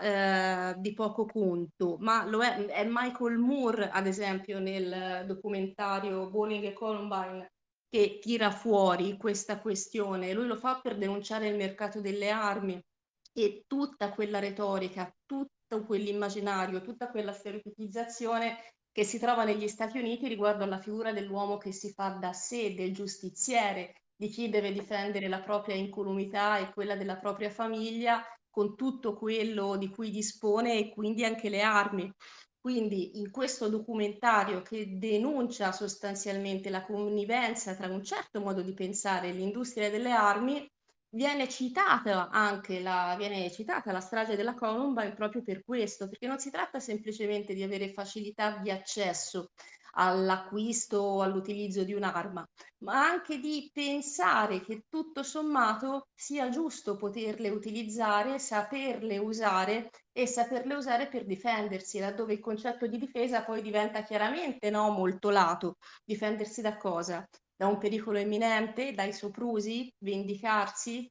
ehm, 0.74 0.82
di 0.82 0.94
poco 0.94 1.26
conto, 1.26 1.96
ma 2.00 2.26
lo 2.26 2.42
è 2.44 2.66
è 2.66 2.84
Michael 2.86 3.38
Moore, 3.38 3.90
ad 3.90 4.06
esempio, 4.06 4.60
nel 4.60 5.26
documentario 5.26 6.30
Bowling 6.30 6.66
e 6.66 6.74
Columbine, 6.74 7.54
che 7.88 8.20
tira 8.20 8.52
fuori 8.52 9.16
questa 9.18 9.62
questione. 9.62 10.34
Lui 10.34 10.46
lo 10.48 10.58
fa 10.58 10.80
per 10.82 10.98
denunciare 10.98 11.48
il 11.48 11.56
mercato 11.56 12.02
delle 12.02 12.30
armi 12.32 12.82
e 13.32 13.64
tutta 13.66 14.12
quella 14.12 14.40
retorica, 14.40 15.10
tutto 15.26 15.86
quell'immaginario, 15.86 16.82
tutta 16.82 17.10
quella 17.10 17.32
stereotipizzazione 17.32 18.58
che 18.92 19.04
si 19.06 19.18
trova 19.20 19.44
negli 19.46 19.68
Stati 19.70 19.98
Uniti 20.00 20.28
riguardo 20.28 20.64
alla 20.66 20.80
figura 20.80 21.14
dell'uomo 21.14 21.58
che 21.58 21.72
si 21.72 21.92
fa 21.94 22.10
da 22.10 22.34
sé, 22.34 22.74
del 22.76 22.94
giustiziere, 22.94 23.94
di 24.16 24.30
chi 24.30 24.50
deve 24.50 24.72
difendere 24.72 25.28
la 25.28 25.42
propria 25.42 25.76
incolumità 25.76 26.58
e 26.58 26.72
quella 26.72 26.96
della 26.96 27.18
propria 27.18 27.50
famiglia 27.50 28.24
con 28.50 28.76
tutto 28.76 29.16
quello 29.16 29.78
di 29.78 29.90
cui 29.90 30.12
dispone 30.12 30.78
e 30.78 30.90
quindi 30.94 31.26
anche 31.26 31.50
le 31.50 31.62
armi. 31.62 32.12
Quindi 32.60 33.20
in 33.20 33.30
questo 33.32 33.68
documentario 33.68 34.62
che 34.62 34.98
denuncia 34.98 35.72
sostanzialmente 35.74 36.70
la 36.70 36.86
connivenza 36.86 37.76
tra 37.76 37.88
un 37.88 38.04
certo 38.04 38.40
modo 38.40 38.62
di 38.62 38.74
pensare 38.74 39.30
e 39.30 39.32
l'industria 39.34 39.90
delle 39.90 40.12
armi, 40.12 40.66
viene 41.10 41.50
citata 41.50 42.30
anche 42.30 42.80
la, 42.80 43.16
viene 43.18 43.52
citata 43.52 43.92
la 43.92 44.00
strage 44.00 44.36
della 44.36 44.56
Columbine 44.56 45.14
proprio 45.14 45.44
per 45.44 45.64
questo, 45.64 46.08
perché 46.08 46.26
non 46.28 46.40
si 46.40 46.50
tratta 46.50 46.80
semplicemente 46.80 47.54
di 47.54 47.64
avere 47.64 47.92
facilità 47.92 48.58
di 48.58 48.72
accesso 48.72 49.50
all'acquisto 49.96 50.98
o 51.00 51.22
all'utilizzo 51.22 51.84
di 51.84 51.94
un'arma, 51.94 52.46
ma 52.80 53.06
anche 53.08 53.40
di 53.40 53.70
pensare 53.72 54.62
che 54.62 54.86
tutto 54.90 55.24
sommato 55.24 56.08
sia 56.14 56.50
giusto 56.50 56.96
poterle 56.96 57.50
utilizzare, 57.50 58.40
saperle 58.40 59.18
usare 59.18 59.90
e 60.12 60.26
saperle 60.28 60.76
usare 60.76 61.08
per 61.08 61.26
difendersi, 61.26 62.00
laddove 62.00 62.34
il 62.34 62.40
concetto 62.40 62.88
di 62.88 62.98
difesa 62.98 63.44
poi 63.44 63.62
diventa 63.62 64.04
chiaramente 64.04 64.70
no, 64.70 64.90
molto 64.92 65.30
lato. 65.30 65.76
Difendersi 66.04 66.62
da 66.62 66.78
cosa? 66.78 67.26
Da 67.56 67.68
un 67.68 67.78
pericolo 67.78 68.20
imminente, 68.20 68.92
dai 68.94 69.14
soprusi, 69.14 69.92
vendicarsi, 70.00 71.10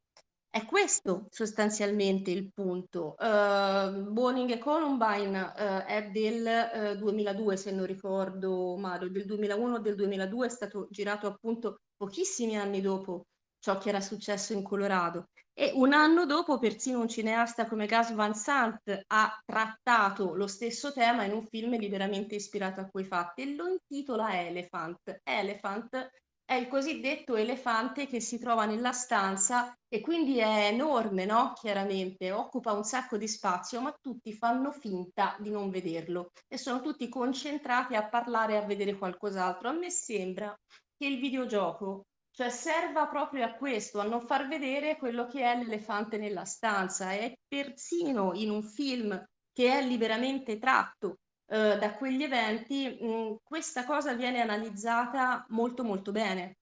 è 0.52 0.66
questo 0.66 1.28
sostanzialmente 1.30 2.30
il 2.30 2.52
punto. 2.52 3.14
Uh, 3.18 4.10
Boning 4.10 4.50
e 4.50 4.58
Columbine 4.58 5.40
uh, 5.40 5.86
è 5.86 6.10
del 6.12 6.94
uh, 6.94 6.98
2002, 6.98 7.56
se 7.56 7.72
non 7.72 7.86
ricordo 7.86 8.76
male, 8.76 9.10
del 9.10 9.24
2001 9.24 9.76
o 9.76 9.78
del 9.78 9.94
2002, 9.94 10.46
è 10.46 10.50
stato 10.50 10.88
girato 10.90 11.26
appunto 11.26 11.80
pochissimi 11.96 12.58
anni 12.58 12.82
dopo 12.82 13.28
ciò 13.60 13.78
che 13.78 13.88
era 13.88 14.02
successo 14.02 14.52
in 14.52 14.62
Colorado. 14.62 15.28
E 15.54 15.72
un 15.74 15.94
anno 15.94 16.26
dopo 16.26 16.58
persino 16.58 17.00
un 17.00 17.08
cineasta 17.08 17.66
come 17.66 17.86
Gus 17.86 18.12
Van 18.12 18.34
Sant 18.34 19.04
ha 19.06 19.40
trattato 19.46 20.34
lo 20.34 20.46
stesso 20.46 20.92
tema 20.92 21.24
in 21.24 21.32
un 21.32 21.46
film 21.46 21.78
liberamente 21.78 22.34
ispirato 22.34 22.80
a 22.80 22.88
quei 22.90 23.04
fatti 23.04 23.40
e 23.40 23.54
lo 23.54 23.68
intitola 23.68 24.38
Elephant. 24.38 25.20
Elephant 25.22 26.10
è 26.44 26.54
il 26.54 26.68
cosiddetto 26.68 27.36
elefante 27.36 28.06
che 28.06 28.20
si 28.20 28.38
trova 28.38 28.66
nella 28.66 28.92
stanza 28.92 29.74
e 29.88 30.00
quindi 30.00 30.38
è 30.38 30.66
enorme, 30.66 31.24
no? 31.24 31.52
Chiaramente, 31.54 32.30
occupa 32.32 32.72
un 32.72 32.84
sacco 32.84 33.16
di 33.16 33.28
spazio, 33.28 33.80
ma 33.80 33.94
tutti 34.00 34.32
fanno 34.32 34.70
finta 34.70 35.36
di 35.38 35.50
non 35.50 35.70
vederlo 35.70 36.30
e 36.48 36.58
sono 36.58 36.80
tutti 36.80 37.08
concentrati 37.08 37.94
a 37.94 38.08
parlare 38.08 38.54
e 38.54 38.56
a 38.56 38.66
vedere 38.66 38.96
qualcos'altro. 38.96 39.68
A 39.68 39.72
me 39.72 39.90
sembra 39.90 40.54
che 40.96 41.06
il 41.06 41.18
videogioco 41.18 42.02
cioè 42.34 42.48
serva 42.48 43.06
proprio 43.08 43.44
a 43.44 43.54
questo, 43.54 44.00
a 44.00 44.04
non 44.04 44.22
far 44.22 44.48
vedere 44.48 44.96
quello 44.96 45.26
che 45.26 45.42
è 45.42 45.56
l'elefante 45.56 46.16
nella 46.16 46.44
stanza 46.44 47.12
e 47.12 47.38
persino 47.46 48.32
in 48.34 48.50
un 48.50 48.62
film 48.62 49.22
che 49.52 49.70
è 49.70 49.86
liberamente 49.86 50.58
tratto 50.58 51.18
eh, 51.52 51.76
da 51.78 51.94
quegli 51.96 52.22
eventi, 52.22 52.88
mh, 52.88 53.36
questa 53.42 53.84
cosa 53.84 54.14
viene 54.14 54.40
analizzata 54.40 55.44
molto 55.50 55.84
molto 55.84 56.10
bene. 56.10 56.56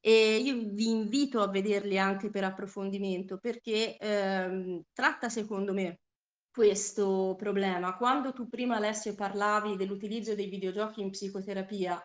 E 0.00 0.36
io 0.38 0.54
vi 0.72 0.88
invito 0.90 1.40
a 1.42 1.48
vederli 1.48 1.96
anche 1.98 2.28
per 2.30 2.42
approfondimento 2.44 3.38
perché 3.38 3.96
ehm, 3.96 4.82
tratta 4.92 5.28
secondo 5.28 5.72
me 5.72 6.00
questo 6.50 7.34
problema. 7.38 7.96
Quando 7.96 8.32
tu 8.32 8.48
prima 8.48 8.76
Alessio 8.76 9.14
parlavi 9.14 9.76
dell'utilizzo 9.76 10.34
dei 10.34 10.48
videogiochi 10.48 11.00
in 11.02 11.10
psicoterapia, 11.10 12.02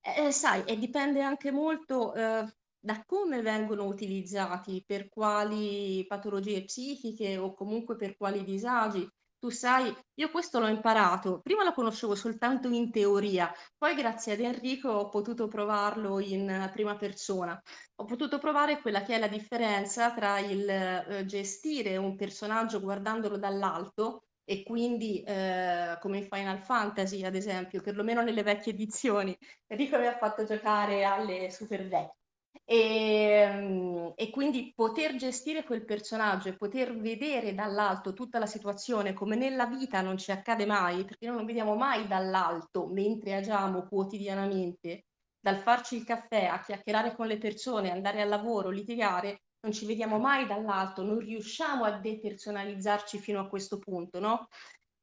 eh, 0.00 0.30
sai, 0.32 0.62
e 0.64 0.78
dipende 0.78 1.20
anche 1.22 1.50
molto 1.50 2.14
eh, 2.14 2.46
da 2.78 3.04
come 3.06 3.42
vengono 3.42 3.86
utilizzati, 3.86 4.82
per 4.86 5.08
quali 5.08 6.04
patologie 6.06 6.64
psichiche 6.64 7.36
o 7.38 7.54
comunque 7.54 7.96
per 7.96 8.16
quali 8.16 8.44
disagi. 8.44 9.08
Tu 9.42 9.50
sai, 9.50 9.92
io 10.14 10.30
questo 10.30 10.60
l'ho 10.60 10.68
imparato, 10.68 11.40
prima 11.42 11.64
lo 11.64 11.72
conoscevo 11.72 12.14
soltanto 12.14 12.68
in 12.68 12.92
teoria, 12.92 13.52
poi 13.76 13.96
grazie 13.96 14.34
ad 14.34 14.38
Enrico 14.38 14.88
ho 14.88 15.08
potuto 15.08 15.48
provarlo 15.48 16.20
in 16.20 16.70
prima 16.72 16.94
persona. 16.94 17.60
Ho 17.96 18.04
potuto 18.04 18.38
provare 18.38 18.80
quella 18.80 19.02
che 19.02 19.16
è 19.16 19.18
la 19.18 19.26
differenza 19.26 20.14
tra 20.14 20.38
il 20.38 20.68
eh, 20.68 21.24
gestire 21.26 21.96
un 21.96 22.14
personaggio 22.14 22.78
guardandolo 22.78 23.36
dall'alto 23.36 24.26
e 24.44 24.62
quindi 24.62 25.22
eh, 25.22 25.98
come 26.00 26.18
in 26.18 26.28
Final 26.30 26.60
Fantasy 26.60 27.24
ad 27.24 27.34
esempio, 27.34 27.80
perlomeno 27.80 28.22
nelle 28.22 28.44
vecchie 28.44 28.72
edizioni, 28.74 29.36
Enrico 29.66 29.98
mi 29.98 30.06
ha 30.06 30.16
fatto 30.18 30.44
giocare 30.44 31.02
alle 31.02 31.50
super 31.50 31.88
vecchie 31.88 32.21
e, 32.64 32.76
ehm, 32.76 34.12
e, 34.14 34.30
quindi 34.30 34.72
poter 34.74 35.16
gestire 35.16 35.64
quel 35.64 35.84
personaggio 35.84 36.48
e 36.48 36.56
poter 36.56 36.96
vedere 36.96 37.54
dall'alto 37.54 38.12
tutta 38.12 38.38
la 38.38 38.46
situazione 38.46 39.12
come 39.12 39.36
nella 39.36 39.66
vita 39.66 40.00
non 40.00 40.16
ci 40.16 40.30
accade 40.30 40.64
mai, 40.66 41.04
perché 41.04 41.26
noi 41.26 41.36
non 41.36 41.46
vediamo 41.46 41.74
mai 41.74 42.06
dall'alto 42.06 42.86
mentre 42.88 43.34
agiamo 43.34 43.86
quotidianamente, 43.86 45.06
dal 45.40 45.58
farci 45.58 45.96
il 45.96 46.04
caffè, 46.04 46.44
a 46.46 46.60
chiacchierare 46.60 47.14
con 47.14 47.26
le 47.26 47.38
persone, 47.38 47.90
andare 47.90 48.22
al 48.22 48.28
lavoro, 48.28 48.70
litigare, 48.70 49.42
non 49.60 49.72
ci 49.72 49.86
vediamo 49.86 50.18
mai 50.18 50.46
dall'alto, 50.46 51.02
non 51.02 51.18
riusciamo 51.18 51.84
a 51.84 51.98
depersonalizzarci 51.98 53.18
fino 53.18 53.40
a 53.40 53.48
questo 53.48 53.78
punto, 53.78 54.18
no? 54.20 54.46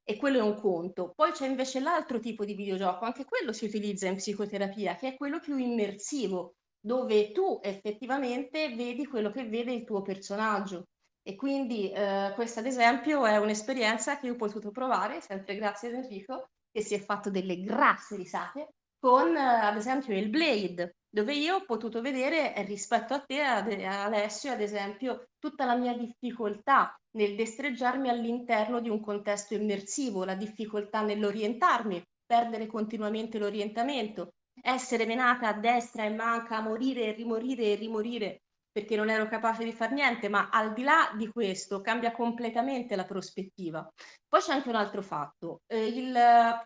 E 0.03 0.17
quello 0.17 0.39
è 0.39 0.41
un 0.41 0.55
conto. 0.55 1.11
Poi 1.15 1.31
c'è 1.31 1.47
invece 1.47 1.79
l'altro 1.79 2.19
tipo 2.19 2.43
di 2.43 2.55
videogioco, 2.55 3.05
anche 3.05 3.25
quello 3.25 3.53
si 3.53 3.65
utilizza 3.65 4.07
in 4.07 4.15
psicoterapia, 4.15 4.95
che 4.95 5.09
è 5.09 5.15
quello 5.17 5.39
più 5.39 5.55
immersivo, 5.57 6.55
dove 6.79 7.31
tu 7.31 7.59
effettivamente 7.61 8.73
vedi 8.75 9.05
quello 9.05 9.31
che 9.31 9.45
vede 9.45 9.73
il 9.73 9.83
tuo 9.83 10.01
personaggio. 10.01 10.85
E 11.21 11.35
quindi 11.35 11.91
eh, 11.91 12.31
questa 12.33 12.61
ad 12.61 12.65
esempio 12.65 13.25
è 13.25 13.37
un'esperienza 13.37 14.17
che 14.17 14.29
ho 14.29 14.35
potuto 14.35 14.71
provare, 14.71 15.21
sempre 15.21 15.55
grazie 15.55 15.89
ad 15.89 15.95
Enrico, 15.95 16.49
che 16.71 16.81
si 16.81 16.95
è 16.95 16.99
fatto 16.99 17.29
delle 17.29 17.61
grasse 17.61 18.15
risate, 18.15 18.73
con 18.99 19.35
eh, 19.35 19.39
ad 19.39 19.75
esempio 19.75 20.15
il 20.17 20.29
Blade, 20.29 20.95
dove 21.09 21.33
io 21.33 21.55
ho 21.55 21.65
potuto 21.65 22.01
vedere 22.01 22.55
eh, 22.55 22.63
rispetto 22.63 23.13
a 23.13 23.19
te, 23.19 23.41
ad, 23.41 23.71
Alessio, 23.71 24.51
ad 24.51 24.61
esempio, 24.61 25.29
tutta 25.39 25.65
la 25.65 25.75
mia 25.75 25.93
difficoltà 25.93 26.95
nel 27.11 27.35
destreggiarmi 27.35 28.09
all'interno 28.09 28.79
di 28.79 28.89
un 28.89 29.01
contesto 29.01 29.55
immersivo, 29.55 30.23
la 30.23 30.35
difficoltà 30.35 31.01
nell'orientarmi, 31.01 32.01
perdere 32.25 32.67
continuamente 32.67 33.39
l'orientamento, 33.39 34.33
essere 34.61 35.05
menata 35.05 35.47
a 35.47 35.53
destra 35.53 36.03
e 36.03 36.09
manca, 36.09 36.61
morire 36.61 37.05
e 37.05 37.11
rimorire 37.11 37.63
e 37.63 37.75
rimorire 37.75 38.41
perché 38.71 38.95
non 38.95 39.09
ero 39.09 39.27
capace 39.27 39.63
di 39.63 39.73
fare 39.73 39.93
niente, 39.93 40.29
ma 40.29 40.49
al 40.49 40.73
di 40.73 40.83
là 40.83 41.11
di 41.17 41.27
questo 41.27 41.81
cambia 41.81 42.11
completamente 42.11 42.95
la 42.95 43.03
prospettiva. 43.03 43.87
Poi 44.27 44.39
c'è 44.39 44.53
anche 44.53 44.69
un 44.69 44.75
altro 44.75 45.01
fatto, 45.01 45.61
eh, 45.67 45.87
il 45.87 46.17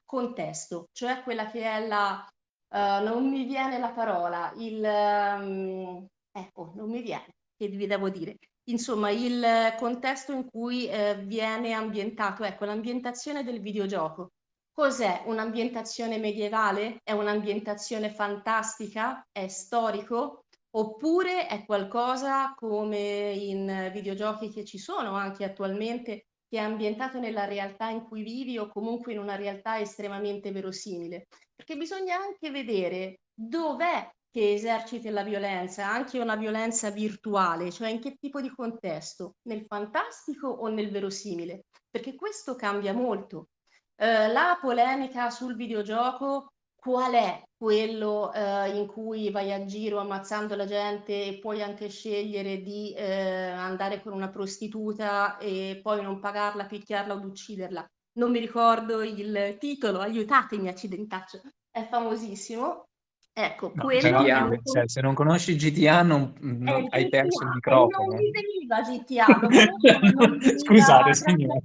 contesto, 0.05 0.89
cioè 0.91 1.23
quella 1.23 1.49
che 1.49 1.63
è 1.63 1.87
la, 1.87 2.25
uh, 2.69 3.03
non 3.03 3.29
mi 3.29 3.45
viene 3.45 3.79
la 3.79 3.91
parola, 3.91 4.51
il, 4.57 4.83
um, 4.83 6.05
ecco, 6.31 6.73
non 6.75 6.89
mi 6.89 7.01
viene, 7.01 7.35
che 7.55 7.67
vi 7.67 7.87
devo 7.87 8.09
dire, 8.09 8.37
insomma 8.65 9.09
il 9.09 9.73
contesto 9.77 10.33
in 10.33 10.45
cui 10.49 10.87
eh, 10.87 11.15
viene 11.23 11.73
ambientato, 11.73 12.43
ecco 12.43 12.65
l'ambientazione 12.65 13.43
del 13.43 13.61
videogioco. 13.61 14.31
Cos'è 14.75 15.21
un'ambientazione 15.27 16.17
medievale? 16.17 16.97
È 17.03 17.11
un'ambientazione 17.11 18.09
fantastica? 18.09 19.21
È 19.31 19.47
storico? 19.47 20.45
Oppure 20.75 21.45
è 21.45 21.63
qualcosa 21.63 22.53
come 22.55 23.33
in 23.33 23.91
videogiochi 23.93 24.49
che 24.49 24.65
ci 24.65 24.79
sono 24.79 25.13
anche 25.13 25.43
attualmente, 25.43 26.25
che 26.47 26.57
è 26.57 26.61
ambientato 26.61 27.19
nella 27.19 27.45
realtà 27.45 27.89
in 27.89 28.03
cui 28.03 28.23
vivi 28.23 28.57
o 28.57 28.67
comunque 28.67 29.13
in 29.13 29.19
una 29.19 29.35
realtà 29.35 29.77
estremamente 29.79 30.51
verosimile? 30.51 31.27
Perché 31.55 31.75
bisogna 31.75 32.17
anche 32.17 32.49
vedere 32.49 33.19
dov'è 33.31 34.09
che 34.31 34.53
eserciti 34.53 35.09
la 35.09 35.23
violenza, 35.23 35.87
anche 35.87 36.17
una 36.17 36.35
violenza 36.35 36.89
virtuale, 36.89 37.71
cioè 37.71 37.89
in 37.89 38.01
che 38.01 38.15
tipo 38.19 38.41
di 38.41 38.49
contesto, 38.49 39.33
nel 39.47 39.65
fantastico 39.67 40.47
o 40.47 40.67
nel 40.69 40.89
verosimile, 40.89 41.65
perché 41.91 42.15
questo 42.15 42.55
cambia 42.55 42.93
molto. 42.93 43.49
Eh, 43.95 44.27
la 44.31 44.57
polemica 44.59 45.29
sul 45.29 45.55
videogioco 45.55 46.53
qual 46.75 47.13
è 47.13 47.41
quello 47.55 48.33
eh, 48.33 48.77
in 48.77 48.87
cui 48.87 49.31
vai 49.31 49.53
a 49.53 49.63
giro 49.63 49.99
ammazzando 49.99 50.55
la 50.55 50.65
gente 50.65 51.23
e 51.23 51.39
puoi 51.39 51.61
anche 51.61 51.87
scegliere 51.87 52.61
di 52.61 52.93
eh, 52.93 53.49
andare 53.51 54.01
con 54.01 54.11
una 54.11 54.29
prostituta 54.29 55.37
e 55.37 55.79
poi 55.81 56.01
non 56.01 56.19
pagarla, 56.19 56.65
picchiarla 56.65 57.13
o 57.13 57.25
ucciderla. 57.25 57.87
Non 58.15 58.31
mi 58.31 58.39
ricordo 58.39 59.01
il 59.01 59.55
titolo, 59.59 59.99
aiutatemi 59.99 60.67
accidentaccio, 60.67 61.41
è 61.71 61.87
famosissimo. 61.87 62.89
Ecco, 63.35 63.71
no, 63.73 63.83
quello 63.83 64.21
però, 64.21 64.45
un... 64.45 64.59
cioè, 64.63 64.87
se 64.87 65.01
non 65.01 65.15
conosci 65.15 65.55
GTA 65.55 66.03
non, 66.03 66.35
non 66.41 66.87
hai 66.91 67.05
GTA, 67.05 67.21
perso 67.21 67.43
il 67.43 67.49
microfono. 67.55 68.05
Non 68.05 68.17
mi 68.17 68.29
veniva 68.29 68.81
GTA, 68.81 69.25
lo 69.27 69.39
conosco, 69.39 69.99
non 70.13 70.31
mi 70.31 70.39
veniva 70.39 70.57
Scusate, 70.59 71.13
signora. 71.15 71.59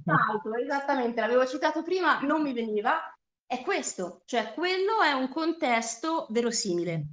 Esattamente, 0.59 1.21
l'avevo 1.21 1.45
citato 1.45 1.83
prima, 1.83 2.21
non 2.21 2.41
mi 2.41 2.53
veniva 2.53 2.99
è 3.45 3.61
questo, 3.61 4.21
cioè 4.25 4.53
quello 4.53 5.01
è 5.03 5.11
un 5.11 5.27
contesto 5.27 6.27
verosimile. 6.29 7.05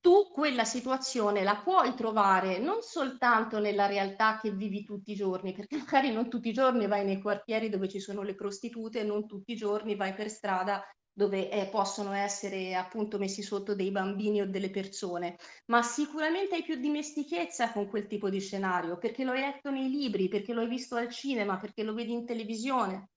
Tu 0.00 0.28
quella 0.32 0.64
situazione 0.64 1.44
la 1.44 1.56
puoi 1.56 1.94
trovare 1.94 2.58
non 2.58 2.82
soltanto 2.82 3.60
nella 3.60 3.86
realtà 3.86 4.40
che 4.40 4.50
vivi 4.50 4.82
tutti 4.82 5.12
i 5.12 5.14
giorni, 5.14 5.52
perché 5.52 5.76
magari 5.76 6.12
non 6.12 6.28
tutti 6.28 6.48
i 6.48 6.52
giorni 6.52 6.88
vai 6.88 7.04
nei 7.04 7.20
quartieri 7.20 7.68
dove 7.68 7.88
ci 7.88 8.00
sono 8.00 8.22
le 8.22 8.34
prostitute, 8.34 9.04
non 9.04 9.28
tutti 9.28 9.52
i 9.52 9.56
giorni 9.56 9.94
vai 9.94 10.14
per 10.14 10.30
strada 10.30 10.82
dove 11.18 11.50
eh, 11.50 11.66
possono 11.66 12.12
essere 12.12 12.76
appunto 12.76 13.18
messi 13.18 13.42
sotto 13.42 13.74
dei 13.74 13.90
bambini 13.90 14.40
o 14.40 14.48
delle 14.48 14.70
persone, 14.70 15.36
ma 15.66 15.82
sicuramente 15.82 16.54
hai 16.54 16.62
più 16.62 16.76
dimestichezza 16.76 17.72
con 17.72 17.88
quel 17.88 18.06
tipo 18.06 18.30
di 18.30 18.38
scenario, 18.38 18.98
perché 18.98 19.24
lo 19.24 19.32
hai 19.32 19.40
letto 19.40 19.72
nei 19.72 19.90
libri, 19.90 20.28
perché 20.28 20.52
lo 20.52 20.60
hai 20.60 20.68
visto 20.68 20.94
al 20.94 21.10
cinema, 21.10 21.56
perché 21.56 21.82
lo 21.82 21.92
vedi 21.92 22.12
in 22.12 22.24
televisione. 22.24 23.08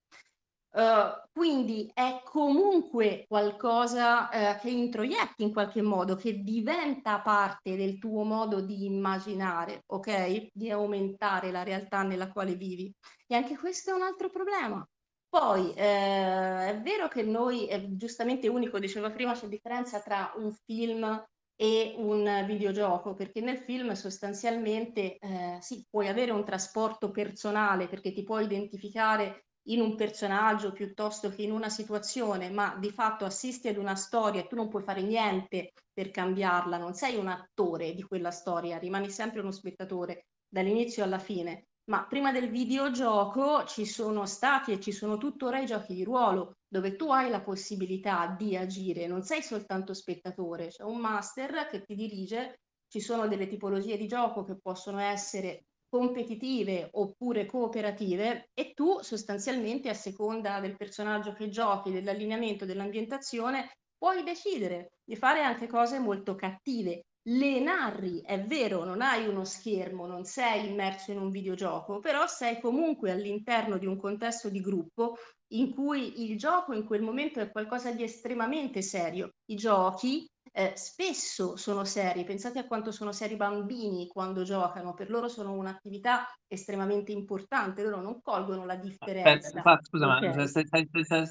Uh, 0.72 1.30
quindi 1.32 1.92
è 1.94 2.22
comunque 2.24 3.26
qualcosa 3.28 4.30
uh, 4.30 4.60
che 4.60 4.70
introietti 4.70 5.44
in 5.44 5.52
qualche 5.52 5.84
modo, 5.84 6.16
che 6.16 6.42
diventa 6.42 7.20
parte 7.20 7.76
del 7.76 8.00
tuo 8.00 8.24
modo 8.24 8.62
di 8.62 8.86
immaginare, 8.86 9.84
ok? 9.86 10.48
Di 10.52 10.72
aumentare 10.72 11.52
la 11.52 11.62
realtà 11.62 12.02
nella 12.02 12.32
quale 12.32 12.56
vivi. 12.56 12.92
E 13.28 13.36
anche 13.36 13.58
questo 13.58 13.92
è 13.92 13.94
un 13.94 14.02
altro 14.02 14.30
problema. 14.30 14.84
Poi 15.32 15.74
eh, 15.76 16.70
è 16.70 16.80
vero 16.84 17.08
che 17.08 17.24
noi, 17.24 17.66
è 17.68 17.82
giustamente 17.92 18.50
unico, 18.50 18.80
diceva 18.80 19.12
prima, 19.12 19.34
c'è 19.34 19.48
differenza 19.48 20.02
tra 20.02 20.34
un 20.36 20.52
film 20.52 21.24
e 21.56 21.94
un 21.98 22.44
videogioco, 22.46 23.14
perché 23.14 23.40
nel 23.40 23.60
film 23.60 23.94
sostanzialmente 23.94 25.18
eh, 25.18 25.58
sì, 25.62 25.86
puoi 25.90 26.10
avere 26.10 26.32
un 26.32 26.44
trasporto 26.44 27.12
personale 27.12 27.88
perché 27.88 28.12
ti 28.12 28.24
puoi 28.24 28.44
identificare 28.44 29.46
in 29.68 29.80
un 29.80 29.96
personaggio 29.96 30.74
piuttosto 30.74 31.30
che 31.30 31.44
in 31.44 31.52
una 31.52 31.70
situazione, 31.70 32.50
ma 32.50 32.76
di 32.78 32.90
fatto 32.92 33.24
assisti 33.24 33.70
ad 33.70 33.78
una 33.78 33.96
storia 33.96 34.42
e 34.42 34.48
tu 34.48 34.56
non 34.56 34.68
puoi 34.68 34.84
fare 34.84 35.02
niente 35.02 35.72
per 35.94 36.12
cambiarla, 36.12 36.78
non 36.78 36.94
sei 36.94 37.16
un 37.16 37.28
attore 37.30 37.94
di 37.94 38.04
quella 38.04 38.32
storia, 38.32 38.78
rimani 38.80 39.10
sempre 39.10 39.40
uno 39.40 39.52
spettatore 39.52 40.26
dall'inizio 40.50 41.04
alla 41.06 41.20
fine. 41.20 41.68
Ma 41.92 42.06
prima 42.08 42.32
del 42.32 42.50
videogioco 42.50 43.66
ci 43.66 43.86
sono 43.86 44.26
stati 44.26 44.72
e 44.72 44.80
ci 44.80 44.94
sono 44.94 45.18
tuttora 45.18 45.60
i 45.60 45.66
giochi 45.66 45.94
di 45.94 46.06
ruolo, 46.06 46.54
dove 46.66 46.96
tu 46.96 47.12
hai 47.12 47.30
la 47.30 47.42
possibilità 47.42 48.34
di 48.38 48.56
agire, 48.56 49.08
non 49.08 49.24
sei 49.24 49.42
soltanto 49.44 49.94
spettatore, 49.94 50.70
c'è 50.70 50.84
un 50.84 51.00
master 51.00 51.68
che 51.70 51.84
ti 51.84 51.94
dirige, 51.96 52.62
ci 52.88 53.02
sono 53.02 53.28
delle 53.28 53.46
tipologie 53.46 53.98
di 53.98 54.08
gioco 54.08 54.46
che 54.46 54.58
possono 54.58 55.00
essere 55.00 55.66
competitive 55.90 56.88
oppure 56.94 57.46
cooperative 57.46 58.46
e 58.54 58.72
tu 58.74 59.02
sostanzialmente 59.02 59.90
a 59.90 59.94
seconda 59.94 60.62
del 60.62 60.78
personaggio 60.78 61.34
che 61.34 61.50
giochi, 61.50 61.92
dell'allineamento, 61.92 62.64
dell'ambientazione, 62.64 63.70
puoi 63.98 64.24
decidere 64.24 64.94
di 65.04 65.18
fare 65.18 65.42
anche 65.44 65.68
cose 65.68 66.00
molto 66.00 66.36
cattive. 66.36 67.02
Le 67.24 67.60
narri, 67.60 68.22
è 68.22 68.44
vero, 68.44 68.84
non 68.84 69.02
hai 69.02 69.28
uno 69.28 69.46
schermo, 69.46 70.08
non 70.08 70.26
sei 70.26 70.68
immerso 70.68 71.12
in 71.12 71.20
un 71.20 71.30
videogioco, 71.30 72.00
però 72.00 72.26
sei 72.26 72.60
comunque 72.60 73.12
all'interno 73.12 73.78
di 73.78 73.86
un 73.86 73.96
contesto 73.98 74.50
di 74.50 74.60
gruppo 74.60 75.18
in 75.54 75.72
cui 75.72 76.30
il 76.30 76.38
gioco 76.38 76.74
in 76.74 76.84
quel 76.84 77.04
momento 77.04 77.40
è 77.40 77.52
qualcosa 77.52 77.92
di 77.92 78.02
estremamente 78.02 78.82
serio. 78.82 79.34
I 79.52 79.56
giochi 79.56 80.28
eh, 80.52 80.74
spesso 80.76 81.56
sono 81.58 81.86
seri, 81.86 82.24
pensate 82.24 82.58
a 82.58 82.66
quanto 82.66 82.92
sono 82.92 83.12
seri 83.12 83.34
i 83.34 83.38
bambini 83.38 84.08
quando 84.08 84.42
giocano, 84.42 84.96
per 84.96 85.12
loro 85.12 85.28
sono 85.28 85.54
un'attività 85.54 86.26
estremamente 86.48 87.12
importante, 87.12 87.84
loro 87.84 88.02
non 88.02 88.20
colgono 88.22 88.66
la 88.66 88.76
differenza. 88.76 89.62
Scusa, 89.82 90.18
okay. 90.18 90.36
ma 90.36 90.48
stai, 90.48 90.66
stai, 90.66 90.90
stai, 91.04 91.28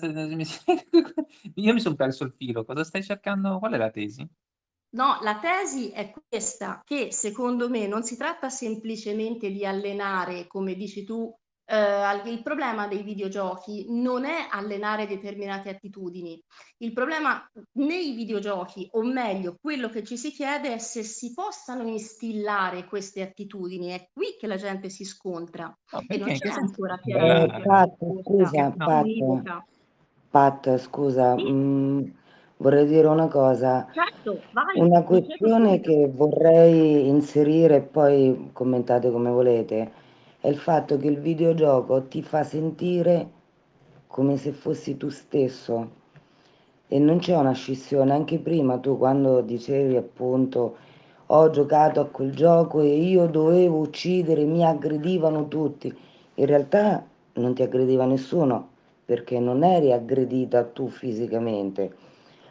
io 1.55 1.73
mi 1.75 1.81
sono 1.81 1.97
perso 1.97 2.23
il 2.23 2.33
filo, 2.37 2.65
cosa 2.65 2.85
stai 2.85 3.03
cercando? 3.03 3.59
Qual 3.59 3.73
è 3.73 3.77
la 3.77 3.91
tesi? 3.91 4.25
No, 4.93 5.19
la 5.23 5.39
tesi 5.39 5.91
è 5.91 6.13
questa, 6.29 6.83
che 6.85 7.13
secondo 7.13 7.69
me 7.69 7.87
non 7.87 8.03
si 8.03 8.17
tratta 8.17 8.49
semplicemente 8.49 9.51
di 9.51 9.65
allenare, 9.65 10.47
come 10.49 10.75
dici 10.75 11.05
tu, 11.05 11.33
eh, 11.71 12.29
il 12.29 12.43
problema 12.43 12.89
dei 12.89 13.05
videogiochi 13.05 13.87
non 13.91 14.25
è 14.25 14.49
allenare 14.51 15.07
determinate 15.07 15.69
attitudini. 15.69 16.43
Il 16.79 16.93
problema 16.93 17.49
nei 17.75 18.13
videogiochi, 18.13 18.89
o 18.93 19.05
meglio, 19.05 19.57
quello 19.61 19.89
che 19.89 20.03
ci 20.03 20.17
si 20.17 20.33
chiede 20.33 20.75
è 20.75 20.79
se 20.79 21.05
si 21.05 21.33
possano 21.33 21.87
instillare 21.87 22.87
queste 22.87 23.23
attitudini. 23.23 23.91
È 23.91 24.09
qui 24.13 24.35
che 24.37 24.49
la 24.49 24.57
gente 24.57 24.89
si 24.89 25.05
scontra. 25.05 25.73
No, 25.93 26.05
e 26.09 26.17
non 26.17 26.33
c'è 26.33 26.49
ancora 26.49 26.99
chiaramente. 26.99 27.57
Eh, 27.57 27.63
Pat, 27.63 27.97
scusa, 28.23 28.71
Pat, 28.77 29.65
Pat, 30.31 30.77
scusa. 30.79 31.37
Sì. 31.37 31.45
Mh, 31.45 31.53
mm, 31.53 32.09
vorrei 32.61 32.87
dire 32.87 33.07
una 33.07 33.29
cosa. 33.29 33.87
Certo, 33.93 34.41
una 34.77 35.03
questione 35.03 35.81
che 35.81 36.11
vorrei 36.13 37.09
inserire 37.09 37.77
e 37.77 37.81
poi 37.81 38.51
commentate 38.53 39.11
come 39.11 39.31
volete 39.31 39.91
è 40.41 40.49
il 40.49 40.57
fatto 40.57 40.97
che 40.97 41.07
il 41.07 41.19
videogioco 41.19 42.05
ti 42.05 42.23
fa 42.23 42.43
sentire 42.43 43.29
come 44.07 44.37
se 44.37 44.53
fossi 44.53 44.97
tu 44.97 45.09
stesso 45.09 45.99
e 46.89 46.99
non 46.99 47.19
c'è 47.19 47.37
una 47.37 47.53
scissione. 47.53 48.13
Anche 48.13 48.39
prima 48.39 48.79
tu 48.79 48.99
quando 48.99 49.41
dicevi 49.41 49.97
appunto 49.97 50.77
ho 51.27 51.51
giocato 51.51 52.01
a 52.01 52.07
quel 52.07 52.35
gioco 52.35 52.81
e 52.81 52.89
io 52.89 53.27
dovevo 53.27 53.79
uccidere, 53.79 54.45
mi 54.45 54.65
aggredivano 54.65 55.49
tutti. 55.49 55.95
In 56.35 56.47
realtà 56.47 57.05
non 57.35 57.55
ti 57.55 57.63
aggrediva 57.63 58.05
nessuno 58.05 58.69
perché 59.05 59.39
non 59.39 59.63
eri 59.63 59.93
aggredita 59.93 60.65
tu 60.65 60.89
fisicamente, 60.89 61.93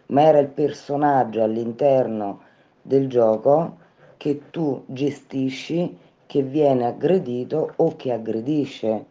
ma 0.09 0.21
era 0.23 0.39
il 0.39 0.47
personaggio 0.47 1.43
all'interno 1.43 2.41
del 2.81 3.07
gioco 3.07 3.77
che 4.17 4.49
tu 4.49 4.83
gestisci 4.87 5.97
che 6.25 6.43
viene 6.43 6.85
aggredito 6.85 7.73
o 7.77 7.95
che 7.95 8.11
aggredisce. 8.11 9.05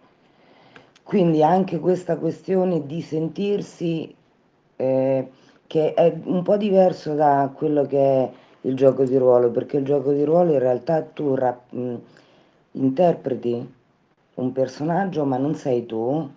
Quindi 1.02 1.42
anche 1.42 1.78
questa 1.78 2.16
questione 2.16 2.86
di 2.86 3.00
sentirsi 3.00 4.14
eh, 4.76 5.28
che 5.66 5.94
è 5.94 6.20
un 6.24 6.42
po' 6.42 6.56
diverso 6.56 7.14
da 7.14 7.50
quello 7.54 7.84
che 7.86 7.98
è 7.98 8.30
il 8.62 8.74
gioco 8.74 9.04
di 9.04 9.16
ruolo, 9.16 9.50
perché 9.50 9.78
il 9.78 9.84
gioco 9.84 10.12
di 10.12 10.24
ruolo 10.24 10.52
in 10.52 10.58
realtà 10.58 11.02
tu 11.02 11.34
rap- 11.34 11.72
mh, 11.72 11.94
interpreti 12.72 13.74
un 14.34 14.52
personaggio 14.52 15.24
ma 15.24 15.36
non 15.36 15.54
sei 15.54 15.86
tu, 15.86 16.30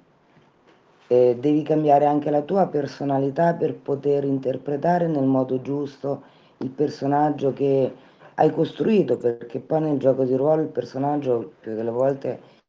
eh, 1.12 1.36
devi 1.38 1.62
cambiare 1.62 2.06
anche 2.06 2.30
la 2.30 2.42
tua 2.42 2.68
personalità 2.68 3.54
per 3.54 3.76
poter 3.76 4.24
interpretare 4.24 5.08
nel 5.08 5.26
modo 5.26 5.62
giusto 5.62 6.24
il 6.60 6.70
personaggio 6.70 7.52
che 7.52 7.94
hai 8.36 8.50
costruito, 8.50 9.18
perché 9.18 9.60
poi 9.60 9.82
nel 9.82 10.00
gioco 10.00 10.24
di 10.24 10.36
ruolo 10.36 10.62
il 10.62 10.70
personaggio 10.70 11.52
più 11.60 11.76
delle 11.76 11.92
volte 11.92 12.60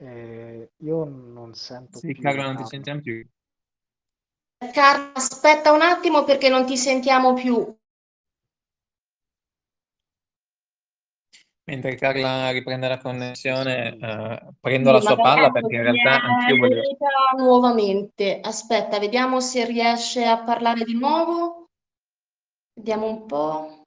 Eh, 0.00 0.70
io 0.76 1.04
non 1.04 1.54
sento 1.54 1.98
Sì, 1.98 2.12
più 2.12 2.22
Carlo, 2.22 2.42
non 2.42 2.54
ti 2.54 2.64
sentiamo 2.64 3.00
più. 3.00 3.28
Carlo, 4.72 5.10
aspetta 5.14 5.72
un 5.72 5.82
attimo 5.82 6.22
perché 6.22 6.48
non 6.48 6.64
ti 6.64 6.76
sentiamo 6.76 7.34
più. 7.34 7.77
Mentre 11.68 11.96
Carla 11.96 12.50
riprende 12.50 12.88
la 12.88 12.96
connessione, 12.96 13.94
eh, 13.98 14.40
prendo 14.58 14.88
Sì, 14.88 14.94
la 14.94 15.00
sua 15.02 15.16
palla 15.16 15.48
ecco, 15.48 15.52
perché 15.52 15.74
in 15.76 15.82
realtà 15.82 16.22
anch'io 16.22 16.54
riunita 16.64 17.06
nuovamente. 17.36 18.40
Aspetta, 18.40 18.98
vediamo 18.98 19.38
se 19.40 19.66
riesce 19.66 20.24
a 20.24 20.38
parlare 20.38 20.82
di 20.84 20.94
nuovo. 20.94 21.66
Vediamo 22.74 23.06
un 23.06 23.26
po'. 23.26 23.82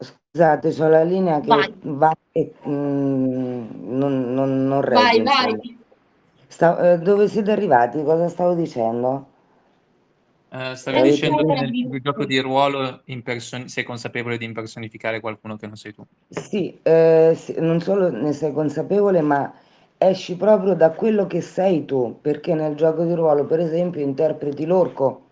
Scusate, 0.00 0.72
c'ho 0.72 0.88
la 0.88 1.04
linea 1.04 1.38
che 1.40 1.46
Vai. 1.46 1.72
va 1.82 2.12
e 2.32 2.52
mm, 2.66 3.96
non, 3.96 4.34
non, 4.34 4.66
non 4.66 4.80
Vai, 4.80 5.18
regge, 5.18 5.20
insomma. 5.20 5.46
vai. 5.48 5.78
Sta- 6.48 6.92
eh, 6.92 6.98
dove 6.98 7.28
siete 7.28 7.52
arrivati? 7.52 8.02
Cosa 8.02 8.28
stavo 8.28 8.54
dicendo? 8.54 9.26
Eh, 10.54 10.76
stavi 10.76 10.98
Avete 10.98 11.14
dicendo 11.14 11.42
nel 11.44 12.02
gioco 12.02 12.26
di 12.26 12.38
ruolo 12.38 13.00
imperson- 13.06 13.68
sei 13.68 13.84
consapevole 13.84 14.36
di 14.36 14.44
impersonificare 14.44 15.18
qualcuno 15.18 15.56
che 15.56 15.66
non 15.66 15.76
sei 15.76 15.94
tu. 15.94 16.04
Sì, 16.28 16.78
eh, 16.82 17.32
sì, 17.34 17.54
non 17.58 17.80
solo 17.80 18.10
ne 18.10 18.34
sei 18.34 18.52
consapevole, 18.52 19.22
ma 19.22 19.50
esci 19.96 20.36
proprio 20.36 20.74
da 20.74 20.90
quello 20.90 21.26
che 21.26 21.40
sei 21.40 21.86
tu, 21.86 22.18
perché 22.20 22.54
nel 22.54 22.74
gioco 22.74 23.02
di 23.04 23.14
ruolo, 23.14 23.46
per 23.46 23.60
esempio, 23.60 24.02
interpreti 24.02 24.66
l'orco, 24.66 25.22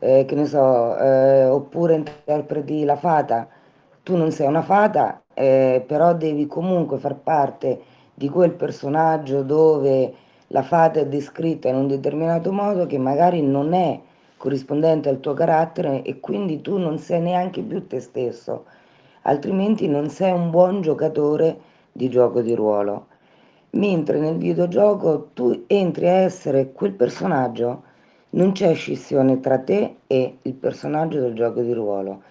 eh, 0.00 0.24
che 0.26 0.34
ne 0.34 0.46
so, 0.46 0.96
eh, 0.98 1.44
oppure 1.46 1.94
interpreti 1.94 2.84
la 2.84 2.96
fata. 2.96 3.48
Tu 4.02 4.16
non 4.16 4.32
sei 4.32 4.46
una 4.46 4.62
fata, 4.62 5.22
eh, 5.34 5.84
però 5.86 6.14
devi 6.14 6.46
comunque 6.46 6.98
far 6.98 7.16
parte 7.16 7.80
di 8.14 8.28
quel 8.28 8.52
personaggio 8.52 9.42
dove 9.42 10.12
la 10.52 10.62
fata 10.62 11.00
è 11.00 11.06
descritta 11.06 11.68
in 11.68 11.74
un 11.74 11.88
determinato 11.88 12.52
modo 12.52 12.86
che 12.86 12.98
magari 12.98 13.42
non 13.42 13.72
è 13.72 14.00
corrispondente 14.36 15.08
al 15.08 15.18
tuo 15.18 15.34
carattere 15.34 16.02
e 16.02 16.20
quindi 16.20 16.60
tu 16.60 16.78
non 16.78 16.98
sei 16.98 17.20
neanche 17.20 17.62
più 17.62 17.86
te 17.86 17.98
stesso 17.98 18.64
altrimenti 19.22 19.88
non 19.88 20.08
sei 20.08 20.32
un 20.32 20.50
buon 20.50 20.80
giocatore 20.80 21.58
di 21.92 22.08
gioco 22.08 22.40
di 22.40 22.54
ruolo. 22.54 23.06
Mentre 23.70 24.18
nel 24.18 24.36
videogioco 24.36 25.30
tu 25.34 25.64
entri 25.66 26.08
a 26.08 26.12
essere 26.12 26.72
quel 26.72 26.92
personaggio, 26.92 27.82
non 28.30 28.52
c'è 28.52 28.74
scissione 28.74 29.40
tra 29.40 29.58
te 29.58 29.96
e 30.06 30.38
il 30.42 30.54
personaggio 30.54 31.20
del 31.20 31.34
gioco 31.34 31.60
di 31.60 31.72
ruolo. 31.72 32.22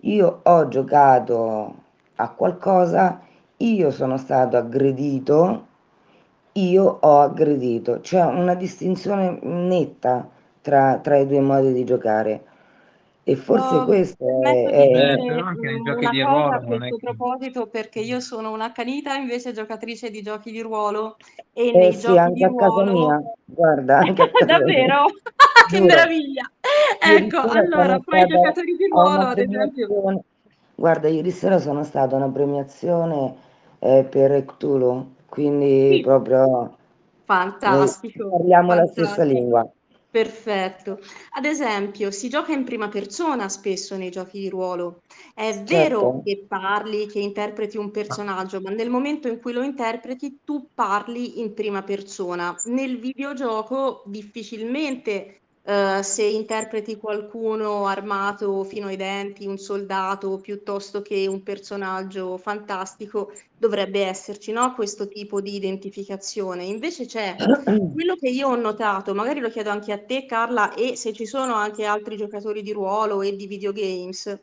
Io 0.00 0.40
ho 0.42 0.68
giocato 0.68 1.74
a 2.16 2.30
qualcosa, 2.30 3.20
io 3.58 3.90
sono 3.90 4.16
stato 4.16 4.56
aggredito, 4.56 5.66
io 6.54 6.84
ho 7.00 7.20
aggredito. 7.20 8.00
C'è 8.00 8.22
una 8.24 8.54
distinzione 8.54 9.38
netta 9.42 10.28
tra, 10.60 10.98
tra 10.98 11.16
i 11.16 11.26
due 11.26 11.40
modi 11.40 11.72
di 11.72 11.84
giocare. 11.84 12.44
E 13.24 13.36
forse 13.36 13.82
Oh, 13.82 13.84
questo 13.84 14.24
è, 14.42 14.70
è- 14.70 15.12
Eh, 15.12 15.22
però 15.24 15.44
anche 15.44 15.66
nei 15.66 15.82
giochi 15.82 16.08
una 16.08 16.10
di 16.10 16.20
cosa 16.20 16.22
ruolo 16.22 16.56
a 16.56 16.60
non 16.60 16.82
è 16.82 16.88
questo 16.88 16.96
che- 16.96 17.16
proposito 17.16 17.68
perché 17.68 18.00
io 18.00 18.20
sono 18.20 18.52
un'accanita 18.52 19.14
invece 19.14 19.52
giocatrice 19.52 20.10
di 20.10 20.22
giochi 20.22 20.50
di 20.52 20.60
ruolo 20.60 21.16
e 21.52 21.72
Eh 21.72 21.92
nei 21.92 21.92
sì, 21.92 22.16
giochi 22.16 22.18
anche 22.18 22.44
di 22.44 22.44
a 22.44 22.54
casa 22.54 22.84
ruolo 22.84 22.84
mia, 22.84 23.20
guarda, 23.44 23.98
anche 23.98 24.22
a 24.22 24.32
casa 24.32 24.46
davvero 24.46 25.04
che 25.66 25.80
meraviglia 25.80 26.50
ecco 26.98 27.38
allora 27.46 27.98
poi 28.00 28.22
i 28.22 28.26
giocatori 28.26 28.74
di 28.76 28.86
ruolo 28.88 29.24
una 29.24 29.28
ad 29.28 29.40
esempio. 29.40 29.94
Guarda, 30.74 31.08
ieri 31.08 31.30
sera 31.30 31.58
sono 31.58 31.84
stata 31.84 32.14
a 32.16 32.18
una 32.18 32.30
premiazione 32.30 33.34
eh, 33.78 34.04
per 34.10 34.44
Cthulhu, 34.44 35.14
quindi 35.30 35.96
Sì. 35.96 36.00
proprio 36.02 36.76
fantastico 37.24 38.28
parliamo 38.28 38.74
la 38.74 38.86
stessa 38.86 39.06
fantastico 39.06 39.38
lingua. 39.38 39.72
Perfetto. 40.10 40.98
Ad 41.36 41.44
esempio, 41.44 42.10
si 42.10 42.28
gioca 42.28 42.52
in 42.52 42.64
prima 42.64 42.88
persona 42.88 43.48
spesso 43.48 43.96
nei 43.96 44.10
giochi 44.10 44.40
di 44.40 44.48
ruolo. 44.48 45.02
È 45.32 45.62
vero 45.64 46.00
Certo. 46.00 46.22
che 46.24 46.44
parli, 46.48 47.06
che 47.06 47.20
interpreti 47.20 47.76
un 47.76 47.92
personaggio, 47.92 48.60
ma 48.60 48.70
nel 48.70 48.90
momento 48.90 49.28
in 49.28 49.40
cui 49.40 49.52
lo 49.52 49.62
interpreti, 49.62 50.40
tu 50.44 50.68
parli 50.74 51.40
in 51.40 51.54
prima 51.54 51.84
persona. 51.84 52.60
Nel 52.64 52.98
videogioco 52.98 54.02
difficilmente 54.06 55.42
eh, 55.70 56.02
se 56.02 56.24
interpreti 56.24 56.96
qualcuno 56.96 57.86
armato 57.86 58.64
fino 58.64 58.88
ai 58.88 58.96
denti, 58.96 59.46
un 59.46 59.56
soldato, 59.56 60.38
piuttosto 60.38 61.00
che 61.00 61.28
un 61.28 61.44
personaggio 61.44 62.36
fantastico, 62.38 63.30
dovrebbe 63.56 64.04
esserci, 64.04 64.50
no? 64.50 64.74
Questo 64.74 65.06
tipo 65.06 65.40
di 65.40 65.54
identificazione. 65.54 66.64
Invece 66.64 67.06
c'è 67.06 67.36
quello 67.94 68.16
che 68.16 68.28
io 68.30 68.48
ho 68.48 68.56
notato, 68.56 69.14
magari 69.14 69.38
lo 69.38 69.48
chiedo 69.48 69.70
anche 69.70 69.92
a 69.92 70.02
te, 70.04 70.26
Carla, 70.26 70.74
e 70.74 70.96
se 70.96 71.12
ci 71.12 71.24
sono 71.26 71.54
anche 71.54 71.84
altri 71.84 72.16
giocatori 72.16 72.62
di 72.62 72.72
ruolo 72.72 73.22
e 73.22 73.36
di 73.36 73.46
videogames, 73.46 74.40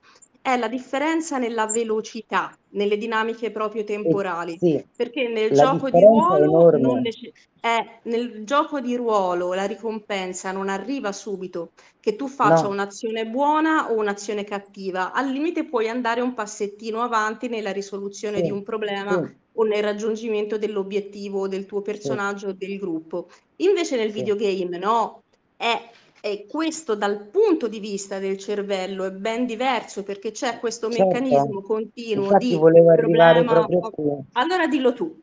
è 0.53 0.57
la 0.57 0.67
differenza 0.67 1.37
nella 1.37 1.65
velocità, 1.67 2.57
nelle 2.69 2.97
dinamiche 2.97 3.51
proprio 3.51 3.83
temporali. 3.83 4.57
sì, 4.57 4.83
Perché 4.95 5.27
nel 5.27 5.51
gioco 5.51 5.89
di 5.91 6.03
ruolo 6.05 6.71
nece- 7.01 7.31
eh, 7.59 7.99
nel 8.03 8.43
gioco 8.45 8.79
di 8.79 8.95
ruolo 8.95 9.53
la 9.53 9.65
ricompensa 9.65 10.51
non 10.51 10.69
arriva 10.69 11.11
subito, 11.11 11.73
che 11.99 12.15
tu 12.15 12.27
faccia 12.27 12.67
No, 12.67 12.67
un'azione 12.67 13.27
buona 13.27 13.91
o 13.91 13.95
un'azione 13.95 14.43
cattiva. 14.43 15.11
Al 15.11 15.29
limite 15.29 15.65
puoi 15.67 15.89
andare 15.89 16.21
un 16.21 16.33
passettino 16.33 17.01
avanti 17.01 17.47
nella 17.49 17.71
risoluzione 17.71 18.41
di 18.41 18.49
sì, 18.49 18.51
un 18.51 18.63
problema 18.63 19.19
sì, 19.21 19.37
o 19.59 19.63
nel 19.65 19.83
raggiungimento 19.83 20.57
dell'obiettivo 20.57 21.47
del 21.47 21.65
tuo 21.65 21.81
personaggio 21.81 22.47
o 22.49 22.53
del 22.53 22.77
gruppo. 22.77 23.29
Invece 23.57 23.97
nel 23.97 24.11
videogame 24.11 24.77
no, 24.77 25.19
è, 25.55 25.91
è 26.29 26.45
questo 26.45 26.95
dal 26.95 27.27
punto 27.27 27.67
di 27.67 27.79
vista 27.79 28.19
del 28.19 28.37
cervello 28.37 29.05
è 29.05 29.11
ben 29.11 29.45
diverso 29.45 30.03
perché 30.03 30.31
c'è 30.31 30.59
questo 30.59 30.87
meccanismo 30.89 31.37
Certo. 31.37 31.61
continuo 31.61 32.23
Infatti 32.25 32.47
di 32.49 32.55
volevo 32.55 32.89
arrivare 32.91 33.43
problema. 33.43 33.65
proprio 33.65 33.89
qui. 33.91 34.25
Allora 34.33 34.67
dillo 34.67 34.93
tu. 34.93 35.21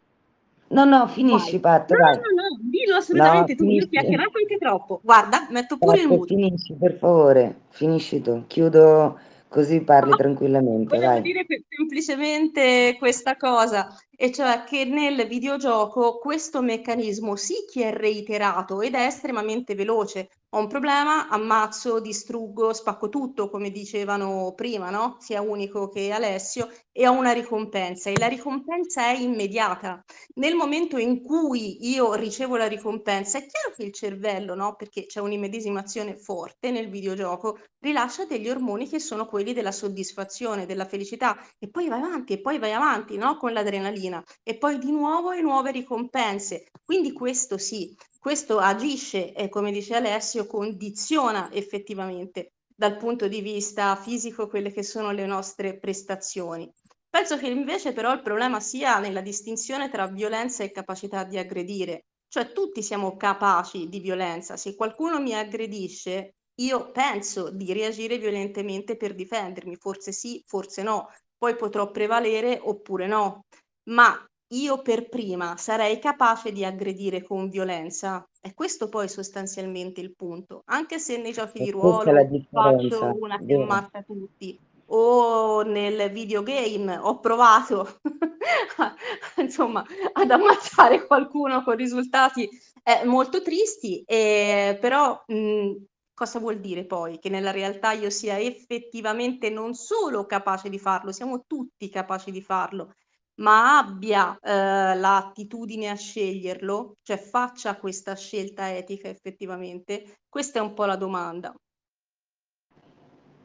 No, 0.69 0.85
no, 0.85 1.07
finisci, 1.07 1.61
Pat, 1.61 1.91
No, 1.91 1.99
no, 1.99 2.13
no, 2.15 2.59
dillo 2.61 2.93
No, 2.93 2.99
assolutamente 2.99 3.55
tu. 3.55 3.63
Io 3.65 3.69
ho 3.69 3.71
finisci. 3.73 3.89
chiacchierato 3.91 4.39
anche 4.39 4.57
troppo. 4.59 5.01
Guarda, 5.03 5.47
metto 5.51 5.79
pure 5.79 5.97
il 6.01 6.09
Pat, 6.09 6.11
muto. 6.17 6.35
finisci, 6.35 6.75
per 6.75 6.97
favore. 6.97 7.61
Finisci 7.69 8.21
tu. 8.21 8.45
Chiudo 8.47 9.19
così 9.49 9.81
parli 9.83 10.11
No, 10.11 10.17
tranquillamente, 10.17 10.97
volevo 10.97 11.13
vai. 11.13 11.23
dire 11.23 11.47
semplicemente 11.69 12.97
questa 12.99 13.37
cosa, 13.37 13.87
e 14.17 14.31
cioè 14.33 14.65
che 14.65 14.85
nel 14.85 15.27
videogioco 15.27 16.19
questo 16.19 16.63
meccanismo 16.63 17.37
sì 17.37 17.55
che 17.71 17.89
è 17.89 17.93
reiterato 17.93 18.81
ed 18.81 18.95
è 18.95 19.07
estremamente 19.07 19.75
veloce. 19.75 20.29
Ho 20.55 20.59
un 20.61 20.69
problema, 20.69 21.29
ammazzo, 21.29 21.99
distruggo, 22.01 22.73
spacco 22.73 23.09
tutto, 23.09 23.51
come 23.51 23.71
dicevano 23.71 24.53
prima, 24.55 24.89
no? 24.91 25.17
Sia 25.19 25.41
Unico 25.41 25.89
che 25.89 26.13
Alessio, 26.13 26.71
e 26.93 27.09
ho 27.09 27.13
una 27.13 27.33
ricompensa 27.33 28.09
e 28.11 28.19
la 28.19 28.29
ricompensa 28.29 29.09
è 29.09 29.17
immediata. 29.19 30.01
Nel 30.35 30.55
momento 30.55 30.97
in 30.97 31.23
cui 31.23 31.89
io 31.91 32.15
ricevo 32.15 32.57
la 32.57 32.67
ricompensa, 32.69 33.39
è 33.39 33.47
chiaro 33.47 33.75
che 33.77 33.83
il 33.85 33.93
cervello, 33.93 34.55
no? 34.55 34.75
Perché 34.77 35.07
c'è 35.07 35.21
un'immedesimazione 35.21 36.17
forte 36.17 36.71
nel 36.71 36.89
videogioco, 36.89 37.59
rilascia 37.81 38.25
degli 38.25 38.49
ormoni 38.49 38.89
che 38.89 39.01
sono 39.01 39.27
quelli 39.27 39.53
della 39.53 39.73
soddisfazione, 39.73 40.67
della 40.67 40.87
felicità 40.87 41.37
e 41.59 41.69
poi 41.69 41.89
vai 41.89 42.01
avanti 42.03 42.35
e 42.35 42.41
poi 42.41 42.59
vai 42.59 42.73
avanti, 42.73 43.17
no? 43.17 43.37
Con 43.37 43.53
l'adrenalina 43.53 44.03
e 44.43 44.57
poi 44.59 44.79
di 44.79 44.91
nuovo 44.91 45.31
e 45.31 45.41
nuove 45.41 45.71
ricompense. 45.71 46.67
Quindi 46.83 47.13
questo 47.13 47.57
sì, 47.59 47.95
questo 48.19 48.59
agisce 48.59 49.33
e 49.33 49.49
come 49.49 49.71
dice 49.71 49.95
Alessio 49.95 50.47
condiziona 50.47 51.51
effettivamente 51.53 52.53
dal 52.75 52.97
punto 52.97 53.29
di 53.29 53.41
vista 53.41 53.95
fisico 53.97 54.49
quelle 54.49 54.73
che 54.73 54.83
sono 54.83 55.13
le 55.13 55.27
nostre 55.27 55.79
prestazioni. 55.79 56.71
Penso 57.09 57.39
che 57.39 57.47
invece 57.47 57.93
però 57.93 58.13
il 58.13 58.23
problema 58.23 58.59
sia 58.59 58.99
nella 58.99 59.21
distinzione 59.21 59.89
tra 59.89 60.09
violenza 60.09 60.65
e 60.65 60.73
capacità 60.73 61.23
di 61.23 61.39
aggredire. 61.39 62.07
Cioè 62.27 62.51
tutti 62.53 62.83
siamo 62.83 63.17
capaci 63.17 63.89
di 63.89 64.01
violenza. 64.01 64.57
Se 64.57 64.75
qualcuno 64.75 65.21
mi 65.21 65.33
aggredisce, 65.35 66.35
io 66.57 66.91
penso 66.91 67.51
di 67.51 67.73
reagire 67.73 68.19
violentemente 68.19 68.97
per 68.97 69.15
difendermi, 69.15 69.77
forse 69.77 70.11
sì, 70.11 70.43
forse 70.45 70.83
no, 70.83 71.09
poi 71.37 71.57
potrò 71.57 71.91
prevalere 71.91 72.59
oppure 72.61 73.07
no, 73.07 73.44
ma 73.85 74.15
io 74.55 74.83
per 74.83 75.09
prima 75.09 75.57
sarei 75.57 75.99
capace 75.99 76.53
di 76.53 76.65
aggredire 76.65 77.23
con 77.23 77.49
violenza? 77.49 78.25
È 78.41 78.53
questo 78.55 78.89
poi 78.89 79.09
sostanzialmente 79.09 80.01
il 80.01 80.15
punto, 80.15 80.63
anche 80.67 80.99
se 80.99 81.17
nei 81.19 81.33
giochi 81.33 81.59
E 81.59 81.63
di 81.63 81.71
ruolo 81.71 82.29
faccio 82.51 83.17
una 83.21 83.41
che 83.45 83.55
ammazza 83.55 84.03
tutti 84.03 84.59
o 84.89 85.63
nel 85.63 86.11
videogame 86.13 86.99
ho 86.99 87.19
provato 87.19 88.01
insomma 89.39 89.85
ad 90.13 90.31
ammazzare 90.31 91.07
qualcuno 91.07 91.63
con 91.63 91.75
risultati, 91.77 92.49
eh, 92.83 93.05
molto 93.05 93.43
tristi, 93.43 94.03
ehm, 94.07 94.79
però, 94.79 95.23
mhmm, 95.27 95.85
cosa 96.13 96.39
vuol 96.39 96.61
dire 96.61 96.85
poi? 96.87 97.19
Che 97.19 97.29
nella 97.29 97.51
realtà 97.51 97.93
io 97.93 98.11
sia 98.11 98.39
effettivamente 98.39 99.51
non 99.51 99.75
solo 99.75 100.27
capace 100.27 100.69
di 100.69 100.79
farlo, 100.79 101.13
siamo 101.13 101.45
tutti 101.47 101.89
capaci 101.89 102.31
di 102.31 102.43
farlo, 102.43 102.93
ma 103.37 103.79
abbia, 103.79 104.39
ehm, 104.41 105.01
l'attitudine 105.01 105.89
a 105.91 105.95
sceglierlo? 105.97 106.95
Cioè 107.03 107.19
faccia 107.19 107.77
questa 107.77 108.15
scelta 108.17 108.75
etica 108.75 109.09
effettivamente? 109.09 110.19
Questa 110.29 110.59
è 110.59 110.63
un 110.63 110.75
po' 110.75 110.85
la 110.85 110.97
domanda. 110.97 111.55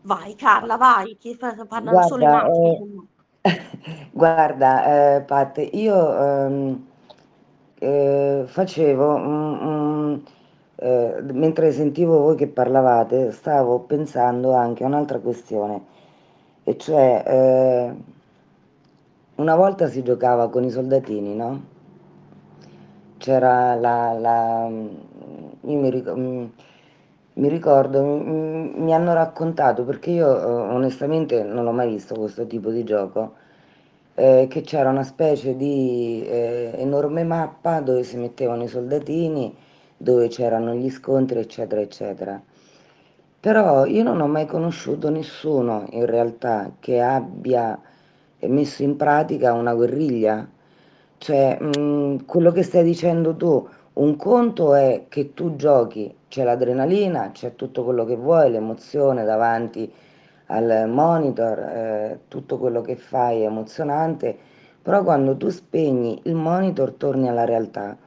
Vai 0.04 0.36
Carla, 0.36 0.78
vai, 0.78 1.18
che 1.18 1.36
parlano 1.68 2.02
solo 2.02 2.24
i 2.24 2.28
Guarda, 2.28 2.28
maschi 2.28 2.62
me. 2.62 3.08
guarda, 4.14 5.16
ehm, 5.18 5.26
Pat, 5.26 5.58
io, 5.74 5.98
ehm, 6.24 6.88
ehm, 7.80 8.46
facevo 8.48 9.16
ehm, 9.18 10.22
d 11.22 11.32
mentre 11.32 11.72
sentivo 11.72 12.20
voi 12.20 12.36
che 12.36 12.48
parlavate, 12.48 13.32
stavo 13.32 13.80
pensando 13.82 14.54
anche 14.54 14.84
a 14.84 14.88
un'altra 14.88 15.20
questione, 15.20 15.82
e 16.64 16.78
cioè, 16.78 17.24
ehm 17.26 18.04
una 19.40 19.56
volta 19.56 19.88
si 19.88 20.04
giocava 20.04 20.50
con 20.50 20.64
i 20.66 20.70
soldatini, 20.70 21.34
no? 21.36 21.62
C'era 23.18 23.76
la 23.76 24.14
la 24.18 24.68
io 24.70 25.78
mi 25.80 25.90
rico 25.90 26.16
mhmm, 26.16 26.50
mi 27.34 27.50
ricordo, 27.50 28.02
m 28.02 28.72
m 28.78 28.84
mi 28.84 28.94
hanno 28.94 29.14
raccontato, 29.14 29.84
perché 29.84 30.12
io, 30.12 30.28
uhm, 30.30 30.74
onestamente 30.76 31.44
non 31.44 31.66
l'ho 31.66 31.72
mai 31.72 31.90
visto 31.90 32.16
questo 32.16 32.48
tipo 32.48 32.70
di 32.72 32.84
gioco, 32.86 33.34
ehm, 34.16 34.48
che 34.48 34.62
c'era 34.62 34.90
una 34.90 35.04
specie 35.04 35.56
di, 35.58 36.24
ehm, 36.28 36.76
enorme 36.80 37.24
mappa 37.24 37.82
dove 37.82 38.04
si 38.04 38.16
mettevano 38.18 38.64
i 38.64 38.68
soldatini, 38.70 39.54
dove 39.98 40.28
c'erano 40.30 40.74
gli 40.74 40.90
scontri, 40.90 41.40
eccetera, 41.40 41.82
eccetera. 41.82 42.42
Però 43.42 43.86
io 43.86 44.04
non 44.04 44.22
ho 44.22 44.28
mai 44.28 44.46
conosciuto 44.46 45.10
nessuno 45.10 45.86
in 45.92 46.06
realtà 46.06 46.72
che 46.80 47.02
abbia, 47.02 47.80
messo 48.48 48.84
in 48.84 48.96
pratica 48.96 49.54
una 49.54 49.74
guerriglia. 49.74 50.48
Cioè, 51.18 51.58
mhmm, 51.60 52.26
quello 52.26 52.52
che 52.52 52.64
stai 52.64 52.84
dicendo 52.84 53.36
tu, 53.36 53.68
un 53.94 54.16
conto 54.16 54.74
è 54.76 55.06
che 55.10 55.34
tu 55.34 55.56
giochi, 55.56 56.14
c'è 56.30 56.44
l'adrenalina, 56.44 57.32
c'è 57.32 57.56
tutto 57.56 57.84
quello 57.84 58.06
che 58.06 58.16
vuoi, 58.16 58.52
l'emozione 58.52 59.26
davanti 59.26 59.92
al 60.48 60.90
monitor, 60.90 61.60
ehm, 61.60 62.20
tutto 62.28 62.58
quello 62.58 62.82
che 62.82 62.96
fai 62.96 63.42
è 63.42 63.46
emozionante, 63.46 64.38
però 64.82 65.04
quando 65.04 65.36
tu 65.38 65.50
spegni 65.50 66.20
il 66.24 66.36
monitor 66.36 66.94
torni 66.94 67.28
alla 67.28 67.46
realtà. 67.46 67.98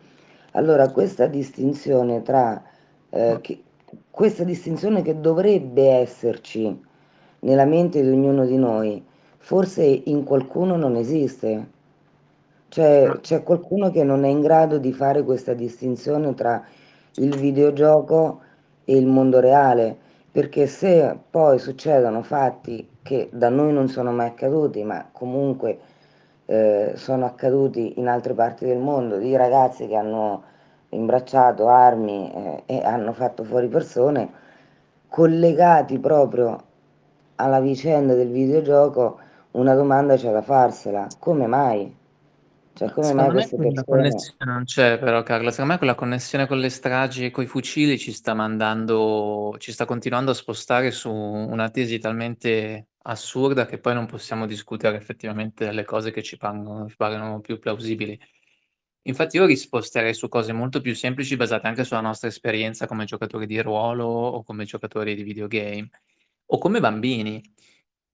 Allora 0.53 0.91
questa 0.91 1.27
distinzione 1.27 2.23
tra, 2.23 2.63
ehm, 3.11 3.41
che 3.41 3.63
questa 4.11 4.45
distinzione 4.45 5.03
che 5.03 5.21
dovrebbe 5.21 5.89
esserci 5.91 6.81
nella 7.41 7.65
mente 7.65 8.03
di 8.03 8.09
ognuno 8.09 8.45
di 8.47 8.57
noi, 8.57 9.05
forse 9.43 9.83
in 9.83 10.23
qualcuno 10.23 10.77
non 10.77 10.95
esiste. 10.95 11.71
Cioè, 12.69 13.19
c'è 13.21 13.43
qualcuno 13.43 13.91
che 13.91 14.05
non 14.05 14.25
è 14.25 14.29
in 14.29 14.41
grado 14.41 14.79
di 14.79 14.93
fare 14.93 15.25
questa 15.25 15.53
distinzione 15.53 16.33
tra 16.35 16.65
il 17.17 17.37
videogioco 17.37 18.41
e 18.85 18.97
il 18.97 19.07
mondo 19.07 19.41
reale, 19.41 19.97
perché 20.31 20.67
se 20.67 21.19
poi 21.29 21.59
succedono 21.59 22.23
fatti 22.23 22.89
che 23.03 23.29
da 23.33 23.49
noi 23.49 23.73
non 23.73 23.89
sono 23.89 24.13
mai 24.13 24.29
accaduti, 24.29 24.85
ma 24.85 25.09
comunque, 25.13 25.79
ehm, 26.47 26.95
sono 26.95 27.27
accaduti 27.27 27.99
in 27.99 28.07
altre 28.09 28.33
parti 28.35 28.65
del 28.65 28.79
mondo, 28.79 29.19
di 29.19 29.35
ragazzi 29.37 29.87
che 29.89 29.97
hanno 29.97 30.43
imbracciato 30.91 31.67
armi, 31.69 32.33
ehm, 32.33 32.63
e 32.67 32.81
hanno 32.85 33.13
fatto 33.13 33.43
fuori 33.45 33.67
persone, 33.69 34.31
collegati 35.09 35.99
proprio 35.99 36.63
alla 37.37 37.61
vicenda 37.61 38.15
del 38.15 38.31
videogioco, 38.31 39.19
una 39.53 39.75
domanda 39.75 40.17
c'è 40.17 40.31
da 40.31 40.43
farsela: 40.43 41.07
come 41.19 41.47
mai? 41.47 42.01
Cioè, 42.75 42.91
come 42.91 43.13
mai 43.13 43.27
secondo 43.27 43.33
me 43.33 43.33
queste 43.33 43.57
persone 43.57 43.85
connessione 43.85 44.53
non 44.53 44.65
c'è 44.65 44.99
però 44.99 45.23
Carla, 45.23 45.51
secondo 45.51 45.73
me 45.73 45.79
quella 45.79 45.95
connessione 45.95 46.47
con 46.47 46.59
le 46.59 46.71
stragi 46.71 47.27
e 47.27 47.31
coi 47.31 47.45
fucili 47.45 47.99
ci 47.99 48.13
sta 48.13 48.33
mandando 48.33 49.55
ci 49.59 49.73
sta 49.73 49.85
continuando 49.85 50.31
a 50.31 50.35
spostare 50.35 50.91
su 50.91 51.13
una 51.13 51.69
tesi 51.69 51.99
talmente 51.99 52.87
assurda 53.03 53.67
che 53.67 53.79
poi 53.79 53.93
non 53.93 54.07
possiamo 54.07 54.47
discutere 54.47 54.97
effettivamente 54.97 55.67
delle 55.67 55.85
cose 55.85 56.13
che 56.13 56.23
ci 56.23 56.39
paiono 56.39 57.41
più 57.41 57.59
plausibili. 57.59 58.19
Infatti 59.03 59.37
io 59.37 59.45
risposterei 59.45 60.15
su 60.15 60.29
cose 60.29 60.53
molto 60.53 60.81
più 60.81 60.95
semplici 60.95 61.37
basate 61.37 61.67
anche 61.67 61.85
sulla 61.85 62.01
nostra 62.01 62.29
esperienza 62.29 62.87
come 62.87 63.05
giocatori 63.05 63.47
di 63.47 63.61
ruolo 63.61 64.07
o 64.07 64.43
come 64.45 64.65
giocatori 64.65 65.15
di 65.15 65.25
videogame 65.25 65.91
o 66.47 66.57
come 66.57 66.81
bambini. 66.81 67.43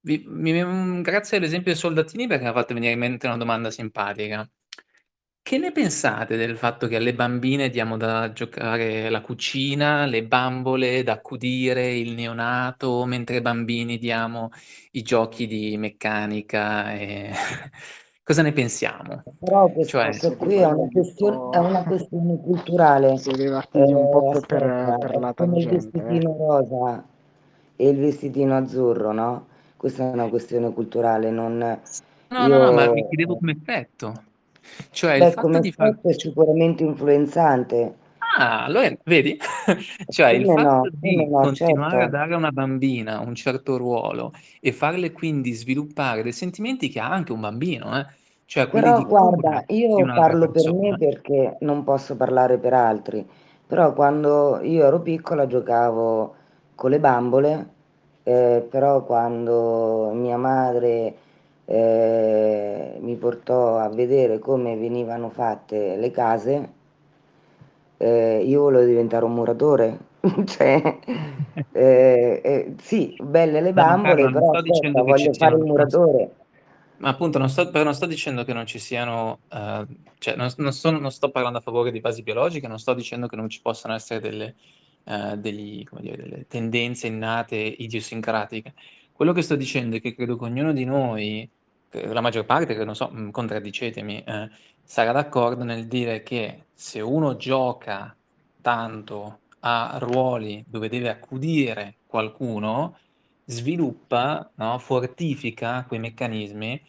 Vi 0.01 0.25
mi 0.29 0.53
mhmm, 0.63 1.03
grazie 1.03 1.39
all'esempio 1.39 1.73
dei 1.73 1.81
soldatini 1.81 2.27
perché 2.27 2.45
m'ha 2.45 2.53
fatto 2.53 2.75
venire 2.75 2.93
in 2.93 2.99
mente 2.99 3.27
una 3.27 3.37
domanda 3.37 3.71
simpatica. 3.71 4.49
Che 5.43 5.57
ne 5.59 5.73
pensate 5.73 6.37
del 6.37 6.59
fatto 6.59 6.87
che 6.89 6.97
alle 6.97 7.15
bambine 7.15 7.71
diamo 7.71 7.97
da 7.97 8.33
giocare 8.33 9.09
la 9.09 9.23
cucina, 9.23 10.05
le 10.05 10.25
bambole 10.27 11.03
da 11.03 11.15
accudire, 11.15 11.97
il 11.97 12.13
neonato, 12.13 13.05
mentre 13.07 13.37
ai 13.37 13.41
bambini 13.43 13.97
diamo 13.99 14.51
i 14.93 15.03
giochi 15.03 15.47
di 15.47 15.77
meccanica 15.79 16.93
e 16.95 17.31
cosa 18.23 18.43
ne 18.43 18.53
pensiamo? 18.53 19.25
Però 19.39 19.71
questo 19.73 19.99
Cioè 19.99 20.05
questo 20.05 20.37
qui 20.37 20.57
è 20.57 20.67
una 20.67 20.89
partiti 20.89 20.89
un 20.89 20.91
question 20.91 21.41
è 21.51 21.59
una 21.59 21.85
questione 21.85 22.41
culturale. 22.41 23.17
siete 23.17 23.51
partiti 23.51 23.93
un 23.93 24.09
po' 24.09 24.25
pe 24.25 24.43
per 24.47 24.63
aspetta, 24.63 24.99
per 24.99 25.13
è 25.13 25.19
la 25.19 25.35
come 25.35 25.59
il 25.59 25.67
tangente, 25.67 26.05
eh. 26.07 26.11
vestitino 26.11 26.37
rosa 26.37 27.07
e 27.77 27.89
il 27.89 27.99
vestitino 27.99 28.57
azzurro, 28.57 29.13
no, 29.13 29.48
questa 29.79 30.11
è 30.11 30.13
una 30.13 30.29
questione 30.29 30.73
culturale, 30.73 31.31
non 31.31 31.81
No, 32.31 32.47
no, 32.47 32.59
no, 32.59 32.73
ma 32.73 32.91
mi 32.93 33.01
io 33.01 33.09
chiedevo 33.09 33.37
come 33.39 33.53
effetto. 33.53 34.25
Cioè 34.91 35.15
il 35.15 35.23
Beh, 35.23 35.31
fatto 35.31 35.41
come 35.41 35.61
di 35.61 35.73
far 35.73 35.89
effetto 35.89 36.09
è 36.09 36.13
sicuramente 36.13 36.83
influenzante. 36.83 37.95
Ah, 38.37 38.65
allora 38.65 38.91
vedi? 39.05 39.39
Cioè 40.09 40.31
il 40.31 40.45
Come 40.45 40.63
fatto 40.63 40.91
no, 40.91 40.99
di 41.01 41.27
no, 41.27 41.41
continuare 41.41 41.95
a 41.95 41.99
certo. 42.01 42.17
dare 42.17 42.35
a 42.35 42.37
una 42.37 42.53
bambina 42.53 43.21
un 43.21 43.35
certo 43.35 43.77
ruolo 43.77 44.33
e 44.61 44.73
farle 44.73 45.13
quindi 45.13 45.53
sviluppare 45.53 46.23
dei 46.23 46.33
sentimenti 46.33 46.89
che 46.89 47.01
ha 47.01 47.09
anche 47.09 47.33
un 47.33 47.41
bambino, 47.41 47.99
eh, 47.99 48.07
cioè 48.45 48.69
Però 48.69 49.03
guarda, 49.05 49.65
io 49.69 50.05
parlo 50.05 50.51
per 50.51 50.73
me 50.73 50.97
perché 50.99 51.57
non 51.61 51.85
posso 51.85 52.17
parlare 52.17 52.59
per 52.59 52.75
altri, 52.75 53.27
però 53.67 53.93
quando 53.95 54.61
io 54.63 54.85
ero 54.85 55.01
piccola 55.01 55.47
giocavo 55.47 56.35
con 56.75 56.91
le 56.91 57.01
bambole, 57.01 57.69
ehm, 58.29 58.69
però 58.69 59.03
quando 59.05 60.11
mia 60.15 60.37
madre, 60.37 61.15
ehm, 61.65 63.03
mi 63.03 63.17
portò 63.17 63.79
a 63.79 63.89
vedere 63.89 64.39
come 64.39 64.77
venivano 64.77 65.31
fatte 65.31 65.97
le 65.97 66.11
case 66.11 66.69
ehm, 67.99 68.47
io 68.47 68.63
volevo 68.63 68.85
diventare 68.85 69.25
un 69.25 69.35
muratore. 69.35 69.99
Cioè, 70.47 70.99
ehm, 71.73 72.41
ehm, 72.43 72.77
sì, 72.79 73.17
belle 73.21 73.61
le 73.61 73.73
ma 73.73 73.83
bambole, 73.83 74.23
non 74.23 74.33
però 74.33 74.51
aspetta, 74.51 75.03
voglio 75.03 75.33
fare 75.33 75.57
il 75.57 75.63
s 75.63 75.65
muratore. 75.65 76.31
Ma 76.99 77.11
appunto 77.11 77.39
non 77.39 77.49
sto 77.49 77.71
però 77.71 77.85
non 77.85 77.95
sto 77.95 78.07
dicendo 78.07 78.43
che 78.45 78.53
non 78.53 78.67
ci 78.67 78.81
siano, 78.81 79.39
ehm, 79.53 79.87
cioè 80.19 80.35
non 80.35 80.51
non 80.57 80.73
sono 80.73 80.99
non 80.99 81.13
sto 81.13 81.31
parlando 81.31 81.59
a 81.59 81.61
favore 81.61 81.93
di 81.93 82.01
basi 82.01 82.23
biologiche, 82.23 82.67
non 82.67 82.79
sto 82.79 82.93
dicendo 82.93 83.29
che 83.29 83.37
non 83.37 83.49
ci 83.49 83.61
possano 83.63 83.95
essere 83.95 84.19
delle 84.21 84.57
ehm, 85.09 85.35
degli 85.37 85.85
come 85.85 86.03
dire, 86.03 86.17
delle 86.23 86.47
tendenze 86.47 87.07
innate 87.09 87.57
idiosincratiche. 87.57 88.75
Quello 89.13 89.33
che 89.33 89.43
sto 89.43 89.57
dicendo 89.57 89.97
è 89.97 90.01
che 90.01 90.15
credo 90.15 90.37
che 90.37 90.45
ognuno 90.45 90.73
di 90.73 90.85
noi, 90.85 91.49
la 91.91 92.21
maggior 92.21 92.45
parte 92.45 92.75
che 92.75 92.85
non 92.85 92.95
so, 92.95 93.09
mhmm, 93.11 93.31
contraddicetemi, 93.31 94.23
ehm, 94.27 94.51
sarà 94.83 95.13
d'accordo 95.13 95.65
nel 95.65 95.87
dire 95.87 96.23
che 96.23 96.69
se 96.75 97.01
uno 97.01 97.37
gioca 97.37 98.17
tanto 98.61 99.43
a 99.61 99.97
ruoli 100.01 100.65
dove 100.67 100.89
deve 100.89 101.09
accudire 101.11 101.99
qualcuno, 102.07 102.97
sviluppa, 103.45 104.53
no, 104.57 104.79
fortifica 104.79 105.85
quei 105.87 105.99
meccanismi 106.01 106.81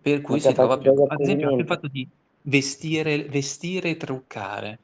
per 0.00 0.20
cui 0.22 0.40
si 0.40 0.52
trova 0.54 0.78
più 0.78 0.90
ad 1.06 1.20
esempio 1.20 1.48
anche 1.48 1.60
il 1.62 1.66
fatto 1.66 1.88
di 1.88 2.08
vestire 2.42 3.24
vestire 3.28 3.90
e 3.90 3.96
truccare. 3.96 4.78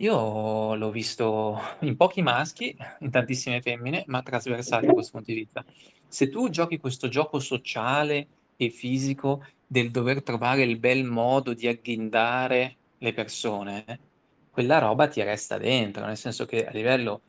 Io 0.00 0.76
l'ho 0.76 0.90
visto 0.90 1.58
in 1.80 1.96
pochi 1.96 2.22
maschi, 2.22 2.76
in 3.00 3.10
tantissime 3.10 3.60
femmine, 3.60 4.04
ma 4.06 4.22
trasversale 4.22 4.86
da 4.86 4.92
questo 4.92 5.12
punto 5.12 5.32
di 5.32 5.38
vista. 5.38 5.64
Se 6.06 6.28
tu 6.28 6.48
giochi 6.50 6.78
questo 6.78 7.08
gioco 7.08 7.40
sociale 7.40 8.26
e 8.56 8.70
fisico 8.70 9.44
del 9.66 9.90
dover 9.90 10.22
trovare 10.22 10.62
il 10.62 10.78
bel 10.78 11.02
modo 11.02 11.52
di 11.52 11.66
agghindare 11.66 12.76
le 12.98 13.12
persone, 13.12 13.98
quella 14.52 14.78
roba 14.78 15.08
ti 15.08 15.20
resta 15.22 15.58
dentro, 15.58 16.06
nel 16.06 16.16
senso 16.16 16.46
che 16.46 16.64
a 16.64 16.70
livello 16.70 17.20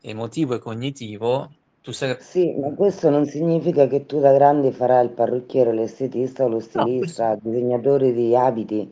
emotivo 0.00 0.54
e 0.54 0.58
cognitivo 0.60 1.52
tu 1.82 1.92
sei... 1.92 2.16
Sì, 2.20 2.52
ma 2.52 2.70
questo 2.70 3.10
non 3.10 3.26
significa 3.26 3.86
che 3.86 4.06
tu 4.06 4.18
da 4.18 4.32
grande 4.32 4.72
farai 4.72 5.04
il 5.04 5.10
parrucchiere, 5.10 5.74
l'estetista 5.74 6.44
o 6.44 6.48
lo 6.48 6.62
No, 6.72 6.96
questo 6.96 7.22
stilista, 7.22 7.38
disegnatore 7.38 8.14
di 8.14 8.34
abiti 8.34 8.90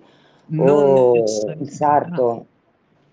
non 0.49 0.69
o 0.69 1.15
il 1.15 1.21
necessariamente, 1.23 1.71
no, 1.71 1.77
sarto. 1.77 2.47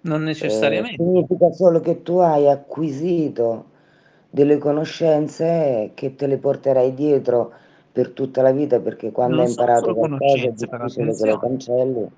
Non 0.02 0.24
Eh, 0.42 0.84
necessariamente. 0.84 0.96
significa 0.96 1.52
solo 1.52 1.80
che 1.82 2.02
tu 2.02 2.18
hai 2.20 2.48
acquisito 2.50 3.72
delle 4.30 4.58
conoscenze 4.58 5.92
che 5.96 6.16
te 6.16 6.28
le 6.28 6.38
porterai 6.38 6.94
dietro 6.94 7.52
per 7.92 8.12
tutta 8.12 8.42
la 8.42 8.52
vita, 8.52 8.80
perché 8.80 9.12
quando 9.12 9.42
Non 9.42 9.44
hai 9.44 9.48
sono 9.48 9.72
imparato 9.72 9.94
solo 9.94 9.96
qualcosa 9.96 10.48
è 10.48 10.52
conoscenze, 10.52 10.68
però 10.68 10.84
difficile 10.84 11.16
che 11.16 11.26
lo 11.26 11.38
attenzione. 11.38 11.38
cancelli. 11.38 12.10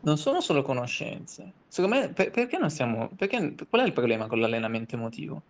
Non 0.00 0.18
sono 0.18 0.40
solo 0.40 0.62
conoscenze. 0.62 1.56
Secondo 1.66 1.96
me, 1.96 2.12
per- 2.12 2.30
perché 2.30 2.58
non 2.58 2.70
stiamo... 2.70 3.08
Perché, 3.16 3.54
qual 3.68 3.82
è 3.82 3.86
il 3.86 3.92
problema 3.92 4.26
con 4.28 4.38
l'allenamento 4.38 4.94
emotivo? 4.94 5.46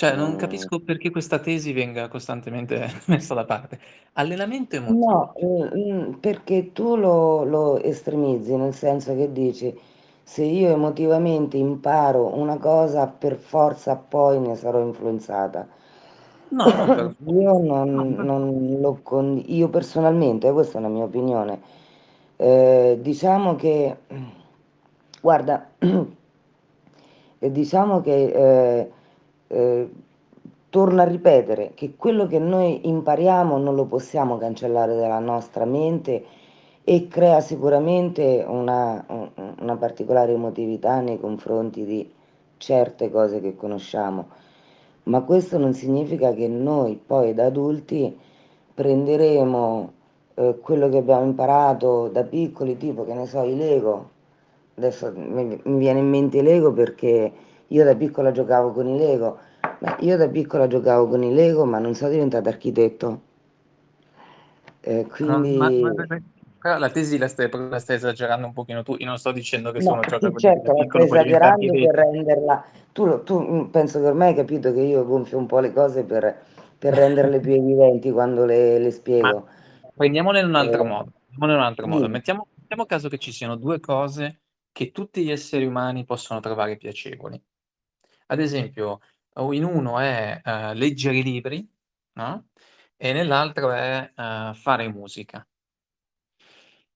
Cioè, 0.00 0.16
non 0.16 0.34
Mm, 0.34 0.36
capisco 0.36 0.80
perché 0.82 1.10
questa 1.10 1.38
tesi 1.40 1.72
venga 1.72 2.08
costantemente 2.08 2.86
messa 3.08 3.34
da 3.34 3.44
parte. 3.44 3.78
Allenamento 4.14 4.76
No, 4.86 5.10
emotivo. 5.10 5.34
mm, 5.42 6.14
perché 6.20 6.72
tu 6.72 6.96
lo, 6.96 7.44
lo 7.44 7.78
estremizzi, 7.82 8.56
nel 8.56 8.74
senso 8.74 9.14
che 9.14 9.30
dici, 9.32 9.74
se 10.22 10.42
io 10.44 10.70
emotivamente 10.72 11.56
imparo 11.56 12.36
una 12.36 12.58
cosa, 12.58 13.06
per 13.06 13.36
forza 13.36 13.96
poi 13.96 14.40
ne 14.40 14.56
sarò 14.56 14.80
influenzata. 14.82 15.66
No, 16.50 16.66
non 16.76 17.14
per 17.14 17.14
Io 17.26 17.52
forza. 17.54 17.82
No, 17.92 18.04
non, 18.04 18.16
per- 18.16 18.30
non 18.30 18.80
lo 18.80 19.00
con- 19.02 19.42
io 19.46 19.68
personalmente, 19.68 20.48
eh, 20.48 20.52
questa 20.52 20.78
è 20.78 20.80
una 20.80 20.88
mia 20.90 21.04
opinione, 21.04 21.60
eh, 22.36 22.98
diciamo 23.00 23.54
che, 23.56 23.96
guarda, 25.20 25.70
e 27.38 27.50
diciamo 27.50 28.00
che 28.00 28.80
eh, 28.80 28.90
eh, 29.50 29.88
torno 30.70 31.00
a 31.02 31.04
ripetere 31.04 31.72
che 31.74 31.94
quello 31.96 32.26
che 32.26 32.38
noi 32.38 32.88
impariamo 32.88 33.58
non 33.58 33.74
lo 33.74 33.84
possiamo 33.86 34.38
cancellare 34.38 34.94
dalla 34.96 35.18
nostra 35.18 35.64
mente 35.64 36.24
e 36.84 37.08
crea 37.08 37.40
sicuramente 37.40 38.44
una, 38.46 39.04
un- 39.08 39.54
una 39.60 39.76
particolare 39.76 40.32
emotività 40.32 41.00
nei 41.00 41.18
confronti 41.20 41.84
di 41.84 42.10
certe 42.56 43.10
cose 43.10 43.40
che 43.40 43.56
conosciamo, 43.56 44.28
ma 45.04 45.22
questo 45.22 45.58
non 45.58 45.72
significa 45.74 46.32
che 46.32 46.48
noi 46.48 47.00
poi 47.04 47.34
da 47.34 47.46
adulti 47.46 48.16
prenderemo 48.74 49.92
eh, 50.34 50.58
quello 50.60 50.88
che 50.88 50.98
abbiamo 50.98 51.24
imparato 51.24 52.08
da 52.08 52.22
piccoli, 52.24 52.76
tipo 52.76 53.04
che 53.04 53.14
ne 53.14 53.26
so, 53.26 53.42
i 53.42 53.56
Lego. 53.56 54.10
Adesso 54.76 55.12
mi, 55.16 55.60
mi 55.64 55.78
viene 55.78 55.98
in 56.00 56.08
mente 56.08 56.38
i 56.38 56.42
Lego 56.42 56.72
perché 56.72 57.32
io 57.70 57.84
da 57.84 57.96
piccola 57.96 58.30
giocavo 58.32 58.70
con 58.72 58.86
i 58.86 58.96
Lego. 58.98 59.38
Beh, 59.80 59.96
io 60.00 60.16
da 60.16 60.28
piccola 60.28 60.66
giocavo 60.68 61.08
con 61.08 61.22
i 61.24 61.34
Lego, 61.34 61.64
ma 61.64 61.78
non 61.80 61.94
sono 61.94 62.10
diventata 62.10 62.48
architetto. 62.48 63.20
Eh, 64.82 65.06
Ma, 65.22 65.46
ma- 65.52 65.70
quindi 65.70 65.78
ma- 65.78 66.04
ma- 66.08 66.22
però 66.58 66.78
la 66.78 66.90
tesi 66.90 67.16
la 67.18 67.28
stai, 67.28 67.48
la 67.50 67.78
stai 67.78 67.96
esagerando 67.96 68.46
un 68.46 68.52
pochino 68.52 68.82
tu. 68.82 68.94
Io 68.98 69.06
non 69.06 69.18
sto 69.18 69.32
dicendo 69.32 69.70
che 69.72 69.82
No, 69.82 69.92
uno 69.92 70.04
gioca 70.04 70.30
sì, 70.30 70.30
con 70.30 70.42
i 70.42 70.48
Lego 70.50 70.62
da 70.62 70.72
certo, 70.72 70.74
la 70.74 70.84
stai 70.86 71.04
esagerando 71.04 71.76
per 71.76 71.94
renderla. 71.94 72.64
Tu, 72.92 73.22
tu, 73.24 73.40
mm, 73.40 73.64
penso 73.70 73.98
che 74.00 74.06
ormai 74.06 74.28
hai 74.28 74.34
capito 74.34 74.72
che 74.72 74.80
io 74.80 75.04
gonfio 75.04 75.38
un 75.38 75.46
po' 75.46 75.58
le 75.60 75.72
cose 75.72 76.04
per, 76.04 76.42
per 76.78 76.94
renderle 76.94 77.40
più 77.40 77.52
evidenti 77.52 78.10
quando 78.10 78.44
le, 78.44 78.78
le 78.78 78.90
Ma 79.18 79.32
spiego. 79.32 79.46
prendiamole 79.94 80.40
in 80.40 80.46
un 80.46 80.54
altro 80.56 80.84
Eh, 80.84 80.84
modo. 80.84 81.12
In 81.36 81.42
un 81.42 81.50
altro 81.60 81.86
modo. 81.86 82.08
dimmi. 82.08 82.08
Mettiamo, 82.08 82.48
mettiamo 82.54 82.86
caso 82.86 83.08
che 83.08 83.18
ci 83.18 83.32
siano 83.32 83.56
due 83.56 83.80
cose 83.80 84.42
che 84.72 84.90
tutti 84.92 85.24
gli 85.24 85.30
esseri 85.30 85.64
umani 85.66 86.04
possono 86.04 86.40
trovare 86.40 86.76
piacevoli. 86.76 87.40
Ad 88.30 88.38
esempio, 88.38 89.00
in 89.50 89.64
uno 89.64 89.98
è 89.98 90.40
eh, 90.44 90.74
leggere 90.74 91.16
i 91.18 91.22
libri, 91.22 91.68
no? 92.12 92.48
E 92.96 93.12
nell'altro 93.12 93.72
è 93.72 94.12
eh, 94.14 94.52
fare 94.54 94.88
musica. 94.88 95.44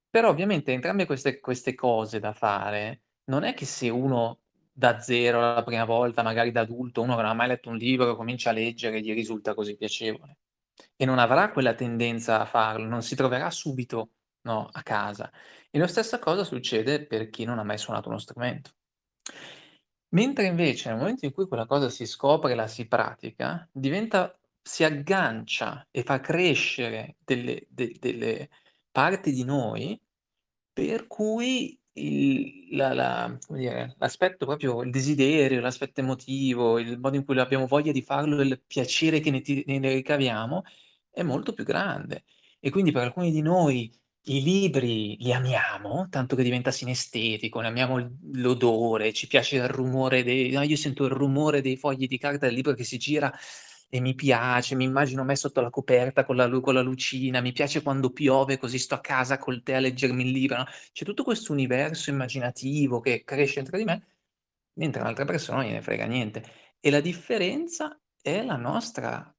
Però 0.08 0.28
ovviamente 0.28 0.72
entrambe 0.72 1.06
queste, 1.06 1.40
queste 1.40 1.74
cose 1.74 2.20
da 2.20 2.32
fare, 2.32 3.02
non 3.24 3.42
è 3.42 3.52
che 3.52 3.64
se 3.64 3.88
uno 3.88 4.42
da 4.72 5.00
zero 5.00 5.40
la 5.40 5.64
prima 5.64 5.84
volta, 5.84 6.22
magari 6.22 6.52
da 6.52 6.60
adulto, 6.60 7.02
uno 7.02 7.16
che 7.16 7.22
non 7.22 7.30
ha 7.32 7.34
mai 7.34 7.48
letto 7.48 7.68
un 7.68 7.76
libro, 7.76 8.14
comincia 8.14 8.50
a 8.50 8.52
leggere, 8.52 9.00
gli 9.00 9.12
risulta 9.12 9.54
così 9.54 9.76
piacevole. 9.76 10.38
E 10.96 11.04
non 11.04 11.18
avrà 11.18 11.50
quella 11.50 11.74
tendenza 11.74 12.40
a 12.40 12.46
farlo, 12.46 12.86
non 12.86 13.02
si 13.02 13.16
troverà 13.16 13.50
subito 13.50 14.10
no, 14.42 14.68
a 14.70 14.82
casa. 14.82 15.32
E 15.68 15.78
la 15.80 15.88
stessa 15.88 16.20
cosa 16.20 16.44
succede 16.44 17.06
per 17.06 17.28
chi 17.28 17.44
non 17.44 17.58
ha 17.58 17.64
mai 17.64 17.78
suonato 17.78 18.08
uno 18.08 18.18
strumento. 18.18 18.70
Mentre 20.14 20.46
invece 20.46 20.88
nel 20.90 20.98
momento 20.98 21.24
in 21.24 21.32
cui 21.32 21.46
quella 21.48 21.66
cosa 21.66 21.88
si 21.88 22.06
scopre 22.06 22.52
e 22.52 22.54
la 22.54 22.68
si 22.68 22.86
pratica, 22.86 23.68
diventa, 23.72 24.32
si 24.62 24.84
aggancia 24.84 25.88
e 25.90 26.02
fa 26.04 26.20
crescere 26.20 27.16
delle, 27.18 27.66
de- 27.68 27.96
delle 27.98 28.48
parti 28.92 29.32
di 29.32 29.42
noi 29.44 30.00
per 30.72 31.06
cui 31.08 31.76
il- 31.94 32.76
la- 32.76 32.92
la- 32.94 33.38
come 33.46 33.58
dire, 33.58 33.94
l'aspetto 33.98 34.46
proprio, 34.46 34.82
il 34.82 34.90
desiderio, 34.90 35.60
l'aspetto 35.60 36.00
emotivo, 36.00 36.78
il 36.78 36.98
modo 36.98 37.16
in 37.16 37.24
cui 37.24 37.38
abbiamo 37.40 37.66
voglia 37.66 37.92
di 37.92 38.02
farlo, 38.02 38.40
il 38.40 38.60
piacere 38.66 39.18
che 39.20 39.30
ne, 39.30 39.42
ne 39.78 39.92
ricaviamo 39.94 40.62
è 41.10 41.22
molto 41.22 41.52
più 41.52 41.64
grande. 41.64 42.24
E 42.60 42.70
quindi 42.70 42.92
per 42.92 43.02
alcuni 43.02 43.30
di 43.32 43.42
noi 43.42 43.92
i 44.26 44.42
libri 44.42 45.16
li 45.18 45.32
amiamo, 45.32 46.06
tanto 46.08 46.34
che 46.36 46.42
diventa 46.42 46.70
sinestetico, 46.70 47.60
ne 47.60 47.68
amiamo 47.68 48.18
l'odore, 48.32 49.12
ci 49.12 49.26
piace 49.26 49.56
il 49.56 49.68
rumore 49.68 50.22
dei... 50.22 50.50
no, 50.50 50.62
io 50.62 50.76
sento 50.76 51.04
il 51.04 51.10
rumore 51.10 51.60
dei 51.60 51.76
fogli 51.76 52.06
di 52.06 52.18
carta 52.18 52.46
del 52.46 52.54
libro 52.54 52.72
che 52.72 52.84
si 52.84 52.96
gira 52.98 53.32
e 53.88 54.00
mi 54.00 54.14
piace, 54.14 54.74
mi 54.74 54.84
immagino 54.84 55.24
me 55.24 55.36
sotto 55.36 55.60
la 55.60 55.70
coperta 55.70 56.24
con 56.24 56.36
la, 56.36 56.48
con 56.60 56.74
la 56.74 56.80
lucina, 56.80 57.40
mi 57.40 57.52
piace 57.52 57.82
quando 57.82 58.10
piove 58.10 58.58
così 58.58 58.78
sto 58.78 58.94
a 58.94 59.00
casa 59.00 59.38
col 59.38 59.62
tè 59.62 59.74
a 59.74 59.80
leggermi 59.80 60.22
il 60.24 60.30
libro, 60.30 60.56
no? 60.58 60.66
C'è 60.92 61.04
tutto 61.04 61.22
questo 61.22 61.52
universo 61.52 62.10
immaginativo 62.10 63.00
che 63.00 63.24
cresce 63.24 63.56
dentro 63.56 63.76
di 63.76 63.84
me, 63.84 64.06
mentre 64.74 65.00
un'altra 65.02 65.24
persona 65.24 65.58
non 65.58 65.66
gliene 65.66 65.82
frega 65.82 66.06
niente. 66.06 66.42
E 66.80 66.90
la 66.90 67.00
differenza 67.00 67.98
è 68.20 68.42
la 68.42 68.56
nostra 68.56 69.33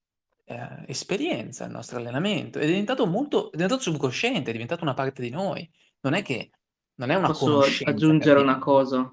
eh, 0.46 0.84
esperienza, 0.88 1.66
il 1.66 1.72
nostro 1.72 1.98
allenamento. 1.98 2.60
È 2.60 2.66
diventato 2.66 3.06
molto, 3.06 3.48
è 3.48 3.56
diventato 3.56 3.82
subconsciente, 3.82 4.50
è 4.50 4.54
diventato 4.54 4.84
una 4.84 4.94
parte 4.94 5.22
di 5.22 5.30
noi. 5.30 5.70
Non 6.02 6.14
è 6.14 6.22
che 6.22 6.52
non 6.96 7.10
è 7.10 7.16
una 7.16 7.28
Posso 7.28 7.66
aggiungere 7.84 8.40
una 8.40 8.58
cosa? 8.58 9.12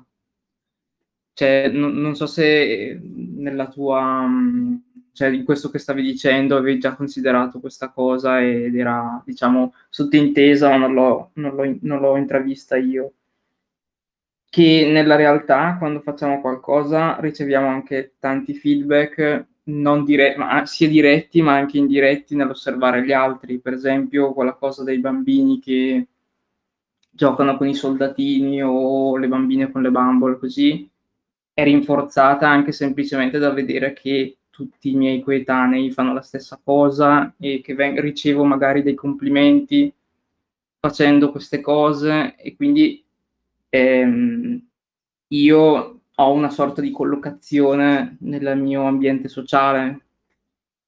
Cioè, 1.34 1.68
non, 1.68 1.94
non 1.94 2.14
so 2.14 2.26
se 2.26 3.00
nella 3.02 3.66
tua, 3.68 4.26
mh, 4.26 4.82
cioè 5.12 5.28
in 5.28 5.44
questo 5.44 5.70
che 5.70 5.78
stavi 5.78 6.02
dicendo 6.02 6.56
avevi 6.56 6.78
già 6.78 6.94
considerato 6.94 7.58
questa 7.58 7.90
cosa 7.90 8.40
ed 8.42 8.76
era, 8.76 9.22
diciamo, 9.24 9.74
sottintesa, 9.88 10.68
ma 10.68 10.76
non 10.76 10.92
l'ho, 10.94 11.30
non 11.34 11.54
l'ho, 11.54 11.78
non 11.80 12.00
l'ho 12.00 12.16
intravista 12.16 12.76
io. 12.76 13.14
Che 14.48 14.90
nella 14.92 15.16
realtà, 15.16 15.76
quando 15.78 16.00
facciamo 16.00 16.40
qualcosa, 16.42 17.18
riceviamo 17.18 17.66
anche 17.66 18.16
tanti 18.18 18.52
feedback, 18.54 19.46
non 19.64 20.04
dire- 20.04 20.36
ma 20.36 20.66
sia 20.66 20.88
diretti 20.88 21.40
ma 21.42 21.54
anche 21.54 21.78
indiretti 21.78 22.34
nell'osservare 22.36 23.04
gli 23.04 23.12
altri. 23.12 23.58
Per 23.60 23.72
esempio, 23.74 24.32
quella 24.32 24.54
cosa 24.54 24.82
dei 24.84 24.98
bambini 24.98 25.60
che 25.60 26.06
giocano 27.10 27.56
con 27.56 27.68
i 27.68 27.74
soldatini 27.74 28.62
o 28.62 29.16
le 29.16 29.28
bambine 29.28 29.70
con 29.70 29.82
le 29.82 29.90
bambole, 29.90 30.38
così 30.38 30.88
è 31.54 31.62
rinforzata 31.64 32.48
anche 32.48 32.72
semplicemente 32.72 33.38
da 33.38 33.50
vedere 33.50 33.92
che 33.92 34.38
tutti 34.50 34.90
i 34.90 34.94
miei 34.96 35.22
coetanei 35.22 35.90
fanno 35.90 36.12
la 36.12 36.22
stessa 36.22 36.60
cosa 36.62 37.34
e 37.38 37.60
che 37.62 37.74
ven- 37.74 38.00
ricevo 38.00 38.44
magari 38.44 38.82
dei 38.82 38.94
complimenti 38.94 39.92
facendo 40.80 41.30
queste 41.30 41.60
cose 41.60 42.34
e 42.36 42.56
quindi 42.56 43.04
ehm, 43.68 44.66
io 45.28 46.01
ho 46.16 46.32
una 46.32 46.50
sorta 46.50 46.80
di 46.80 46.90
collocazione 46.90 48.16
nel 48.20 48.56
mio 48.58 48.86
ambiente 48.86 49.28
sociale 49.28 50.00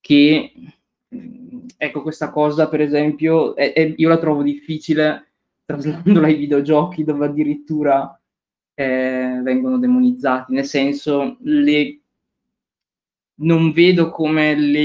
che 0.01 0.53
ecco 1.77 2.03
questa 2.03 2.31
cosa 2.31 2.69
per 2.69 2.81
esempio 2.81 3.55
è, 3.55 3.73
è, 3.73 3.95
io 3.97 4.09
la 4.09 4.19
trovo 4.19 4.43
difficile 4.43 5.29
trasladandola 5.65 6.27
ai 6.27 6.35
videogiochi 6.35 7.05
dove 7.05 7.27
addirittura 7.27 8.19
eh, 8.75 9.41
vengono 9.43 9.79
demonizzati, 9.79 10.53
nel 10.53 10.65
senso 10.65 11.37
le, 11.43 12.01
non 13.37 13.73
vedo 13.73 14.11
come 14.11 14.55
le, 14.57 14.81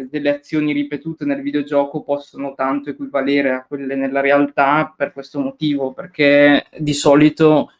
eh, 0.00 0.08
delle 0.10 0.36
azioni 0.36 0.72
ripetute 0.72 1.24
nel 1.24 1.42
videogioco 1.42 2.02
possono 2.02 2.54
tanto 2.54 2.90
equivalere 2.90 3.50
a 3.50 3.64
quelle 3.64 3.96
nella 3.96 4.20
realtà 4.20 4.92
per 4.96 5.12
questo 5.12 5.40
motivo, 5.40 5.92
perché 5.92 6.66
di 6.78 6.94
solito 6.94 7.72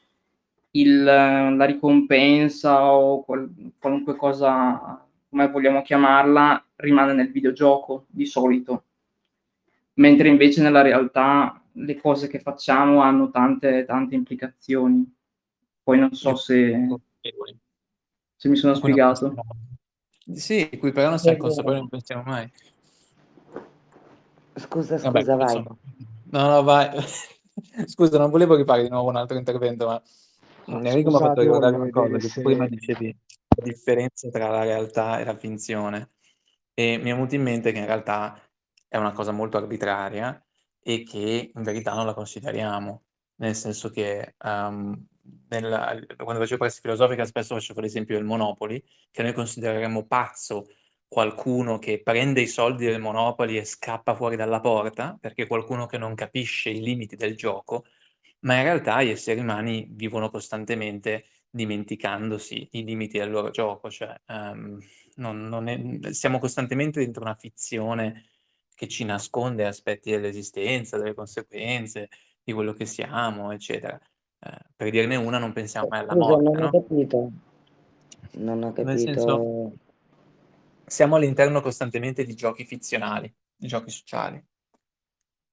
il, 0.76 1.02
la 1.02 1.64
ricompensa 1.64 2.90
o 2.90 3.22
qual, 3.24 3.52
qualunque 3.78 4.16
cosa, 4.16 5.06
come 5.28 5.48
vogliamo 5.48 5.82
chiamarla, 5.82 6.64
rimane 6.76 7.12
nel 7.12 7.30
videogioco 7.30 8.06
di 8.08 8.26
solito, 8.26 8.84
mentre 9.94 10.28
invece 10.28 10.62
nella 10.62 10.82
realtà 10.82 11.60
le 11.72 11.96
cose 11.96 12.28
che 12.28 12.40
facciamo 12.40 13.00
hanno 13.02 13.30
tante, 13.30 13.84
tante 13.84 14.14
implicazioni. 14.14 15.12
Poi 15.82 15.98
non 15.98 16.14
so 16.14 16.34
se, 16.34 16.88
se 18.36 18.48
mi 18.48 18.56
sono 18.56 18.74
spiegato. 18.74 19.34
Sì, 20.32 20.70
qui 20.78 20.92
però 20.92 21.10
non 21.10 21.18
siamo 21.18 21.36
consapevoli, 21.36 21.78
non 21.80 21.88
pensiamo 21.88 22.22
mai. 22.22 22.50
Scusa, 24.56 24.96
scusa, 24.96 25.10
Vabbè, 25.10 25.24
vai. 25.24 25.56
Insomma, 25.56 25.76
no, 26.30 26.48
no, 26.48 26.62
vai. 26.62 26.88
scusa, 27.86 28.18
non 28.18 28.30
volevo 28.30 28.56
rifare 28.56 28.82
di 28.82 28.88
nuovo 28.88 29.10
un 29.10 29.16
altro 29.16 29.36
intervento, 29.36 29.86
ma 29.86 30.02
Enrico 30.66 31.10
mi 31.10 31.16
ha 31.16 31.18
fatto 31.18 31.40
ricordare 31.42 31.76
una 31.76 31.90
cosa, 31.90 32.16
che 32.16 32.28
se... 32.28 32.42
prima 32.42 32.66
dicevi 32.66 33.16
la 33.56 33.64
differenza 33.64 34.30
tra 34.30 34.48
la 34.48 34.62
realtà 34.62 35.20
e 35.20 35.24
la 35.24 35.36
finzione. 35.36 36.10
E 36.74 36.98
mi 36.98 37.10
è 37.10 37.14
venuto 37.14 37.34
in 37.34 37.42
mente 37.42 37.72
che 37.72 37.78
in 37.78 37.86
realtà 37.86 38.40
è 38.88 38.96
una 38.96 39.12
cosa 39.12 39.32
molto 39.32 39.56
arbitraria 39.56 40.42
e 40.80 41.02
che 41.02 41.50
in 41.54 41.62
verità 41.62 41.94
non 41.94 42.06
la 42.06 42.14
consideriamo, 42.14 43.04
nel 43.36 43.54
senso 43.54 43.90
che 43.90 44.34
um, 44.44 45.06
nella, 45.48 45.98
quando 46.16 46.40
facevo 46.42 46.58
prassi 46.58 46.80
filosofica 46.80 47.24
spesso 47.24 47.54
facevo 47.54 47.80
l'esempio 47.80 48.16
del 48.16 48.24
Monopoli, 48.24 48.82
che 49.10 49.22
noi 49.22 49.32
considereremmo 49.32 50.06
pazzo 50.06 50.66
qualcuno 51.06 51.78
che 51.78 52.02
prende 52.02 52.40
i 52.40 52.46
soldi 52.46 52.86
del 52.86 53.00
Monopoli 53.00 53.56
e 53.56 53.64
scappa 53.64 54.14
fuori 54.14 54.36
dalla 54.36 54.60
porta, 54.60 55.16
perché 55.20 55.46
qualcuno 55.46 55.86
che 55.86 55.96
non 55.96 56.14
capisce 56.14 56.70
i 56.70 56.80
limiti 56.80 57.14
del 57.14 57.36
gioco, 57.36 57.84
ma 58.44 58.56
in 58.56 58.62
realtà 58.62 59.02
gli 59.02 59.10
esseri 59.10 59.40
umani 59.40 59.86
vivono 59.90 60.30
costantemente 60.30 61.24
dimenticandosi 61.50 62.68
i 62.72 62.84
limiti 62.84 63.18
del 63.18 63.30
loro 63.30 63.50
gioco, 63.50 63.90
cioè 63.90 64.14
um, 64.28 64.78
non, 65.16 65.48
non 65.48 65.68
è, 65.68 66.12
siamo 66.12 66.38
costantemente 66.38 67.00
dentro 67.00 67.22
una 67.22 67.34
fizione 67.34 68.24
che 68.74 68.88
ci 68.88 69.04
nasconde 69.04 69.66
aspetti 69.66 70.10
dell'esistenza, 70.10 70.98
delle 70.98 71.14
conseguenze, 71.14 72.08
di 72.42 72.52
quello 72.52 72.72
che 72.72 72.86
siamo, 72.86 73.52
eccetera. 73.52 73.98
Eh, 74.40 74.58
per 74.74 74.90
dirne 74.90 75.16
una, 75.16 75.38
non 75.38 75.52
pensiamo 75.52 75.86
mai 75.88 76.00
alla 76.00 76.12
Scusa, 76.12 76.28
morte, 76.28 76.42
non 76.42 76.56
ho 76.56 76.64
no? 76.64 76.70
capito. 76.70 77.30
Non 78.32 78.62
ho 78.64 78.72
Nel 78.76 78.98
senso, 78.98 79.22
capito. 79.22 79.76
siamo 80.86 81.16
all'interno 81.16 81.60
costantemente 81.60 82.24
di 82.24 82.34
giochi 82.34 82.64
fizionali, 82.64 83.32
di 83.54 83.68
giochi 83.68 83.90
sociali, 83.90 84.44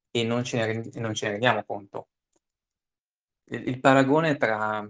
e 0.10 0.24
non 0.24 0.44
ce 0.44 0.58
ne, 0.58 0.66
rend- 0.66 0.96
non 0.96 1.14
ce 1.14 1.26
ne 1.26 1.32
rendiamo 1.34 1.64
conto. 1.64 2.08
Il, 3.52 3.68
il 3.68 3.80
paragone 3.80 4.38
tra, 4.38 4.88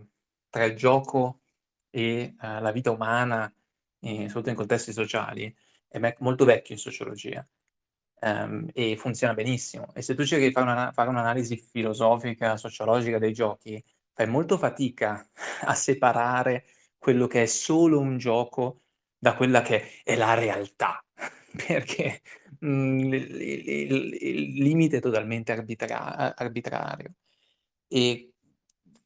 tra, 0.49 0.63
il 0.65 0.75
gioco 0.75 1.41
e 1.89 2.35
uh, 2.39 2.61
la 2.61 2.71
vita 2.71 2.91
umana, 2.91 3.51
eh, 3.99 4.27
soprattutto 4.27 4.49
in 4.49 4.55
contesti 4.55 4.93
sociali, 4.93 5.53
è 5.87 5.99
me- 5.99 6.15
molto 6.19 6.45
vecchio 6.45 6.75
in 6.75 6.79
sociologia 6.79 7.45
um, 8.21 8.67
e 8.73 8.95
funziona 8.97 9.33
benissimo. 9.33 9.93
E 9.93 10.01
se 10.01 10.15
tu 10.15 10.25
cerchi 10.25 10.47
di 10.47 10.51
fare, 10.51 10.71
una, 10.71 10.91
fare 10.91 11.09
un'analisi 11.09 11.57
filosofica, 11.57 12.57
sociologica 12.57 13.19
dei 13.19 13.33
giochi, 13.33 13.83
fai 14.13 14.27
molto 14.27 14.57
fatica 14.57 15.27
a 15.65 15.73
separare 15.75 16.65
quello 16.97 17.27
che 17.27 17.43
è 17.43 17.45
solo 17.47 17.99
un 17.99 18.17
gioco 18.17 18.81
da 19.17 19.35
quella 19.35 19.61
che 19.61 20.01
è 20.03 20.15
la 20.15 20.33
realtà, 20.33 21.03
perché 21.67 22.21
mh, 22.59 22.67
mm, 22.67 23.13
il, 23.13 23.41
il, 23.41 24.17
il, 24.21 24.63
limite 24.63 24.97
è 24.97 25.01
totalmente 25.01 25.51
arbitra- 25.51 26.35
arbitrario. 26.35 27.13
E 27.87 28.30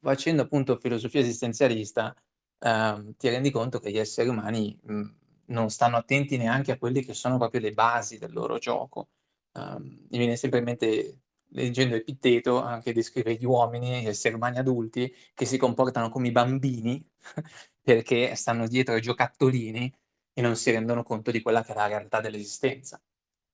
facendo 0.06 0.44
appunto 0.44 0.77
filosofia 0.77 1.19
esistenzialista, 1.22 2.15
eh, 2.60 3.14
ti 3.18 3.30
rendi 3.30 3.52
conto 3.52 3.80
che 3.80 3.91
gli 3.91 3.98
esseri 3.98 4.30
umani 4.30 4.77
mh, 4.84 5.03
non 5.48 5.69
stanno 5.69 5.98
attenti 5.98 6.38
neanche 6.38 6.72
a 6.72 6.77
quelle 6.77 7.02
che 7.02 7.14
sono 7.14 7.38
proprio 7.38 7.61
le 7.61 7.72
basi 7.72 8.18
del 8.18 8.32
loro 8.34 8.57
gioco. 8.57 9.10
Um, 9.53 10.06
mi 10.10 10.18
viene 10.18 10.36
sempre 10.36 10.60
in 10.60 10.65
mente, 10.65 11.19
leggendo 11.49 11.95
Epitteto, 11.95 12.61
anche 12.61 12.94
descrive 12.94 13.36
gli 13.36 13.45
uomini, 13.45 14.02
gli 14.02 14.07
esseri 14.07 14.36
umani 14.36 14.57
adulti, 14.60 15.14
che 15.34 15.45
si 15.45 15.57
comportano 15.57 16.10
come 16.10 16.27
i 16.27 16.32
bambini 16.32 17.03
perché 17.82 18.36
stanno 18.36 18.68
dietro 18.68 18.94
ai 18.95 19.02
giocattolini 19.02 19.91
e 20.34 20.41
non 20.41 20.56
si 20.56 20.72
rendono 20.72 21.03
conto 21.03 21.32
di 21.32 21.41
quella 21.41 21.64
che 21.64 21.72
è 21.73 21.76
la 21.76 21.88
realtà 21.88 22.22
dell'esistenza. 22.22 23.02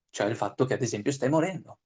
Cioè 0.09 0.27
il 0.27 0.35
fatto 0.35 0.65
che, 0.65 0.73
ad 0.73 0.81
esempio, 0.81 1.11
stai 1.11 1.29
morendo. 1.29 1.79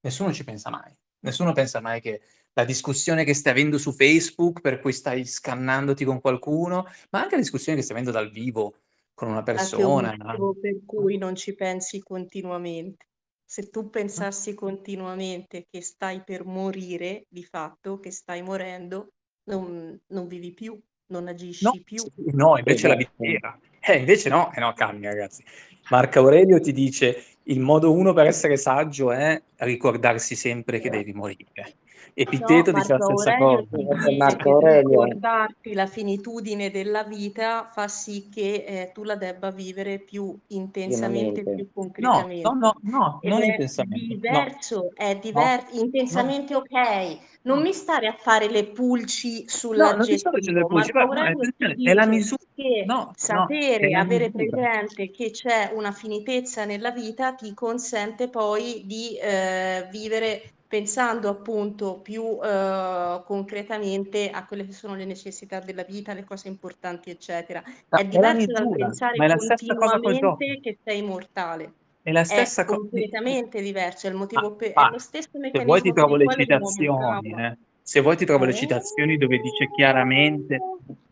Nessuno 0.00 0.32
ci 0.32 0.44
pensa 0.44 0.70
mai. 0.70 0.94
Nessuno 1.20 1.52
pensa 1.52 1.80
mai 1.80 2.00
che 2.00 2.20
la 2.54 2.64
discussione 2.64 3.24
che 3.24 3.34
stai 3.34 3.52
avendo 3.52 3.78
su 3.78 3.92
Facebook, 3.92 4.60
per 4.60 4.80
cui 4.80 4.92
stai 4.92 5.24
scannandoti 5.24 6.04
con 6.04 6.20
qualcuno, 6.20 6.86
ma 7.10 7.22
anche 7.22 7.34
la 7.34 7.42
discussione 7.42 7.76
che 7.76 7.84
stai 7.84 7.96
avendo 7.96 8.12
dal 8.12 8.30
vivo 8.30 8.76
con 9.12 9.28
una 9.28 9.42
persona. 9.42 10.10
Un 10.10 10.18
motivo 10.18 10.56
per 10.60 10.80
cui 10.84 11.18
non 11.18 11.34
ci 11.34 11.54
pensi 11.54 12.00
continuamente. 12.00 13.06
Se 13.44 13.70
tu 13.70 13.90
pensassi 13.90 14.54
continuamente 14.54 15.66
che 15.70 15.82
stai 15.82 16.22
per 16.24 16.44
morire, 16.44 17.26
di 17.28 17.44
fatto, 17.44 18.00
che 18.00 18.10
stai 18.10 18.42
morendo, 18.42 19.12
non, 19.44 20.00
non 20.08 20.26
vivi 20.26 20.52
più, 20.52 20.80
non 21.06 21.28
agisci 21.28 21.64
no, 21.64 21.72
più. 21.84 22.02
No, 22.32 22.56
invece 22.56 22.88
la 22.88 22.96
vita 22.96 23.12
vera. 23.16 23.58
Eh, 23.80 23.98
invece 23.98 24.28
no, 24.28 24.52
eh 24.54 24.60
no, 24.60 24.72
calmi 24.72 25.06
ragazzi. 25.06 25.44
Marco 25.90 26.20
Aurelio 26.20 26.58
ti 26.60 26.72
dice 26.72 27.22
il 27.44 27.60
modo 27.60 27.92
uno 27.92 28.12
per 28.12 28.26
essere 28.26 28.56
saggio 28.56 29.12
è 29.12 29.40
ricordarsi 29.56 30.34
sempre 30.34 30.78
che 30.78 30.88
devi 30.88 31.12
morire. 31.12 31.76
Epiteto 32.16 32.70
no, 32.70 32.78
dice 32.78 32.96
la 32.96 33.04
stessa 33.04 33.36
Aurelio 33.36 33.66
cosa. 33.70 34.06
Ti 34.06 34.16
Marco 34.16 34.50
Aurelio. 34.52 35.02
Ricordarti 35.02 35.72
la 35.74 35.86
finitudine 35.86 36.70
della 36.70 37.02
vita 37.02 37.68
fa 37.72 37.88
sì 37.88 38.28
che 38.32 38.64
eh, 38.66 38.90
tu 38.94 39.02
la 39.02 39.16
debba 39.16 39.50
vivere 39.50 39.98
più 39.98 40.36
intensamente, 40.48 41.42
più 41.42 41.68
concretamente. 41.72 42.42
No, 42.42 42.52
no, 42.52 42.74
no, 42.82 43.18
no 43.20 43.20
non 43.22 43.42
è 43.42 43.46
intensamente. 43.46 44.14
Diverso, 44.14 44.76
no. 44.76 44.90
è 44.94 45.16
diverso, 45.16 45.74
no, 45.74 45.80
intensamente 45.80 46.52
no. 46.52 46.58
ok. 46.60 47.18
Non 47.42 47.60
mi 47.60 47.72
stare 47.72 48.06
a 48.06 48.16
fare 48.16 48.48
le 48.48 48.64
pulci 48.66 49.44
sull'aggettivo. 49.48 50.60
No, 50.60 50.66
Marco 50.68 51.06
ma, 51.06 51.28
è, 51.28 51.74
è 51.90 51.92
la 51.92 52.06
misura. 52.06 52.42
Che 52.54 52.84
no, 52.86 53.10
sapere, 53.16 53.90
no, 53.90 53.98
avere 53.98 54.30
presente 54.30 55.10
che 55.10 55.32
c'è 55.32 55.72
una 55.74 55.90
finitezza 55.90 56.64
nella 56.64 56.92
vita 56.92 57.32
ti 57.34 57.52
consente 57.52 58.28
poi 58.28 58.84
di 58.86 59.18
eh, 59.18 59.88
vivere 59.90 60.52
pensando 60.74 61.28
appunto 61.28 62.00
più 62.00 62.36
eh, 62.42 63.22
concretamente 63.24 64.28
a 64.30 64.44
quelle 64.44 64.66
che 64.66 64.72
sono 64.72 64.96
le 64.96 65.04
necessità 65.04 65.60
della 65.60 65.84
vita, 65.84 66.12
le 66.14 66.24
cose 66.24 66.48
importanti, 66.48 67.10
eccetera. 67.10 67.62
Ma 67.90 67.98
è 68.00 68.04
diverso 68.04 68.46
dal 68.46 68.68
pensare 68.70 69.14
è 69.14 69.76
continuamente 69.76 70.58
che 70.60 70.78
sei 70.82 70.98
immortale. 70.98 71.72
È 72.02 72.10
la 72.10 72.24
stessa 72.24 72.62
è 72.62 72.64
completamente 72.64 73.58
co- 73.58 73.62
diverso, 73.64 74.08
è, 74.08 74.10
il 74.10 74.16
motivo 74.16 74.46
ah, 74.48 74.52
per, 74.52 74.72
ah, 74.74 74.88
è 74.88 74.90
lo 74.90 74.98
stesso 74.98 75.38
meccanismo 75.38 75.60
se 75.60 75.64
vuoi 75.64 75.80
ti 75.80 75.92
trovo 75.92 76.16
le 76.16 76.26
citazioni, 76.28 77.34
eh. 77.38 77.58
se 77.80 78.00
vuoi 78.00 78.16
ti 78.16 78.24
trovo 78.24 78.44
le 78.44 78.54
citazioni 78.54 79.16
dove 79.16 79.38
dice 79.38 79.70
chiaramente 79.76 80.58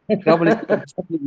trovo 0.23 0.45
le 0.45 0.61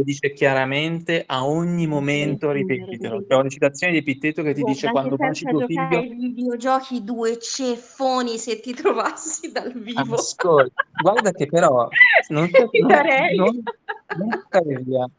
dice 0.04 0.34
chiaramente 0.34 1.24
a 1.26 1.46
ogni 1.48 1.88
momento 1.88 2.52
ripetitelo 2.52 3.26
trovo 3.26 3.44
le 3.44 3.50
citazioni 3.50 3.94
di 3.94 4.00
Epitteto 4.00 4.44
che 4.44 4.54
ti 4.54 4.64
dice 4.64 4.92
quando 4.92 5.16
baci 5.16 5.46
tuo 5.46 5.66
figlio 5.66 5.98
ai 5.98 6.14
videogiochi 6.14 7.04
due 7.04 7.40
ceffoni 7.40 8.38
se 8.38 8.60
ti 8.60 8.74
trovassi 8.74 9.52
dal 9.52 9.72
vivo. 9.74 10.16
Ascolta, 10.16 10.86
guarda 11.02 11.32
che 11.32 11.46
però 11.46 11.88
non, 12.30 12.50
non, 12.82 13.64
non, 14.18 14.28
buttare 14.28 14.82
via, 14.84 15.10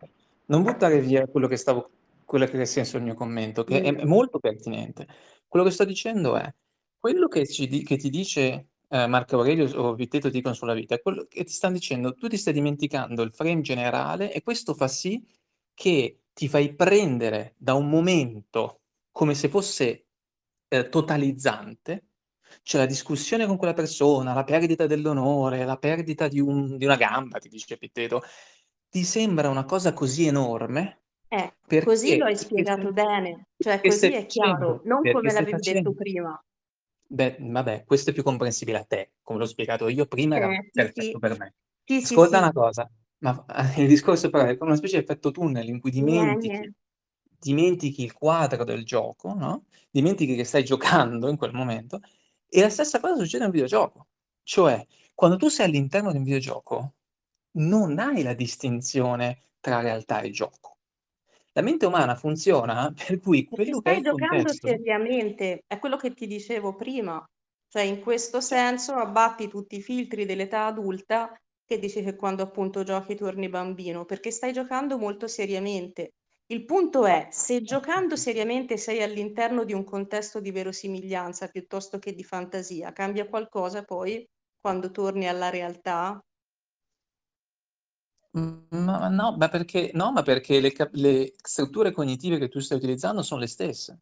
non 0.47 0.63
buttare 0.63 1.01
via 1.01 1.27
quello 1.27 1.47
che 1.47 1.57
stavo 1.57 1.91
quello 2.27 2.45
che 2.47 2.61
è 2.61 2.65
senso 2.65 2.97
il 2.97 3.05
mio 3.05 3.15
commento, 3.15 3.65
che 3.65 3.81
è, 3.81 3.95
è, 3.95 4.05
molto 4.05 4.41
pertinente. 4.41 5.07
Quello 5.47 5.65
che 5.65 5.71
sto 5.71 5.85
dicendo 5.85 6.37
è 6.37 6.53
quello 6.99 7.29
che, 7.29 7.47
ci, 7.47 7.69
che 7.85 7.97
ti 7.97 8.11
dice 8.11 8.67
eh, 8.89 9.07
Marco 9.07 9.37
Aurelio 9.37 9.69
o 9.81 9.95
Vitteto 9.95 10.29
dicono 10.29 10.55
sulla 10.55 10.75
vita, 10.75 10.95
è 10.95 11.01
quello 11.01 11.27
che 11.29 11.45
ti 11.45 11.53
stanno 11.53 11.75
dicendo, 11.75 12.15
tu 12.15 12.29
ti 12.29 12.37
stai 12.37 12.53
dimenticando 12.53 13.23
il 13.23 13.33
frame 13.33 13.61
generale 13.61 14.33
e 14.33 14.43
questo 14.43 14.75
fa 14.75 14.89
sì 14.89 15.25
che 15.75 16.21
ti 16.33 16.49
fai 16.49 16.75
prendere 16.75 17.55
da 17.57 17.75
un 17.75 17.89
momento 17.89 18.81
come 19.11 19.35
se 19.35 19.49
fosse 19.49 20.07
eh, 20.69 20.89
totalizzante, 20.89 22.05
cioè 22.63 22.83
la 22.83 22.87
discussione 22.87 23.47
con 23.47 23.57
quella 23.57 23.73
persona, 23.73 24.35
la 24.35 24.45
perdita 24.45 24.87
dell'onore, 24.87 25.65
la 25.65 25.79
perdita 25.79 26.29
di, 26.29 26.41
un, 26.41 26.77
di 26.77 26.85
una 26.85 26.97
gamba, 26.97 27.39
ti 27.39 27.49
dice 27.49 27.79
Pitteto, 27.79 28.23
ti 28.89 29.03
sembra 29.03 29.49
una 29.49 29.65
cosa 29.65 29.93
così 29.93 30.27
enorme? 30.27 31.01
Eh, 31.29 31.55
così 31.83 32.17
lo 32.17 32.27
hai 32.27 32.37
spiegato 32.37 32.93
bene, 32.93 33.49
cioè 33.59 33.81
così 33.81 34.13
è 34.13 34.27
chiaro, 34.27 34.81
non 34.85 35.01
come 35.03 35.33
l'avevi 35.33 35.59
detto 35.61 35.93
prima. 35.93 36.41
Beh, 37.11 37.37
vabbè, 37.39 37.85
questo 37.85 38.11
è 38.11 38.13
più 38.13 38.23
comprensibile 38.25 38.79
a 38.79 38.85
te, 38.85 39.13
come 39.23 39.39
l'ho 39.39 39.47
spiegato 39.47 39.89
io 39.89 40.07
prima, 40.07 40.37
era 40.37 40.49
Eh, 40.49 40.71
sì, 40.73 40.73
perfetto 40.73 41.01
sì. 41.01 41.19
per 41.21 41.39
me. 41.39 41.55
Sì, 41.85 42.01
sì, 42.01 42.05
Ascolta 42.05 42.39
sì. 42.39 42.43
una 42.43 42.53
cosa, 42.53 42.91
Ma 43.19 43.45
il 43.79 43.87
discorso 43.87 44.29
però 44.29 44.45
è 44.45 44.57
come 44.57 44.71
una 44.71 44.79
specie 44.79 44.97
di 44.99 45.03
effetto 45.03 45.31
tunnel 45.31 45.69
in 45.69 45.81
cui 45.81 45.91
dimentichi 45.91 46.73
dimentichi 47.39 48.03
il 48.03 48.13
quadro 48.13 48.65
del 48.65 48.85
gioco, 48.85 49.33
no, 49.35 49.67
dimentichi 49.91 50.35
che 50.35 50.45
stai 50.45 50.65
giocando 50.65 51.29
in 51.29 51.37
quel 51.37 51.53
momento, 51.53 52.01
e 52.49 52.61
la 52.61 52.71
stessa 52.71 52.99
cosa 52.99 53.15
succede 53.17 53.45
in 53.45 53.51
un 53.51 53.51
videogioco. 53.53 54.09
Cioè, 54.43 54.85
quando 55.15 55.37
tu 55.37 55.49
sei 55.49 55.67
all'interno 55.67 56.11
di 56.11 56.17
un 56.19 56.25
videogioco, 56.25 56.95
non 57.59 57.99
hai 57.99 58.23
la 58.23 58.35
distinzione 58.35 59.51
tra 59.61 59.81
realtà 59.81 60.21
e 60.23 60.31
gioco. 60.31 60.76
La 61.57 61.63
mente 61.63 61.87
umana 61.87 62.15
funziona 62.15 62.93
per 62.95 63.19
cui 63.19 63.49
Perché 63.49 63.73
quello 63.73 63.81
che 63.81 63.91
è 63.91 63.95
stai 63.95 64.01
il 64.01 64.03
giocando 64.03 64.53
contesto 64.53 64.53
seriamente, 64.53 65.63
è 65.67 65.79
quello 65.79 65.97
che 65.97 66.13
ti 66.13 66.27
dicevo 66.27 66.75
prima. 66.75 67.25
Cioè, 67.69 67.83
in 67.83 68.01
questo 68.01 68.41
senso 68.41 68.95
abbatti 68.95 69.49
tutti 69.49 69.77
i 69.77 69.83
filtri 69.83 70.25
dell'età 70.25 70.67
adulta 70.67 71.33
che 71.65 71.79
dici 71.79 72.03
che 72.03 72.15
quando 72.17 72.43
appunto 72.43 72.83
giochi 72.85 73.15
torni 73.17 73.49
bambino, 73.49 74.05
perché 74.05 74.31
stai 74.31 74.53
giocando 74.53 74.99
molto 74.99 75.27
seriamente. 75.29 76.11
Il 76.49 76.65
punto 76.65 77.07
è, 77.07 77.29
se 77.33 77.61
giocando 77.63 78.15
seriamente 78.17 78.77
sei 78.77 79.03
all'interno 79.03 79.65
di 79.65 79.73
un 79.73 79.83
contesto 79.85 80.41
di 80.41 80.53
verosimiglianza 80.53 81.49
piuttosto 81.49 81.99
che 81.99 82.13
di 82.15 82.23
fantasia, 82.25 82.93
cambia 82.93 83.29
qualcosa 83.29 83.83
poi 83.83 84.25
quando 84.61 84.91
torni 84.93 85.27
alla 85.29 85.51
realtà? 85.51 86.21
Mhmm, 88.37 88.67
ma 88.85 89.09
no, 89.09 89.35
ma 89.39 89.49
perché 89.49 89.91
no, 89.95 90.13
ma 90.13 90.23
perché 90.23 90.61
le 90.61 90.71
cap 90.73 90.91
le 90.95 91.33
strutture 91.43 91.91
cognitive 91.91 92.39
che 92.39 92.49
tu 92.49 92.61
stai 92.61 92.77
utilizzando 92.77 93.23
son 93.23 93.39
le 93.39 93.47
stesse. 93.47 93.99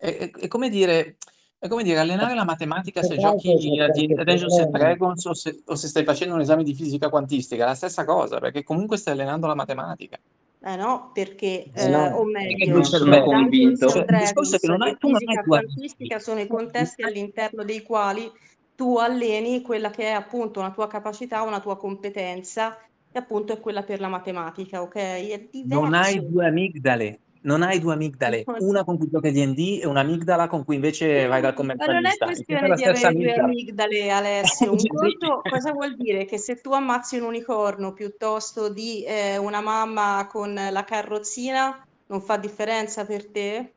È 0.00 0.14
è 0.14 0.30
è 0.30 0.46
come 0.48 0.68
dire 0.68 1.16
è 1.58 1.68
come 1.68 1.82
dire 1.82 1.98
allenare 1.98 2.34
la 2.34 2.44
matematica 2.44 3.02
se 3.02 3.16
giochi 3.16 3.48
a 3.80 3.88
D 3.88 4.14
a 4.18 4.24
Dungeons 4.24 4.58
and 4.58 4.70
Dragons 4.76 5.24
o 5.24 5.32
se 5.34 5.62
o 5.64 5.74
se 5.74 5.88
stai 5.88 6.04
facendo 6.04 6.34
un 6.34 6.40
esame 6.42 6.62
di 6.62 6.74
fisica 6.74 7.08
quantistica, 7.08 7.64
è 7.64 7.66
la 7.66 7.74
stessa 7.74 8.04
cosa, 8.04 8.38
perché 8.38 8.62
comunque 8.62 8.98
stai 8.98 9.14
allenando 9.14 9.46
la 9.46 9.54
matematica. 9.54 10.18
Eh 10.62 10.76
no, 10.76 11.10
perché, 11.14 11.70
Eh 11.72 11.84
ehm, 11.84 11.90
no, 11.92 12.16
o 12.16 12.24
Perché 12.24 12.64
meglio, 12.66 12.82
sono 12.82 12.98
cervello 12.98 13.24
convinto. 13.24 13.86
Dungeons 13.86 13.92
cioè 13.92 14.02
and 14.02 14.10
il 14.10 14.16
discorso 14.18 14.56
è 14.56 14.58
Dragons 14.58 14.60
che 14.60 14.66
non 14.66 14.82
hai 14.82 14.90
e 14.92 14.96
tu 14.96 15.06
non 15.08 15.16
hai 15.16 15.20
fisica 15.22 15.42
2 15.42 15.58
quantistica 15.60 16.18
sono 16.18 16.40
i 16.40 16.46
contesti 16.46 17.02
all'interno 17.02 17.64
dei 17.64 17.82
quali 17.82 18.30
tu 18.76 18.98
alleni 18.98 19.62
quella 19.62 19.90
che 19.90 20.04
è 20.04 20.10
appunto 20.12 20.60
una 20.60 20.70
tua 20.70 20.86
capacità, 20.86 21.42
una 21.42 21.60
tua 21.60 21.76
competenza, 21.76 22.78
che 23.10 23.18
appunto 23.18 23.52
è 23.54 23.60
quella 23.60 23.82
per 23.82 23.98
la 24.00 24.08
matematica, 24.08 24.82
okay? 24.82 25.28
È 25.30 25.48
Non 25.64 25.94
hai. 25.94 26.20
2 26.30 26.46
amigdale, 26.46 27.20
non 27.42 27.62
hai 27.62 27.80
2 27.80 27.94
amigdale, 27.94 28.44
una 28.60 28.84
con 28.84 28.98
cui 28.98 29.08
giochi 29.10 29.30
D&D 29.32 29.80
e 29.82 29.86
un'amigdala 29.86 30.46
con 30.46 30.64
cui 30.64 30.74
invece 30.74 31.26
vai 31.26 31.40
dal 31.40 31.54
Ma 31.56 31.64
non 31.64 31.70
è 31.70 31.76
commercialista. 31.78 32.24
Questione 32.26 32.68
la 32.68 32.74
di 32.74 32.82
stessa 32.82 33.08
avere 33.08 33.22
2 33.22 33.32
amigdala. 33.32 33.48
amigdale, 33.48 34.10
Alessio. 34.10 34.70
Un 34.72 34.86
conto 34.86 35.40
cosa 35.48 35.72
vuol 35.72 35.96
dire? 35.96 36.24
Che 36.26 36.38
se 36.38 36.60
tu 36.60 36.72
ammazzi 36.72 37.16
un 37.16 37.24
unicorno 37.24 37.92
piuttosto 37.94 38.68
di, 38.68 39.04
ehm, 39.06 39.42
una 39.42 39.60
mamma 39.62 40.26
con 40.30 40.52
la 40.54 40.84
carrozzina, 40.84 41.82
non 42.08 42.20
fa 42.20 42.36
differenza 42.36 43.06
per 43.06 43.26
te? 43.30 43.70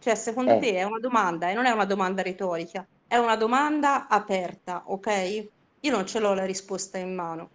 Cioè, 0.00 0.14
secondo 0.14 0.52
Eh. 0.52 0.58
te 0.60 0.76
è 0.76 0.84
una 0.84 1.00
domanda 1.00 1.50
e 1.50 1.54
non 1.54 1.66
è 1.66 1.70
una 1.70 1.84
domanda 1.84 2.22
retorica, 2.22 2.86
è 3.08 3.16
una 3.16 3.36
domanda 3.36 4.06
aperta, 4.06 4.82
okay? 4.86 5.50
Io 5.80 5.90
non 5.90 6.06
ce 6.06 6.20
l'ho 6.20 6.34
la 6.34 6.44
risposta 6.44 6.98
in 6.98 7.14
mano. 7.14 7.50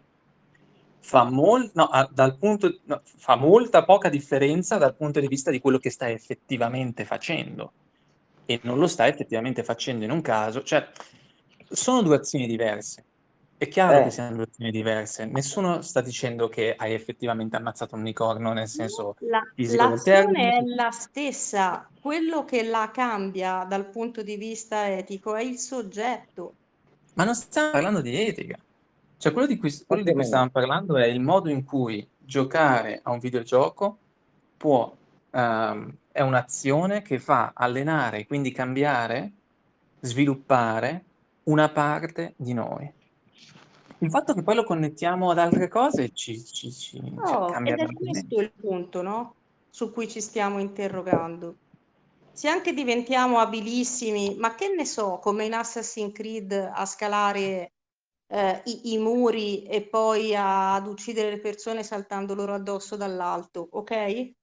Fa 0.99 1.25
mol 1.25 1.69
no, 1.73 1.83
a 1.85 2.09
dal 2.11 2.37
punto 2.37 2.79
no, 2.85 3.01
fa 3.03 3.35
molta 3.35 3.83
poca 3.83 4.09
differenza 4.09 4.77
dal 4.77 4.95
punto 4.95 5.19
di 5.19 5.27
vista 5.27 5.51
di 5.51 5.59
quello 5.59 5.77
che 5.77 5.89
stai 5.89 6.13
effettivamente 6.13 7.05
facendo. 7.05 7.71
E 8.45 8.59
non 8.63 8.79
lo 8.79 8.87
stai 8.87 9.09
effettivamente 9.09 9.63
facendo 9.63 10.03
in 10.05 10.11
un 10.11 10.21
caso 10.21 10.63
cioè, 10.63 10.89
sono 11.69 12.01
2 12.01 12.15
azioni 12.15 12.47
diverse. 12.47 13.03
È 13.57 13.67
chiaro 13.67 14.01
che 14.01 14.07
Eh. 14.07 14.11
siano 14.11 14.35
2 14.35 14.43
azioni 14.43 14.71
diverse. 14.71 15.25
Nessuno 15.25 15.81
sta 15.81 16.01
dicendo 16.01 16.49
che 16.49 16.75
hai 16.75 16.93
effettivamente 16.93 17.55
ammazzato 17.55 17.95
un 17.95 18.01
unicorno 18.01 18.51
nel 18.51 18.67
senso 18.67 19.15
La 19.19 19.41
fisico 19.55 19.87
l'azione 19.87 20.57
è 20.57 20.61
la 20.63 20.91
stessa, 20.91 21.87
quello 22.01 22.43
che 22.43 22.63
la 22.63 22.91
cambia 22.93 23.63
dal 23.63 23.85
punto 23.89 24.21
di 24.21 24.35
vista 24.35 24.89
etico 24.91 25.35
è 25.35 25.41
il 25.43 25.57
soggetto. 25.57 26.55
Ma 27.13 27.23
non 27.23 27.35
stiamo 27.35 27.71
parlando 27.71 28.01
di 28.01 28.19
etica. 28.19 28.57
Cioè 29.17 29.31
quello 29.31 29.47
di 29.47 29.57
cui 29.57 29.71
quello 29.87 30.03
di 30.03 30.11
cui 30.11 30.25
stavamo 30.25 30.49
parlando 30.49 30.97
è 30.97 31.05
il 31.05 31.21
modo 31.21 31.49
in 31.49 31.63
cui 31.63 32.05
giocare 32.17 32.99
a 33.01 33.11
un 33.11 33.19
videogioco 33.19 33.97
può 34.57 34.93
ehm, 35.31 35.95
è 36.11 36.21
un'azione 36.21 37.01
che 37.01 37.19
fa 37.19 37.53
allenare 37.55 38.25
quindi 38.27 38.51
cambiare, 38.51 39.31
sviluppare 40.01 41.03
una 41.43 41.69
parte 41.69 42.33
di 42.35 42.53
noi. 42.53 42.91
Il 44.03 44.09
fatto 44.09 44.33
che 44.33 44.43
poi 44.43 44.55
lo 44.55 44.65
connettiamo 44.65 45.31
ad 45.31 45.37
altre 45.37 45.69
cose 45.69 46.09
ci 46.13 46.43
ci 46.43 46.69
ci 46.73 46.99
cioè 46.99 47.09
No, 47.09 47.45
cambia 47.45 47.73
ed 47.75 47.79
è 47.79 47.93
questo 47.93 48.41
il 48.41 48.51
punto, 48.51 49.01
no, 49.01 49.35
su 49.69 49.93
cui 49.93 50.09
ci 50.09 50.19
stiamo 50.19 50.59
interrogando. 50.59 51.55
Se 52.33 52.49
anche 52.49 52.73
diventiamo 52.73 53.39
abilissimi, 53.39 54.35
ma 54.37 54.55
che 54.55 54.67
ne 54.67 54.85
so, 54.85 55.19
come 55.19 55.45
in 55.45 55.53
Assassin's 55.53 56.11
Creed 56.13 56.51
a 56.51 56.85
scalare, 56.85 57.71
ehm, 58.27 58.61
i 58.65 58.93
i 58.93 58.97
muri 58.97 59.63
e 59.63 59.83
poi 59.83 60.35
ad 60.35 60.85
uccidere 60.85 61.29
le 61.29 61.39
persone 61.39 61.81
saltando 61.81 62.33
loro 62.35 62.53
addosso 62.55 62.97
dall'alto, 62.97 63.69
okay, 63.71 64.35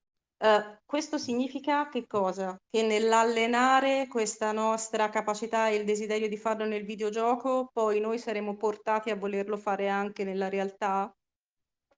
ehm, 0.43 0.79
questo 0.85 1.19
significa 1.19 1.89
che 1.89 2.07
cosa? 2.07 2.57
Che 2.69 2.83
nell'allenare 2.83 4.07
questa 4.09 4.53
nostra 4.53 5.09
capacità 5.11 5.69
e 5.69 5.77
il 5.77 5.85
desiderio 5.85 6.29
di 6.29 6.37
farlo 6.37 6.65
nel 6.67 6.85
videogioco, 6.85 7.69
poi 7.73 8.01
noi 8.01 8.19
saremo 8.19 8.57
portati 8.57 9.11
a 9.11 9.17
volerlo 9.17 9.57
fare 9.57 9.89
anche 9.89 10.25
nella 10.25 10.49
realtà? 10.49 11.13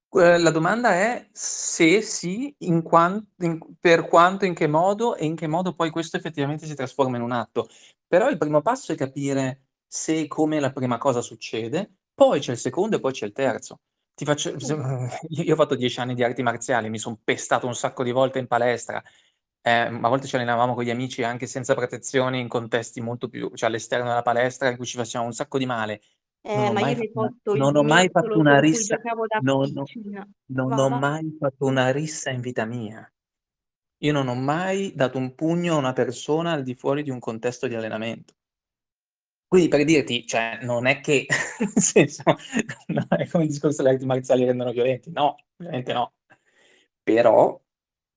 Que 0.09 0.37
la 0.39 0.51
domanda 0.51 0.91
è 0.93 1.27
se 1.33 2.03
sì, 2.03 2.55
in 2.59 2.83
quan 2.83 3.27
in 3.39 3.59
per 3.81 4.07
quanto, 4.09 4.45
in 4.45 4.55
che 4.55 4.67
modo 4.67 5.17
e 5.17 5.25
in 5.25 5.35
che 5.37 5.47
modo 5.47 5.75
poi 5.75 5.91
questo 5.91 6.17
effettivamente 6.19 6.67
si 6.67 6.75
trasforma 6.75 7.17
in 7.17 7.23
un 7.23 7.33
atto. 7.33 7.69
Però 8.07 8.29
il 8.29 8.37
primo 8.37 8.61
passo 8.61 8.93
è 8.93 8.97
capire 8.97 9.69
se 9.87 10.19
e 10.21 10.27
come 10.29 10.61
la 10.61 10.71
prima 10.73 10.99
cosa 10.99 11.23
succede, 11.23 11.95
poi 12.15 12.41
c'è 12.41 12.53
il 12.53 12.59
secondo 12.59 12.97
e 12.97 13.01
poi 13.01 13.13
c'è 13.13 13.25
il 13.27 13.33
terzo. 13.33 13.79
Ti 14.19 14.25
faccio 14.25 14.59
se 14.59 14.75
io 15.29 15.53
ho 15.55 15.57
fatto 15.57 15.75
10 15.75 15.99
anni 16.01 16.15
di 16.15 16.23
arti 16.23 16.43
marziali, 16.43 16.91
mi 16.91 16.99
son 16.99 17.23
pestato 17.25 17.67
un 17.67 17.75
sacco 17.75 18.03
di 18.05 18.11
volte 18.13 18.39
in 18.39 18.47
palestra, 18.47 19.03
ehm, 19.63 20.05
a 20.05 20.09
volte 20.09 20.27
ci 20.27 20.37
allenavamo 20.37 20.75
con 20.75 20.85
gli 20.85 20.91
amici 20.91 21.23
anche 21.23 21.47
senza 21.47 21.75
protezioni 21.75 22.39
in 22.41 22.49
contesti 22.49 23.01
molto 23.01 23.29
più 23.29 23.51
cioè 23.55 23.69
all'esterno 23.69 24.09
della 24.09 24.23
palestra 24.23 24.69
in 24.71 24.77
cui 24.77 24.85
ci 24.87 24.97
facevamo 24.97 25.29
un 25.29 25.35
sacco 25.35 25.57
di 25.59 25.67
male. 25.67 26.01
Non 26.51 26.67
Eh, 26.67 26.69
ho 26.69 26.73
ma 26.73 26.81
mai 26.81 26.95
io 26.95 27.11
fatto 27.13 27.15
una 27.15 27.29
il 27.55 27.59
non 27.59 27.77
ho 27.77 27.83
mai 27.83 28.09
fatto 28.11 28.39
una 28.39 28.59
con 28.59 28.65
cui 28.65 28.69
rissa 28.69 28.97
giocavo 28.97 29.27
da 29.27 29.41
non 29.41 29.73
ho 29.79 29.85
piccina. 29.85 30.29
non 30.53 30.67
Va, 30.69 30.77
ho 30.79 30.89
va. 30.89 30.99
mai 30.99 31.35
fatto 31.39 31.65
una 31.67 31.91
rissa 31.91 32.31
in 32.31 32.41
vita 32.43 32.65
mia. 32.67 33.11
Io 34.05 34.13
non 34.13 34.29
ho 34.29 34.35
mai 34.35 34.93
dato 34.95 35.17
un 35.19 35.35
pugno 35.35 35.75
a 35.75 35.79
una 35.79 35.93
persona 35.95 36.53
al 36.53 36.63
di 36.63 36.75
fuori 36.75 37.03
di 37.03 37.11
un 37.11 37.19
contesto 37.21 37.67
di 37.69 37.75
allenamento. 37.75 38.35
Quindi 39.53 39.69
per 39.69 39.85
dirti, 39.85 40.27
cioè 40.27 40.61
non 40.63 40.87
è 40.87 41.01
che 41.01 41.27
nel 41.61 41.73
senso 41.83 42.23
no, 42.89 43.07
è 43.11 43.29
come 43.29 43.45
il 43.45 43.51
discorso 43.51 43.83
delle 43.83 43.95
arti 43.95 44.07
marziali 44.07 44.45
rendono 44.47 44.73
violenti, 44.73 45.11
no, 45.11 45.37
ovviamente 45.59 45.93
no. 45.93 46.15
Però 47.03 47.61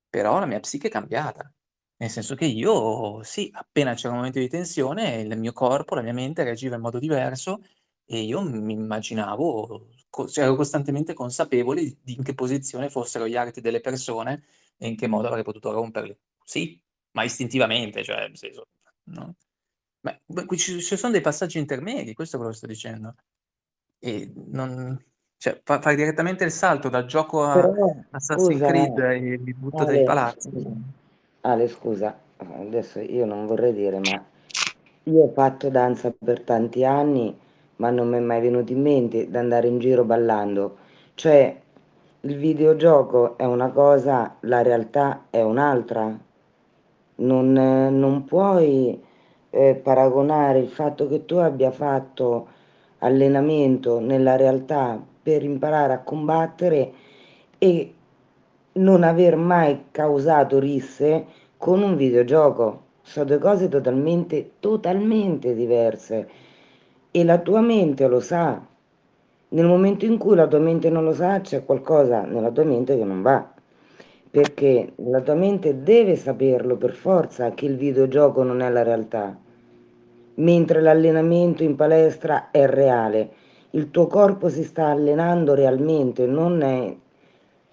però 0.09 0.39
la 0.39 0.45
mia 0.45 0.59
psiche 0.61 0.87
è 0.87 0.91
cambiata. 0.91 1.51
Nel 1.97 2.09
senso 2.09 2.35
che 2.35 2.45
io 2.45 3.21
sì, 3.23 3.49
appena 3.53 3.93
c'era 3.95 4.09
un 4.11 4.15
momento 4.17 4.39
di 4.39 4.47
tensione 4.47 5.15
il 5.21 5.37
mio 5.37 5.51
corpo, 5.53 5.95
la 5.95 6.01
mia 6.01 6.13
mente 6.13 6.43
reagiva 6.43 6.75
in 6.75 6.81
modo 6.81 6.99
diverso 6.99 7.61
e 8.05 8.21
io 8.21 8.41
mi 8.41 8.71
immaginavo 8.73 9.89
co 10.09 10.27
cioè 10.29 10.45
ero 10.45 10.55
costantemente 10.55 11.13
consapevole 11.13 11.81
di 11.83 11.97
di 12.01 12.13
in 12.15 12.23
che 12.23 12.33
posizione 12.33 12.89
fossero 12.89 13.27
gli 13.27 13.35
arti 13.35 13.59
delle 13.61 13.81
persone 13.81 14.45
e 14.77 14.87
in 14.87 14.95
che 14.95 15.07
modo 15.07 15.27
avrei 15.27 15.43
potuto 15.43 15.71
romperli. 15.71 16.17
Sì, 16.45 16.79
ma 17.11 17.23
istintivamente, 17.23 18.03
cioè 18.03 18.19
nel 18.27 18.37
senso, 18.37 18.67
no? 19.05 19.35
Beh 20.25 20.45
qui 20.45 20.57
ci 20.57 20.79
ci 20.81 20.97
son 20.97 21.11
dei 21.11 21.21
passaggi 21.21 21.57
intermedi, 21.57 22.13
questo 22.13 22.35
è 22.35 22.37
quello 22.37 22.53
che 22.53 22.59
sto 22.59 22.67
dicendo. 22.67 23.15
E 23.99 24.31
non 24.51 25.03
cioè 25.37 25.59
fa 25.63 25.81
fai 25.81 25.95
direttamente 25.95 26.43
il 26.43 26.51
salto 26.51 26.89
dal 26.89 27.05
gioco 27.05 27.43
a 27.43 27.53
Però 27.53 27.95
Assassin's 28.11 28.59
scusa 28.59 28.67
Creed 28.67 28.97
e 28.99 29.37
mi 29.37 29.53
butto 29.53 29.83
dai 29.83 29.95
Ale, 29.97 30.03
palazzi. 30.03 30.49
scusa. 30.49 30.69
Ale 31.41 31.67
scusa, 31.67 32.19
adesso 32.37 32.99
io 32.99 33.25
non 33.25 33.45
vorrei 33.45 33.73
dire, 33.73 33.99
ma 33.99 34.23
io 35.03 35.21
ho 35.21 35.31
fatto 35.31 35.69
danza 35.69 36.11
per 36.11 36.41
tanti 36.41 36.83
anni, 36.83 37.37
ma 37.77 37.89
non 37.89 38.09
m'è 38.09 38.19
mai 38.19 38.41
venuto 38.41 38.71
in 38.71 38.81
mente 38.81 39.29
d'andare 39.29 39.67
in 39.67 39.79
giro 39.79 40.03
ballando. 40.03 40.77
Cioè, 41.13 41.61
il 42.21 42.37
videogioco 42.37 43.37
è 43.37 43.45
una 43.45 43.69
cosa, 43.69 44.37
la 44.41 44.61
realtà 44.61 45.25
è 45.29 45.41
un'altra. 45.41 46.19
Non 47.17 47.51
non 47.53 48.25
puoi, 48.25 48.99
ehm, 49.55 49.81
paragonare 49.81 50.59
il 50.59 50.69
fatto 50.69 51.07
che 51.07 51.25
tu 51.25 51.35
abbia 51.37 51.71
fatto 51.71 52.47
allenamento 52.99 53.99
nella 53.99 54.35
realtà 54.35 55.01
per 55.23 55.43
imparare 55.43 55.93
a 55.93 55.99
combattere 55.99 56.91
e 57.57 57.93
non 58.73 59.03
aver 59.03 59.35
mai 59.37 59.85
causato 59.91 60.59
risse 60.59 61.25
con 61.57 61.81
un 61.81 61.95
videogioco. 61.95 62.83
So 63.01 63.23
2 63.23 63.37
cose 63.39 63.69
totalmente, 63.69 64.51
totalmente 64.59 65.53
diverse 65.55 66.27
e 67.11 67.23
la 67.23 67.37
tua 67.39 67.61
mente 67.61 68.07
lo 68.07 68.19
sa. 68.19 68.61
nel 69.49 69.65
momento 69.65 70.05
in 70.05 70.17
cui 70.17 70.35
la 70.35 70.47
tua 70.47 70.59
mente 70.59 70.89
non 70.89 71.03
lo 71.05 71.13
sa, 71.13 71.39
c'è 71.41 71.63
qualcosa 71.65 72.23
nella 72.23 72.51
tua 72.51 72.63
mente 72.65 72.97
che 72.97 73.03
non 73.05 73.21
va. 73.21 73.53
Perché 74.29 74.93
la 74.97 75.21
tua 75.21 75.35
mente 75.35 75.81
deve 75.81 76.15
saperlo 76.17 76.75
per 76.75 76.93
forza 76.93 77.51
che 77.51 77.65
il 77.65 77.77
videogioco 77.77 78.43
non 78.43 78.61
è 78.61 78.69
la 78.69 78.83
realtà, 78.83 79.37
mentre 80.35 80.81
l'allenamento 80.81 81.63
in 81.63 81.75
palestra 81.75 82.51
è 82.51 82.65
reale. 82.67 83.29
Il 83.71 83.91
tuo 83.91 84.07
corpo 84.07 84.49
si 84.49 84.63
sta 84.63 84.87
allenando 84.87 85.53
realmente, 85.53 86.25
non 86.25 86.61
è 86.61 86.95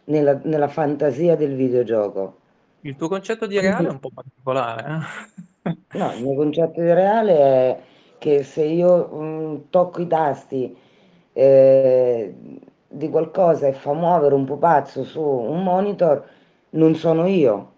nella, 0.04 0.40
nella 0.44 0.68
fantasia 0.68 1.36
del 1.36 1.54
videogioco. 1.54 2.36
Il 2.82 2.96
tuo 2.96 3.08
concetto 3.08 3.46
di 3.46 3.58
reale 3.58 3.88
è 3.88 3.90
un 3.90 3.98
po' 3.98 4.10
particolare. 4.10 5.04
eh? 5.64 5.70
No, 5.94 6.12
il 6.12 6.22
mio 6.22 6.34
concetto 6.34 6.80
di 6.80 6.92
reale 6.92 7.36
è 7.38 7.82
che 8.18 8.42
se 8.44 8.64
io 8.64 9.06
mh, 9.08 9.64
tocco 9.70 10.00
i 10.00 10.06
tasti 10.06 10.74
eh, 11.32 12.34
di 12.88 13.08
qualcosa 13.10 13.66
e 13.66 13.72
fa 13.72 13.92
muovere 13.92 14.34
un 14.34 14.44
pupazzo 14.46 15.04
su 15.04 15.20
un 15.22 15.62
monitor, 15.62 16.26
non 16.70 16.94
sono 16.94 17.26
io, 17.26 17.72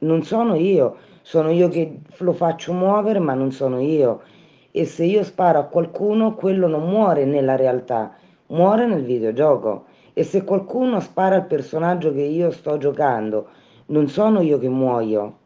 non 0.00 0.22
sono 0.22 0.54
io, 0.54 0.96
sono 1.30 1.52
io 1.52 1.68
che 1.68 2.00
lo 2.16 2.32
faccio 2.32 2.72
muovere, 2.72 3.20
ma 3.20 3.34
non 3.34 3.52
sono 3.52 3.78
io. 3.78 4.22
E 4.72 4.84
se 4.84 5.04
io 5.04 5.22
sparo 5.22 5.60
a 5.60 5.64
qualcuno, 5.66 6.34
quello 6.34 6.66
non 6.66 6.88
muore 6.88 7.24
nella 7.24 7.54
realtà, 7.54 8.16
muore 8.48 8.84
nel 8.84 9.04
videogioco. 9.04 9.84
E 10.12 10.24
se 10.24 10.42
qualcuno 10.42 10.98
spara 10.98 11.36
al 11.36 11.46
personaggio 11.46 12.12
che 12.12 12.22
io 12.22 12.50
sto 12.50 12.78
giocando, 12.78 13.46
non 13.86 14.08
sono 14.08 14.40
io 14.40 14.58
che 14.58 14.68
muoio, 14.68 15.38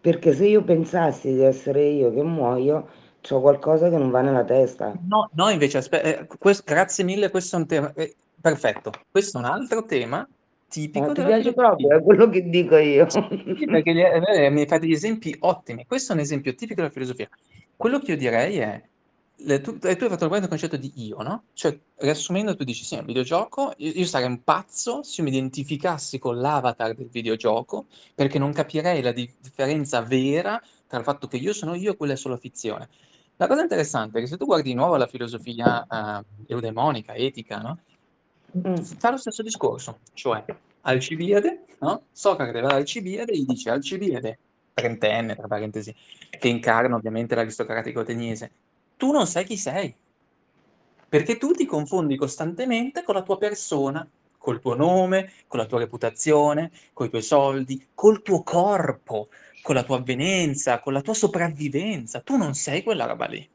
perché 0.00 0.32
se 0.32 0.46
io 0.46 0.62
pensassi 0.62 1.34
di 1.34 1.42
essere 1.42 1.84
io 1.84 2.10
che 2.14 2.22
muoio, 2.22 2.88
c'ho 3.20 3.42
qualcosa 3.42 3.90
che 3.90 3.98
non 3.98 4.08
va 4.08 4.22
nella 4.22 4.44
testa. 4.44 4.94
No, 5.06 5.28
no, 5.34 5.50
invece, 5.50 5.76
aspe- 5.76 6.02
eh, 6.02 6.26
quest- 6.38 6.64
grazie 6.64 7.04
mille, 7.04 7.28
questo 7.28 7.56
è 7.56 7.58
un 7.58 7.66
tema 7.66 7.92
eh, 7.92 8.14
perfetto. 8.40 8.90
Questo 9.10 9.36
è 9.36 9.40
un 9.42 9.48
altro 9.48 9.84
tema 9.84 10.26
tipico 10.68 11.06
Ma 11.06 11.14
ti 11.14 11.22
della 11.22 11.28
piace 11.28 11.52
filosofia. 11.52 11.88
proprio, 11.88 11.96
è 11.98 12.02
quello 12.02 12.28
che 12.28 12.48
dico 12.48 12.76
io. 12.76 13.06
Sì, 13.08 13.68
perché 13.68 13.94
gli- 13.94 14.00
eh, 14.00 14.50
mi 14.50 14.66
fate 14.66 14.80
degli 14.80 14.92
esempi 14.92 15.34
ottimi. 15.40 15.86
Questo 15.86 16.12
è 16.12 16.14
un 16.14 16.20
esempio 16.20 16.54
tipico 16.54 16.80
della 16.82 16.92
filosofia. 16.92 17.28
Quello 17.76 17.98
che 18.00 18.12
io 18.12 18.16
direi 18.16 18.58
è, 18.58 18.82
le- 19.40 19.60
tu, 19.60 19.78
tu 19.78 19.86
hai 19.86 19.96
fatto 19.96 20.24
il 20.26 20.48
concetto 20.48 20.76
di 20.76 20.92
io, 20.96 21.22
no? 21.22 21.44
Cioè, 21.54 21.78
riassumendo, 21.96 22.54
tu 22.54 22.64
dici, 22.64 22.84
sì, 22.84 22.96
è 22.96 23.00
un 23.00 23.06
videogioco, 23.06 23.72
io, 23.78 23.92
io 23.92 24.04
sarei 24.04 24.26
un 24.28 24.42
pazzo 24.42 25.02
se 25.02 25.20
io 25.22 25.28
mi 25.28 25.34
identificassi 25.34 26.18
con 26.18 26.38
l'avatar 26.38 26.94
del 26.94 27.08
videogioco, 27.08 27.86
perché 28.14 28.38
non 28.38 28.52
capirei 28.52 29.00
la 29.02 29.12
di- 29.12 29.30
differenza 29.40 30.00
vera 30.02 30.60
tra 30.86 30.98
il 30.98 31.04
fatto 31.04 31.26
che 31.28 31.36
io 31.36 31.52
sono 31.52 31.74
io 31.74 31.92
e 31.92 31.96
quella 31.96 32.12
è 32.14 32.16
solo 32.16 32.36
fizione. 32.36 32.88
La 33.36 33.46
cosa 33.46 33.62
interessante 33.62 34.18
è 34.18 34.20
che 34.22 34.26
se 34.28 34.36
tu 34.38 34.46
guardi 34.46 34.70
di 34.70 34.74
nuovo 34.74 34.96
la 34.96 35.06
filosofia 35.06 35.86
eh, 35.86 36.24
eudemonica, 36.48 37.14
etica, 37.14 37.58
no? 37.60 37.78
Mm. 38.56 38.76
Fa 38.76 39.10
lo 39.10 39.16
stesso 39.16 39.42
discorso, 39.42 40.00
cioè 40.14 40.44
Alcibiade, 40.82 41.64
no? 41.80 42.04
Socrate 42.12 42.60
va 42.60 42.68
da 42.68 42.74
Alcibiade 42.76 43.32
e 43.32 43.38
gli 43.38 43.44
dice 43.44 43.70
Alcibiade, 43.70 44.38
trentenne, 44.72 45.34
tra 45.34 45.46
parentesi, 45.46 45.94
che 46.30 46.48
incarna 46.48 46.96
ovviamente 46.96 47.34
l'aristocratico 47.34 48.00
ateniese, 48.00 48.50
tu 48.96 49.10
non 49.12 49.26
sai 49.26 49.44
chi 49.44 49.56
sei, 49.56 49.94
perché 51.08 51.36
tu 51.38 51.52
ti 51.52 51.66
confondi 51.66 52.16
costantemente 52.16 53.02
con 53.02 53.14
la 53.14 53.22
tua 53.22 53.38
persona, 53.38 54.08
col 54.38 54.60
tuo 54.60 54.74
nome, 54.74 55.32
con 55.48 55.58
la 55.58 55.66
tua 55.66 55.80
reputazione, 55.80 56.70
con 56.92 57.06
i 57.06 57.10
tuoi 57.10 57.22
soldi, 57.22 57.88
col 57.94 58.22
tuo 58.22 58.42
corpo, 58.42 59.28
con 59.62 59.74
la 59.74 59.82
tua 59.82 59.96
avvenenza, 59.96 60.78
con 60.78 60.92
la 60.92 61.00
tua 61.00 61.14
sopravvivenza. 61.14 62.20
Tu 62.20 62.36
non 62.36 62.54
sei 62.54 62.82
quella 62.82 63.06
roba 63.06 63.26
lì. 63.26 63.48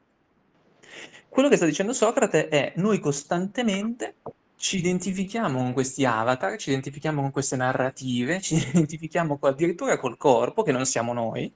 Quello 1.29 1.47
che 1.47 1.55
sta 1.55 1.65
dicendo 1.65 1.93
Socrate 1.93 2.49
è 2.49 2.73
noi 2.75 2.99
costantemente 2.99 4.15
ci 4.61 4.77
identifichiamo 4.77 5.57
con 5.59 5.73
questi 5.73 6.05
avatar, 6.05 6.57
ci 6.57 6.69
identifichiamo 6.69 7.21
con 7.21 7.31
queste 7.31 7.55
narrative, 7.55 8.39
ci 8.41 8.55
identifichiamo 8.69 9.37
addirittura 9.41 9.97
col 9.97 10.17
corpo, 10.17 10.63
che 10.63 10.71
non 10.71 10.85
siamo 10.85 11.13
noi, 11.13 11.51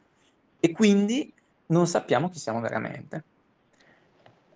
e 0.60 0.72
quindi 0.72 1.32
non 1.68 1.88
sappiamo 1.88 2.30
chi 2.30 2.40
siamo 2.40 2.60
veramente. 2.62 3.24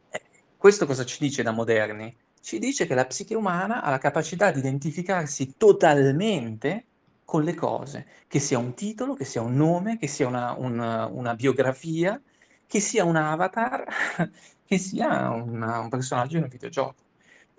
Eh, 0.10 0.22
Questo 0.58 0.86
cosa 0.86 1.06
ci 1.06 1.18
dice 1.20 1.44
da 1.44 1.52
moderni? 1.52 2.16
Ci 2.42 2.60
dice 2.60 2.86
che 2.88 2.96
la 2.96 3.06
psiche 3.06 3.36
umana 3.36 3.82
ha 3.84 3.90
la 3.90 3.98
capacità 3.98 4.52
di 4.52 4.60
identificarsi 4.60 5.56
totalmente 5.58 6.86
con 7.26 7.44
le 7.44 7.54
cose, 7.54 8.08
che 8.28 8.40
sia 8.40 8.58
un 8.58 8.74
titolo, 8.74 9.14
che 9.14 9.26
sia 9.26 9.42
un 9.42 9.56
nome, 9.56 9.98
che 9.98 10.08
sia 10.08 10.28
una, 10.28 10.54
una- 10.58 11.06
una 11.08 11.36
biografia, 11.36 12.20
che 12.66 12.80
sia 12.80 13.04
un 13.04 13.16
avatar, 13.18 13.86
che 14.66 14.78
sia 14.78 15.30
una- 15.30 15.80
un 15.80 15.90
personaggio 15.90 16.38
in 16.38 16.44
un 16.44 16.50
videogioco. 16.50 16.96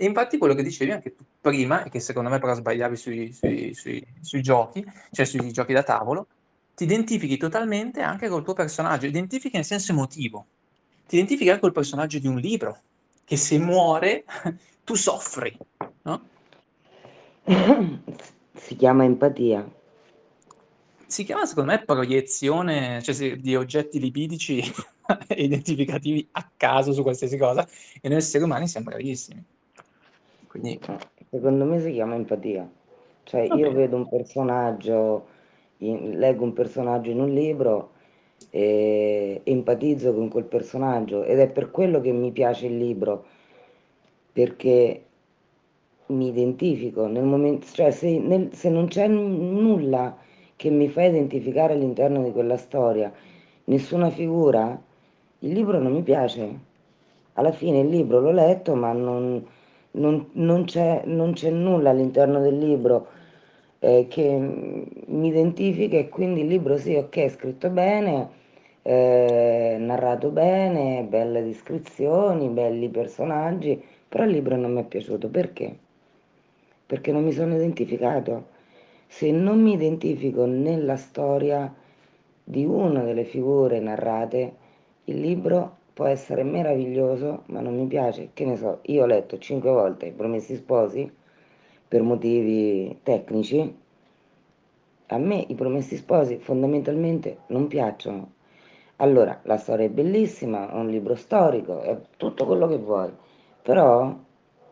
E 0.02 0.06
infatti 0.06 0.38
quello 0.38 0.54
che 0.54 0.62
dicevi 0.62 0.92
anche 0.92 1.14
tu 1.14 1.24
prima, 1.42 1.82
e 1.82 1.90
che 1.90 2.00
secondo 2.00 2.30
me 2.30 2.38
però 2.38 2.54
sbagliavi 2.54 2.96
sui, 2.96 3.34
sui- 3.34 3.74
sui- 3.74 4.02
sui 4.22 4.40
giochi, 4.40 4.82
cioè 5.10 5.26
sui 5.26 5.52
giochi 5.52 5.74
da 5.74 5.82
tavolo, 5.82 6.26
ti 6.74 6.84
identifichi 6.84 7.36
totalmente 7.36 8.00
anche 8.00 8.30
col 8.30 8.42
tuo 8.42 8.54
personaggio, 8.54 9.04
identifichi 9.04 9.58
in 9.58 9.64
senso 9.64 9.92
emotivo, 9.92 10.46
ti 11.06 11.16
identifichi 11.16 11.50
anche 11.50 11.60
col 11.60 11.72
personaggio 11.72 12.18
di 12.18 12.26
un 12.26 12.38
libro, 12.38 12.78
che 13.24 13.36
se 13.36 13.58
muore 13.58 14.24
tu 14.84 14.94
soffri, 14.94 15.54
no? 16.04 16.28
Si 18.54 18.76
chiama 18.76 19.04
empatia. 19.04 19.70
Si 21.06 21.24
chiama 21.24 21.44
secondo 21.44 21.72
me 21.72 21.84
proiezione, 21.84 23.02
cioè 23.02 23.36
di 23.36 23.54
oggetti 23.54 24.00
libidici 24.00 24.62
identificativi 25.36 26.26
a 26.32 26.50
caso 26.56 26.94
su 26.94 27.02
qualsiasi 27.02 27.36
cosa, 27.36 27.68
e 28.00 28.08
noi 28.08 28.16
esseri 28.16 28.44
umani 28.44 28.66
siamo 28.66 28.88
bravissimi. 28.88 29.44
Quindi, 30.50 30.78
Secondo 31.30 31.64
me 31.64 31.80
si 31.80 31.92
chiama 31.92 32.14
empatia. 32.16 32.68
Cioè 33.22 33.42
Va 33.48 33.56
io 33.56 33.70
bene. 33.70 33.72
vedo 33.72 33.96
un 33.96 34.08
personaggio, 34.08 35.26
in- 35.78 36.18
leggo 36.18 36.44
un 36.44 36.52
personaggio 36.52 37.10
in 37.10 37.20
un 37.20 37.30
libro 37.32 37.92
e 38.50 39.40
empatizzo 39.44 40.12
con 40.14 40.28
quel 40.28 40.44
personaggio 40.44 41.22
ed 41.24 41.38
è 41.38 41.48
per 41.50 41.70
quello 41.70 42.00
che 42.00 42.12
mi 42.12 42.32
piace 42.32 42.66
il 42.66 42.76
libro, 42.78 43.24
perché 44.32 45.04
mi 46.08 46.28
identifico 46.28 47.06
nel 47.06 47.22
momento, 47.24 47.66
cioè 47.72 47.90
se, 47.92 48.18
nel- 48.18 48.52
se 48.54 48.68
non 48.68 48.86
c'è 48.88 49.06
n- 49.08 49.52
nulla 49.62 50.16
che 50.56 50.70
mi 50.70 50.88
fa 50.88 51.04
identificare 51.04 51.74
all'interno 51.74 52.22
di 52.22 52.32
quella 52.32 52.56
storia, 52.56 53.12
nessuna 53.64 54.10
figura, 54.10 54.80
il 55.40 55.52
libro 55.52 55.78
non 55.78 55.92
mi 55.92 56.02
piace. 56.02 56.68
Alla 57.34 57.52
fine 57.52 57.80
il 57.80 57.88
libro 57.88 58.20
l'ho 58.20 58.32
letto, 58.32 58.74
ma 58.74 58.92
non, 58.92 59.44
non- 59.92 60.28
non 60.32 60.64
c'è, 60.64 61.02
non 61.06 61.32
c'è 61.32 61.50
nulla 61.50 61.90
all'interno 61.90 62.40
del 62.40 62.58
libro 62.58 63.08
eh, 63.80 64.06
che 64.08 64.24
mi 65.06 65.28
identifica 65.28 65.96
e 65.96 66.08
quindi 66.08 66.40
il 66.42 66.46
libro 66.48 66.76
sì, 66.76 66.94
ok, 66.96 67.16
è 67.18 67.28
scritto 67.28 67.70
bene, 67.70 68.28
eh, 68.82 69.76
narrato 69.78 70.30
bene, 70.30 71.02
belle 71.04 71.42
descrizioni, 71.42 72.48
belli 72.48 72.88
personaggi, 72.88 73.82
però 74.08 74.24
il 74.24 74.30
libro 74.32 74.56
non 74.56 74.72
mi 74.72 74.80
è 74.80 74.84
piaciuto. 74.84 75.28
Perché? 75.28 75.76
Perché 76.86 77.12
non 77.12 77.24
mi 77.24 77.32
sono 77.32 77.54
identificato. 77.54 78.48
Se 79.06 79.30
non 79.30 79.60
mi 79.60 79.72
identifico 79.72 80.44
nella 80.46 80.96
storia 80.96 81.72
di 82.44 82.64
una 82.64 83.02
delle 83.02 83.24
figure 83.24 83.80
narrate, 83.80 84.54
il 85.04 85.20
libro 85.20 85.78
può 86.00 86.08
essere 86.08 86.44
meraviglioso, 86.44 87.42
ma 87.48 87.60
non 87.60 87.76
mi 87.76 87.86
piace. 87.86 88.30
Che 88.32 88.46
ne 88.46 88.56
so, 88.56 88.78
io 88.84 89.02
ho 89.02 89.06
letto 89.06 89.36
cinque 89.36 89.68
volte 89.68 90.06
I 90.06 90.12
Promessi 90.12 90.56
Sposi 90.56 91.12
per 91.86 92.00
motivi 92.00 93.00
tecnici. 93.02 93.76
A 95.08 95.18
me 95.18 95.44
i 95.46 95.54
Promessi 95.54 95.98
Sposi 95.98 96.38
fondamentalmente 96.38 97.40
non 97.48 97.66
piacciono. 97.66 98.32
Allora, 98.96 99.40
la 99.42 99.58
storia 99.58 99.84
è 99.84 99.90
bellissima, 99.90 100.70
è 100.70 100.74
un 100.74 100.88
libro 100.88 101.16
storico, 101.16 101.82
è 101.82 101.98
tutto 102.16 102.46
quello 102.46 102.66
che 102.66 102.78
vuoi, 102.78 103.10
però 103.60 104.16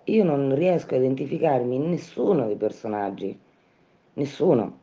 io 0.05 0.25
non 0.25 0.55
riesco 0.55 0.95
a 0.95 0.97
identificarmi 0.97 1.75
in 1.75 1.91
nessuno 1.91 2.47
dei 2.47 2.57
personaggi, 2.57 3.39
nessuno. 4.15 4.79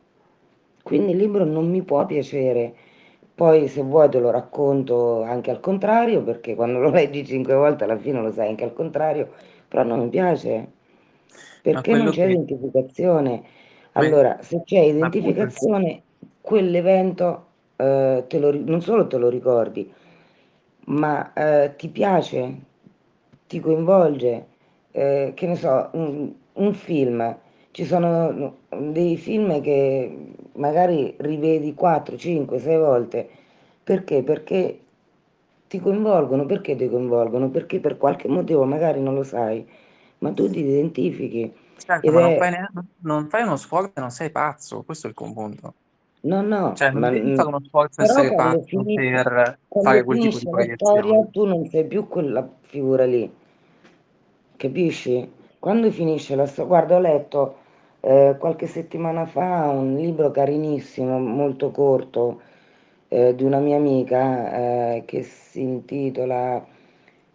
Quindi 0.84 1.10
il 1.10 1.18
libro 1.18 1.44
non 1.44 1.68
mi 1.68 1.82
può 1.82 2.06
piacere. 2.06 2.72
Poi 3.36 3.68
se 3.68 3.82
vuoi 3.82 4.08
te 4.08 4.18
lo 4.18 4.30
racconto 4.30 5.22
anche 5.22 5.50
al 5.50 5.60
contrario, 5.60 6.22
perché 6.24 6.54
quando 6.54 6.78
lo 6.80 6.90
leggi 6.90 7.24
cinque 7.24 7.54
volte 7.54 7.84
alla 7.84 7.98
fine 7.98 8.20
lo 8.22 8.32
sai 8.32 8.48
anche 8.48 8.64
al 8.64 8.72
contrario, 8.72 9.32
però 9.68 9.84
non 9.84 10.00
mi 10.00 10.08
piace, 10.08 10.72
perché 11.62 11.94
non 11.94 12.10
c'è 12.10 12.24
che... 12.26 12.32
identificazione. 12.32 13.42
Allora, 13.92 14.38
se 14.42 14.62
c'è 14.64 14.80
identificazione, 14.80 16.02
quell'evento 16.40 17.46
eh, 17.76 18.24
te 18.26 18.38
lo 18.38 18.52
non 18.52 18.80
solo 18.80 19.06
te 19.06 19.18
lo 19.18 19.28
ricordi, 19.28 19.92
ma 20.86 21.32
eh, 21.34 21.74
ti 21.76 21.88
piace, 21.88 22.60
ti 23.46 23.60
coinvolge, 23.60 24.46
eh, 24.92 25.32
che 25.34 25.46
ne 25.46 25.56
so, 25.56 25.90
un, 25.92 26.32
un 26.54 26.74
film. 26.74 27.38
Ci 27.76 27.84
sono 27.84 28.60
dei 28.70 29.18
film 29.18 29.60
che 29.60 30.32
magari 30.54 31.14
rivedi 31.18 31.74
4, 31.74 32.16
5, 32.16 32.58
6 32.58 32.78
volte. 32.78 33.28
Perché? 33.84 34.22
Perché 34.22 34.80
ti 35.68 35.78
coinvolgono. 35.78 36.46
Perché 36.46 36.74
ti 36.74 36.88
coinvolgono? 36.88 37.50
Perché 37.50 37.78
per 37.78 37.98
qualche 37.98 38.28
motivo 38.28 38.64
magari 38.64 39.02
non 39.02 39.12
lo 39.12 39.22
sai, 39.22 39.62
ma 40.20 40.32
tu 40.32 40.48
ti 40.48 40.60
identifichi. 40.60 41.52
Certo, 41.76 42.10
ma 42.12 42.20
non 42.22 42.30
è... 42.30 42.38
fai, 42.38 42.50
ne- 42.52 42.70
non 43.02 43.28
fai 43.28 43.42
uno 43.42 43.56
sforzo 43.56 43.92
e 43.94 44.00
non 44.00 44.10
sei 44.10 44.30
pazzo, 44.30 44.82
questo 44.82 45.08
è 45.08 45.10
il 45.10 45.14
punto. 45.14 45.74
No, 46.22 46.40
no, 46.40 46.72
Cioè, 46.76 46.90
non 46.92 47.02
ma... 47.02 47.10
devi 47.10 47.34
fare 47.34 47.48
uno 47.48 47.60
sforzo 47.62 48.00
e 48.00 48.04
essere 48.04 48.34
quando, 48.34 48.56
pazzo 48.56 48.66
finisce, 48.68 49.12
per 49.12 49.58
fare 49.82 50.02
quel 50.02 50.18
tipo 50.18 50.38
di 50.38 50.44
la 50.44 50.64
storia 50.76 51.04
proiezione. 51.04 51.30
tu 51.30 51.44
non 51.44 51.66
sei 51.66 51.84
più 51.86 52.08
quella 52.08 52.48
figura 52.62 53.04
lì, 53.04 53.30
capisci? 54.56 55.30
Quando 55.58 55.90
finisce 55.90 56.34
la 56.34 56.46
storia... 56.46 56.68
Guarda, 56.70 56.96
ho 56.96 57.00
letto 57.00 57.64
eh, 58.00 58.36
qualche 58.38 58.66
settimana 58.66 59.26
fa 59.26 59.68
un 59.70 59.94
libro 59.96 60.30
carinissimo, 60.30 61.18
molto 61.18 61.70
corto, 61.70 62.40
eh, 63.08 63.34
di 63.34 63.44
una 63.44 63.58
mia 63.58 63.76
amica 63.76 64.94
eh, 64.96 65.02
che 65.06 65.22
si 65.22 65.60
intitola, 65.62 66.64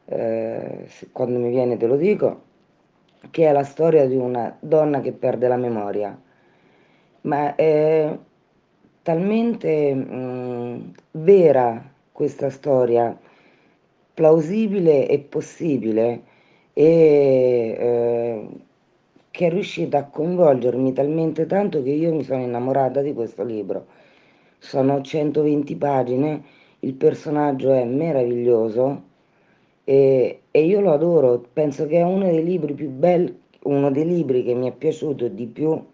eh, 0.05 0.85
se- 0.87 1.09
quando 1.11 1.39
mi 1.39 1.49
viene 1.49 1.77
te 1.77 1.87
lo 1.87 1.95
dico, 1.97 2.41
che 3.31 3.47
è 3.47 3.51
la 3.51 3.63
storia 3.63 4.05
di 4.07 4.15
una 4.15 4.55
donna 4.59 5.01
che 5.01 5.11
perde 5.13 5.47
la 5.47 5.57
memoria, 5.57 6.17
ma 7.21 7.55
è 7.55 8.17
talmente 9.03 9.93
mh, 9.93 10.91
vera 11.11 11.83
questa 12.11 12.49
storia, 12.49 13.17
plausibile 14.13 15.07
e 15.07 15.19
possibile, 15.19 16.23
e 16.73 17.75
eh, 17.79 18.47
che 19.41 19.47
è 19.47 19.49
riuscita 19.49 19.97
a 19.97 20.03
coinvolgermi 20.03 20.93
talmente 20.93 21.47
tanto 21.47 21.81
che 21.81 21.89
io 21.89 22.13
mi 22.13 22.21
sono 22.21 22.43
innamorata 22.43 23.01
di 23.01 23.11
questo 23.11 23.43
libro. 23.43 23.87
Sono 24.59 25.01
120 25.01 25.75
pagine, 25.77 26.43
il 26.81 26.93
personaggio 26.93 27.73
è 27.73 27.83
meraviglioso 27.83 29.01
e, 29.83 30.41
e 30.51 30.63
io 30.63 30.79
lo 30.79 30.91
adoro, 30.93 31.43
penso 31.53 31.87
che 31.87 31.97
è 31.97 32.03
uno 32.03 32.25
dei 32.25 32.43
libri 32.43 32.75
più 32.75 32.89
belli, 32.89 33.35
uno 33.63 33.89
dei 33.89 34.05
libri 34.05 34.43
che 34.43 34.53
mi 34.53 34.69
è 34.69 34.73
piaciuto 34.73 35.27
di 35.27 35.47
più 35.47 35.87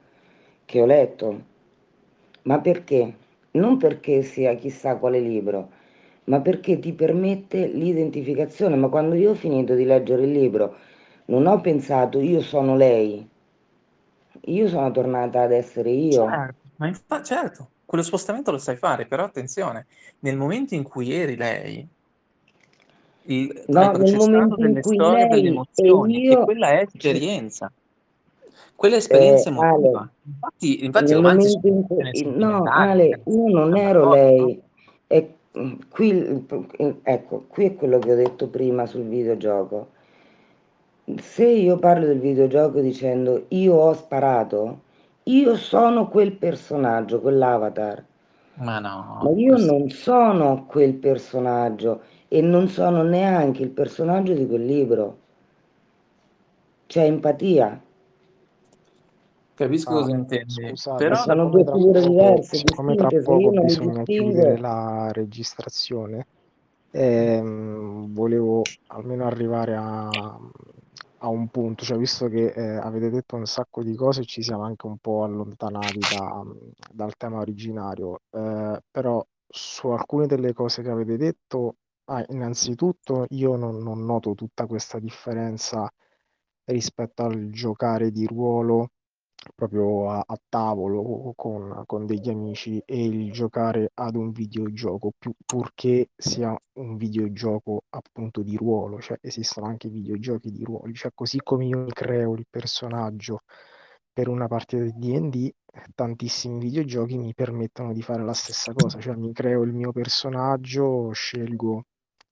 che 0.66 0.82
ho 0.82 0.86
letto. 0.86 1.42
Ma 2.42 2.60
perché? 2.60 3.14
Non 3.52 3.78
perché 3.78 4.24
sia 4.24 4.56
chissà 4.56 4.98
quale 4.98 5.22
libro, 5.22 5.70
ma 6.26 6.42
perché 6.42 6.80
ti 6.80 6.92
permette 6.92 7.66
l'identificazione. 7.66 8.76
Ma 8.76 8.90
quando 8.90 9.16
io 9.16 9.32
ho 9.32 9.36
finito 9.36 9.74
di 9.74 9.86
leggere 9.86 10.24
il 10.24 10.34
libro, 10.34 10.76
non 11.28 11.46
ho 11.46 11.62
pensato 11.62 12.20
io 12.20 12.42
sono 12.42 12.76
lei, 12.76 13.26
io 14.48 14.68
sono 14.68 14.92
tornata 14.92 15.42
ad 15.42 15.52
essere 15.52 15.92
io. 15.92 16.26
Certo, 16.26 16.62
ma 16.78 16.88
infa- 16.88 17.24
certo, 17.24 17.70
quello 17.86 18.04
spostamento 18.04 18.52
lo 18.52 18.58
sai 18.58 18.76
fare, 18.76 19.06
però 19.06 19.24
attenzione, 19.24 19.86
nel 20.20 20.38
momento 20.38 20.76
in 20.76 20.84
cui 20.84 21.14
eri 21.14 21.36
lei, 21.36 21.88
il- 23.28 23.64
No, 23.68 23.92
nel 23.92 24.16
momento 24.16 24.56
in 24.56 24.68
delle 24.68 24.82
cui 24.82 24.96
storie, 24.96 25.28
delle 25.28 25.48
e 25.48 25.52
emozioni, 25.52 26.16
e 26.16 26.20
io, 26.22 26.46
quella 26.46 26.70
è 26.70 26.86
esperienza. 26.86 27.72
Quella 28.76 28.96
è 28.96 28.98
eh, 28.98 29.02
esperienza 29.02 29.50
Ale, 29.50 29.88
emotiva. 29.88 30.12
Infatti, 30.26 30.86
infatti 30.86 31.04
i 31.04 31.08
nel 31.08 31.16
romanzi 31.18 31.60
in 31.64 31.88
cui, 31.88 32.24
no, 32.36 32.64
Ale, 32.64 33.22
io 33.26 33.50
non 33.50 33.76
ero 33.76 34.10
lei. 34.12 34.62
E 35.08 35.34
mm, 35.58 35.74
qui, 35.90 36.46
ecco, 37.04 37.46
qui 37.48 37.66
è 37.66 37.76
quello 37.76 38.00
che 38.00 38.12
ho 38.12 38.16
detto 38.16 38.48
prima 38.48 38.86
sul 38.86 39.04
videogioco. 39.04 39.96
Se 41.16 41.46
io 41.46 41.80
parlo 41.80 42.06
del 42.06 42.20
videogioco 42.20 42.80
dicendo 42.82 43.46
io 43.50 43.74
ho 43.76 43.94
sparato, 43.94 44.82
io 45.24 45.56
sono 45.56 46.08
quel 46.08 46.34
personaggio, 46.34 47.20
quell'avatar, 47.20 48.06
Ma 48.56 48.80
ma 49.20 49.30
no, 49.30 49.32
io 49.32 49.54
questo... 49.54 49.72
non 49.74 49.90
sono 49.90 50.66
quel 50.66 50.94
personaggio 50.96 52.02
e 52.28 52.42
non 52.42 52.68
sono 52.68 53.04
neanche 53.04 53.64
il 53.64 53.70
personaggio 53.70 54.34
di 54.34 54.46
quel 54.48 54.66
libro. 54.66 55.18
C'è 56.88 57.04
empatia, 57.06 57.82
Capisco 59.54 59.90
Ah, 59.90 59.96
cosa 59.96 60.12
intendi, 60.12 60.68
scusate, 60.70 61.04
però 61.04 61.16
sono 61.16 61.50
due 61.50 61.64
figure 61.66 62.02
diverse, 62.02 62.58
siccome 62.58 62.96
tra 62.96 63.12
poco 63.24 63.52
bisogna 63.52 64.04
chiudere 64.04 64.58
la 64.58 65.10
registrazione, 65.12 66.28
ehm, 66.92 68.14
volevo 68.14 68.62
almeno 68.88 69.26
arrivare 69.26 69.76
a, 69.76 70.38
a 71.20 71.28
un 71.30 71.50
punto, 71.50 71.84
cioè 71.84 71.98
visto 71.98 72.28
che 72.28 72.48
eh, 72.54 72.76
avete 72.78 73.10
detto 73.10 73.36
un 73.36 73.46
sacco 73.46 73.84
di 73.84 73.96
cose, 73.96 74.24
ci 74.26 74.42
siamo 74.44 74.64
anche 74.64 74.86
un 74.88 74.98
po' 75.00 75.24
allontanati 75.24 76.06
da- 76.06 76.44
dal 76.92 77.16
tema 77.18 77.40
originario, 77.40 78.22
eh, 78.32 78.82
però 78.92 79.26
su 79.48 79.88
alcune 79.90 80.28
delle 80.28 80.54
cose 80.54 80.82
che 80.84 80.90
avete 80.90 81.18
detto, 81.18 81.78
ah, 82.06 82.24
innanzitutto 82.30 83.26
io 83.30 83.56
non, 83.56 83.78
non 83.80 84.06
noto 84.06 84.34
tutta 84.36 84.66
questa 84.68 85.00
differenza 85.00 85.92
rispetto 86.66 87.24
al 87.24 87.50
giocare 87.50 88.12
di 88.12 88.26
ruolo 88.28 88.92
proprio 89.56 90.10
a, 90.10 90.24
a 90.26 90.40
tavolo 90.50 91.34
con, 91.36 91.84
con 91.86 92.06
degli 92.06 92.30
amici 92.30 92.82
e 92.86 93.06
il 93.06 93.32
giocare 93.32 93.92
ad 93.94 94.16
un 94.16 94.32
videogioco, 94.32 95.12
più, 95.18 95.34
purché 95.46 96.10
sia 96.16 96.58
un 96.74 96.98
videogioco 96.98 97.84
appunto 97.90 98.42
di 98.42 98.56
ruolo, 98.56 99.00
cioè 99.00 99.18
esistono 99.22 99.68
anche 99.68 99.90
videogiochi 99.90 100.52
di 100.52 100.64
ruoli, 100.64 100.94
cioè 100.94 101.12
così 101.14 101.40
come 101.44 101.66
io 101.66 101.80
mi 101.80 101.92
creo 101.92 102.34
il 102.34 102.46
personaggio 102.50 103.42
per 104.12 104.28
una 104.30 104.48
partita 104.48 104.84
di 104.84 104.94
D&D, 104.94 105.52
tantissimi 105.94 106.60
videogiochi 106.60 107.18
mi 107.18 107.34
permettono 107.34 107.94
di 107.94 108.02
fare 108.02 108.24
la 108.24 108.34
stessa 108.34 108.74
cosa, 108.74 109.00
cioè 109.00 109.16
mi 109.16 109.32
creo 109.32 109.62
il 109.62 109.74
mio 109.74 109.92
personaggio, 109.92 111.12
scelgo 111.12 111.84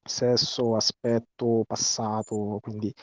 sesso, 0.06 0.76
aspetto, 0.76 1.64
passato, 1.66 2.60
quindi 2.62 2.94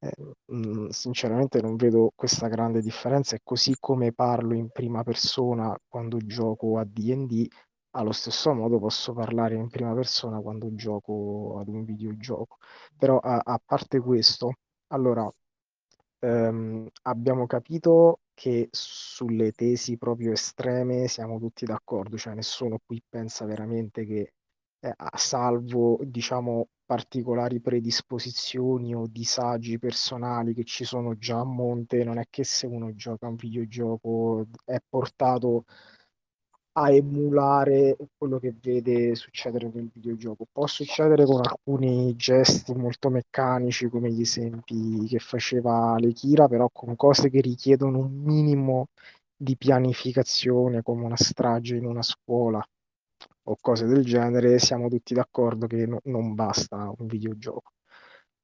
eh, 0.00 0.12
mh, 0.46 0.88
sinceramente 0.88 1.60
non 1.60 1.76
vedo 1.76 2.12
questa 2.14 2.48
grande 2.48 2.80
differenza 2.82 3.36
e 3.36 3.40
così 3.42 3.76
come 3.78 4.12
parlo 4.12 4.54
in 4.54 4.70
prima 4.70 5.02
persona 5.02 5.76
quando 5.88 6.18
gioco 6.18 6.78
a 6.78 6.84
D&D, 6.84 7.46
allo 7.92 8.12
stesso 8.12 8.52
modo 8.54 8.78
posso 8.78 9.12
parlare 9.12 9.56
in 9.56 9.68
prima 9.68 9.94
persona 9.94 10.40
quando 10.40 10.74
gioco 10.74 11.58
ad 11.60 11.68
un 11.68 11.84
videogioco. 11.84 12.56
Però 12.96 13.18
a, 13.18 13.40
a 13.44 13.60
parte 13.64 14.00
questo, 14.00 14.54
allora 14.88 15.30
ehm, 16.20 16.88
abbiamo 17.02 17.46
capito 17.46 18.20
che 18.34 18.68
sulle 18.72 19.52
tesi 19.52 19.96
proprio 19.98 20.32
estreme 20.32 21.08
siamo 21.08 21.38
tutti 21.38 21.64
d'accordo, 21.64 22.16
cioè 22.16 22.34
nessuno 22.34 22.78
qui 22.84 23.02
pensa 23.08 23.44
veramente 23.44 24.04
che 24.06 24.32
eh, 24.80 24.92
a 24.96 25.16
salvo, 25.18 25.98
diciamo, 26.02 26.68
particolari 26.90 27.60
predisposizioni 27.60 28.96
o 28.96 29.06
disagi 29.06 29.78
personali 29.78 30.54
che 30.54 30.64
ci 30.64 30.82
sono 30.82 31.16
già 31.16 31.38
a 31.38 31.44
monte, 31.44 32.02
non 32.02 32.18
è 32.18 32.24
che 32.28 32.42
se 32.42 32.66
uno 32.66 32.92
gioca 32.96 33.28
un 33.28 33.36
videogioco 33.36 34.44
è 34.64 34.78
portato 34.88 35.66
a 36.72 36.90
emulare 36.90 37.96
quello 38.18 38.40
che 38.40 38.52
vede 38.60 39.14
succedere 39.14 39.70
nel 39.72 39.88
videogioco. 39.92 40.46
Può 40.50 40.66
succedere 40.66 41.24
con 41.26 41.38
alcuni 41.44 42.16
gesti 42.16 42.74
molto 42.74 43.08
meccanici, 43.08 43.88
come 43.88 44.10
gli 44.10 44.22
esempi 44.22 45.06
che 45.06 45.20
faceva 45.20 45.96
Lekira, 45.96 46.48
però 46.48 46.68
con 46.72 46.96
cose 46.96 47.30
che 47.30 47.40
richiedono 47.40 47.98
un 47.98 48.20
minimo 48.20 48.88
di 49.36 49.56
pianificazione, 49.56 50.82
come 50.82 51.04
una 51.04 51.16
strage 51.16 51.76
in 51.76 51.86
una 51.86 52.02
scuola 52.02 52.60
o 53.44 53.56
cose 53.60 53.86
del 53.86 54.04
genere, 54.04 54.58
siamo 54.58 54.88
tutti 54.88 55.14
d'accordo 55.14 55.66
che 55.66 55.86
no- 55.86 56.00
non 56.04 56.34
basta 56.34 56.92
un 56.98 57.06
videogioco. 57.06 57.72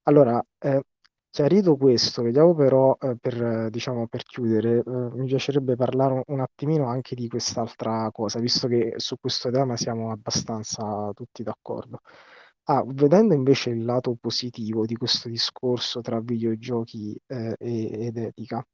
Allora, 0.04 0.42
eh, 0.58 0.82
chiarito 1.30 1.76
questo, 1.76 2.22
vediamo 2.22 2.54
però 2.54 2.96
eh, 3.00 3.16
per, 3.20 3.68
diciamo, 3.70 4.06
per 4.08 4.22
chiudere, 4.22 4.78
eh, 4.78 4.82
mi 5.14 5.26
piacerebbe 5.26 5.76
parlare 5.76 6.14
un, 6.14 6.22
un 6.26 6.40
attimino 6.40 6.86
anche 6.88 7.14
di 7.14 7.28
quest'altra 7.28 8.08
cosa, 8.12 8.38
visto 8.40 8.68
che 8.68 8.94
su 8.96 9.16
questo 9.20 9.50
tema 9.50 9.76
siamo 9.76 10.10
abbastanza 10.12 11.10
tutti 11.14 11.42
d'accordo. 11.42 12.00
Ah, 12.68 12.82
vedendo 12.86 13.34
invece 13.34 13.70
il 13.70 13.84
lato 13.84 14.16
positivo 14.20 14.86
di 14.86 14.96
questo 14.96 15.28
discorso 15.28 16.00
tra 16.00 16.20
videogiochi 16.20 17.16
eh, 17.26 17.54
ed 17.58 18.16
etica, 18.16 18.64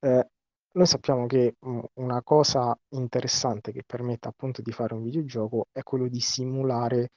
eh, 0.00 0.26
noi 0.72 0.86
sappiamo 0.86 1.26
che 1.26 1.56
mh, 1.58 1.80
una 1.94 2.22
cosa 2.22 2.76
interessante 2.90 3.72
che 3.72 3.82
permette 3.84 4.28
appunto 4.28 4.62
di 4.62 4.72
fare 4.72 4.94
un 4.94 5.02
videogioco 5.02 5.68
è 5.72 5.82
quello 5.82 6.08
di 6.08 6.20
simulare 6.20 7.10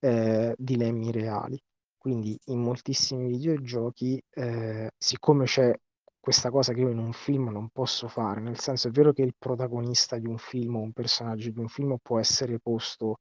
eh, 0.00 0.54
dilemmi 0.56 1.12
reali. 1.12 1.60
Quindi 1.98 2.38
in 2.46 2.60
moltissimi 2.60 3.28
videogiochi, 3.28 4.20
eh, 4.30 4.90
siccome 4.96 5.44
c'è 5.44 5.72
questa 6.18 6.50
cosa 6.50 6.72
che 6.72 6.80
io 6.80 6.88
in 6.90 6.98
un 6.98 7.12
film 7.12 7.50
non 7.50 7.68
posso 7.70 8.08
fare, 8.08 8.40
nel 8.40 8.58
senso 8.58 8.88
è 8.88 8.90
vero 8.90 9.12
che 9.12 9.22
il 9.22 9.34
protagonista 9.38 10.18
di 10.18 10.26
un 10.26 10.38
film 10.38 10.76
o 10.76 10.80
un 10.80 10.92
personaggio 10.92 11.50
di 11.50 11.58
un 11.58 11.68
film 11.68 11.96
può 12.00 12.18
essere 12.18 12.58
posto 12.60 13.18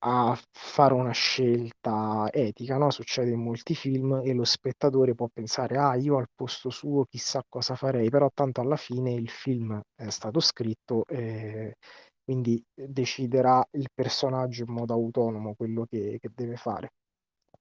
a 0.00 0.38
fare 0.52 0.94
una 0.94 1.12
scelta 1.12 2.28
etica, 2.32 2.76
no? 2.76 2.90
Succede 2.90 3.30
in 3.30 3.40
molti 3.42 3.74
film 3.74 4.20
e 4.24 4.32
lo 4.34 4.44
spettatore 4.44 5.14
può 5.14 5.28
pensare, 5.32 5.76
ah, 5.78 5.94
io 5.96 6.18
al 6.18 6.28
posto 6.34 6.70
suo 6.70 7.04
chissà 7.04 7.42
cosa 7.48 7.74
farei, 7.74 8.08
però 8.10 8.30
tanto 8.32 8.60
alla 8.60 8.76
fine 8.76 9.12
il 9.12 9.28
film 9.30 9.80
è 9.94 10.10
stato 10.10 10.40
scritto 10.40 11.04
e 11.06 11.76
quindi 12.22 12.62
deciderà 12.74 13.64
il 13.72 13.88
personaggio 13.94 14.64
in 14.64 14.72
modo 14.72 14.92
autonomo 14.94 15.54
quello 15.54 15.86
che, 15.88 16.18
che 16.20 16.30
deve 16.34 16.56
fare. 16.56 16.92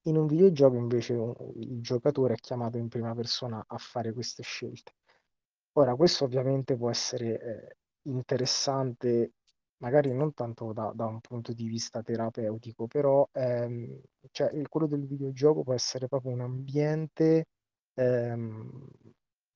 In 0.03 0.17
un 0.17 0.27
videogioco 0.27 0.75
invece 0.75 1.13
il 1.13 1.81
giocatore 1.81 2.33
è 2.35 2.37
chiamato 2.37 2.77
in 2.77 2.87
prima 2.89 3.13
persona 3.15 3.63
a 3.65 3.77
fare 3.77 4.13
queste 4.13 4.43
scelte. 4.43 4.93
Ora, 5.73 5.95
questo 5.95 6.23
ovviamente 6.25 6.75
può 6.77 6.89
essere 6.89 7.39
eh, 7.41 7.75
interessante, 8.09 9.33
magari 9.77 10.13
non 10.13 10.33
tanto 10.33 10.73
da, 10.73 10.91
da, 10.95 11.05
un 11.05 11.19
punto 11.19 11.53
di 11.53 11.67
vista 11.67 12.01
terapeutico, 12.01 12.87
però 12.87 13.27
ehm, 13.31 14.01
cioè, 14.31 14.61
quello 14.69 14.87
del 14.87 15.05
videogioco 15.05 15.63
può 15.63 15.73
essere 15.73 16.07
proprio 16.07 16.31
un 16.31 16.41
ambiente 16.41 17.47
ehm, 17.93 18.87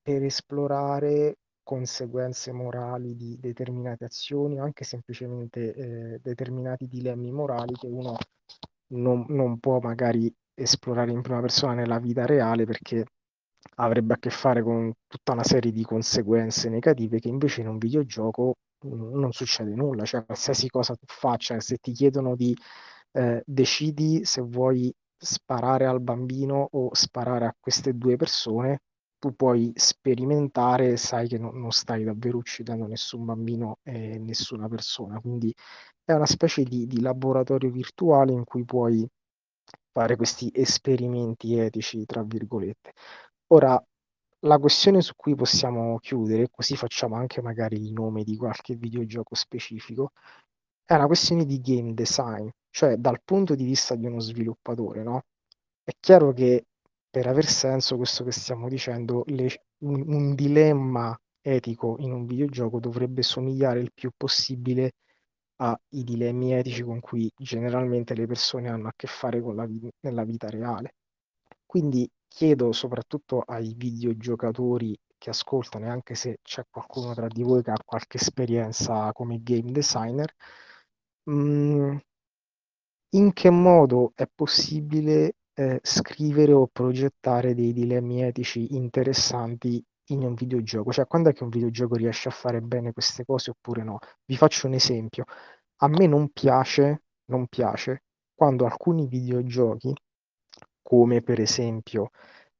per 0.01 0.23
esplorare 0.23 1.37
conseguenze 1.63 2.51
morali 2.51 3.15
di 3.15 3.37
determinate 3.39 4.05
azioni, 4.05 4.59
anche 4.59 4.83
semplicemente 4.83 5.73
eh, 5.73 6.19
determinati 6.21 6.87
dilemmi 6.87 7.31
morali 7.31 7.73
che 7.75 7.87
uno 7.87 8.17
non, 8.87 9.25
non 9.29 9.59
può 9.59 9.79
magari 9.79 10.33
esplorare 10.53 11.11
in 11.11 11.21
prima 11.21 11.41
persona 11.41 11.73
nella 11.73 11.99
vita 11.99 12.25
reale 12.25 12.65
perché 12.65 13.05
avrebbe 13.75 14.13
a 14.15 14.17
che 14.17 14.29
fare 14.29 14.61
con 14.63 14.91
tutta 15.07 15.33
una 15.33 15.43
serie 15.43 15.71
di 15.71 15.83
conseguenze 15.83 16.69
negative 16.69 17.19
che 17.19 17.27
invece 17.27 17.61
in 17.61 17.67
un 17.67 17.77
videogioco 17.77 18.55
non 18.83 19.31
succede 19.31 19.73
nulla, 19.75 20.05
cioè 20.05 20.25
qualsiasi 20.25 20.67
cosa 20.69 20.95
tu 20.95 21.05
faccia, 21.07 21.59
se 21.59 21.77
ti 21.77 21.91
chiedono 21.91 22.35
di 22.35 22.55
eh, 23.13 23.43
decidi 23.45 24.23
se 24.25 24.41
vuoi 24.41 24.93
sparare 25.17 25.85
al 25.85 26.01
bambino 26.01 26.67
o 26.71 26.93
sparare 26.93 27.45
a 27.45 27.55
queste 27.59 27.93
due 27.95 28.15
persone, 28.15 28.81
tu 29.19 29.35
puoi 29.35 29.71
sperimentare, 29.75 30.95
sai 30.97 31.27
che 31.27 31.37
no, 31.37 31.51
non 31.51 31.71
stai 31.71 32.03
davvero 32.03 32.37
uccidendo 32.37 32.87
nessun 32.87 33.25
bambino 33.25 33.79
e 33.83 34.17
nessuna 34.17 34.67
persona, 34.69 35.19
quindi 35.19 35.53
è 36.05 36.13
una 36.13 36.25
specie 36.25 36.63
di, 36.63 36.87
di 36.87 37.01
laboratorio 37.01 37.69
virtuale 37.69 38.31
in 38.31 38.43
cui 38.45 38.63
puoi 38.65 39.05
fare 39.91 40.15
questi 40.15 40.49
esperimenti 40.53 41.57
etici, 41.57 42.05
tra 42.05 42.23
virgolette. 42.23 42.93
Ora, 43.47 43.81
la 44.41 44.57
questione 44.57 45.01
su 45.01 45.13
cui 45.15 45.35
possiamo 45.35 45.97
chiudere, 45.99 46.49
così 46.49 46.75
facciamo 46.75 47.15
anche 47.15 47.41
magari 47.41 47.75
il 47.75 47.91
nome 47.91 48.23
di 48.23 48.37
qualche 48.37 48.75
videogioco 48.75 49.35
specifico, 49.35 50.11
è 50.85 50.95
una 50.95 51.07
questione 51.07 51.45
di 51.45 51.59
game 51.61 51.93
design, 51.93 52.47
cioè 52.69 52.95
dal 52.97 53.21
punto 53.23 53.55
di 53.55 53.63
vista 53.63 53.95
di 53.95 54.05
uno 54.05 54.19
sviluppatore, 54.19 55.03
no? 55.03 55.23
È 55.83 55.91
chiaro 55.99 56.33
che 56.33 56.65
per 57.09 57.27
aver 57.27 57.45
senso 57.45 57.97
questo 57.97 58.23
che 58.23 58.31
stiamo 58.31 58.69
dicendo, 58.69 59.23
le, 59.27 59.63
un, 59.79 60.03
un, 60.07 60.35
dilemma 60.35 61.19
etico 61.41 61.95
in 61.99 62.11
un 62.11 62.25
videogioco 62.25 62.79
dovrebbe 62.79 63.23
somigliare 63.23 63.79
il 63.79 63.91
più 63.93 64.11
possibile 64.15 64.93
ai 65.57 66.03
dilemmi 66.03 66.53
etici 66.53 66.83
con 66.83 66.99
cui 66.99 67.29
generalmente 67.35 68.13
le 68.15 68.25
persone 68.27 68.69
hanno 68.69 68.87
a 68.87 68.93
che 68.95 69.07
fare 69.07 69.41
vi- 69.41 69.91
nella 70.01 70.23
vita 70.23 70.49
reale. 70.49 70.95
Quindi 71.65 72.09
chiedo 72.29 72.71
soprattutto 72.71 73.41
ai 73.41 73.73
videogiocatori 73.75 74.97
che 75.17 75.31
ascoltano, 75.31 75.85
e 75.85 75.89
anche 75.89 76.15
se 76.15 76.39
c'è 76.41 76.63
qualcuno 76.69 77.13
tra 77.13 77.27
di 77.27 77.43
voi 77.43 77.61
che 77.63 77.71
ha 77.71 77.81
qualche 77.83 78.17
esperienza 78.17 79.11
come 79.11 79.41
game 79.43 79.71
designer, 79.71 80.33
mh, 81.23 81.33
mm, 81.33 81.97
in 83.13 83.33
che 83.33 83.49
modo 83.49 84.11
è 84.15 84.27
possibile 84.33 85.35
eh, 85.53 85.79
scrivere 85.83 86.53
o 86.53 86.67
progettare 86.67 87.53
dei 87.55 87.73
dilemmi 87.73 88.23
etici 88.23 88.75
interessanti 88.75 89.83
in 90.11 90.23
un 90.23 90.33
videogioco? 90.35 90.91
Cioè, 90.91 91.07
quando 91.07 91.29
è 91.29 91.33
che 91.33 91.43
un 91.43 91.49
videogioco 91.49 91.95
riesce 91.95 92.29
a 92.29 92.31
fare 92.31 92.61
bene 92.61 92.93
queste 92.93 93.25
cose 93.25 93.51
oppure 93.51 93.83
no? 93.83 93.99
Vi 94.25 94.37
faccio 94.37 94.67
un 94.67 94.73
esempio. 94.73 95.25
A 95.77 95.87
me 95.87 96.07
non 96.07 96.29
piace, 96.29 97.03
non 97.25 97.47
piace 97.47 98.03
quando 98.35 98.65
alcuni 98.65 99.07
videogiochi, 99.07 99.93
come 100.89 101.21
per 101.21 101.39
esempio 101.39 102.09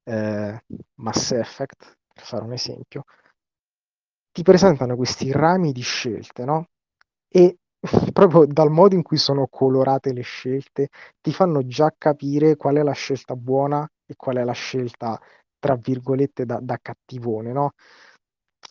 eh, 0.03 0.64
Mass 0.97 1.31
Effect, 1.31 1.97
per 2.14 2.23
fare 2.23 2.43
un 2.43 2.53
esempio, 2.53 3.06
ti 4.31 4.43
presentano 4.43 4.95
questi 4.95 5.31
rami 5.31 5.72
di 5.72 5.81
scelte, 5.81 6.45
no? 6.45 6.68
E 7.27 7.57
proprio 8.14 8.45
dal 8.45 8.69
modo 8.69 8.93
in 8.93 9.01
cui 9.01 9.18
sono 9.18 9.47
colorate 9.49 10.14
le 10.14 10.22
scelte, 10.22 10.89
ti 11.19 11.34
fanno 11.34 11.65
già 11.65 11.91
capire 11.97 12.56
qual 12.56 12.76
è 12.76 12.84
la 12.84 12.91
scelta 12.91 13.35
buona 13.35 13.89
e 14.06 14.14
qual 14.15 14.35
è 14.38 14.43
la 14.43 14.51
scelta, 14.51 15.19
tra 15.57 15.76
virgolette, 15.76 16.45
da, 16.45 16.60
da 16.61 16.77
cattivone, 16.80 17.51
no? 17.51 17.72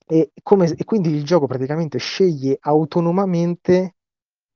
E, 0.06 0.30
come, 0.40 0.72
e 0.72 0.84
quindi 0.84 1.10
il 1.10 1.24
gioco 1.24 1.48
praticamente 1.48 1.98
sceglie 1.98 2.58
autonomamente 2.60 3.96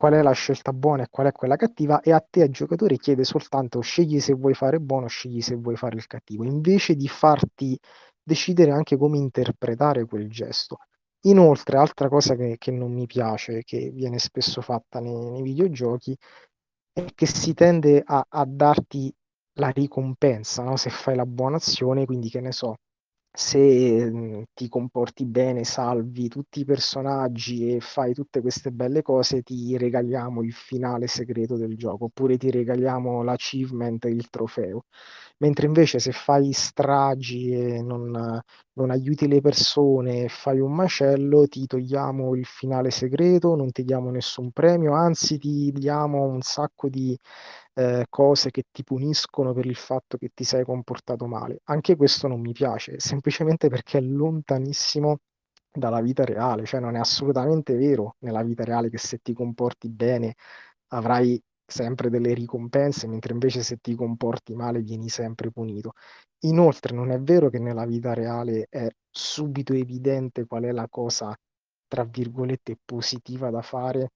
qual 0.02 0.14
è 0.14 0.22
la 0.22 0.32
scelta 0.32 0.72
buona 0.72 1.04
e 1.04 1.08
qual 1.08 1.28
è 1.28 1.32
quella 1.32 1.54
cattiva 1.54 2.00
e 2.00 2.10
a 2.10 2.18
te, 2.28 2.50
giocatore, 2.50 2.96
chiede 2.96 3.22
soltanto 3.22 3.78
scegli 3.82 4.18
se 4.18 4.32
vuoi 4.32 4.52
fare 4.52 4.80
buono, 4.80 5.06
scegli 5.06 5.40
se 5.40 5.54
vuoi 5.54 5.76
fare 5.76 5.94
il 5.94 6.08
cattivo, 6.08 6.42
invece 6.42 6.96
di 6.96 7.06
farti 7.06 7.78
decidere 8.20 8.72
anche 8.72 8.96
come 8.96 9.18
interpretare 9.18 10.04
quel 10.04 10.28
gesto. 10.28 10.78
Inoltre, 11.26 11.76
altra 11.76 12.08
cosa 12.08 12.34
che, 12.34 12.56
che 12.58 12.72
non 12.72 12.92
mi 12.92 13.06
piace, 13.06 13.62
che 13.62 13.92
viene 13.94 14.18
spesso 14.18 14.60
fatta 14.60 14.98
nei, 14.98 15.30
nei 15.30 15.42
videogiochi, 15.42 16.16
è 16.92 17.04
che 17.14 17.26
si 17.26 17.54
tende 17.54 18.02
a, 18.04 18.26
a 18.28 18.44
darti 18.44 19.14
la 19.60 19.68
ricompensa, 19.68 20.64
no? 20.64 20.74
Se 20.76 20.90
fai 20.90 21.14
la 21.14 21.26
buona 21.26 21.58
azione, 21.58 22.06
quindi 22.06 22.28
che 22.28 22.40
ne 22.40 22.50
so, 22.50 22.74
se 23.32 24.10
mh, 24.10 24.44
ti 24.54 24.68
comporti 24.68 25.24
bene, 25.26 25.64
salvi 25.64 26.28
tutti 26.28 26.60
i 26.60 26.64
personaggi 26.64 27.74
e 27.74 27.80
fai 27.80 28.12
tutte 28.14 28.40
queste 28.40 28.70
belle 28.70 29.02
cose, 29.02 29.42
ti 29.42 29.76
regaliamo 29.78 30.42
il 30.42 30.52
finale 30.52 31.06
segreto 31.06 31.56
del 31.56 31.76
gioco, 31.76 32.04
oppure 32.06 32.36
ti 32.36 32.50
regaliamo 32.50 33.22
l'achievement, 33.22 34.04
il 34.04 34.28
trofeo. 34.30 34.84
Mentre 35.38 35.66
invece 35.66 35.98
se 35.98 36.12
fai 36.12 36.52
stragi 36.52 37.50
e 37.52 37.82
non, 37.82 38.40
non 38.74 38.90
aiuti 38.90 39.28
le 39.28 39.40
persone, 39.40 40.28
fai 40.28 40.58
un 40.60 40.72
macello, 40.74 41.46
ti 41.46 41.66
togliamo 41.66 42.34
il 42.34 42.46
finale 42.46 42.90
segreto, 42.90 43.54
non 43.54 43.70
ti 43.72 43.84
diamo 43.84 44.10
nessun 44.10 44.50
premio, 44.52 44.92
anzi 44.94 45.38
ti 45.38 45.70
diamo 45.72 46.24
un 46.24 46.40
sacco 46.42 46.88
di 46.88 47.18
eh, 47.74 48.06
cose 48.08 48.50
che 48.50 48.64
ti 48.70 48.82
puniscono 48.84 49.52
per 49.52 49.66
il 49.66 49.76
fatto 49.76 50.16
che 50.16 50.30
ti 50.34 50.44
sei 50.44 50.64
comportato 50.64 51.26
male. 51.26 51.60
Anche 51.64 51.96
questo 51.96 52.28
non 52.28 52.40
mi 52.40 52.52
piace, 52.52 52.98
semplicemente 52.98 53.68
perché 53.68 53.98
è 53.98 54.00
lontanissimo 54.00 55.18
dalla 55.70 56.00
vita 56.00 56.24
reale, 56.24 56.64
cioè 56.66 56.80
non 56.80 56.96
è 56.96 56.98
assolutamente 56.98 57.74
vero 57.76 58.16
nella 58.20 58.42
vita 58.42 58.64
reale 58.64 58.90
che 58.90 58.98
se 58.98 59.18
ti 59.18 59.32
comporti 59.32 59.88
bene 59.88 60.34
avrai 60.88 61.42
sempre 61.72 62.10
delle 62.10 62.34
ricompense, 62.34 63.08
mentre 63.08 63.32
invece 63.32 63.62
se 63.62 63.78
ti 63.78 63.94
comporti 63.94 64.54
male 64.54 64.80
vieni 64.82 65.08
sempre 65.08 65.50
punito. 65.50 65.94
Inoltre 66.40 66.94
non 66.94 67.10
è 67.10 67.18
vero 67.20 67.48
che 67.50 67.58
nella 67.58 67.86
vita 67.86 68.12
reale 68.14 68.66
è 68.68 68.88
subito 69.10 69.72
evidente 69.72 70.46
qual 70.46 70.64
è 70.64 70.72
la 70.72 70.86
cosa, 70.88 71.34
tra 71.88 72.04
virgolette, 72.04 72.76
positiva 72.84 73.50
da 73.50 73.62
fare 73.62 74.10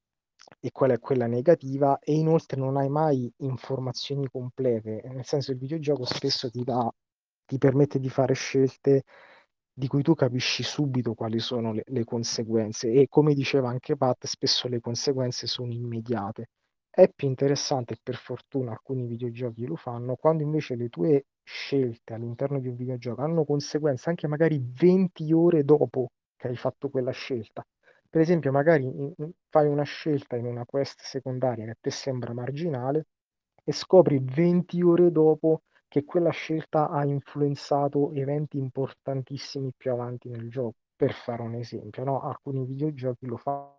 e 0.61 0.71
qual 0.71 0.91
è 0.91 0.99
quella 0.99 1.27
negativa 1.27 1.99
e 1.99 2.15
inoltre 2.15 2.61
non 2.61 2.77
hai 2.77 2.89
mai 2.89 3.33
informazioni 3.39 4.29
complete, 4.29 5.03
nel 5.13 5.25
senso 5.25 5.53
il 5.53 5.59
videogioco 5.59 6.05
spesso 6.05 6.51
ti 6.51 6.63
dà, 6.63 6.91
ti 7.45 7.59
permette 7.59 7.99
di 7.99 8.09
fare 8.09 8.35
scelte 8.35 9.05
di 9.73 9.89
cui 9.89 10.03
tu 10.03 10.15
capisci 10.15 10.63
subito 10.63 11.15
quali 11.15 11.39
sono 11.39 11.73
le, 11.73 11.83
le 11.87 12.05
conseguenze 12.05 12.91
e 12.91 13.09
come 13.09 13.35
diceva 13.35 13.69
anche 13.69 13.97
Pat, 13.97 14.27
spesso 14.27 14.69
le 14.69 14.81
conseguenze 14.81 15.47
sono 15.47 15.73
immediate. 15.73 16.49
È 16.99 17.11
più 17.15 17.29
interessante, 17.29 17.93
e 17.93 17.99
per 18.03 18.15
fortuna 18.17 18.71
alcuni 18.71 19.07
videogiochi 19.07 19.67
lo 19.67 19.77
fanno, 19.77 20.17
quando 20.17 20.43
invece 20.43 20.77
le 20.77 20.89
tue 20.89 21.27
scelte 21.43 22.15
all'interno 22.15 22.59
di 22.59 22.69
un 22.69 22.75
videogioco 22.75 23.21
hanno 23.21 23.45
conseguenze 23.45 24.09
anche 24.09 24.27
magari 24.27 24.59
20 24.65 25.31
ore 25.31 25.63
dopo 25.63 26.09
che 26.35 26.49
hai 26.49 26.57
fatto 26.57 26.89
quella 26.89 27.11
scelta. 27.11 27.63
Per 28.09 28.19
esempio, 28.23 28.51
magari 28.51 28.91
fai 29.51 29.69
una 29.69 29.83
scelta 29.83 30.37
in 30.37 30.47
una 30.47 30.65
quest 30.65 31.03
secondaria 31.03 31.67
che 31.67 31.71
a 31.73 31.77
te 31.79 31.91
sembra 31.91 32.33
marginale 32.33 33.05
e 33.63 33.73
scopri 33.73 34.19
20 34.19 34.81
ore 34.81 35.11
dopo 35.13 35.65
che 35.89 36.03
quella 36.05 36.31
scelta 36.31 36.89
ha 36.89 37.05
influenzato 37.05 38.11
eventi 38.13 38.57
importantissimi 38.57 39.71
più 39.77 39.93
avanti 39.93 40.31
nel 40.31 40.49
gioco. 40.49 40.77
Per 40.97 41.13
fare 41.13 41.43
un 41.43 41.57
esempio, 41.57 42.05
no? 42.05 42.23
Alcuni 42.23 42.65
videogiochi 42.65 43.27
lo 43.27 43.37
fanno. 43.37 43.76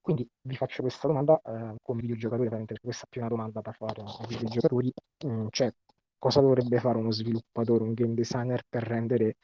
Quindi 0.00 0.28
vi 0.42 0.56
faccio 0.56 0.82
questa 0.82 1.06
domanda 1.06 1.40
eh, 1.44 1.76
come 1.82 2.00
videogiocatore, 2.00 2.64
questa 2.80 3.04
è 3.04 3.08
più 3.08 3.20
una 3.20 3.30
domanda 3.30 3.60
da 3.60 3.72
fare 3.72 4.02
ai 4.02 4.26
videogiocatori, 4.26 4.92
mm, 5.26 5.46
cioè 5.50 5.72
cosa 6.18 6.40
dovrebbe 6.40 6.78
fare 6.80 6.98
uno 6.98 7.10
sviluppatore, 7.10 7.84
un 7.84 7.94
game 7.94 8.14
designer 8.14 8.64
per 8.68 8.82
rendere 8.82 9.36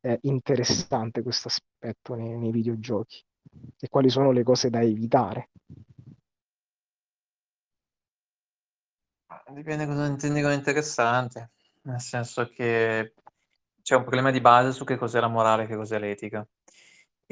eh, 0.00 0.18
interessante 0.22 1.22
questo 1.22 1.48
aspetto 1.48 2.14
nei, 2.14 2.36
nei 2.36 2.50
videogiochi 2.50 3.22
e 3.78 3.88
quali 3.88 4.08
sono 4.08 4.30
le 4.30 4.42
cose 4.42 4.70
da 4.70 4.82
evitare. 4.82 5.50
Dipende 9.52 9.86
cosa 9.86 10.06
intendi 10.06 10.40
con 10.40 10.52
interessante, 10.52 11.50
nel 11.82 12.00
senso 12.00 12.48
che 12.48 13.14
c'è 13.82 13.94
un 13.94 14.02
problema 14.02 14.30
di 14.30 14.40
base 14.40 14.72
su 14.72 14.84
che 14.84 14.96
cos'è 14.96 15.20
la 15.20 15.28
morale 15.28 15.64
e 15.64 15.66
che 15.66 15.76
cos'è 15.76 15.98
l'etica. 15.98 16.46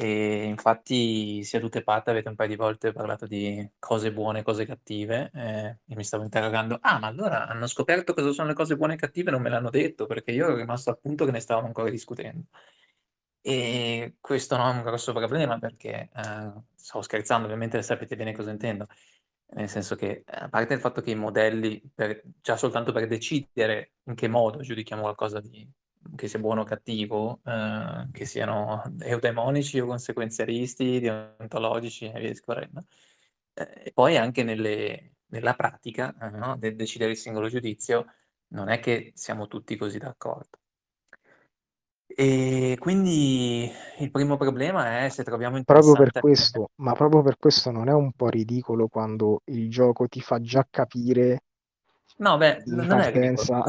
E 0.04 0.42
infatti 0.46 1.44
tu 1.60 1.68
che 1.68 1.84
Pat 1.84 2.08
avete 2.08 2.28
un 2.28 2.34
paio 2.34 2.48
di 2.48 2.56
volte 2.56 2.90
parlato 2.90 3.24
di 3.28 3.70
cose 3.78 4.12
buone 4.12 4.40
e 4.40 4.42
cose 4.42 4.66
cattive, 4.66 5.30
ehm, 5.32 5.78
e 5.86 5.94
mi 5.94 6.02
stavo 6.02 6.24
interrogando: 6.24 6.76
"Ah, 6.80 6.98
ma 6.98 7.06
allora 7.06 7.46
hanno 7.46 7.68
scoperto 7.68 8.12
cosa 8.12 8.32
sono 8.32 8.48
le 8.48 8.54
cose 8.54 8.74
buone 8.76 8.94
e 8.94 8.96
cattive 8.96 9.28
e 9.30 9.32
non 9.32 9.42
me 9.42 9.48
l'hanno 9.48 9.70
detto?" 9.70 10.06
Perché 10.06 10.32
io 10.32 10.46
ero 10.46 10.56
rimasto 10.56 10.90
al 10.90 10.98
punto 10.98 11.24
che 11.24 11.30
ne 11.30 11.38
stavamo 11.38 11.68
ancora 11.68 11.88
discutendo. 11.88 12.46
E 13.40 14.16
questo 14.20 14.56
non 14.56 14.68
è 14.68 14.76
un 14.78 14.82
grosso 14.82 15.12
problema 15.12 15.58
perché, 15.58 16.08
ehm, 16.14 16.64
stavo 16.74 17.02
scherzando, 17.02 17.46
ovviamente 17.46 17.82
sapete 17.82 18.16
bene 18.16 18.32
cosa 18.34 18.50
intendo. 18.50 18.86
Nel 19.54 19.68
senso 19.68 19.96
che, 19.96 20.22
a 20.26 20.48
parte 20.48 20.74
il 20.74 20.80
fatto 20.80 21.00
che 21.00 21.10
i 21.12 21.14
modelli 21.14 21.80
per 21.94 22.22
già 22.40 22.56
soltanto 22.56 22.92
per 22.92 23.06
decidere 23.06 23.92
in 24.04 24.14
che 24.14 24.28
modo 24.28 24.60
giudichiamo 24.62 25.02
qualcosa 25.02 25.40
di 25.40 25.68
che 26.16 26.28
sia 26.28 26.38
buono 26.38 26.62
o 26.62 26.64
cattivo, 26.64 27.40
ehm, 27.44 28.10
che 28.12 28.24
siano 28.24 28.82
eudemonici 29.00 29.80
o 29.80 29.86
consequenzialisti, 29.86 31.00
deontologici 31.00 32.06
e 32.06 32.18
via 32.20 32.28
discorrendo. 32.28 32.84
Ehm, 33.54 33.66
e 33.84 33.92
poi 33.92 34.16
anche 34.16 34.42
nelle 34.42 35.12
nella 35.32 35.54
pratica, 35.54 36.14
ehm, 36.20 36.36
no, 36.36 36.56
nel 36.60 36.76
decidere 36.76 37.12
il 37.12 37.16
singolo 37.16 37.48
giudizio, 37.48 38.06
non 38.48 38.68
è 38.68 38.78
che 38.80 39.12
siamo 39.14 39.48
tutti 39.48 39.76
così 39.76 39.98
d'accordo. 39.98 40.58
E 42.14 42.76
quindi 42.78 43.70
il 44.00 44.10
primo 44.10 44.36
problema 44.36 45.04
è 45.04 45.08
se 45.08 45.24
troviamo 45.24 45.56
Proprio 45.64 45.92
per 45.94 46.08
interessante 46.08 46.20
questo, 46.20 46.70
ma 46.76 46.92
proprio 46.92 47.22
per 47.22 47.36
questo 47.38 47.70
non 47.70 47.88
è 47.88 47.92
un 47.92 48.12
po' 48.12 48.28
ridicolo 48.28 48.88
quando 48.88 49.40
il 49.46 49.70
gioco 49.70 50.06
ti 50.08 50.20
fa 50.20 50.38
già 50.40 50.66
capire 50.68 51.44
No, 52.18 52.36
beh, 52.36 52.62
non 52.66 53.00
è 53.00 53.10
partenza 53.10 53.62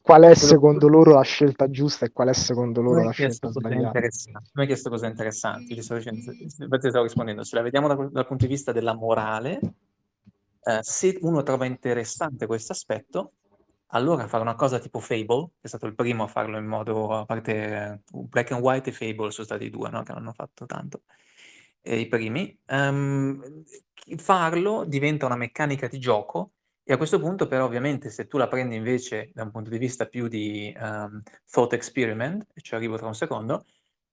qual 0.00 0.22
è 0.22 0.34
secondo 0.34 0.88
loro 0.88 1.12
la 1.12 1.22
scelta 1.22 1.68
giusta 1.70 2.06
e 2.06 2.12
qual 2.12 2.28
è 2.28 2.32
secondo 2.32 2.80
loro 2.80 3.04
la 3.04 3.10
scelta 3.10 3.50
sbagliata. 3.50 4.00
mi 4.00 4.62
hai 4.62 4.66
chiesto 4.66 4.90
cose 4.90 5.06
interessanti, 5.06 5.74
ti 5.74 5.82
stavo 5.82 6.00
dicendo 6.00 6.30
infatti 6.30 6.88
stavo 6.88 7.04
rispondendo. 7.04 7.44
Se 7.44 7.56
la 7.56 7.62
vediamo 7.62 7.88
da 7.88 7.94
dal 7.94 8.26
punto 8.26 8.46
di 8.46 8.52
vista 8.52 8.72
della 8.72 8.94
morale, 8.94 9.60
ehm, 10.62 10.80
se 10.80 11.18
uno 11.20 11.42
trova 11.42 11.66
interessante 11.66 12.46
questo 12.46 12.72
aspetto, 12.72 13.32
allora 13.92 14.26
fare 14.28 14.42
una 14.42 14.54
cosa 14.54 14.78
tipo 14.78 14.98
Fable, 14.98 15.50
che 15.54 15.62
è 15.62 15.68
stato 15.68 15.86
il 15.86 15.94
primo 15.94 16.24
a 16.24 16.28
farlo 16.28 16.58
in 16.58 16.66
modo 16.66 17.12
a 17.12 17.24
parte 17.24 18.02
Black 18.10 18.52
and 18.52 18.62
White 18.62 18.90
e 18.90 18.92
Fable 18.92 19.30
son 19.30 19.44
stati 19.44 19.64
i 19.64 19.70
2, 19.70 19.90
no, 19.90 20.02
che 20.02 20.12
l'hanno 20.12 20.32
fatto 20.32 20.64
tanto, 20.64 21.02
ehm, 21.82 21.98
i 21.98 22.06
primi, 22.06 22.58
chi 23.94 24.16
farlo 24.16 24.84
diventa 24.84 25.26
una 25.26 25.36
meccanica 25.36 25.86
di 25.86 25.98
gioco 25.98 26.52
e 26.84 26.92
a 26.92 26.96
questo 26.96 27.18
punto 27.20 27.46
però 27.46 27.64
ovviamente 27.66 28.10
se 28.10 28.26
tu 28.26 28.36
la 28.38 28.48
prendi 28.48 28.74
invece 28.76 29.30
da 29.34 29.42
un 29.44 29.50
punto 29.50 29.70
di 29.70 29.78
vista 29.78 30.06
più 30.06 30.28
di, 30.28 30.74
ehm, 30.76 31.22
thought 31.50 31.72
experiment, 31.74 32.46
e 32.54 32.60
ci 32.62 32.74
arrivo 32.74 32.96
tra 32.96 33.06
un 33.06 33.14
secondo, 33.14 33.64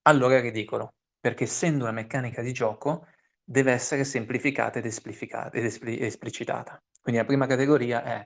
allora 0.02 0.36
è 0.36 0.40
ridicolo, 0.40 0.94
perché 1.20 1.44
essendo 1.44 1.84
una 1.84 1.92
meccanica 1.92 2.42
di 2.42 2.52
gioco 2.52 3.06
deve 3.44 3.72
essere 3.72 4.04
semplificata 4.04 4.78
ed 4.78 4.86
ed 4.86 5.64
espli 5.64 5.98
esplicitata. 6.00 6.80
Quindi 7.00 7.20
la 7.20 7.26
prima 7.26 7.46
categoria 7.46 8.02
è: 8.04 8.24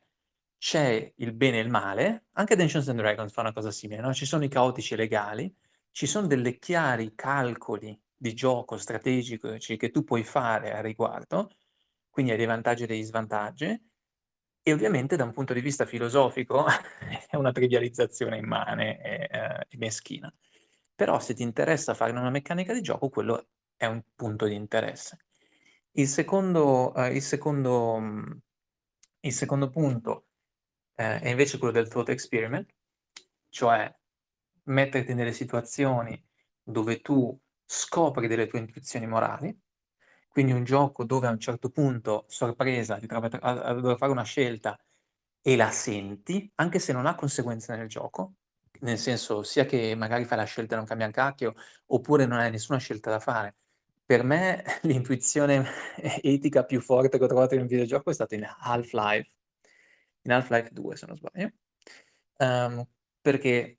c'è 0.58 1.12
il 1.16 1.32
bene 1.34 1.58
e 1.58 1.62
il 1.62 1.70
male, 1.70 2.26
anche 2.32 2.56
Dungeons 2.56 2.88
and 2.88 2.98
Dragons 3.00 3.32
fa 3.32 3.40
una 3.40 3.52
cosa 3.52 3.70
simile, 3.70 4.00
no, 4.00 4.12
ci 4.14 4.26
sono 4.26 4.44
i 4.44 4.48
caotici 4.48 4.94
legali, 4.96 5.52
ci 5.90 6.06
son 6.06 6.26
delle 6.28 6.58
chiari 6.58 7.14
calcoli 7.14 7.98
di 8.16 8.34
gioco 8.34 8.76
strategici 8.76 9.38
che 9.76 9.90
tu 9.90 10.04
puoi 10.04 10.22
fare 10.24 10.72
a 10.72 10.80
riguardo, 10.80 11.50
quindi 12.10 12.30
hai 12.32 12.36
dei 12.38 12.46
vantaggi 12.46 12.84
e 12.84 12.86
degli 12.86 13.02
svantaggi, 13.02 13.78
e 14.62 14.72
ovviamente 14.72 15.16
da 15.16 15.24
un 15.24 15.32
punto 15.32 15.52
di 15.52 15.60
vista 15.60 15.86
filosofico 15.86 16.64
è 17.28 17.36
una 17.36 17.52
trivializzazione 17.52 18.38
immane 18.38 19.00
e, 19.02 19.28
ehm, 19.30 19.60
meschina. 19.78 20.32
Però 20.94 21.18
se 21.20 21.34
ti 21.34 21.42
interessa 21.42 21.94
farne 21.94 22.20
una 22.20 22.30
meccanica 22.30 22.72
di 22.72 22.80
gioco, 22.80 23.08
quello 23.08 23.48
è 23.76 23.86
un 23.86 24.02
punto 24.14 24.46
di 24.46 24.54
interesse. 24.54 25.18
Il 25.92 26.06
secondo 26.08 26.94
ehm, 26.94 27.14
il 27.14 27.22
secondo 27.22 27.98
mhmm, 27.98 28.40
il 29.20 29.32
secondo 29.32 29.68
punto, 29.70 30.26
ehm, 30.96 31.20
è 31.20 31.28
invece 31.28 31.58
quello 31.58 31.72
del 31.72 31.88
thought 31.88 32.08
experiment, 32.10 32.72
cioè 33.48 33.92
metterti 34.64 35.14
nelle 35.14 35.32
situazioni 35.32 36.20
dove 36.62 37.00
tu 37.00 37.38
scopri 37.64 38.28
delle 38.28 38.46
tue 38.46 38.60
intuizioni 38.60 39.06
morali, 39.06 39.56
quindi 40.32 40.52
un 40.52 40.64
gioco 40.64 41.04
dove 41.04 41.26
a 41.26 41.30
un 41.30 41.38
certo 41.38 41.70
punto, 41.70 42.24
sorpresa, 42.28 42.96
ti 42.98 43.06
trovi 43.06 43.28
a 43.40 43.50
a 43.62 43.72
dover 43.74 43.96
fare 43.98 44.12
una 44.12 44.22
scelta 44.24 44.78
e 45.42 45.56
la 45.56 45.70
senti, 45.70 46.50
anche 46.56 46.78
se 46.78 46.92
non 46.92 47.06
ha 47.06 47.14
conseguenze 47.14 47.76
nel 47.76 47.88
gioco, 47.88 48.34
nel 48.80 48.98
senso 48.98 49.42
sia 49.42 49.64
che 49.66 49.94
magari 49.96 50.24
fai 50.24 50.38
la 50.38 50.44
scelta 50.44 50.74
e 50.74 50.76
non 50.78 50.86
cambia 50.86 51.06
un 51.06 51.12
cacchio, 51.12 51.54
oppure 51.86 52.26
non 52.26 52.38
hai 52.38 52.50
nessuna 52.50 52.78
scelta 52.78 53.10
da 53.10 53.20
fare. 53.20 53.56
Per 54.04 54.24
me 54.24 54.64
l'intuizione 54.82 55.64
etica 56.22 56.64
più 56.64 56.80
forte 56.80 57.18
che 57.18 57.24
ho 57.24 57.28
trovato 57.28 57.54
in 57.54 57.60
un 57.62 57.66
videogioco 57.66 58.10
è 58.10 58.14
stato 58.14 58.34
in 58.34 58.44
Half-Life, 58.60 59.30
in 60.22 60.32
Half-Life 60.32 60.70
2 60.72 60.96
se 60.96 61.06
non 61.06 61.16
sbaglio, 61.16 61.50
ehm, 62.38 62.86
perché, 63.20 63.78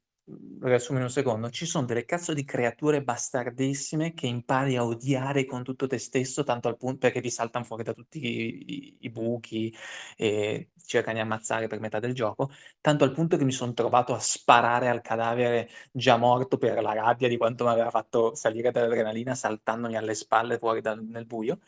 riassumo 0.62 0.98
in 1.00 1.04
un 1.06 1.10
secondo, 1.12 1.50
ci 1.50 1.66
son 1.66 1.86
delle 1.86 2.06
cazzo 2.06 2.34
di 2.34 2.46
creature 2.46 3.04
bastardissime 3.04 4.14
che 4.14 4.28
impari 4.28 4.78
a 4.78 4.86
odiare 4.86 5.46
con 5.46 5.64
tutto 5.64 5.86
te 5.88 5.98
stesso, 5.98 6.44
tanto 6.44 6.68
al 6.70 6.78
pun 6.78 6.98
perché 6.98 7.20
ti 7.22 7.30
saltan 7.30 7.66
fuori 7.66 7.84
da 7.84 7.94
tutti 7.94 8.20
i 8.20 8.98
i 9.02 9.10
buchi 9.10 9.74
e 10.16 10.70
cercano 10.86 11.16
di 11.18 11.22
ammazzare 11.24 11.68
per 11.68 11.80
metà 11.82 12.00
del 12.00 12.14
gioco, 12.14 12.50
tanto 12.80 13.04
al 13.04 13.12
punto 13.12 13.36
che 13.38 13.44
mi 13.44 13.52
son 13.52 13.74
trovato 13.74 14.14
a 14.14 14.20
sparare 14.20 14.88
al 14.88 15.02
cadavere 15.02 15.70
già 15.92 16.16
morto 16.18 16.58
per 16.58 16.82
la 16.82 16.94
rabbia 16.94 17.28
di 17.28 17.38
quanto 17.38 17.66
m'aveva 17.66 17.90
fatto 17.90 18.34
salire 18.36 18.72
d'adrenalina 18.72 19.36
saltandomi 19.36 19.96
alle 19.98 20.14
spalle 20.16 20.58
fuori 20.58 20.82
dal 20.82 21.04
nel 21.04 21.26
buio. 21.26 21.60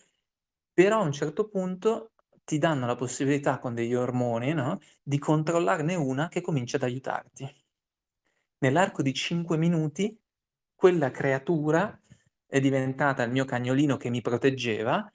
Però 0.73 0.99
a 0.99 1.03
un 1.03 1.11
certo 1.11 1.47
punto 1.47 2.11
ti 2.43 2.57
danno 2.59 2.85
la 2.87 2.95
possibilità 2.95 3.59
con 3.59 3.73
degli 3.73 3.93
ormoni, 3.95 4.53
no, 4.53 4.79
di 5.01 5.17
controllarne 5.19 5.95
una 5.95 6.27
che 6.29 6.41
comincia 6.41 6.77
ad 6.77 6.83
aiutarti. 6.83 7.64
Nell'arco 8.59 9.01
di 9.01 9.13
5 9.13 9.57
minuti 9.57 10.17
quella 10.73 11.11
creatura 11.11 11.99
è 12.45 12.59
diventata 12.59 13.23
il 13.23 13.31
mio 13.31 13.45
cagnolino 13.45 13.97
che 13.97 14.09
mi 14.09 14.21
proteggeva 14.21 15.11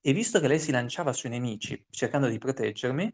e 0.00 0.12
visto 0.12 0.40
che 0.40 0.48
lei 0.48 0.58
si 0.58 0.70
lanciava 0.70 1.12
sui 1.12 1.28
nemici 1.30 1.84
cercando 1.90 2.28
di 2.28 2.38
proteggermi, 2.38 3.12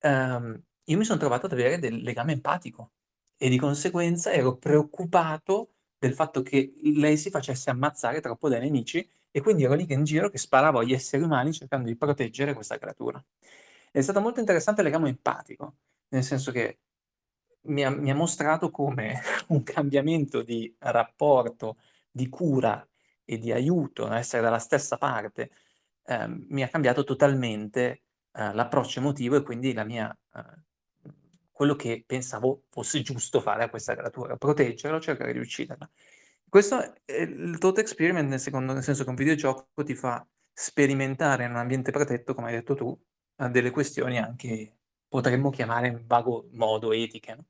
ehm, 0.00 0.62
io 0.84 0.96
mi 0.98 1.04
son 1.04 1.18
trovato 1.18 1.46
ad 1.46 1.52
avere 1.52 1.78
del 1.78 2.02
legame 2.02 2.32
empatico 2.32 2.92
e 3.36 3.48
di 3.48 3.58
conseguenza 3.58 4.32
ero 4.32 4.56
preoccupato 4.56 5.74
del 5.98 6.14
fatto 6.14 6.42
che 6.42 6.72
lei 6.96 7.16
si 7.16 7.30
facesse 7.30 7.70
ammazzare 7.70 8.20
troppo 8.20 8.48
dai 8.48 8.60
nemici 8.60 9.08
e 9.30 9.40
quindi 9.40 9.64
ero 9.64 9.74
lì 9.74 9.86
che 9.86 9.94
in 9.94 10.04
giro 10.04 10.28
che 10.30 10.38
sparavo 10.38 10.80
agli 10.80 10.92
esseri 10.92 11.22
umani 11.22 11.52
cercando 11.52 11.86
di 11.88 11.96
proteggere 11.96 12.54
questa 12.54 12.78
creatura. 12.78 13.22
È 13.90 14.00
stato 14.00 14.20
molto 14.20 14.40
interessante 14.40 14.80
il 14.80 14.86
legame 14.88 15.08
empatico, 15.08 15.76
nel 16.08 16.24
senso 16.24 16.50
che 16.50 16.78
mi 17.64 17.84
ha 17.84 17.90
mi 17.90 18.10
ha 18.10 18.14
mostrato 18.14 18.70
come 18.70 19.20
un 19.48 19.62
cambiamento 19.62 20.42
di 20.42 20.74
rapporto, 20.80 21.76
di 22.10 22.28
cura 22.28 22.86
e 23.24 23.38
di 23.38 23.52
aiuto, 23.52 24.10
essere 24.12 24.42
dalla 24.42 24.58
stessa 24.58 24.98
parte, 24.98 25.50
ehm, 26.06 26.46
mi 26.50 26.62
ha 26.62 26.68
cambiato 26.68 27.04
totalmente, 27.04 28.02
ehm, 28.32 28.54
l'approccio 28.54 28.98
emotivo 29.00 29.36
e 29.36 29.42
quindi 29.42 29.72
la 29.72 29.84
mia 29.84 30.16
ehm, 30.34 30.64
quello 31.50 31.76
che 31.76 32.02
pensavo 32.06 32.64
fosse 32.70 33.02
giusto 33.02 33.40
fare 33.40 33.64
a 33.64 33.68
questa 33.70 33.94
creatura, 33.94 34.36
proteggerla 34.36 35.00
cercare 35.00 35.32
di 35.32 35.38
ucciderla. 35.38 35.88
Questo 36.48 36.94
è 37.04 37.14
il 37.22 37.58
thought 37.58 37.78
experiment 37.78 38.28
nel 38.28 38.40
secondo 38.40 38.72
nel 38.72 38.82
senso 38.82 39.04
che 39.04 39.10
un 39.10 39.16
videogioco 39.16 39.82
ti 39.84 39.94
fa 39.94 40.26
sperimentare 40.52 41.44
in 41.44 41.50
un 41.50 41.56
ambiente 41.56 41.90
protetto, 41.92 42.34
come 42.34 42.48
hai 42.48 42.54
detto 42.54 42.74
tu, 42.74 42.98
delle 43.50 43.70
questioni 43.70 44.18
anche 44.18 44.76
potremmo 45.08 45.50
chiamare 45.50 45.88
in 45.88 46.02
vago 46.06 46.48
modo 46.52 46.92
etiche, 46.92 47.34
no? 47.34 47.44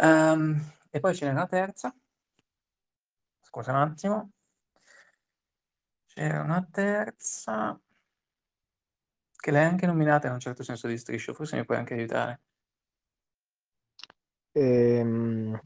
Ehm, 0.00 0.58
e 0.90 0.98
poi 0.98 1.14
ce 1.14 1.26
n'è 1.26 1.30
una 1.32 1.46
terza. 1.46 1.94
Scusa 3.42 3.72
un 3.72 3.76
attimo. 3.78 4.30
C'era 6.06 6.42
una 6.42 6.66
terza 6.70 7.78
che 9.36 9.50
l'hai 9.50 9.64
anche 9.64 9.86
nominata 9.86 10.26
in 10.26 10.34
un 10.34 10.40
certo 10.40 10.62
senso 10.62 10.86
di 10.86 10.96
striscio, 10.98 11.34
forse 11.34 11.56
mi 11.56 11.64
puoi 11.64 11.78
anche 11.78 11.94
aiutare. 11.94 12.40
Ehm, 14.52 15.58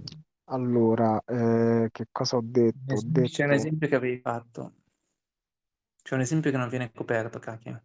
allora, 0.45 1.21
ehm, 1.27 1.89
che 1.91 2.07
cosa 2.11 2.37
ho 2.37 2.43
detto? 2.43 2.95
Ho 2.95 3.01
C'è 3.01 3.45
un 3.45 3.53
detto 3.53 3.53
esempio 3.53 3.89
che 3.89 3.95
avevi 3.95 4.21
fatto. 4.21 4.75
C'è 6.03 6.15
un 6.15 6.21
esempio 6.21 6.51
che 6.51 6.57
non 6.57 6.69
viene 6.69 6.93
coperto, 6.93 7.39
cacchio. 7.39 7.83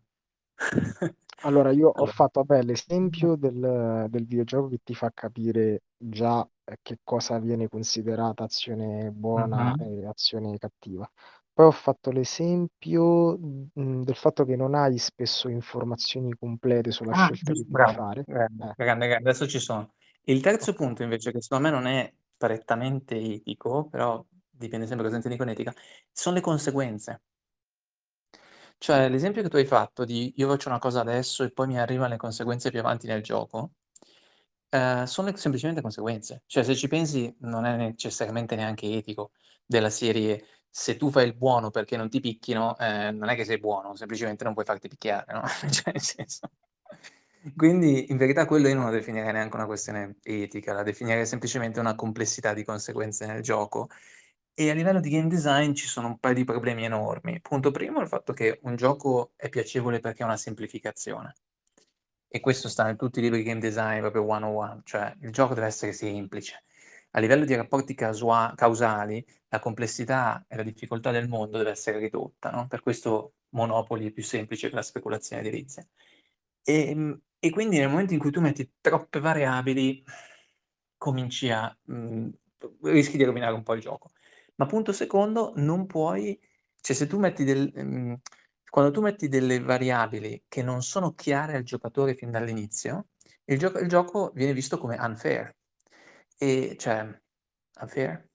Allora 1.43 1.71
io 1.71 1.87
ho 1.87 2.05
Allora. 2.05 2.13
fatto, 2.13 2.43
vabbè, 2.43 2.63
l'esempio 2.63 3.35
del 3.37 4.07
del 4.09 4.25
videogioco 4.25 4.67
che 4.67 4.79
ti 4.83 4.93
fa 4.93 5.09
capire 5.13 5.83
già, 5.95 6.39
ehm, 6.65 6.75
che 6.81 6.97
cosa 7.01 7.39
viene 7.39 7.69
considerata 7.69 8.43
azione 8.43 9.09
buona 9.11 9.73
Mh-mh. 9.73 9.79
e 9.79 10.05
azione 10.05 10.57
cattiva. 10.57 11.09
Poi 11.53 11.65
ho 11.67 11.71
fatto 11.71 12.11
l'esempio, 12.11 13.37
mhmm, 13.37 14.03
del 14.03 14.15
fatto 14.15 14.43
che 14.43 14.57
non 14.57 14.75
hai 14.75 14.97
spesso 14.97 15.47
informazioni 15.47 16.33
complete 16.37 16.91
sulla 16.91 17.13
Ah, 17.13 17.31
scelta 17.33 17.53
che 17.53 17.63
giusto, 17.63 17.65
devi 17.65 17.85
bravo. 17.85 17.87
fare. 17.87 18.25
Grande, 18.25 18.53
Eh. 18.57 18.73
grande, 18.75 19.07
grande, 19.07 19.29
adesso 19.29 19.47
ci 19.47 19.57
sono. 19.59 19.95
Il 20.25 20.41
terzo 20.41 20.73
punto 20.73 21.01
invece 21.01 21.31
che 21.31 21.41
secondo 21.41 21.63
me 21.67 21.71
non 21.73 21.87
è 21.87 22.13
prettamente 22.37 23.15
etico, 23.17 23.87
però 23.89 24.23
dipende 24.47 24.85
sempre 24.85 25.05
cosa 25.05 25.15
intendi 25.17 25.37
con 25.37 25.49
etica, 25.49 25.73
son 26.11 26.33
le 26.35 26.41
conseguenze. 26.41 27.21
Cioè, 28.79 29.09
l'esempio 29.09 29.43
che 29.43 29.49
tu 29.49 29.57
hai 29.57 29.65
fatto 29.65 30.05
di: 30.05 30.33
"Io 30.37 30.47
faccio 30.49 30.69
una 30.69 30.79
cosa 30.79 31.01
adesso 31.01 31.43
e 31.43 31.51
poi 31.51 31.67
mi 31.67 31.77
arrivan 31.79 32.09
le 32.09 32.17
conseguenze 32.17 32.71
più 32.71 32.79
avanti 32.79 33.05
nel 33.05 33.21
gioco", 33.21 33.73
ehm, 34.69 35.03
sono 35.05 35.35
semplicemente 35.35 35.81
conseguenze. 35.81 36.43
Cioè, 36.45 36.63
se 36.63 36.75
ci 36.75 36.87
pensi 36.87 37.33
non 37.41 37.65
è 37.65 37.75
necessariamente 37.75 38.55
neanche 38.55 38.87
etico, 38.91 39.31
della 39.65 39.89
serie: 39.89 40.45
se 40.69 40.97
tu 40.97 41.09
fai 41.11 41.25
il 41.27 41.35
buono 41.35 41.71
perché 41.71 41.97
non 41.97 42.09
ti 42.09 42.19
picchino, 42.19 42.77
ehm, 42.77 43.17
non 43.17 43.29
è 43.29 43.35
che 43.35 43.45
sei 43.45 43.59
buono, 43.59 43.95
semplicemente 43.95 44.43
non 44.43 44.53
puoi 44.53 44.65
farti 44.65 44.87
picchiare, 44.87 45.33
no, 45.33 45.41
cioè 45.71 45.91
nel 45.93 46.01
senso 46.01 46.49
quindi 47.55 48.11
in 48.11 48.17
verità 48.17 48.45
quello 48.45 48.67
io 48.67 48.75
non 48.75 48.85
lo 48.85 48.91
definirei 48.91 49.31
neanche 49.31 49.55
una 49.55 49.65
questione 49.65 50.17
etica, 50.23 50.73
la 50.73 50.83
definirei 50.83 51.25
semplicemente 51.25 51.79
una 51.79 51.95
complessità 51.95 52.53
di 52.53 52.63
conseguenze 52.63 53.25
nel 53.25 53.41
gioco. 53.41 53.87
E 54.59 54.69
a 54.69 54.73
livello 54.73 54.99
di 54.99 55.09
game 55.09 55.29
design 55.29 55.71
ci 55.71 55.87
sono 55.87 56.07
un 56.07 56.19
paio 56.19 56.33
di 56.33 56.43
problemi 56.43 56.83
enormi. 56.83 57.39
Punto 57.39 57.71
primo, 57.71 58.01
il 58.01 58.09
fatto 58.09 58.33
che 58.33 58.59
un 58.63 58.75
gioco 58.75 59.31
è 59.37 59.47
piacevole 59.47 60.01
perché 60.01 60.21
è 60.21 60.25
una 60.25 60.35
semplificazione. 60.35 61.33
E 62.27 62.41
questo 62.41 62.67
sta 62.67 62.89
in 62.89 62.97
tutti 62.97 63.19
i 63.19 63.21
libri 63.21 63.37
di 63.37 63.45
game 63.45 63.61
design 63.61 64.01
proprio 64.01 64.25
one 64.25 64.43
on 64.45 64.53
one, 64.53 64.81
cioè 64.83 65.15
il 65.21 65.31
gioco 65.31 65.53
deve 65.53 65.67
essere 65.67 65.93
semplice. 65.93 66.65
A 67.11 67.21
livello 67.21 67.45
di 67.45 67.55
rapporti 67.55 67.93
casua 67.93 68.51
causali, 68.53 69.25
la 69.47 69.59
complessità 69.59 70.43
e 70.49 70.57
la 70.57 70.63
difficoltà 70.63 71.11
del 71.11 71.29
mondo 71.29 71.57
deve 71.57 71.69
essere 71.69 71.97
ridotta, 71.97 72.49
no, 72.51 72.67
per 72.67 72.81
questo 72.81 73.35
Monopoly 73.51 74.07
è 74.07 74.11
più 74.11 74.23
semplice 74.23 74.67
che 74.67 74.75
la 74.75 74.81
speculazione 74.81 75.41
edilizia. 75.41 75.87
Ehm, 76.63 77.17
e 77.39 77.49
quindi 77.49 77.77
nel 77.77 77.87
momento 77.87 78.11
in 78.11 78.19
cui 78.19 78.31
tu 78.31 78.41
metti 78.41 78.69
troppe 78.81 79.21
variabili, 79.21 80.03
cominci 80.97 81.49
a 81.49 81.73
mhmm, 81.81 82.29
rischi 82.83 83.15
di 83.15 83.23
rovinare 83.23 83.53
un 83.53 83.63
po' 83.63 83.73
il 83.73 83.79
gioco. 83.81 84.11
Ma 84.59 84.65
punto 84.65 84.91
secondo, 84.91 85.53
non 85.55 85.85
puoi 85.85 86.37
cioè 86.81 86.93
se 86.95 87.07
tu 87.07 87.17
metti 87.17 87.45
del 87.45 87.71
mhmm, 87.73 88.15
quando 88.69 88.91
tu 88.91 88.99
metti 89.01 89.29
delle 89.29 89.59
variabili 89.61 90.43
che 90.49 90.61
non 90.63 90.81
sono 90.83 91.13
chiare 91.13 91.55
al 91.55 91.63
giocatore 91.63 92.13
fin 92.13 92.29
dall'inizio, 92.29 93.07
il 93.45 93.57
gioco 93.57 93.79
il 93.79 93.87
gioco 93.87 94.31
viene 94.35 94.51
visto 94.53 94.77
come 94.77 94.97
unfair. 94.99 95.55
E 96.37 96.75
cioè 96.77 97.21
unfair? 97.81 98.29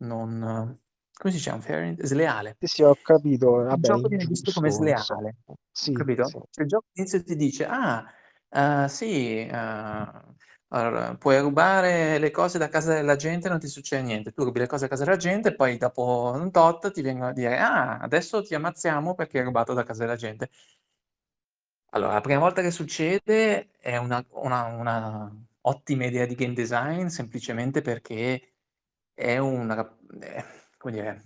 Non 0.00 0.78
come 1.18 1.30
si 1.32 1.38
dice 1.38 1.50
unfair? 1.50 1.94
Sleale. 2.04 2.56
Sì, 2.64 2.66
sì, 2.68 2.82
ho 2.82 2.94
capito. 3.00 3.60
Il 3.68 3.80
Vabbè, 3.80 3.82
gioco 3.82 4.08
viene 4.08 4.24
visto 4.26 4.52
come 4.52 4.70
ingiusto, 4.70 4.70
sleale, 4.70 5.36
Sì, 5.70 5.92
capito? 5.92 6.34
sì. 6.34 6.38
Cioè 6.50 6.62
il 6.62 6.68
gioco 6.68 6.86
all'inizio 6.94 7.22
ti 7.22 7.36
dice: 7.36 7.64
"Ah, 7.66 8.04
ehm, 8.50 8.86
sì, 8.86 9.38
ehm, 9.38 10.34
allora 10.74 11.14
puoi 11.16 11.38
rubare 11.40 12.18
le 12.18 12.30
cose 12.30 12.58
da 12.58 12.68
casa 12.68 12.94
della 12.94 13.16
gente 13.16 13.46
e 13.46 13.50
non 13.50 13.58
ti 13.60 13.68
succede 13.68 14.02
niente. 14.02 14.32
Tu 14.32 14.42
rubi 14.44 14.58
le 14.60 14.66
cose 14.66 14.82
da 14.84 14.88
casa 14.88 15.04
della 15.04 15.16
gente 15.16 15.50
e 15.50 15.54
poi 15.54 15.76
dopo 15.76 16.32
un 16.34 16.50
tot 16.50 16.90
ti 16.92 17.02
vengono 17.02 17.28
a 17.30 17.32
dire: 17.32 17.58
"Ah, 17.58 17.98
adesso 17.98 18.42
ti 18.42 18.54
ammazziamo 18.54 19.14
perché 19.14 19.38
hai 19.38 19.44
rubato 19.44 19.74
da 19.74 19.82
casa 19.84 20.00
della 20.04 20.16
gente". 20.16 20.48
Allora, 21.94 22.14
la 22.14 22.20
prima 22.22 22.38
volta 22.40 22.62
che 22.62 22.70
succede 22.70 23.70
è 23.78 23.96
una 23.98 24.24
una 24.30 24.64
una 24.66 25.36
ottima 25.62 26.06
idea 26.06 26.24
di 26.26 26.34
game 26.34 26.54
design, 26.54 27.06
semplicemente 27.08 27.82
perché 27.82 28.54
è 29.14 29.36
un 29.38 29.70
ehm, 29.70 30.44
come 30.78 30.92
dire 30.92 31.22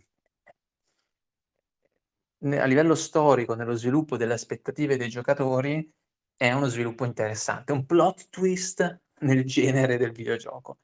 a 2.59 2.65
livello 2.67 2.95
storico, 2.95 3.55
nello 3.55 3.75
sviluppo 3.75 4.17
delle 4.17 4.33
aspettative 4.35 4.97
dei 4.97 5.09
giocatori, 5.11 5.93
è 6.37 6.51
uno 6.53 6.67
sviluppo 6.67 7.05
interessante, 7.05 7.73
un 7.73 7.85
plot 7.87 8.29
twist 8.31 9.01
nel 9.21 9.45
genere 9.45 9.97
del 9.97 10.13
videogioco. 10.13 10.79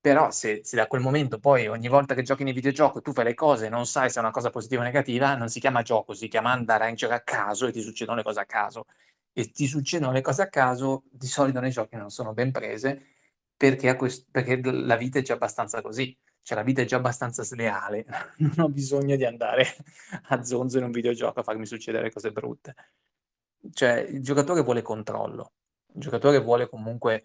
Però 0.00 0.30
se 0.30 0.60
se 0.64 0.76
da 0.76 0.86
quel 0.86 1.00
momento 1.00 1.38
poi 1.38 1.66
ogni 1.66 1.88
volta 1.88 2.14
che 2.14 2.22
giochi 2.22 2.44
nei 2.44 2.52
videogioco 2.52 3.00
tu 3.00 3.12
fai 3.14 3.24
le 3.24 3.34
cose 3.34 3.66
e 3.66 3.68
non 3.70 3.86
sai 3.86 4.10
se 4.10 4.18
è 4.18 4.22
una 4.22 4.30
cosa 4.32 4.50
positiva 4.50 4.82
o 4.82 4.84
negativa, 4.84 5.34
non 5.34 5.48
si 5.48 5.60
chiama 5.60 5.80
gioco, 5.82 6.12
si 6.12 6.28
chiama 6.28 6.52
andare 6.52 6.86
a 6.86 6.92
giocare 6.92 7.20
a 7.20 7.24
caso 7.24 7.66
e 7.66 7.72
ti 7.72 7.80
succedono 7.80 8.18
le 8.18 8.22
cose 8.22 8.40
a 8.40 8.44
caso. 8.44 8.84
E 9.32 9.50
ti 9.50 9.66
succedono 9.66 10.12
le 10.12 10.20
cose 10.20 10.42
a 10.42 10.48
caso, 10.48 11.04
di 11.10 11.26
solito 11.26 11.58
nei 11.60 11.70
giochi 11.70 11.96
non 11.96 12.10
sono 12.10 12.34
ben 12.34 12.52
prese, 12.52 13.14
perché 13.56 13.88
a 13.88 13.96
ques 13.96 14.26
perché 14.30 14.60
la 14.62 14.96
vita 14.96 15.18
è 15.20 15.22
già 15.22 15.34
abbastanza 15.34 15.80
così. 15.80 16.16
Cioè 16.42 16.58
la 16.58 16.64
vita 16.64 16.82
è 16.82 16.84
già 16.84 16.96
abbastanza 16.96 17.42
sleale, 17.42 18.04
non 18.38 18.52
ho 18.58 18.68
bisogno 18.68 19.16
di 19.16 19.24
andare 19.24 19.66
a 20.28 20.42
zonzo 20.44 20.76
in 20.78 20.84
un 20.84 20.90
videogioco 20.90 21.40
a 21.40 21.42
farmi 21.42 21.64
succedere 21.64 22.12
cose 22.12 22.30
brutte. 22.30 22.74
Cioè 23.72 24.00
il 24.00 24.22
giocatore 24.22 24.62
vuole 24.62 24.82
controllo. 24.82 25.52
Il 25.94 26.00
giocatore 26.00 26.40
vuole 26.40 26.68
comunque 26.68 27.24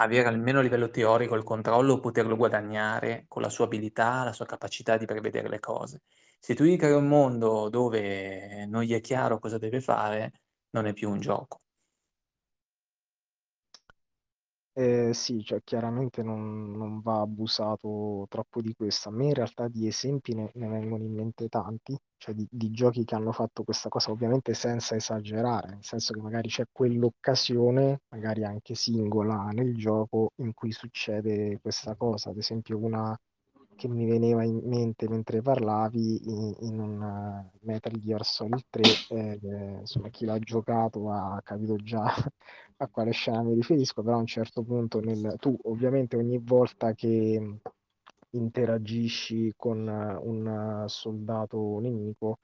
avere 0.00 0.28
almeno 0.28 0.58
a 0.58 0.62
livello 0.62 0.90
teorico 0.90 1.34
il 1.34 1.42
controllo 1.44 1.94
o 1.94 2.00
poterlo 2.00 2.36
guadagnare 2.36 3.24
con 3.28 3.42
la 3.42 3.48
sua 3.48 3.64
abilità, 3.66 4.24
la 4.24 4.32
sua 4.32 4.46
capacità 4.46 4.96
di 4.96 5.06
prevedere 5.06 5.48
le 5.48 5.60
cose. 5.60 6.02
Se 6.38 6.54
tu 6.54 6.64
gli 6.64 6.76
crei 6.76 6.92
un 6.92 7.06
mondo 7.08 7.68
dove 7.68 8.66
non 8.66 8.82
gli 8.82 8.94
è 8.94 9.00
chiaro 9.00 9.38
cosa 9.38 9.58
deve 9.58 9.80
fare, 9.80 10.32
non 10.70 10.86
è 10.86 10.92
più 10.92 11.10
un 11.10 11.20
gioco. 11.20 11.58
Eh, 14.78 15.10
sì, 15.12 15.42
cioè 15.42 15.60
chiaramente 15.64 16.22
non, 16.22 16.70
non 16.70 17.00
va 17.00 17.20
abusato 17.22 18.26
troppo 18.28 18.60
di 18.60 18.74
questo. 18.74 19.08
A 19.08 19.12
me 19.12 19.24
in 19.26 19.34
realtà 19.34 19.66
di 19.66 19.88
esempi 19.88 20.34
ne, 20.34 20.52
ne 20.54 20.68
vengono 20.68 21.02
in 21.02 21.12
mente 21.14 21.48
tanti, 21.48 21.98
cioè 22.16 22.32
di, 22.32 22.46
di 22.48 22.70
giochi 22.70 23.04
che 23.04 23.16
hanno 23.16 23.32
fatto 23.32 23.64
questa 23.64 23.88
cosa, 23.88 24.12
ovviamente 24.12 24.54
senza 24.54 24.94
esagerare, 24.94 25.70
nel 25.70 25.84
senso 25.84 26.12
che 26.12 26.20
magari 26.20 26.48
c'è 26.48 26.62
quell'occasione, 26.70 28.02
magari 28.10 28.44
anche 28.44 28.76
singola 28.76 29.48
nel 29.52 29.74
gioco, 29.76 30.30
in 30.36 30.54
cui 30.54 30.70
succede 30.70 31.58
questa 31.60 31.96
cosa. 31.96 32.30
Ad 32.30 32.36
esempio 32.36 32.78
una 32.78 33.18
che 33.78 33.88
mi 33.88 34.06
veniva 34.06 34.42
in 34.42 34.60
mente 34.64 35.08
mentre 35.08 35.40
parlavi 35.40 36.28
in, 36.28 36.54
in 36.62 36.80
un 36.80 37.48
Metal 37.60 37.92
Gear 37.92 38.24
Solid 38.24 38.64
3, 38.68 38.82
eh, 39.10 39.38
insomma 39.80 40.08
chi 40.10 40.24
l'ha 40.24 40.38
giocato 40.40 41.10
ha 41.10 41.40
capito 41.44 41.76
già 41.76 42.04
a 42.78 42.88
quale 42.88 43.12
scena 43.12 43.42
mi 43.42 43.54
riferisco, 43.54 44.02
però 44.02 44.16
a 44.16 44.20
un 44.20 44.26
certo 44.26 44.62
punto 44.64 45.00
nel, 45.00 45.36
tu 45.38 45.56
ovviamente 45.64 46.16
ogni 46.16 46.38
volta 46.38 46.92
che 46.92 47.60
interagisci 48.30 49.54
con 49.56 49.86
un 49.86 50.84
soldato 50.88 51.78
nemico 51.80 52.40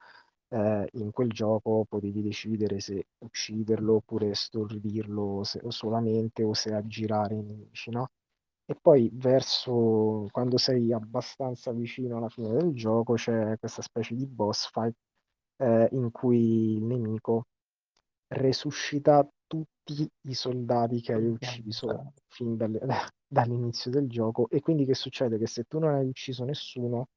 eh, 0.49 0.89
in 0.93 1.11
quel 1.11 1.31
gioco 1.31 1.85
potevi 1.89 2.23
decidere 2.23 2.79
se 2.81 3.07
ucciderlo 3.19 3.97
oppure 3.97 4.35
stordirlo 4.35 5.43
se, 5.45 5.61
solamente 5.69 6.45
o 6.45 6.55
se 6.55 6.73
aggirare 6.73 7.35
i 7.35 7.43
nemici, 7.43 7.91
no? 7.91 8.11
E 8.67 8.75
poi 8.81 9.11
verso 9.13 10.27
quando 10.31 10.57
sei 10.57 10.93
abbastanza 10.93 11.73
vicino 11.73 12.17
alla 12.17 12.29
fine 12.31 12.49
del 12.53 12.73
gioco 12.75 13.15
c'è 13.15 13.59
questa 13.59 13.83
specie 13.83 14.15
di 14.15 14.27
boss 14.27 14.71
fight 14.71 14.95
eh, 15.59 15.89
in 15.93 16.11
cui 16.11 16.77
il 16.77 16.83
nemico 16.85 17.47
resuscita 18.29 19.29
tutti 19.47 20.09
i 20.23 20.35
soldati 20.35 21.01
che 21.03 21.13
hai 21.15 21.27
ucciso 21.27 22.13
fin 22.29 22.57
dalle- 22.57 22.81
dall'inizio 23.27 23.91
del 23.91 24.09
gioco 24.09 24.49
e 24.51 24.61
quindi 24.61 24.85
che 24.87 24.95
succede? 24.95 25.39
Che 25.39 25.47
se 25.47 25.65
tu 25.65 25.79
non 25.79 25.95
hai 25.95 26.07
ucciso 26.09 26.45
nessuno 26.45 27.09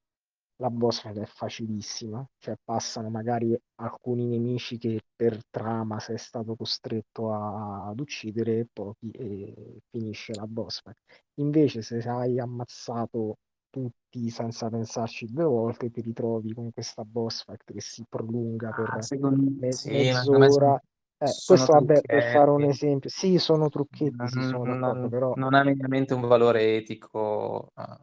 la 0.58 0.70
boss 0.70 1.02
fight 1.02 1.18
è 1.20 1.26
facilissima, 1.26 2.26
cioè 2.40 2.56
passano 2.64 3.10
magari 3.10 3.58
alcuni 3.76 4.26
nemici 4.28 4.78
che 4.78 5.00
per 5.16 5.40
trama 5.50 6.00
sei 6.00 6.18
stato 6.18 6.56
costretto 6.56 7.32
a- 7.32 7.88
ad 7.88 8.00
uccidere 8.00 8.60
e 8.60 8.68
pochi 8.72 9.10
e 9.12 9.80
finisce 9.90 10.34
la 10.34 10.46
boss 10.48 10.82
fight. 10.82 10.98
Invece 11.36 11.82
se 11.82 11.98
hai 12.08 12.40
ammazzato 12.40 13.38
tutti 13.70 14.30
senza 14.30 14.70
pensarci 14.70 15.26
due 15.32 15.44
volte 15.44 15.90
ti 15.92 16.02
ritrovi 16.02 16.54
con 16.54 16.72
questa 16.72 17.04
boss 17.04 17.44
fight 17.44 17.64
che 17.72 17.82
si 17.82 18.04
prolunga 18.08 18.72
per 18.72 18.90
Ah, 18.94 19.02
secondo 19.02 19.52
me- 19.60 19.72
sì, 19.72 19.92
mezz'ora. 19.96 20.80
Eh, 21.20 21.34
questo 21.46 21.74
vabbè, 21.74 22.02
per 22.08 22.22
fare 22.24 22.50
un 22.52 22.64
esempio, 22.64 23.10
sì, 23.10 23.38
sono 23.40 23.70
trucchetti, 23.70 24.28
sì, 24.28 24.42
sono 24.42 24.76
non 24.76 25.10
però 25.10 25.34
non 25.34 25.54
ha 25.54 25.64
minimamente 25.64 26.14
un 26.14 26.22
valore 26.22 26.76
etico, 26.78 27.72
uhm, 27.76 27.98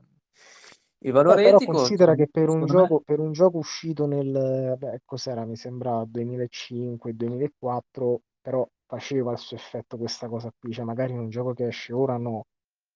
il 1.04 1.12
Beh, 1.12 1.12
valore 1.12 1.38
però 1.38 1.50
etico 1.50 1.62
considera 1.62 2.14
che 2.14 2.28
per 2.28 2.48
un 2.50 2.54
secondo 2.54 2.74
me 2.74 2.76
gioco, 2.86 3.00
per 3.00 3.18
un 3.18 3.32
gioco 3.32 3.58
uscito 3.58 4.06
nel, 4.06 4.74
beh, 4.78 5.00
cos'era, 5.04 5.44
mi 5.46 5.56
sembra 5.56 6.04
2005-2004, 6.06 8.20
però 8.40 8.66
faceva 8.86 9.32
il 9.32 9.38
suo 9.38 9.56
effetto 9.56 9.96
questa 9.96 10.28
cosa 10.28 10.52
qui, 10.58 10.72
cioè 10.72 10.84
magari 10.84 11.12
in 11.12 11.18
un 11.20 11.30
gioco 11.30 11.52
che 11.54 11.66
esce 11.68 11.92
ora 11.94 12.16
no, 12.18 12.44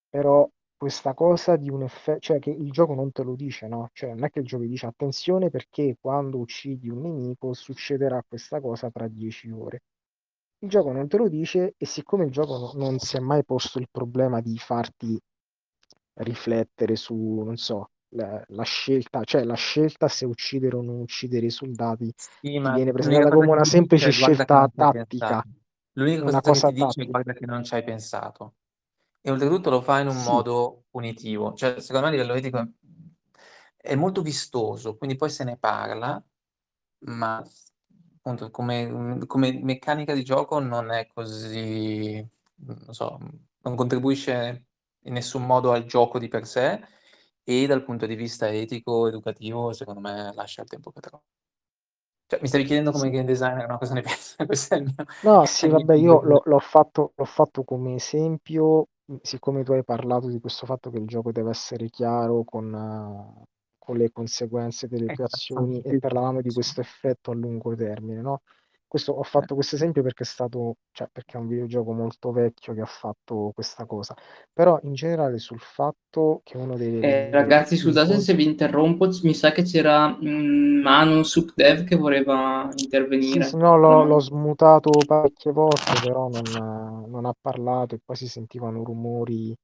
però 0.09 0.49
questa 0.77 1.15
cosa 1.15 1.57
di 1.57 1.71
un 1.71 1.83
effetto, 1.83 2.21
cioè 2.21 2.39
che 2.39 2.51
il 2.51 2.71
gioco 2.71 2.95
non 2.95 3.11
te 3.13 3.23
lo 3.23 3.35
dice, 3.35 3.67
no? 3.67 3.89
Cioè 3.93 4.11
non 4.15 4.25
è 4.25 4.31
che 4.31 4.41
il 4.41 4.47
gioco 4.47 4.65
dice 4.65 4.87
attenzione 4.87 5.51
perché 5.51 5.97
quando 6.01 6.39
uccidi 6.39 6.89
un 6.91 7.01
nemico 7.03 7.53
succederà 7.55 8.23
questa 8.27 8.61
cosa 8.61 8.91
tra 8.91 9.09
10 9.09 9.51
ore. 9.51 9.83
Il 10.61 10.69
gioco 10.71 10.93
non 10.93 11.09
te 11.09 11.17
lo 11.19 11.29
dice 11.29 11.75
e 11.77 11.87
siccome 11.87 12.25
il 12.27 12.31
gioco 12.33 12.59
no- 12.59 12.73
non 12.87 12.99
si 12.99 13.17
è 13.17 13.21
mai 13.21 13.45
posto 13.45 13.79
il 13.79 13.89
problema 13.91 14.41
di 14.41 14.57
farti 14.59 15.19
riflettere 16.21 16.97
su, 16.97 17.15
non 17.45 17.57
so, 17.57 17.91
la, 18.11 18.43
la 18.49 18.63
scelta, 18.65 19.23
cioè 19.25 19.45
la 19.45 19.55
scelta 19.55 20.09
se 20.09 20.25
uccidere 20.27 20.77
o 20.77 20.83
non 20.83 21.01
uccidere 21.01 21.47
i 21.47 21.51
soldati 21.51 22.13
sì, 22.21 22.59
viene 22.61 22.93
presentata 22.93 23.31
cosa 23.37 23.37
come 23.37 23.51
una 23.53 23.65
dice 23.65 23.65
semplice 23.65 24.09
è: 24.09 24.13
"Guarda 24.13 24.45
che 24.47 24.57
scelta 24.57 24.69
tattica, 24.75 25.05
pensato." 25.09 25.49
L'unica 25.93 26.25
una 26.25 26.41
cosa 26.41 26.41
che 26.53 26.61
cosa 26.61 26.71
ti 26.71 26.73
dice 26.73 27.03
è: 27.03 27.05
tattica. 27.05 27.07
"Guarda 27.07 27.33
che 27.33 27.47
non 27.47 27.65
ci 27.65 27.75
hai 27.75 27.85
pensato." 27.85 28.57
E 29.21 29.31
oltretutto 29.31 29.71
lo 29.71 29.81
fa 29.83 30.01
in 30.01 30.09
un 30.09 30.23
Sì, 30.23 30.23
modo 30.23 30.85
punitivo. 30.91 31.55
Cioè, 31.55 31.81
secondo 31.81 32.09
me 32.09 32.13
a 32.15 32.17
livello 32.17 32.35
etico, 32.35 32.73
è 33.77 33.95
molto 33.95 34.23
vistoso, 34.23 34.97
quindi 34.97 35.17
poi 35.17 35.31
se 35.31 35.45
ne 35.45 35.57
parla, 35.59 36.23
ma 37.07 37.43
appunto 38.17 38.51
come, 38.51 39.19
come 39.27 39.53
meccanica 39.63 40.13
di 40.15 40.25
gioco 40.25 40.59
non 40.59 40.91
è 40.91 41.07
così, 41.07 42.27
non 42.57 42.93
so, 42.95 43.19
non 43.63 43.77
contribuisce 43.77 44.67
in 45.05 45.13
nessun 45.15 45.45
modo 45.47 45.73
al 45.73 45.85
gioco 45.85 46.19
di 46.19 46.29
per 46.29 46.47
sé 46.47 46.81
e 47.51 47.67
dal 47.67 47.83
punto 47.85 48.07
di 48.07 48.15
vista 48.15 48.49
etico, 48.51 49.07
educativo, 49.09 49.73
secondo 49.73 50.01
me 50.01 50.33
lascia 50.35 50.63
il 50.63 50.69
tempo 50.69 50.91
che 50.93 51.01
trova. 51.01 51.23
Cioè, 52.27 52.41
mi 52.43 52.49
stavi 52.49 52.65
chiedendo 52.65 52.93
come 52.93 53.11
game 53.11 53.25
designer, 53.25 53.67
no? 53.69 53.79
Cosa 53.79 53.95
ne 53.95 54.03
pensi? 54.03 54.37
Questo 54.45 54.75
è 54.75 54.79
il 54.79 54.85
mio, 54.85 54.95
No, 55.21 55.45
sì, 55.47 55.69
vabbè, 55.69 55.95
io 55.95 56.23
l'ho 56.23 56.43
l'ho 56.45 56.59
fatto, 56.61 57.13
l'ho 57.17 57.25
fatto 57.25 57.65
come 57.65 57.95
esempio, 57.95 58.87
mh, 59.05 59.17
siccome 59.23 59.65
tu 59.65 59.73
hai 59.73 59.83
parlato 59.85 60.29
di 60.29 60.39
questo 60.41 60.65
fatto 60.65 60.91
che 60.91 60.99
il 60.99 61.07
gioco 61.07 61.33
deve 61.33 61.51
essere 61.51 61.89
chiaro 61.91 62.45
con, 62.45 62.73
eh, 62.73 63.45
con 63.79 63.97
le 63.97 64.11
conseguenze 64.13 64.87
delle 64.87 65.11
tue 65.11 65.25
Esatto, 65.25 65.25
azioni 65.25 65.81
e 65.81 65.97
parlavamo 65.97 66.41
di 66.41 66.53
questo 66.53 66.81
effetto 66.81 67.33
a 67.33 67.35
lungo 67.35 67.75
termine, 67.75 68.21
no? 68.21 68.43
Questo, 68.89 69.13
ho 69.13 69.23
fatto 69.23 69.55
questo 69.55 69.75
esempio 69.77 70.03
perché 70.03 70.23
è 70.25 70.27
stato, 70.27 70.77
cioè, 70.93 71.09
perché 71.13 71.37
è 71.37 71.41
un 71.41 71.47
videogioco 71.49 71.93
molto 71.93 72.33
vecchio 72.33 72.73
che 72.75 72.81
ha 72.81 72.87
fatto 72.87 73.51
questa 73.55 73.85
cosa, 73.87 74.15
però 74.53 74.79
in 74.83 74.95
generale 74.95 75.39
sul 75.39 75.61
fatto 75.61 76.41
che 76.45 76.57
uno 76.57 76.77
deve 76.77 77.01
Eh, 77.01 77.31
ragazzi, 77.31 77.77
il 77.81 77.99
scusate 77.99 78.19
se 78.19 78.35
vi 78.35 78.45
interrompo, 78.45 79.09
mi 79.23 79.35
sa 79.35 79.53
che 79.53 79.63
c'era 79.63 80.09
mm, 80.17 80.81
Manu 80.83 81.23
Subdev 81.23 81.85
che 81.85 81.97
voleva 81.97 82.71
Sì, 83.17 83.43
intervenire. 83.43 83.43
sì, 83.43 83.57
no, 83.57 83.77
l'ho, 83.77 84.03
Manu? 84.03 84.05
l'ho 84.05 84.19
smutato 84.21 85.05
parecchie 85.05 85.53
volte, 85.53 85.99
però 85.99 86.29
non, 86.29 86.51
non 87.11 87.27
ha 87.27 87.35
parlato 87.39 87.95
e 87.95 88.01
poi 88.05 88.17
si 88.17 88.27
sentivano 88.29 88.83
rumori 88.85 89.55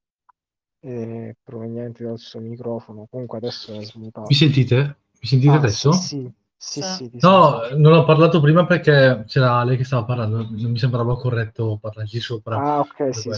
eh, 0.80 1.36
provenienti 1.42 2.02
dal 2.04 2.18
suo 2.18 2.40
microfono. 2.40 3.06
Comunque 3.10 3.38
adesso 3.38 3.80
è 3.80 3.84
smutato. 3.84 4.28
Mi 4.28 4.34
sentite? 4.34 4.76
Mi 5.20 5.26
sentite 5.28 5.56
Ah, 5.56 5.66
sì, 5.68 5.92
adesso? 5.92 5.92
sì, 5.92 6.24
sì, 6.24 6.34
Sì. 6.66 6.82
sì, 6.82 7.10
No, 7.20 7.60
non 7.76 7.92
ho 7.92 8.04
parlato 8.04 8.40
prima 8.40 8.64
perché 8.64 9.24
c'era 9.26 9.62
lei 9.64 9.76
che 9.76 9.84
stava 9.84 10.04
parlando, 10.04 10.38
non 10.50 10.70
mi 10.70 10.78
sembrava 10.78 11.16
corretto 11.16 11.78
parlargli 11.80 12.18
sopra 12.20 12.56
Ah, 12.56 12.78
ok, 12.80 13.14
sì. 13.14 13.30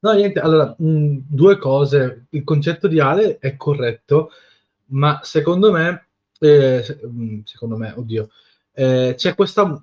No, 0.00 0.12
niente, 0.12 0.38
allora, 0.38 0.74
mh, 0.78 1.16
due 1.28 1.58
cose. 1.58 2.26
Il 2.30 2.44
concetto 2.44 2.86
di 2.86 3.00
Ale 3.00 3.38
è 3.38 3.56
corretto, 3.56 4.30
ma 4.86 5.18
secondo 5.24 5.72
me, 5.72 6.06
eh, 6.38 6.84
secondo 7.44 7.76
me, 7.76 7.92
oddio, 7.96 8.28
eh, 8.72 9.14
c'è 9.16 9.34
questa 9.34 9.82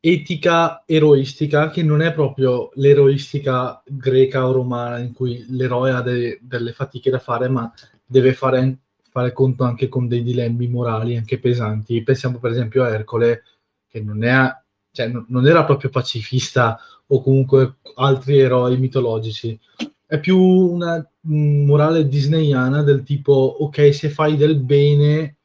etica 0.00 0.82
eroistica 0.84 1.70
che 1.70 1.82
non 1.82 2.02
è 2.02 2.12
proprio 2.12 2.68
l'eroistica 2.74 3.82
greca 3.86 4.46
o 4.46 4.52
romana 4.52 4.98
in 4.98 5.14
cui 5.14 5.46
l'eroe 5.48 5.92
ha 5.92 6.02
de- 6.02 6.38
delle 6.42 6.72
fatiche 6.72 7.08
da 7.10 7.18
fare, 7.18 7.48
ma 7.48 7.72
deve 8.04 8.34
fare, 8.34 8.80
fare 9.14 9.32
conto 9.32 9.62
anche 9.62 9.88
con 9.88 10.08
dei 10.08 10.24
dilemmi 10.24 10.66
morali 10.66 11.16
anche 11.16 11.38
pesanti. 11.38 12.02
Pensiamo 12.02 12.38
per 12.40 12.50
esempio 12.50 12.82
a 12.82 12.88
Ercole, 12.88 13.44
che 13.86 14.00
non, 14.00 14.24
è, 14.24 14.52
cioè, 14.90 15.06
non- 15.06 15.46
era 15.46 15.64
proprio 15.64 15.88
pacifista 15.88 16.76
o 17.06 17.22
comunque 17.22 17.76
altri 17.94 18.40
eroi 18.40 18.76
mitologici. 18.76 19.56
È 20.04 20.18
più 20.18 20.36
una 20.36 21.08
morale 21.20 22.08
disneyana 22.08 22.82
del 22.82 23.04
tipo, 23.04 23.32
ok, 23.60 23.94
se 23.94 24.10
fai 24.10 24.36
del 24.36 24.58
bene 24.58 25.36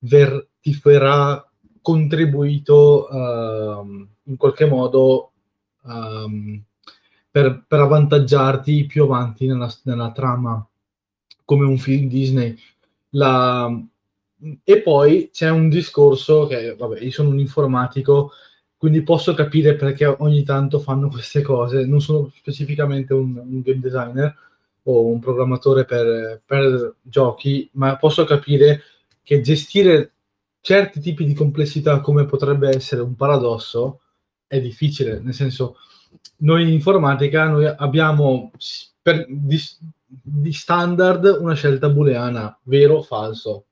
ver- 0.00 0.48
ti 0.60 0.78
verrà 0.82 1.42
contribuito 1.80 3.08
ehm, 3.08 4.08
in 4.24 4.36
qualche 4.36 4.66
modo 4.66 5.32
ehm, 5.86 6.62
per, 7.30 7.64
per 7.66 7.80
avvantaggiarti 7.80 8.84
più 8.84 9.04
avanti 9.04 9.46
nella, 9.46 9.72
nella 9.84 10.12
trama, 10.12 10.66
come 11.46 11.64
un 11.64 11.78
film 11.78 12.06
Disney. 12.08 12.54
La- 13.14 13.70
E 14.64 14.82
poi 14.82 15.30
c'è 15.32 15.48
un 15.50 15.68
discorso 15.70 16.46
che, 16.46 16.74
vabbè, 16.76 17.00
io 17.00 17.10
sono 17.10 17.30
un 17.30 17.38
informatico, 17.38 18.32
quindi 18.76 19.02
posso 19.02 19.32
capire 19.34 19.74
perché 19.76 20.04
ogni 20.06 20.42
tanto 20.42 20.78
fanno 20.80 21.08
queste 21.08 21.40
cose. 21.42 21.86
Non 21.86 22.00
sono 22.00 22.30
specificamente 22.36 23.14
un, 23.14 23.36
un 23.36 23.60
game 23.62 23.80
designer 23.80 24.34
o 24.84 25.06
un 25.06 25.18
programmatore 25.20 25.84
per, 25.86 26.42
per 26.44 26.96
giochi, 27.02 27.68
ma 27.74 27.96
posso 27.96 28.24
capire 28.24 28.82
che 29.22 29.40
gestire 29.40 30.12
certi 30.60 31.00
tipi 31.00 31.24
di 31.24 31.34
complessità 31.34 32.00
come 32.00 32.26
potrebbe 32.26 32.68
essere 32.68 33.00
un 33.02 33.14
paradosso 33.16 34.00
è 34.46 34.60
difficile, 34.60 35.20
nel 35.20 35.34
senso 35.34 35.76
noi 36.38 36.62
in 36.62 36.68
informatica 36.68 37.48
noi 37.48 37.66
abbiamo 37.66 38.50
per, 39.02 39.26
di, 39.28 39.58
di 40.22 40.52
standard 40.52 41.36
una 41.40 41.54
scelta 41.54 41.88
booleana, 41.88 42.58
vero 42.64 42.96
o 42.96 43.02
falso. 43.02 43.66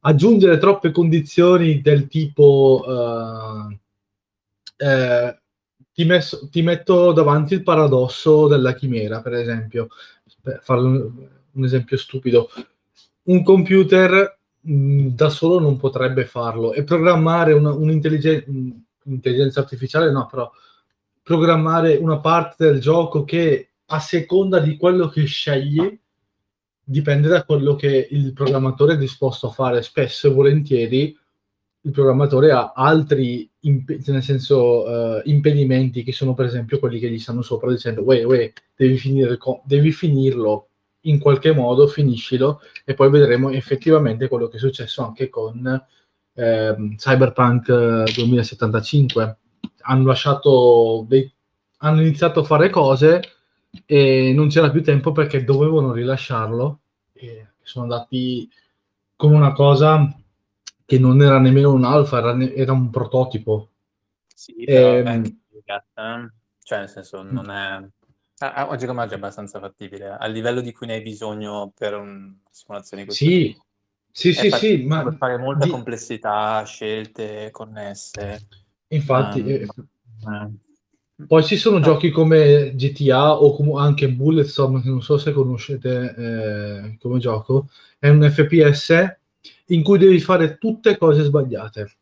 Aggiungere 0.00 0.58
troppe 0.58 0.90
condizioni 0.90 1.80
del 1.80 2.08
tipo 2.08 2.84
eh, 2.88 3.78
eh, 4.76 5.40
ti, 5.92 6.04
messo- 6.04 6.48
ti 6.48 6.62
metto 6.62 7.12
davanti 7.12 7.54
il 7.54 7.62
paradosso 7.62 8.48
della 8.48 8.74
chimera, 8.74 9.20
per 9.20 9.34
esempio, 9.34 9.88
per 10.40 10.60
fare 10.62 10.80
un, 10.80 11.10
un 11.52 11.64
esempio 11.64 11.96
stupido. 11.96 12.50
Un 13.24 13.42
computer 13.44 14.38
mh, 14.60 15.08
da 15.08 15.28
solo 15.28 15.60
non 15.60 15.76
potrebbe 15.76 16.24
farlo 16.24 16.72
e 16.72 16.82
programmare 16.82 17.52
una- 17.52 17.72
un'intelligenza 17.72 18.50
un'intelligenza 19.04 19.60
artificiale, 19.60 20.10
no, 20.10 20.26
però 20.26 20.50
programmare 21.22 21.96
una 21.96 22.18
parte 22.18 22.66
del 22.66 22.80
gioco 22.80 23.24
che 23.24 23.71
a 23.92 24.00
seconda 24.00 24.58
di 24.58 24.78
quello 24.78 25.08
che 25.08 25.24
scegli 25.24 26.00
dipende 26.82 27.28
da 27.28 27.44
quello 27.44 27.74
che 27.74 28.08
il 28.10 28.32
programmatore 28.32 28.94
è 28.94 28.96
disposto 28.96 29.48
a 29.48 29.50
fare. 29.50 29.82
Spesso 29.82 30.28
e 30.28 30.32
volentieri 30.32 31.16
il 31.84 31.90
programmatore 31.90 32.52
ha 32.52 32.72
altri 32.74 33.48
imp- 33.60 34.06
nel 34.06 34.22
senso, 34.22 35.18
eh, 35.18 35.22
impedimenti 35.26 36.02
che 36.04 36.12
sono 36.12 36.32
per 36.32 36.46
esempio 36.46 36.78
quelli 36.78 36.98
che 36.98 37.10
gli 37.10 37.18
stanno 37.18 37.42
sopra 37.42 37.70
dicendo 37.70 38.02
uè, 38.02 38.24
uè, 38.24 38.52
devi, 38.74 38.96
finire 38.96 39.36
co- 39.36 39.62
devi 39.66 39.92
finirlo 39.92 40.68
in 41.02 41.18
qualche 41.18 41.52
modo, 41.52 41.86
finiscilo 41.86 42.60
e 42.84 42.94
poi 42.94 43.10
vedremo 43.10 43.50
effettivamente 43.50 44.28
quello 44.28 44.48
che 44.48 44.56
è 44.56 44.60
successo 44.60 45.04
anche 45.04 45.28
con 45.28 45.86
ehm, 46.34 46.96
Cyberpunk 46.96 47.68
eh, 47.68 48.12
2075. 48.14 49.36
Hanno 49.82 50.06
lasciato 50.06 51.04
dei, 51.06 51.30
hanno 51.78 52.00
iniziato 52.00 52.40
a 52.40 52.44
fare 52.44 52.70
cose 52.70 53.20
e 53.86 54.32
non 54.34 54.48
c'era 54.48 54.70
più 54.70 54.82
tempo 54.82 55.12
perché 55.12 55.44
dovevano 55.44 55.92
rilasciarlo 55.92 56.80
e 57.12 57.46
sono 57.62 57.84
andati 57.84 58.48
con 59.16 59.32
una 59.32 59.52
cosa 59.52 60.14
che 60.84 60.98
non 60.98 61.22
era 61.22 61.38
nemmeno 61.38 61.72
un 61.72 61.84
alfa, 61.84 62.18
era, 62.18 62.34
ne- 62.34 62.54
era 62.54 62.72
un 62.72 62.90
prototipo. 62.90 63.68
Sì, 64.34 64.64
però 64.64 64.92
è 64.94 64.98
Ehm, 65.00 65.06
anche. 65.06 65.36
Cioè, 66.64 66.78
nel 66.78 66.88
senso, 66.88 67.22
non 67.22 67.50
è... 67.50 67.84
ah, 68.38 68.68
oggi 68.68 68.86
come 68.86 69.02
oggi 69.02 69.14
è 69.14 69.16
abbastanza 69.16 69.58
fattibile, 69.60 70.08
al 70.10 70.30
livello 70.32 70.60
di 70.60 70.72
cui 70.72 70.86
ne 70.86 70.94
hai 70.94 71.02
bisogno 71.02 71.72
per 71.74 71.94
una 71.94 72.34
simulazione 72.50 73.04
questo 73.04 73.24
sì, 73.24 73.56
sì, 74.10 74.32
sì, 74.32 74.50
sì, 74.50 74.84
ma 74.84 75.02
puoi 75.02 75.16
fare 75.16 75.36
molta 75.38 75.66
di- 75.66 75.70
complessità, 75.70 76.62
scelte 76.64 77.50
connesse. 77.50 78.46
infatti, 78.88 79.40
ehm, 79.40 79.60
eh, 79.60 79.62
eh. 79.64 80.50
Poi 81.26 81.42
ci 81.44 81.56
sono 81.56 81.78
No, 81.78 81.84
giochi 81.84 82.10
come 82.10 82.72
GTA 82.74 83.32
o 83.42 83.54
comu- 83.54 83.78
anche 83.78 84.10
Bulletstorm, 84.10 84.82
che 84.82 84.88
non 84.88 85.02
so 85.02 85.18
se 85.18 85.32
conoscete 85.32 86.14
eh, 86.16 86.96
come 87.00 87.18
gioco, 87.18 87.68
è 87.98 88.08
un 88.08 88.22
FPS 88.30 89.16
in 89.66 89.82
cui 89.82 89.98
devi 89.98 90.20
fare 90.20 90.58
tutte 90.58 90.96
cose 90.98 91.22
sbagliate. 91.22 91.96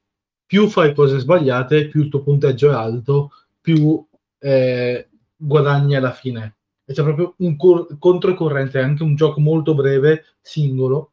Più 0.46 0.68
fai 0.68 0.94
cose 0.94 1.18
sbagliate, 1.18 1.88
più 1.88 2.02
il 2.02 2.08
tuo 2.08 2.22
punteggio 2.22 2.70
è 2.70 2.74
alto, 2.74 3.30
più 3.60 4.04
eh, 4.38 5.08
guadagni 5.36 5.94
alla 5.96 6.12
fine. 6.12 6.56
E 6.84 6.92
c'è 6.92 7.02
proprio 7.02 7.34
un 7.38 7.56
cor- 7.56 7.98
controcorrente, 7.98 8.80
è 8.80 8.82
anche 8.82 9.02
un 9.02 9.14
gioco 9.14 9.40
molto 9.40 9.74
breve, 9.74 10.24
singolo, 10.40 11.12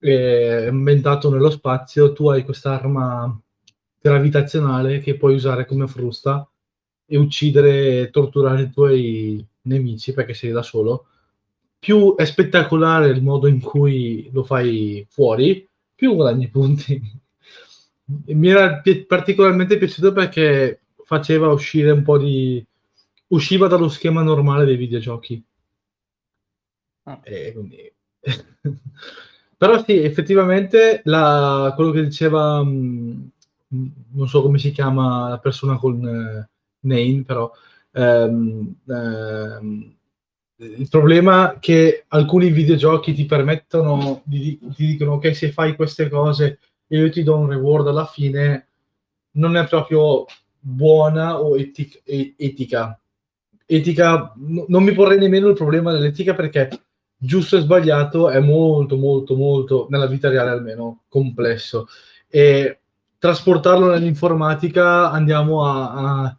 eh, 0.00 0.66
ambientato 0.68 1.30
nello 1.30 1.50
spazio. 1.50 2.12
Tu 2.12 2.28
hai 2.28 2.44
quest'arma 2.44 3.38
gravitazionale 4.00 5.00
che 5.00 5.16
puoi 5.16 5.34
usare 5.34 5.66
come 5.66 5.86
frusta 5.86 6.49
e 7.12 7.16
uccidere 7.18 8.02
e 8.02 8.10
torturare 8.10 8.62
i 8.62 8.70
tuoi 8.70 9.44
nemici 9.62 10.12
perché 10.12 10.34
sei 10.34 10.50
da 10.52 10.62
solo. 10.62 11.06
Più 11.78 12.14
è 12.16 12.24
spettacolare 12.24 13.08
il 13.08 13.22
modo 13.22 13.46
in 13.48 13.60
cui 13.60 14.28
lo 14.32 14.44
fai 14.44 15.06
fuori, 15.10 15.66
più 15.94 16.14
guadagni 16.14 16.48
punti. 16.48 17.00
Mi 18.26 18.48
era 18.48 18.80
pi- 18.80 19.04
particolarmente 19.06 19.78
piaciuto 19.78 20.12
perché 20.12 20.80
faceva 21.04 21.48
uscire 21.48 21.90
un 21.92 22.02
po' 22.02 22.18
di... 22.18 22.64
usciva 23.28 23.66
dallo 23.68 23.88
schema 23.88 24.22
normale 24.22 24.64
dei 24.64 24.76
videogiochi. 24.76 25.42
Ah. 27.04 27.20
E 27.24 27.52
quindi- 27.52 27.92
Però 29.56 29.82
sì, 29.84 29.98
effettivamente 30.02 31.02
la- 31.04 31.72
quello 31.74 31.90
che 31.90 32.04
diceva, 32.04 32.62
mh, 32.62 33.30
mh, 33.68 33.86
non 34.12 34.28
so 34.28 34.40
come 34.42 34.58
si 34.58 34.70
chiama 34.70 35.28
la 35.28 35.38
persona 35.38 35.76
con 35.76 36.06
eh, 36.06 36.48
name, 36.80 37.22
però 37.26 37.50
ehm, 37.92 38.74
ehm, 38.88 39.94
il 40.56 40.88
problema 40.90 41.54
è 41.54 41.58
che 41.58 42.04
alcuni 42.08 42.50
videogiochi 42.50 43.14
ti 43.14 43.24
permettono, 43.24 44.20
di, 44.24 44.58
ti 44.74 44.86
dicono 44.86 45.18
che 45.18 45.32
se 45.34 45.52
fai 45.52 45.74
queste 45.74 46.08
cose 46.08 46.58
io 46.88 47.08
ti 47.10 47.22
do 47.22 47.36
un 47.36 47.48
reward 47.48 47.88
alla 47.88 48.04
fine, 48.04 48.66
non 49.32 49.56
è 49.56 49.66
proprio 49.66 50.26
buona 50.58 51.40
o 51.40 51.56
etic- 51.56 52.02
etica. 52.04 52.98
Etica, 53.64 54.34
non 54.36 54.82
mi 54.82 54.92
porrei 54.92 55.18
nemmeno 55.18 55.48
il 55.48 55.54
problema 55.54 55.92
dell'etica 55.92 56.34
perché 56.34 56.68
giusto 57.16 57.56
e 57.56 57.60
sbagliato 57.60 58.30
è 58.30 58.40
molto, 58.40 58.96
molto, 58.96 59.36
molto, 59.36 59.86
nella 59.90 60.06
vita 60.06 60.28
reale 60.28 60.50
almeno, 60.50 61.02
complesso. 61.08 61.86
E 62.28 62.80
trasportarlo 63.18 63.90
nell'informatica 63.90 65.10
andiamo 65.10 65.64
a, 65.64 65.92
a, 65.92 66.38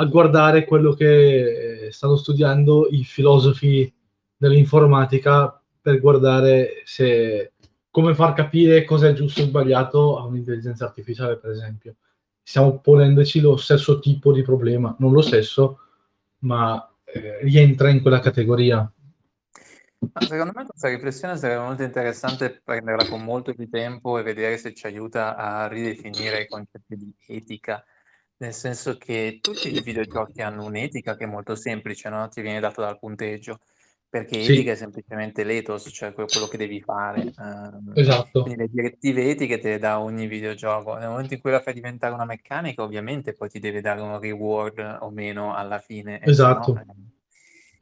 a 0.00 0.04
guardare 0.06 0.64
quello 0.64 0.94
che 0.94 1.88
stanno 1.90 2.16
studiando 2.16 2.88
i 2.90 3.04
filosofi 3.04 3.92
dell'informatica 4.34 5.62
per 5.80 6.00
guardare 6.00 6.82
se 6.84 7.52
come 7.90 8.14
far 8.14 8.32
capire 8.32 8.84
cosa 8.84 9.08
è 9.08 9.12
giusto 9.12 9.42
o 9.42 9.44
sbagliato 9.44 10.18
a 10.18 10.24
un'intelligenza 10.24 10.86
artificiale, 10.86 11.36
per 11.36 11.50
esempio. 11.50 11.96
Stiamo 12.42 12.78
ponendoci 12.78 13.40
lo 13.40 13.56
stesso 13.56 13.98
tipo 13.98 14.32
di 14.32 14.42
problema, 14.42 14.94
non 15.00 15.12
lo 15.12 15.20
stesso, 15.20 15.80
ma 16.40 16.82
eh, 17.04 17.40
rientra 17.42 17.90
in 17.90 18.00
quella 18.00 18.20
categoria. 18.20 18.90
Secondo 20.18 20.52
me 20.54 20.64
questa 20.64 20.88
riflessione 20.88 21.36
sarebbe 21.36 21.62
molto 21.62 21.82
interessante 21.82 22.62
prenderla 22.64 23.06
con 23.06 23.22
molto 23.22 23.52
più 23.52 23.68
tempo 23.68 24.18
e 24.18 24.22
vedere 24.22 24.56
se 24.56 24.72
ci 24.72 24.86
aiuta 24.86 25.36
a 25.36 25.68
ridefinire 25.68 26.42
i 26.42 26.48
concetti 26.48 26.96
di 26.96 27.14
etica, 27.26 27.84
nel 28.40 28.52
senso 28.54 28.96
che 28.96 29.38
tutti 29.42 29.74
i 29.74 29.80
videogiochi 29.80 30.42
hanno 30.42 30.64
un'etica 30.64 31.16
che 31.16 31.24
è 31.24 31.26
molto 31.26 31.54
semplice, 31.54 32.08
no? 32.08 32.28
Ti 32.28 32.40
viene 32.42 32.60
data 32.60 32.82
dal 32.82 32.98
punteggio. 32.98 33.58
Perché 34.08 34.42
Sì. 34.42 34.52
etica 34.52 34.72
è 34.72 34.74
semplicemente 34.74 35.44
l'ethos, 35.44 35.88
cioè 35.92 36.12
que- 36.12 36.28
quello 36.28 36.48
che 36.48 36.56
devi 36.56 36.80
fare. 36.80 37.32
ehm, 37.38 38.02
Esatto. 38.02 38.40
quindi 38.40 38.58
le 38.62 38.68
direttive 38.68 39.30
etiche 39.30 39.58
te 39.58 39.70
le 39.70 39.78
dà 39.78 40.00
ogni 40.00 40.26
videogioco. 40.26 40.94
Nel 40.96 41.08
momento 41.08 41.34
in 41.34 41.40
cui 41.40 41.50
la 41.52 41.60
fai 41.60 41.74
diventare 41.74 42.12
una 42.14 42.24
meccanica, 42.24 42.82
ovviamente 42.82 43.34
poi 43.34 43.48
ti 43.48 43.58
deve 43.60 43.80
dare 43.80 44.00
un 44.00 44.18
reward 44.18 44.98
o 45.00 45.10
meno 45.10 45.54
alla 45.54 45.78
fine. 45.78 46.18
e 46.20 46.30
se 46.30 46.50
no, 46.50 46.72
Esatto. 46.72 46.74
eh, 46.74 46.84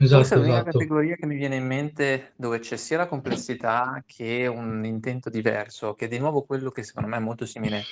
Forse 0.01 0.21
Esatto, 0.21 0.41
l'unica 0.41 0.61
esatto. 0.61 0.79
categoria 0.79 1.17
che 1.17 1.27
mi 1.27 1.35
viene 1.35 1.57
in 1.57 1.67
mente 1.67 2.33
dove 2.37 2.61
c'è 2.61 2.77
sia 2.77 2.99
la 2.99 3.09
complessità 3.09 4.01
che 4.07 4.47
un 4.47 4.85
intento 4.85 5.29
diverso, 5.29 5.95
che 5.95 6.05
è 6.05 6.09
di 6.09 6.19
nuovo 6.19 6.45
quello 6.45 6.71
che 6.71 6.85
secondo 6.85 7.09
me 7.09 7.17
è 7.17 7.21
molto 7.21 7.45
simile 7.45 7.83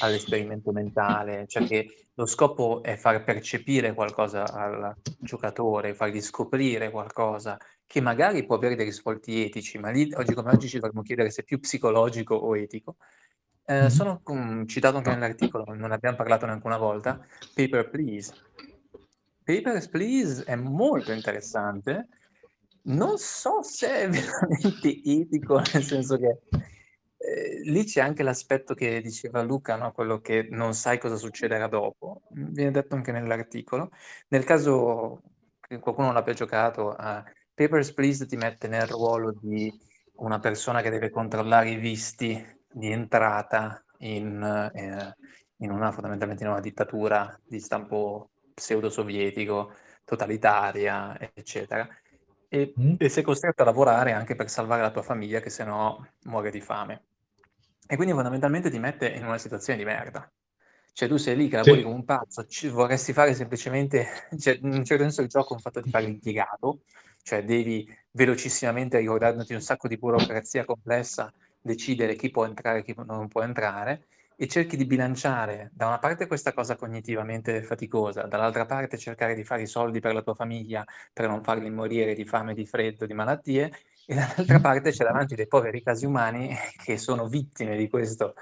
all'esperimento 0.00 0.72
mentale, 0.72 1.46
cioè 1.48 1.66
che 1.66 2.08
lo 2.12 2.26
scopo 2.26 2.82
è 2.82 2.96
far 2.96 3.24
percepire 3.24 3.94
qualcosa 3.94 4.44
al 4.44 4.94
giocatore, 5.18 5.94
fargli 5.94 6.20
scoprire 6.20 6.90
qualcosa 6.90 7.58
che 7.86 8.02
magari 8.02 8.44
può 8.44 8.56
avere 8.56 8.76
dei 8.76 8.84
risvolti 8.84 9.42
etici, 9.42 9.78
ma 9.78 9.88
lì 9.88 10.12
oggi 10.16 10.34
come 10.34 10.50
oggi 10.50 10.68
ci 10.68 10.78
dovremmo 10.78 11.00
chiedere 11.00 11.30
se 11.30 11.40
è 11.40 11.44
più 11.44 11.58
psicologico 11.60 12.34
o 12.34 12.58
etico. 12.58 12.96
Eh, 13.64 13.88
sono 13.88 14.20
com- 14.22 14.66
citato 14.66 14.98
anche 14.98 15.08
nell'articolo, 15.08 15.64
non 15.74 15.88
ne 15.88 15.94
abbiamo 15.94 16.16
parlato 16.16 16.44
neanche 16.44 16.66
una 16.66 16.76
volta, 16.76 17.26
Paper 17.54 17.88
Please. 17.88 18.34
Papers, 19.44 19.88
Please 19.88 20.42
è 20.44 20.56
molto 20.56 21.12
interessante. 21.12 22.08
Non 22.84 23.18
so 23.18 23.62
se 23.62 23.88
è 23.88 24.08
veramente 24.10 25.00
etico, 25.04 25.56
nel 25.72 25.82
senso 25.82 26.16
che 26.16 26.40
eh, 27.18 27.60
lì 27.64 27.84
c'è 27.84 28.00
anche 28.00 28.22
l'aspetto 28.22 28.72
che 28.72 29.02
diceva 29.02 29.42
Luca, 29.42 29.76
no? 29.76 29.92
quello 29.92 30.20
che 30.20 30.48
non 30.50 30.72
sai 30.72 30.98
cosa 30.98 31.16
succederà 31.16 31.68
dopo. 31.68 32.22
Viene 32.30 32.70
detto 32.70 32.94
anche 32.94 33.12
nell'articolo. 33.12 33.90
Nel 34.28 34.44
caso 34.44 35.22
che 35.60 35.78
qualcuno 35.78 36.08
non 36.08 36.16
abbia 36.16 36.32
giocato, 36.32 36.96
eh, 36.96 37.22
Papers, 37.52 37.92
Please 37.92 38.26
ti 38.26 38.36
mette 38.36 38.66
nel 38.66 38.86
ruolo 38.86 39.36
di 39.38 39.72
una 40.16 40.38
persona 40.38 40.80
che 40.80 40.90
deve 40.90 41.10
controllare 41.10 41.70
i 41.70 41.76
visti 41.76 42.42
di 42.72 42.90
entrata 42.90 43.84
in, 43.98 44.42
eh, 44.74 45.16
in 45.58 45.70
una 45.70 45.92
fondamentalmente 45.92 46.44
in 46.44 46.50
una 46.50 46.60
dittatura 46.60 47.38
di 47.46 47.60
stampo 47.60 48.30
pseudo-sovietico, 48.54 49.72
totalitaria, 50.04 51.16
eccetera. 51.34 51.88
E, 52.48 52.78
Mm. 52.78 52.94
e 52.96 53.08
sei 53.08 53.22
costretto 53.22 53.62
a 53.62 53.64
lavorare 53.64 54.12
anche 54.12 54.34
per 54.36 54.48
salvare 54.48 54.82
la 54.82 54.90
tua 54.90 55.02
famiglia, 55.02 55.40
che 55.40 55.50
se 55.50 55.64
no 55.64 56.06
muore 56.24 56.50
di 56.50 56.60
fame. 56.60 57.04
E 57.86 57.96
quindi 57.96 58.14
fondamentalmente 58.14 58.70
ti 58.70 58.78
mette 58.78 59.08
in 59.08 59.24
una 59.26 59.38
situazione 59.38 59.78
di 59.78 59.84
merda. 59.84 60.30
Cioè 60.92 61.08
tu 61.08 61.16
sei 61.16 61.36
lì 61.36 61.48
che 61.48 61.56
lavori 61.56 61.80
Sì. 61.80 61.84
come 61.84 61.96
un 61.96 62.04
pazzo, 62.04 62.46
ci- 62.46 62.68
vorresti 62.68 63.12
fare 63.12 63.34
semplicemente, 63.34 64.06
cioè, 64.38 64.58
in 64.62 64.72
un 64.72 64.84
certo 64.84 65.02
senso 65.02 65.22
il 65.22 65.28
gioco 65.28 65.50
è 65.52 65.56
un 65.56 65.60
fatto 65.60 65.80
di 65.80 65.90
fare 65.90 66.06
l'impiegato, 66.06 66.82
cioè 67.22 67.44
devi 67.44 67.86
velocissimamente 68.12 68.98
ricordandoti 68.98 69.54
un 69.54 69.60
sacco 69.60 69.88
di 69.88 69.98
burocrazia 69.98 70.64
complessa, 70.64 71.32
decidere 71.60 72.14
chi 72.16 72.30
può 72.30 72.44
entrare 72.46 72.78
e 72.80 72.82
chi 72.84 72.94
non 73.04 73.26
può 73.28 73.42
entrare, 73.42 74.06
e 74.36 74.48
cerchi 74.48 74.76
di 74.76 74.84
bilanciare 74.86 75.70
da 75.72 75.86
una 75.86 75.98
parte 75.98 76.26
questa 76.26 76.52
cosa 76.52 76.76
cognitivamente 76.76 77.62
faticosa, 77.62 78.22
dall'altra 78.22 78.66
parte 78.66 78.98
cercare 78.98 79.34
di 79.34 79.44
fare 79.44 79.62
i 79.62 79.66
soldi 79.66 80.00
per 80.00 80.14
la 80.14 80.22
tua 80.22 80.34
famiglia, 80.34 80.84
per 81.12 81.28
non 81.28 81.42
farli 81.42 81.70
morire 81.70 82.14
di 82.14 82.24
fame, 82.24 82.54
di 82.54 82.66
freddo, 82.66 83.06
di 83.06 83.14
malattie, 83.14 83.72
e 84.06 84.14
dall'altra 84.14 84.60
parte 84.60 84.90
c'è 84.90 85.04
davanti 85.04 85.34
dei 85.34 85.46
poveri 85.46 85.82
casi 85.82 86.06
umani 86.06 86.54
che 86.82 86.98
sono 86.98 87.28
vittime 87.28 87.76
di 87.76 87.88
questo, 87.88 88.34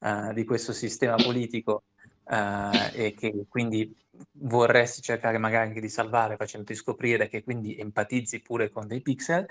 eh, 0.00 0.32
di 0.34 0.44
questo 0.44 0.72
sistema 0.72 1.16
politico 1.16 1.84
eh, 2.28 2.90
e 2.94 3.14
che 3.14 3.46
quindi 3.48 3.94
vorresti 4.32 5.02
cercare 5.02 5.38
magari 5.38 5.68
anche 5.68 5.80
di 5.80 5.88
salvare 5.88 6.36
facendoti 6.36 6.74
scoprire 6.74 7.28
che 7.28 7.42
quindi 7.42 7.76
empatizzi 7.76 8.40
pure 8.40 8.70
con 8.70 8.86
dei 8.86 9.00
pixel 9.00 9.46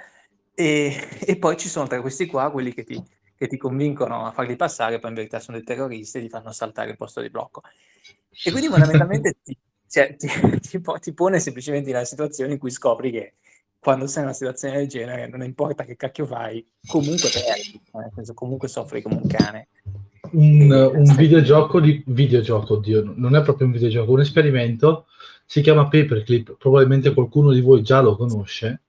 e, 0.53 1.19
e 1.25 1.38
poi 1.38 1.57
ci 1.57 1.69
sono 1.69 1.88
tra 1.88 2.01
questi 2.01 2.25
qua 2.25 2.51
quelli 2.51 2.74
che 2.74 2.83
ti, 2.83 3.01
che 3.36 3.48
ti 3.48 3.58
convincono 3.58 4.26
a 4.26 4.32
farli 4.32 4.56
passare, 4.56 5.00
poi 5.00 5.10
in 5.10 5.16
verità 5.16 5.40
sono 5.40 5.58
dei 5.58 5.66
terroristi 5.66 6.18
e 6.18 6.22
ti 6.22 6.30
fanno 6.30 6.52
saltare 6.52 6.92
il 6.92 6.98
posto 6.98 7.22
di 7.22 7.30
blocco. 7.30 7.62
E 8.42 8.52
quindi 8.52 8.70
fondamentalmente 8.70 9.38
ti, 9.44 9.58
cioè, 9.88 10.16
ti, 10.16 10.28
ti 10.60 10.82
ti 11.00 11.14
pone 11.14 11.40
semplicemente 11.40 11.90
in 11.90 11.96
una 11.96 12.06
situazione 12.06 12.54
in 12.54 12.60
cui 12.60 12.72
scopri 12.72 13.12
che 13.12 13.34
quando 13.80 14.08
sei 14.08 14.20
in 14.24 14.30
una 14.30 14.34
situazione 14.36 14.78
del 14.78 14.88
genere, 14.88 15.28
non 15.28 15.44
importa 15.44 15.84
che 15.84 15.96
cacchio 15.96 16.26
fai, 16.26 16.66
comunque 16.88 17.30
perdi, 17.30 17.76
eh, 17.76 17.98
nel 18.00 18.12
senso 18.16 18.34
comunque 18.34 18.68
soffri 18.68 19.02
come 19.02 19.16
un 19.16 19.28
cane. 19.28 19.68
un, 20.32 20.72
un 20.72 21.16
videogioco 21.16 21.80
di 21.80 22.04
videogioco, 22.08 22.76
oddio, 22.76 23.14
non 23.16 23.36
è 23.36 23.44
proprio 23.44 23.68
un 23.68 23.74
videogioco, 23.74 24.12
un 24.12 24.22
esperimento, 24.22 25.06
si 25.46 25.62
chiama 25.62 25.88
Paperclip, 25.88 26.58
probabilmente 26.58 27.14
qualcuno 27.14 27.52
di 27.52 27.62
voi 27.62 27.84
già 27.84 28.02
lo 28.02 28.16
conosce, 28.16 28.82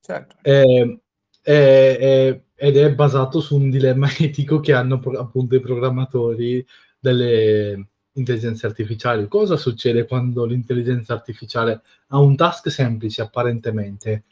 Certo. 0.00 0.36
è- 0.40 0.98
è- 1.44 1.96
è- 2.00 2.40
ed 2.56 2.76
è 2.78 2.94
basato 2.94 3.40
su 3.40 3.56
un 3.56 3.68
dilemma 3.70 4.08
etico 4.18 4.60
che 4.60 4.72
hanno 4.72 4.98
pro- 4.98 5.18
appunto 5.18 5.54
i 5.54 5.60
programmatori 5.60 6.64
delle 6.98 7.88
intelligenze 8.12 8.66
artificiali. 8.66 9.28
Cosa 9.28 9.56
succede 9.56 10.06
quando 10.06 10.44
l'intelligenza 10.46 11.12
artificiale 11.14 11.82
ha 12.08 12.18
un 12.18 12.36
task 12.36 12.70
semplice 12.70 13.22
apparentemente, 13.22 14.24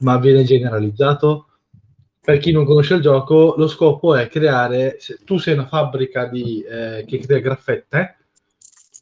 ma 0.00 0.18
viene 0.18 0.44
generalizzato? 0.44 1.46
Per 2.20 2.38
chi 2.38 2.52
non 2.52 2.66
conosce 2.66 2.94
il 2.94 3.00
gioco, 3.00 3.54
lo 3.56 3.68
scopo 3.68 4.14
è 4.14 4.28
creare, 4.28 4.96
se 5.00 5.18
tu 5.24 5.38
sei 5.38 5.54
una 5.54 5.66
fabbrica 5.66 6.26
di, 6.26 6.60
eh, 6.62 7.04
che 7.06 7.18
crea 7.20 7.38
graffette 7.38 8.16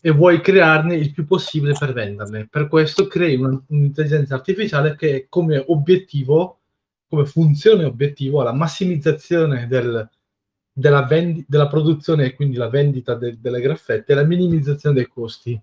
e 0.01 0.11
vuoi 0.13 0.41
crearne 0.41 0.95
il 0.95 1.13
più 1.13 1.27
possibile 1.27 1.75
per 1.77 1.93
venderle. 1.93 2.47
Per 2.49 2.69
questo 2.69 3.09
crei 3.09 3.35
un- 3.37 3.61
un'intelligenza 3.69 4.35
artificiale 4.37 4.95
che 4.95 5.27
come 5.29 5.63
obiettivo, 5.67 6.61
come 7.09 7.25
funzione 7.27 7.85
obiettivo, 7.85 8.41
ha 8.41 8.45
la 8.45 8.53
massimizzazione 8.53 9.67
del- 9.69 10.09
della, 10.73 11.05
vendi- 11.05 11.45
della 11.49 11.69
produzione 11.69 12.27
e 12.27 12.35
quindi 12.35 12.57
la 12.57 12.69
vendita 12.69 13.15
de- 13.15 13.39
delle 13.41 13.61
graffette 13.61 14.13
e 14.13 14.15
la 14.15 14.25
minimizzazione 14.25 14.95
dei 14.97 15.07
costi. 15.07 15.59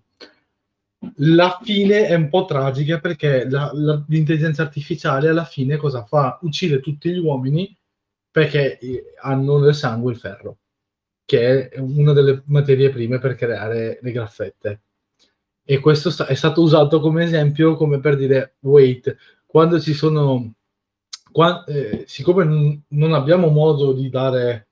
La 1.16 1.60
fine 1.62 2.06
è 2.06 2.14
un 2.14 2.28
po' 2.30 2.46
tragica 2.46 2.98
perché 2.98 3.48
la- 3.48 3.70
la- 3.74 4.02
l'intelligenza 4.08 4.62
artificiale 4.62 5.28
alla 5.28 5.44
fine 5.44 5.76
cosa 5.76 6.04
fa? 6.04 6.38
Uccide 6.42 6.80
tutti 6.80 7.10
gli 7.10 7.18
uomini 7.18 7.76
perché 8.30 8.78
eh, 8.78 9.14
hanno 9.20 9.58
nel 9.58 9.74
sangue 9.74 10.12
il 10.12 10.18
ferro, 10.18 10.58
che 11.24 11.68
è 11.68 11.78
una 11.78 12.12
delle 12.12 12.42
materie 12.46 12.90
prime 12.90 13.18
per 13.18 13.34
creare 13.34 13.98
le 14.00 14.12
graffette. 14.12 14.80
E 15.62 15.78
questo 15.78 16.10
sta- 16.10 16.26
è 16.26 16.34
stato 16.34 16.62
usato 16.62 17.00
come 17.00 17.24
esempio, 17.24 17.76
come 17.76 18.00
per 18.00 18.16
dire, 18.16 18.56
wait, 18.60 19.14
quando 19.46 19.78
ci 19.80 19.92
sono, 19.92 20.54
qua- 21.34 21.64
eh, 21.64 22.04
siccome 22.06 22.44
non, 22.44 22.80
non 22.90 23.12
abbiamo 23.12 23.48
modo 23.48 23.92
di 23.92 24.08
dare 24.08 24.68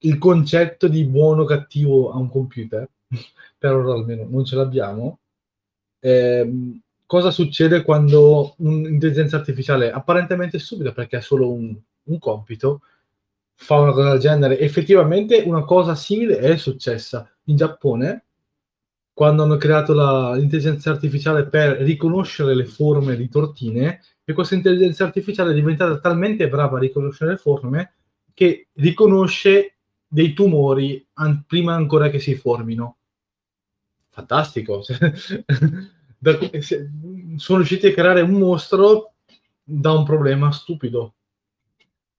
il 0.00 0.18
concetto 0.18 0.88
di 0.88 1.04
buono 1.04 1.42
o 1.42 1.46
cattivo 1.46 2.12
a 2.12 2.18
un 2.18 2.28
computer, 2.28 2.86
per 3.56 3.72
ora 3.72 3.94
almeno 3.94 4.26
non 4.28 4.44
ce 4.44 4.56
l'abbiamo, 4.56 5.20
ehm, 6.00 6.78
cosa 7.06 7.30
succede 7.30 7.82
quando 7.82 8.54
un'intelligenza 8.58 9.36
artificiale 9.36 9.90
apparentemente 9.90 10.58
stupida 10.58 10.92
perché 10.92 11.16
è 11.16 11.22
solo 11.22 11.50
un, 11.50 11.74
un 12.04 12.18
compito 12.18 12.82
fa 13.54 13.76
una 13.78 13.92
cosa 13.92 14.10
del 14.10 14.20
genere? 14.20 14.58
Effettivamente 14.58 15.42
una 15.46 15.64
cosa 15.64 15.94
simile 15.94 16.38
è 16.38 16.58
successa 16.58 17.26
in 17.44 17.56
Giappone. 17.56 18.24
quando 19.14 19.44
hanno 19.44 19.56
creato 19.56 19.94
la, 19.94 20.34
l'intelligenza 20.34 20.90
artificiale 20.90 21.46
per 21.46 21.78
riconoscere 21.78 22.54
le 22.54 22.66
forme 22.66 23.16
di 23.16 23.28
tortine 23.28 24.00
e 24.24 24.32
questa 24.32 24.54
intelligenza 24.54 25.04
artificiale 25.04 25.50
è 25.52 25.54
diventata 25.54 25.98
talmente 25.98 26.48
brava 26.48 26.78
a 26.78 26.80
riconoscere 26.80 27.32
le 27.32 27.36
forme 27.36 27.94
che 28.32 28.68
riconosce 28.74 29.76
dei 30.06 30.32
tumori 30.32 31.06
an- 31.14 31.44
prima 31.46 31.74
ancora 31.74 32.08
che 32.08 32.18
si 32.18 32.34
formino. 32.34 32.96
Fantastico. 34.08 34.82
Sono 37.36 37.58
riusciti 37.58 37.88
a 37.88 37.92
creare 37.92 38.22
un 38.22 38.32
mostro 38.32 39.14
da 39.62 39.92
un 39.92 40.04
problema 40.04 40.52
stupido 40.52 41.14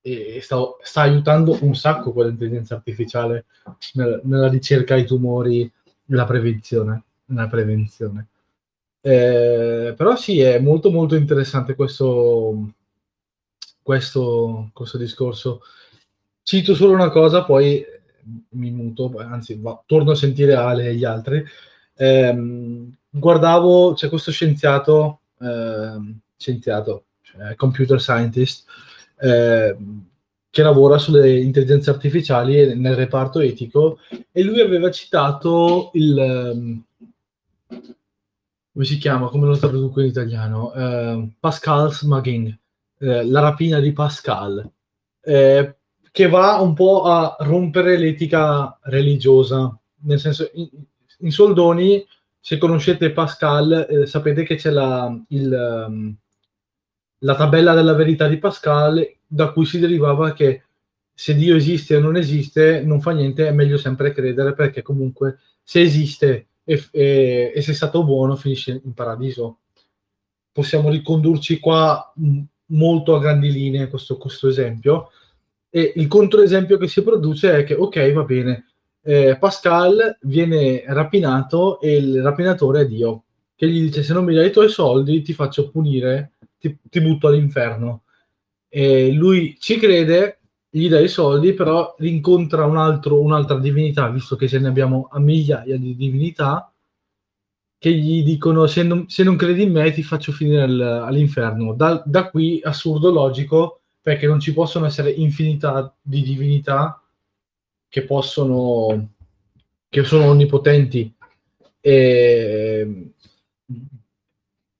e 0.00 0.40
sta, 0.40 0.58
sta 0.82 1.00
aiutando 1.00 1.58
un 1.62 1.74
sacco 1.74 2.12
quell'intelligenza 2.12 2.76
artificiale 2.76 3.46
nel- 3.94 4.20
nella 4.24 4.48
ricerca 4.48 4.94
ai 4.94 5.04
tumori 5.04 5.70
nella 6.04 6.24
prevenzione. 6.24 7.02
Nella 7.26 7.48
prevenzione. 7.48 8.28
Eh, 9.06 9.94
però 9.96 10.16
sì, 10.16 10.40
è 10.40 10.58
molto 10.58 10.90
molto 10.90 11.14
interessante 11.14 11.76
questo, 11.76 12.72
questo, 13.80 14.70
questo 14.72 14.98
discorso. 14.98 15.60
Cito 16.42 16.74
solo 16.74 16.92
una 16.92 17.10
cosa, 17.10 17.44
poi 17.44 17.84
mi 18.50 18.70
muto, 18.72 19.14
anzi 19.18 19.56
va- 19.60 19.80
torno 19.86 20.10
a 20.10 20.16
sentire 20.16 20.54
Ale 20.54 20.88
e 20.88 20.94
gli 20.96 21.04
altri. 21.04 21.44
Ehm, 21.94 22.96
guardavo, 23.08 23.92
c'è 23.94 24.08
questo 24.08 24.32
scienziato, 24.32 25.20
ehm, 25.40 26.18
scienziato, 26.36 27.04
cioè 27.22 27.54
computer 27.54 28.00
scientist, 28.00 28.64
ehm, 29.20 30.04
che 30.50 30.62
lavora 30.62 30.98
sulle 30.98 31.38
intelligenze 31.38 31.90
artificiali 31.90 32.74
nel 32.76 32.96
reparto 32.96 33.38
etico 33.38 33.98
e 34.32 34.42
lui 34.42 34.60
aveva 34.60 34.90
citato 34.90 35.90
il... 35.94 36.82
come 38.76 38.88
si 38.88 38.98
chiama? 38.98 39.28
Come 39.28 39.46
lo 39.46 39.56
traduco 39.56 40.02
in 40.02 40.08
italiano? 40.08 40.70
Eh, 40.74 41.30
Pascal's 41.40 42.02
mugging, 42.02 42.54
eh, 42.98 43.24
la 43.24 43.40
rapina 43.40 43.80
di 43.80 43.90
Pascal, 43.90 44.70
eh, 45.22 45.76
che 46.12 46.28
va 46.28 46.60
un 46.60 46.74
po' 46.74 47.04
a 47.04 47.36
rompere 47.40 47.96
l'etica 47.96 48.78
religiosa. 48.82 49.74
Nel 50.02 50.20
senso, 50.20 50.50
in, 50.52 50.68
in 51.20 51.30
soldoni, 51.30 52.06
se 52.38 52.58
conoscete 52.58 53.12
Pascal, 53.12 53.86
eh, 53.88 54.04
sapete 54.04 54.42
che 54.42 54.56
c'è 54.56 54.68
la, 54.68 55.10
il, 55.28 55.50
ehm, 55.50 56.16
la 57.20 57.34
tabella 57.34 57.72
della 57.72 57.94
verità 57.94 58.28
di 58.28 58.36
Pascal, 58.36 59.02
da 59.26 59.52
cui 59.52 59.64
si 59.64 59.78
derivava 59.78 60.34
che 60.34 60.64
se 61.14 61.34
Dio 61.34 61.56
esiste 61.56 61.96
o 61.96 62.00
non 62.00 62.16
esiste, 62.16 62.82
non 62.82 63.00
fa 63.00 63.12
niente, 63.12 63.48
è 63.48 63.52
meglio 63.52 63.78
sempre 63.78 64.12
credere, 64.12 64.52
perché 64.52 64.82
comunque 64.82 65.38
se 65.62 65.80
esiste 65.80 66.48
e, 66.68 66.84
e, 66.90 67.52
e 67.54 67.62
sei 67.62 67.74
stato 67.74 68.04
buono, 68.04 68.34
finisci 68.34 68.80
in 68.84 68.92
paradiso. 68.92 69.58
Possiamo 70.50 70.90
ricondurci 70.90 71.60
qua 71.60 72.12
mh, 72.14 72.40
molto 72.66 73.14
a 73.14 73.20
grandi 73.20 73.52
linee 73.52 73.88
questo, 73.88 74.16
questo 74.16 74.48
esempio. 74.48 75.10
E 75.70 75.92
il 75.96 76.08
controesempio 76.08 76.76
che 76.76 76.88
si 76.88 77.02
produce 77.02 77.58
è 77.58 77.64
che, 77.64 77.74
ok, 77.74 78.12
va 78.12 78.24
bene, 78.24 78.66
eh, 79.02 79.36
Pascal 79.38 80.18
viene 80.22 80.82
rapinato 80.86 81.80
e 81.80 81.96
il 81.96 82.22
rapinatore 82.22 82.80
è 82.80 82.86
Dio, 82.86 83.24
che 83.54 83.68
gli 83.68 83.82
dice 83.82 84.02
se 84.02 84.12
non 84.12 84.24
mi 84.24 84.34
dai 84.34 84.48
i 84.48 84.52
tuoi 84.52 84.68
soldi 84.68 85.22
ti 85.22 85.32
faccio 85.32 85.70
punire, 85.70 86.32
ti, 86.58 86.76
ti 86.82 87.00
butto 87.00 87.28
all'inferno. 87.28 88.02
E 88.68 89.12
lui 89.12 89.56
ci 89.60 89.78
crede, 89.78 90.40
gli 90.76 90.90
dà 90.90 91.00
i 91.00 91.08
soldi, 91.08 91.54
però 91.54 91.94
rincontra 91.98 92.66
un 92.66 92.76
altro, 92.76 93.20
un'altra 93.20 93.58
divinità, 93.58 94.08
visto 94.10 94.36
che 94.36 94.46
ce 94.46 94.58
ne 94.58 94.68
abbiamo 94.68 95.08
a 95.10 95.18
migliaia 95.18 95.78
di 95.78 95.96
divinità, 95.96 96.70
che 97.78 97.92
gli 97.92 98.22
dicono 98.22 98.66
se 98.66 98.82
non, 98.82 99.08
se 99.08 99.22
non 99.22 99.36
credi 99.36 99.62
in 99.62 99.72
me 99.72 99.90
ti 99.92 100.02
faccio 100.02 100.32
finire 100.32 100.62
al- 100.62 100.80
all'inferno. 100.80 101.72
Da, 101.72 102.02
da 102.04 102.28
qui 102.28 102.60
assurdo 102.62 103.10
logico, 103.10 103.80
perché 104.02 104.26
non 104.26 104.38
ci 104.38 104.52
possono 104.52 104.84
essere 104.84 105.10
infinità 105.10 105.94
di 106.02 106.22
divinità 106.22 107.02
che 107.88 108.02
possono 108.02 109.12
che 109.88 110.04
sono 110.04 110.26
onnipotenti 110.26 111.10
e, 111.80 113.12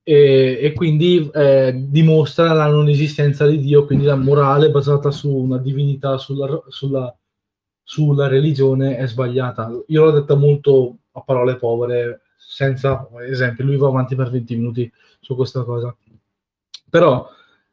e, 0.08 0.60
e 0.62 0.72
quindi 0.72 1.28
eh, 1.34 1.72
dimostra 1.88 2.52
la 2.52 2.68
non 2.68 2.88
esistenza 2.88 3.44
di 3.44 3.58
Dio, 3.58 3.86
quindi 3.86 4.04
la 4.04 4.14
morale 4.14 4.70
basata 4.70 5.10
su 5.10 5.34
una 5.34 5.58
divinità, 5.58 6.16
sulla, 6.16 6.62
sulla, 6.68 7.12
sulla 7.82 8.28
religione 8.28 8.98
è 8.98 9.08
sbagliata. 9.08 9.68
Io 9.88 10.04
l'ho 10.04 10.12
detta 10.12 10.36
molto 10.36 10.98
a 11.10 11.22
parole 11.22 11.56
povere, 11.56 12.20
senza 12.36 13.08
esempio, 13.28 13.64
lui 13.64 13.76
va 13.76 13.88
avanti 13.88 14.14
per 14.14 14.30
20 14.30 14.54
minuti 14.54 14.92
su 15.18 15.34
questa 15.34 15.64
cosa. 15.64 15.92
Però 16.88 17.28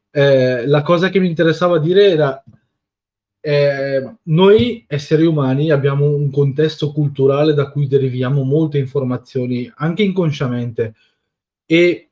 eh, 0.09 0.65
la 0.65 0.81
cosa 0.81 1.09
che 1.09 1.19
mi 1.19 1.27
interessava 1.27 1.77
dire 1.77 2.09
era 2.09 2.43
eh, 3.41 4.15
noi 4.23 4.83
esseri 4.87 5.25
umani 5.27 5.69
abbiamo 5.69 6.09
un 6.09 6.31
contesto 6.31 6.91
culturale 6.91 7.53
da 7.53 7.69
cui 7.69 7.85
deriviamo 7.87 8.41
molte 8.41 8.79
informazioni, 8.79 9.71
anche 9.75 10.01
inconsciamente, 10.01 10.95
e 11.67 12.07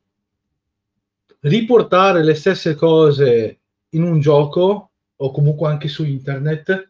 riportare 1.41 2.23
le 2.23 2.35
stesse 2.35 2.75
cose 2.75 3.59
in 3.89 4.03
un 4.03 4.19
gioco 4.19 4.91
o 5.15 5.31
comunque 5.31 5.69
anche 5.69 5.87
su 5.87 6.03
internet 6.03 6.89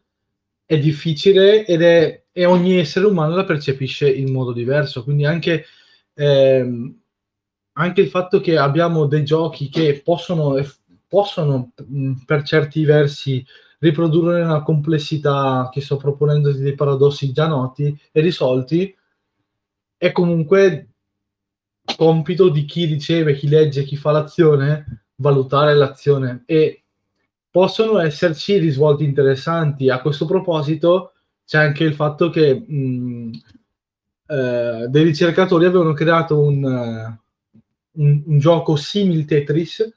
è 0.65 0.79
difficile 0.79 1.65
ed 1.65 1.81
è, 1.81 2.23
e 2.31 2.45
ogni 2.45 2.77
essere 2.77 3.05
umano 3.05 3.35
la 3.35 3.43
percepisce 3.43 4.09
in 4.09 4.31
modo 4.31 4.53
diverso. 4.53 5.03
Quindi 5.03 5.25
anche, 5.25 5.65
ehm, 6.13 6.99
anche 7.73 8.01
il 8.01 8.09
fatto 8.09 8.39
che 8.39 8.57
abbiamo 8.57 9.05
dei 9.05 9.25
giochi 9.25 9.69
che 9.69 10.01
possono, 10.03 10.55
possono 11.07 11.71
per 12.25 12.43
certi 12.43 12.85
versi 12.85 13.45
riprodurre 13.79 14.41
una 14.41 14.61
complessità 14.61 15.69
che 15.71 15.81
sto 15.81 15.97
proponendo 15.97 16.53
dei 16.53 16.75
paradossi 16.75 17.31
già 17.31 17.47
noti 17.47 17.97
e 18.11 18.21
risolti, 18.21 18.95
è 19.97 20.11
comunque 20.11 20.90
compito 21.95 22.49
di 22.49 22.65
chi 22.65 22.85
riceve, 22.85 23.35
chi 23.35 23.47
legge, 23.47 23.83
chi 23.83 23.95
fa 23.95 24.11
l'azione, 24.11 25.05
valutare 25.15 25.75
l'azione 25.75 26.43
e 26.45 26.83
possono 27.49 27.99
esserci 27.99 28.57
risvolti 28.57 29.03
interessanti. 29.03 29.89
A 29.89 30.01
questo 30.01 30.25
proposito 30.25 31.13
c'è 31.45 31.59
anche 31.59 31.83
il 31.83 31.93
fatto 31.93 32.29
che 32.29 32.53
mh, 32.55 33.31
eh, 34.27 34.87
dei 34.87 35.03
ricercatori 35.03 35.65
avevano 35.65 35.93
creato 35.93 36.39
un, 36.39 36.63
un, 36.63 38.23
un 38.25 38.39
gioco 38.39 38.75
simile 38.75 39.25
Tetris 39.25 39.93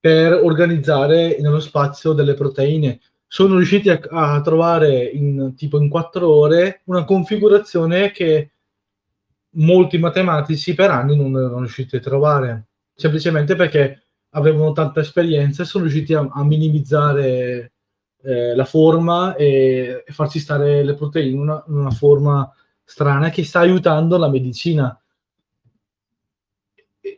per 0.00 0.32
organizzare 0.32 1.36
nello 1.40 1.60
spazio 1.60 2.12
delle 2.12 2.34
proteine. 2.34 3.00
Sono 3.26 3.56
riusciti 3.56 3.88
a, 3.90 4.00
a 4.10 4.40
trovare 4.40 5.04
in 5.04 5.54
tipo 5.56 5.78
in 5.78 5.88
quattro 5.88 6.28
ore 6.28 6.80
una 6.86 7.04
configurazione 7.04 8.10
che 8.10 8.50
molti 9.52 9.98
matematici 9.98 10.74
per 10.74 10.90
anni 10.90 11.16
non 11.16 11.36
erano 11.36 11.58
riusciti 11.58 11.96
a 11.96 12.00
trovare, 12.00 12.66
semplicemente 12.94 13.56
perché 13.56 14.04
avevano 14.30 14.72
tanta 14.72 15.00
esperienza 15.00 15.62
e 15.62 15.66
sono 15.66 15.84
riusciti 15.84 16.14
a, 16.14 16.28
a 16.30 16.44
minimizzare 16.44 17.72
eh, 18.22 18.54
la 18.54 18.64
forma 18.64 19.34
e, 19.34 20.04
e, 20.06 20.12
farci 20.12 20.38
stare 20.38 20.84
le 20.84 20.94
proteine 20.94 21.30
in 21.30 21.38
una, 21.38 21.62
una 21.66 21.90
forma 21.90 22.52
strana 22.84 23.30
che 23.30 23.44
sta 23.44 23.60
aiutando 23.60 24.16
la 24.18 24.28
medicina. 24.28 24.94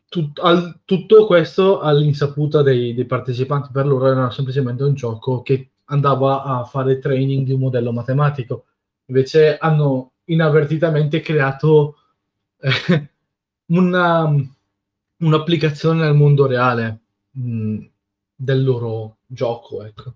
Tut, 0.09 0.39
al, 0.41 0.81
tutto 0.85 1.27
questo 1.27 1.81
all'insaputa 1.81 2.63
dei, 2.63 2.95
dei, 2.95 3.07
partecipanti, 3.07 3.71
per 3.73 3.87
loro 3.87 4.07
era 4.11 4.31
semplicemente 4.31 4.83
un 4.85 4.95
gioco 4.95 5.43
che 5.43 5.71
andava 5.87 6.43
a 6.43 6.65
fare 6.65 6.99
training 6.99 7.47
di 7.47 7.53
un 7.53 7.61
modello 7.61 7.93
matematico. 7.93 8.67
Invece 9.07 9.57
hanno 9.59 10.13
inavvertitamente 10.25 11.21
creato 11.21 12.02
una, 13.67 14.35
un'applicazione 15.19 16.03
nel 16.03 16.15
mondo 16.15 16.47
reale 16.47 17.01
mh, 17.31 17.79
del 18.35 18.65
loro 18.65 19.19
gioco, 19.27 19.85
ecco. 19.85 20.15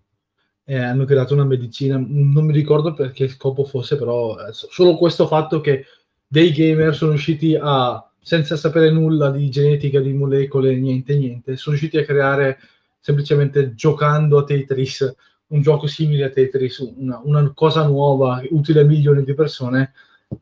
E 0.68 0.76
hanno 0.76 1.04
creato 1.04 1.32
una 1.32 1.44
medicina, 1.44 1.96
non 1.96 2.44
mi 2.44 2.52
ricordo 2.52 2.92
perché 2.92 3.24
il 3.24 3.30
scopo 3.30 3.64
fosse, 3.64 3.96
però 3.96 4.36
eh, 4.38 4.52
solo 4.52 4.96
questo 4.96 5.28
fatto 5.28 5.60
che 5.60 5.84
dei 6.26 6.50
gamer 6.50 6.94
sono 6.94 7.12
riusciti 7.12 7.56
a, 7.60 8.04
senza 8.20 8.56
sapere 8.56 8.90
nulla 8.90 9.30
di 9.30 9.48
genetica, 9.48 10.00
di 10.00 10.12
molecole, 10.12 10.74
niente, 10.74 11.16
niente, 11.16 11.56
sono 11.56 11.76
riusciti 11.76 11.98
a 12.02 12.04
creare 12.04 12.58
semplicemente 12.98 13.74
giocando 13.74 14.38
a 14.38 14.44
Tetris, 14.44 15.14
un 15.48 15.62
gioco 15.62 15.86
simile 15.86 16.24
a 16.24 16.30
Tetris, 16.30 16.78
una, 16.96 17.20
una 17.22 17.52
cosa 17.54 17.86
nuova, 17.86 18.42
utile 18.50 18.80
a 18.80 18.84
milioni 18.84 19.22
di 19.22 19.34
persone, 19.34 19.92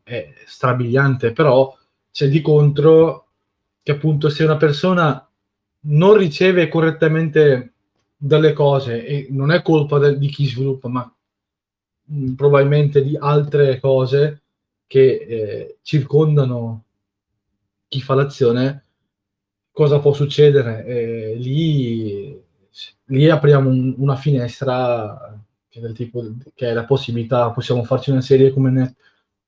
è 0.01 0.33
strabiliante, 0.47 1.31
però 1.31 1.71
c'è 2.15 2.29
di 2.29 2.39
contro 2.39 3.27
che 3.83 3.91
appunto 3.91 4.29
se 4.29 4.45
una 4.45 4.55
persona 4.55 5.29
non 5.87 6.15
riceve 6.15 6.69
correttamente 6.69 7.73
delle 8.15 8.53
cose 8.53 9.05
e 9.05 9.27
non 9.31 9.51
è 9.51 9.61
colpa 9.61 9.99
de- 9.99 10.17
di 10.17 10.29
chi 10.29 10.45
sviluppa, 10.45 10.87
ma 10.87 11.13
mh, 12.05 12.31
probabilmente 12.35 13.03
di 13.03 13.17
altre 13.19 13.81
cose 13.81 14.43
che 14.87 15.25
eh, 15.27 15.77
circondano 15.81 16.85
chi 17.87 18.01
fa 18.01 18.15
l'azione, 18.15 18.83
cosa 19.71 19.99
può 19.99 20.13
succedere? 20.13 20.85
E 20.85 21.35
lì, 21.37 22.41
lì 23.05 23.29
apriamo 23.29 23.69
un- 23.69 23.93
una 23.97 24.15
finestra 24.15 25.37
che, 25.69 25.79
è 25.79 25.81
del 25.81 25.93
tipo, 25.93 26.23
che 26.53 26.69
è 26.69 26.73
la 26.73 26.85
possibilità, 26.85 27.51
possiamo 27.51 27.83
farci 27.83 28.11
una 28.11 28.21
serie 28.21 28.51
come, 28.51 28.71
ne- 28.71 28.95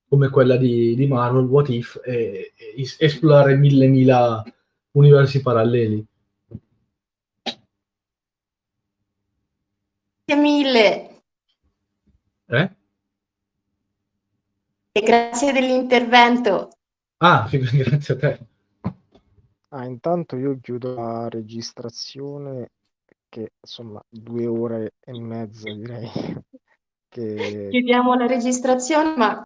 come 0.07 0.29
quella 0.29 0.57
di, 0.57 0.95
di 0.95 1.07
Marvel, 1.07 1.45
What 1.45 1.69
If, 1.69 1.99
e, 2.03 2.53
e 2.55 2.81
es- 2.81 2.97
esplorare 2.99 3.55
mille 3.55 3.87
mila 3.87 4.43
universi 4.91 5.41
paralleli. 5.41 6.05
Grazie 10.25 10.41
mille 10.41 11.21
Eh? 12.49 12.75
e 14.91 15.01
grazie 15.01 15.51
dell'intervento. 15.51 16.69
Ah, 17.17 17.47
grazie 17.51 18.13
a 18.13 18.17
te. 18.17 18.47
Ah, 19.69 19.85
intanto 19.85 20.37
io 20.37 20.57
chiudo 20.61 20.95
la 20.95 21.27
registrazione 21.29 22.71
che 23.29 23.51
insomma 23.59 24.01
due 24.07 24.47
ore 24.47 24.93
e 24.99 25.11
mezza 25.19 25.71
direi 25.71 26.09
che 27.09 27.67
Chiudiamo 27.69 28.15
la 28.15 28.25
registrazione, 28.27 29.15
ma 29.17 29.35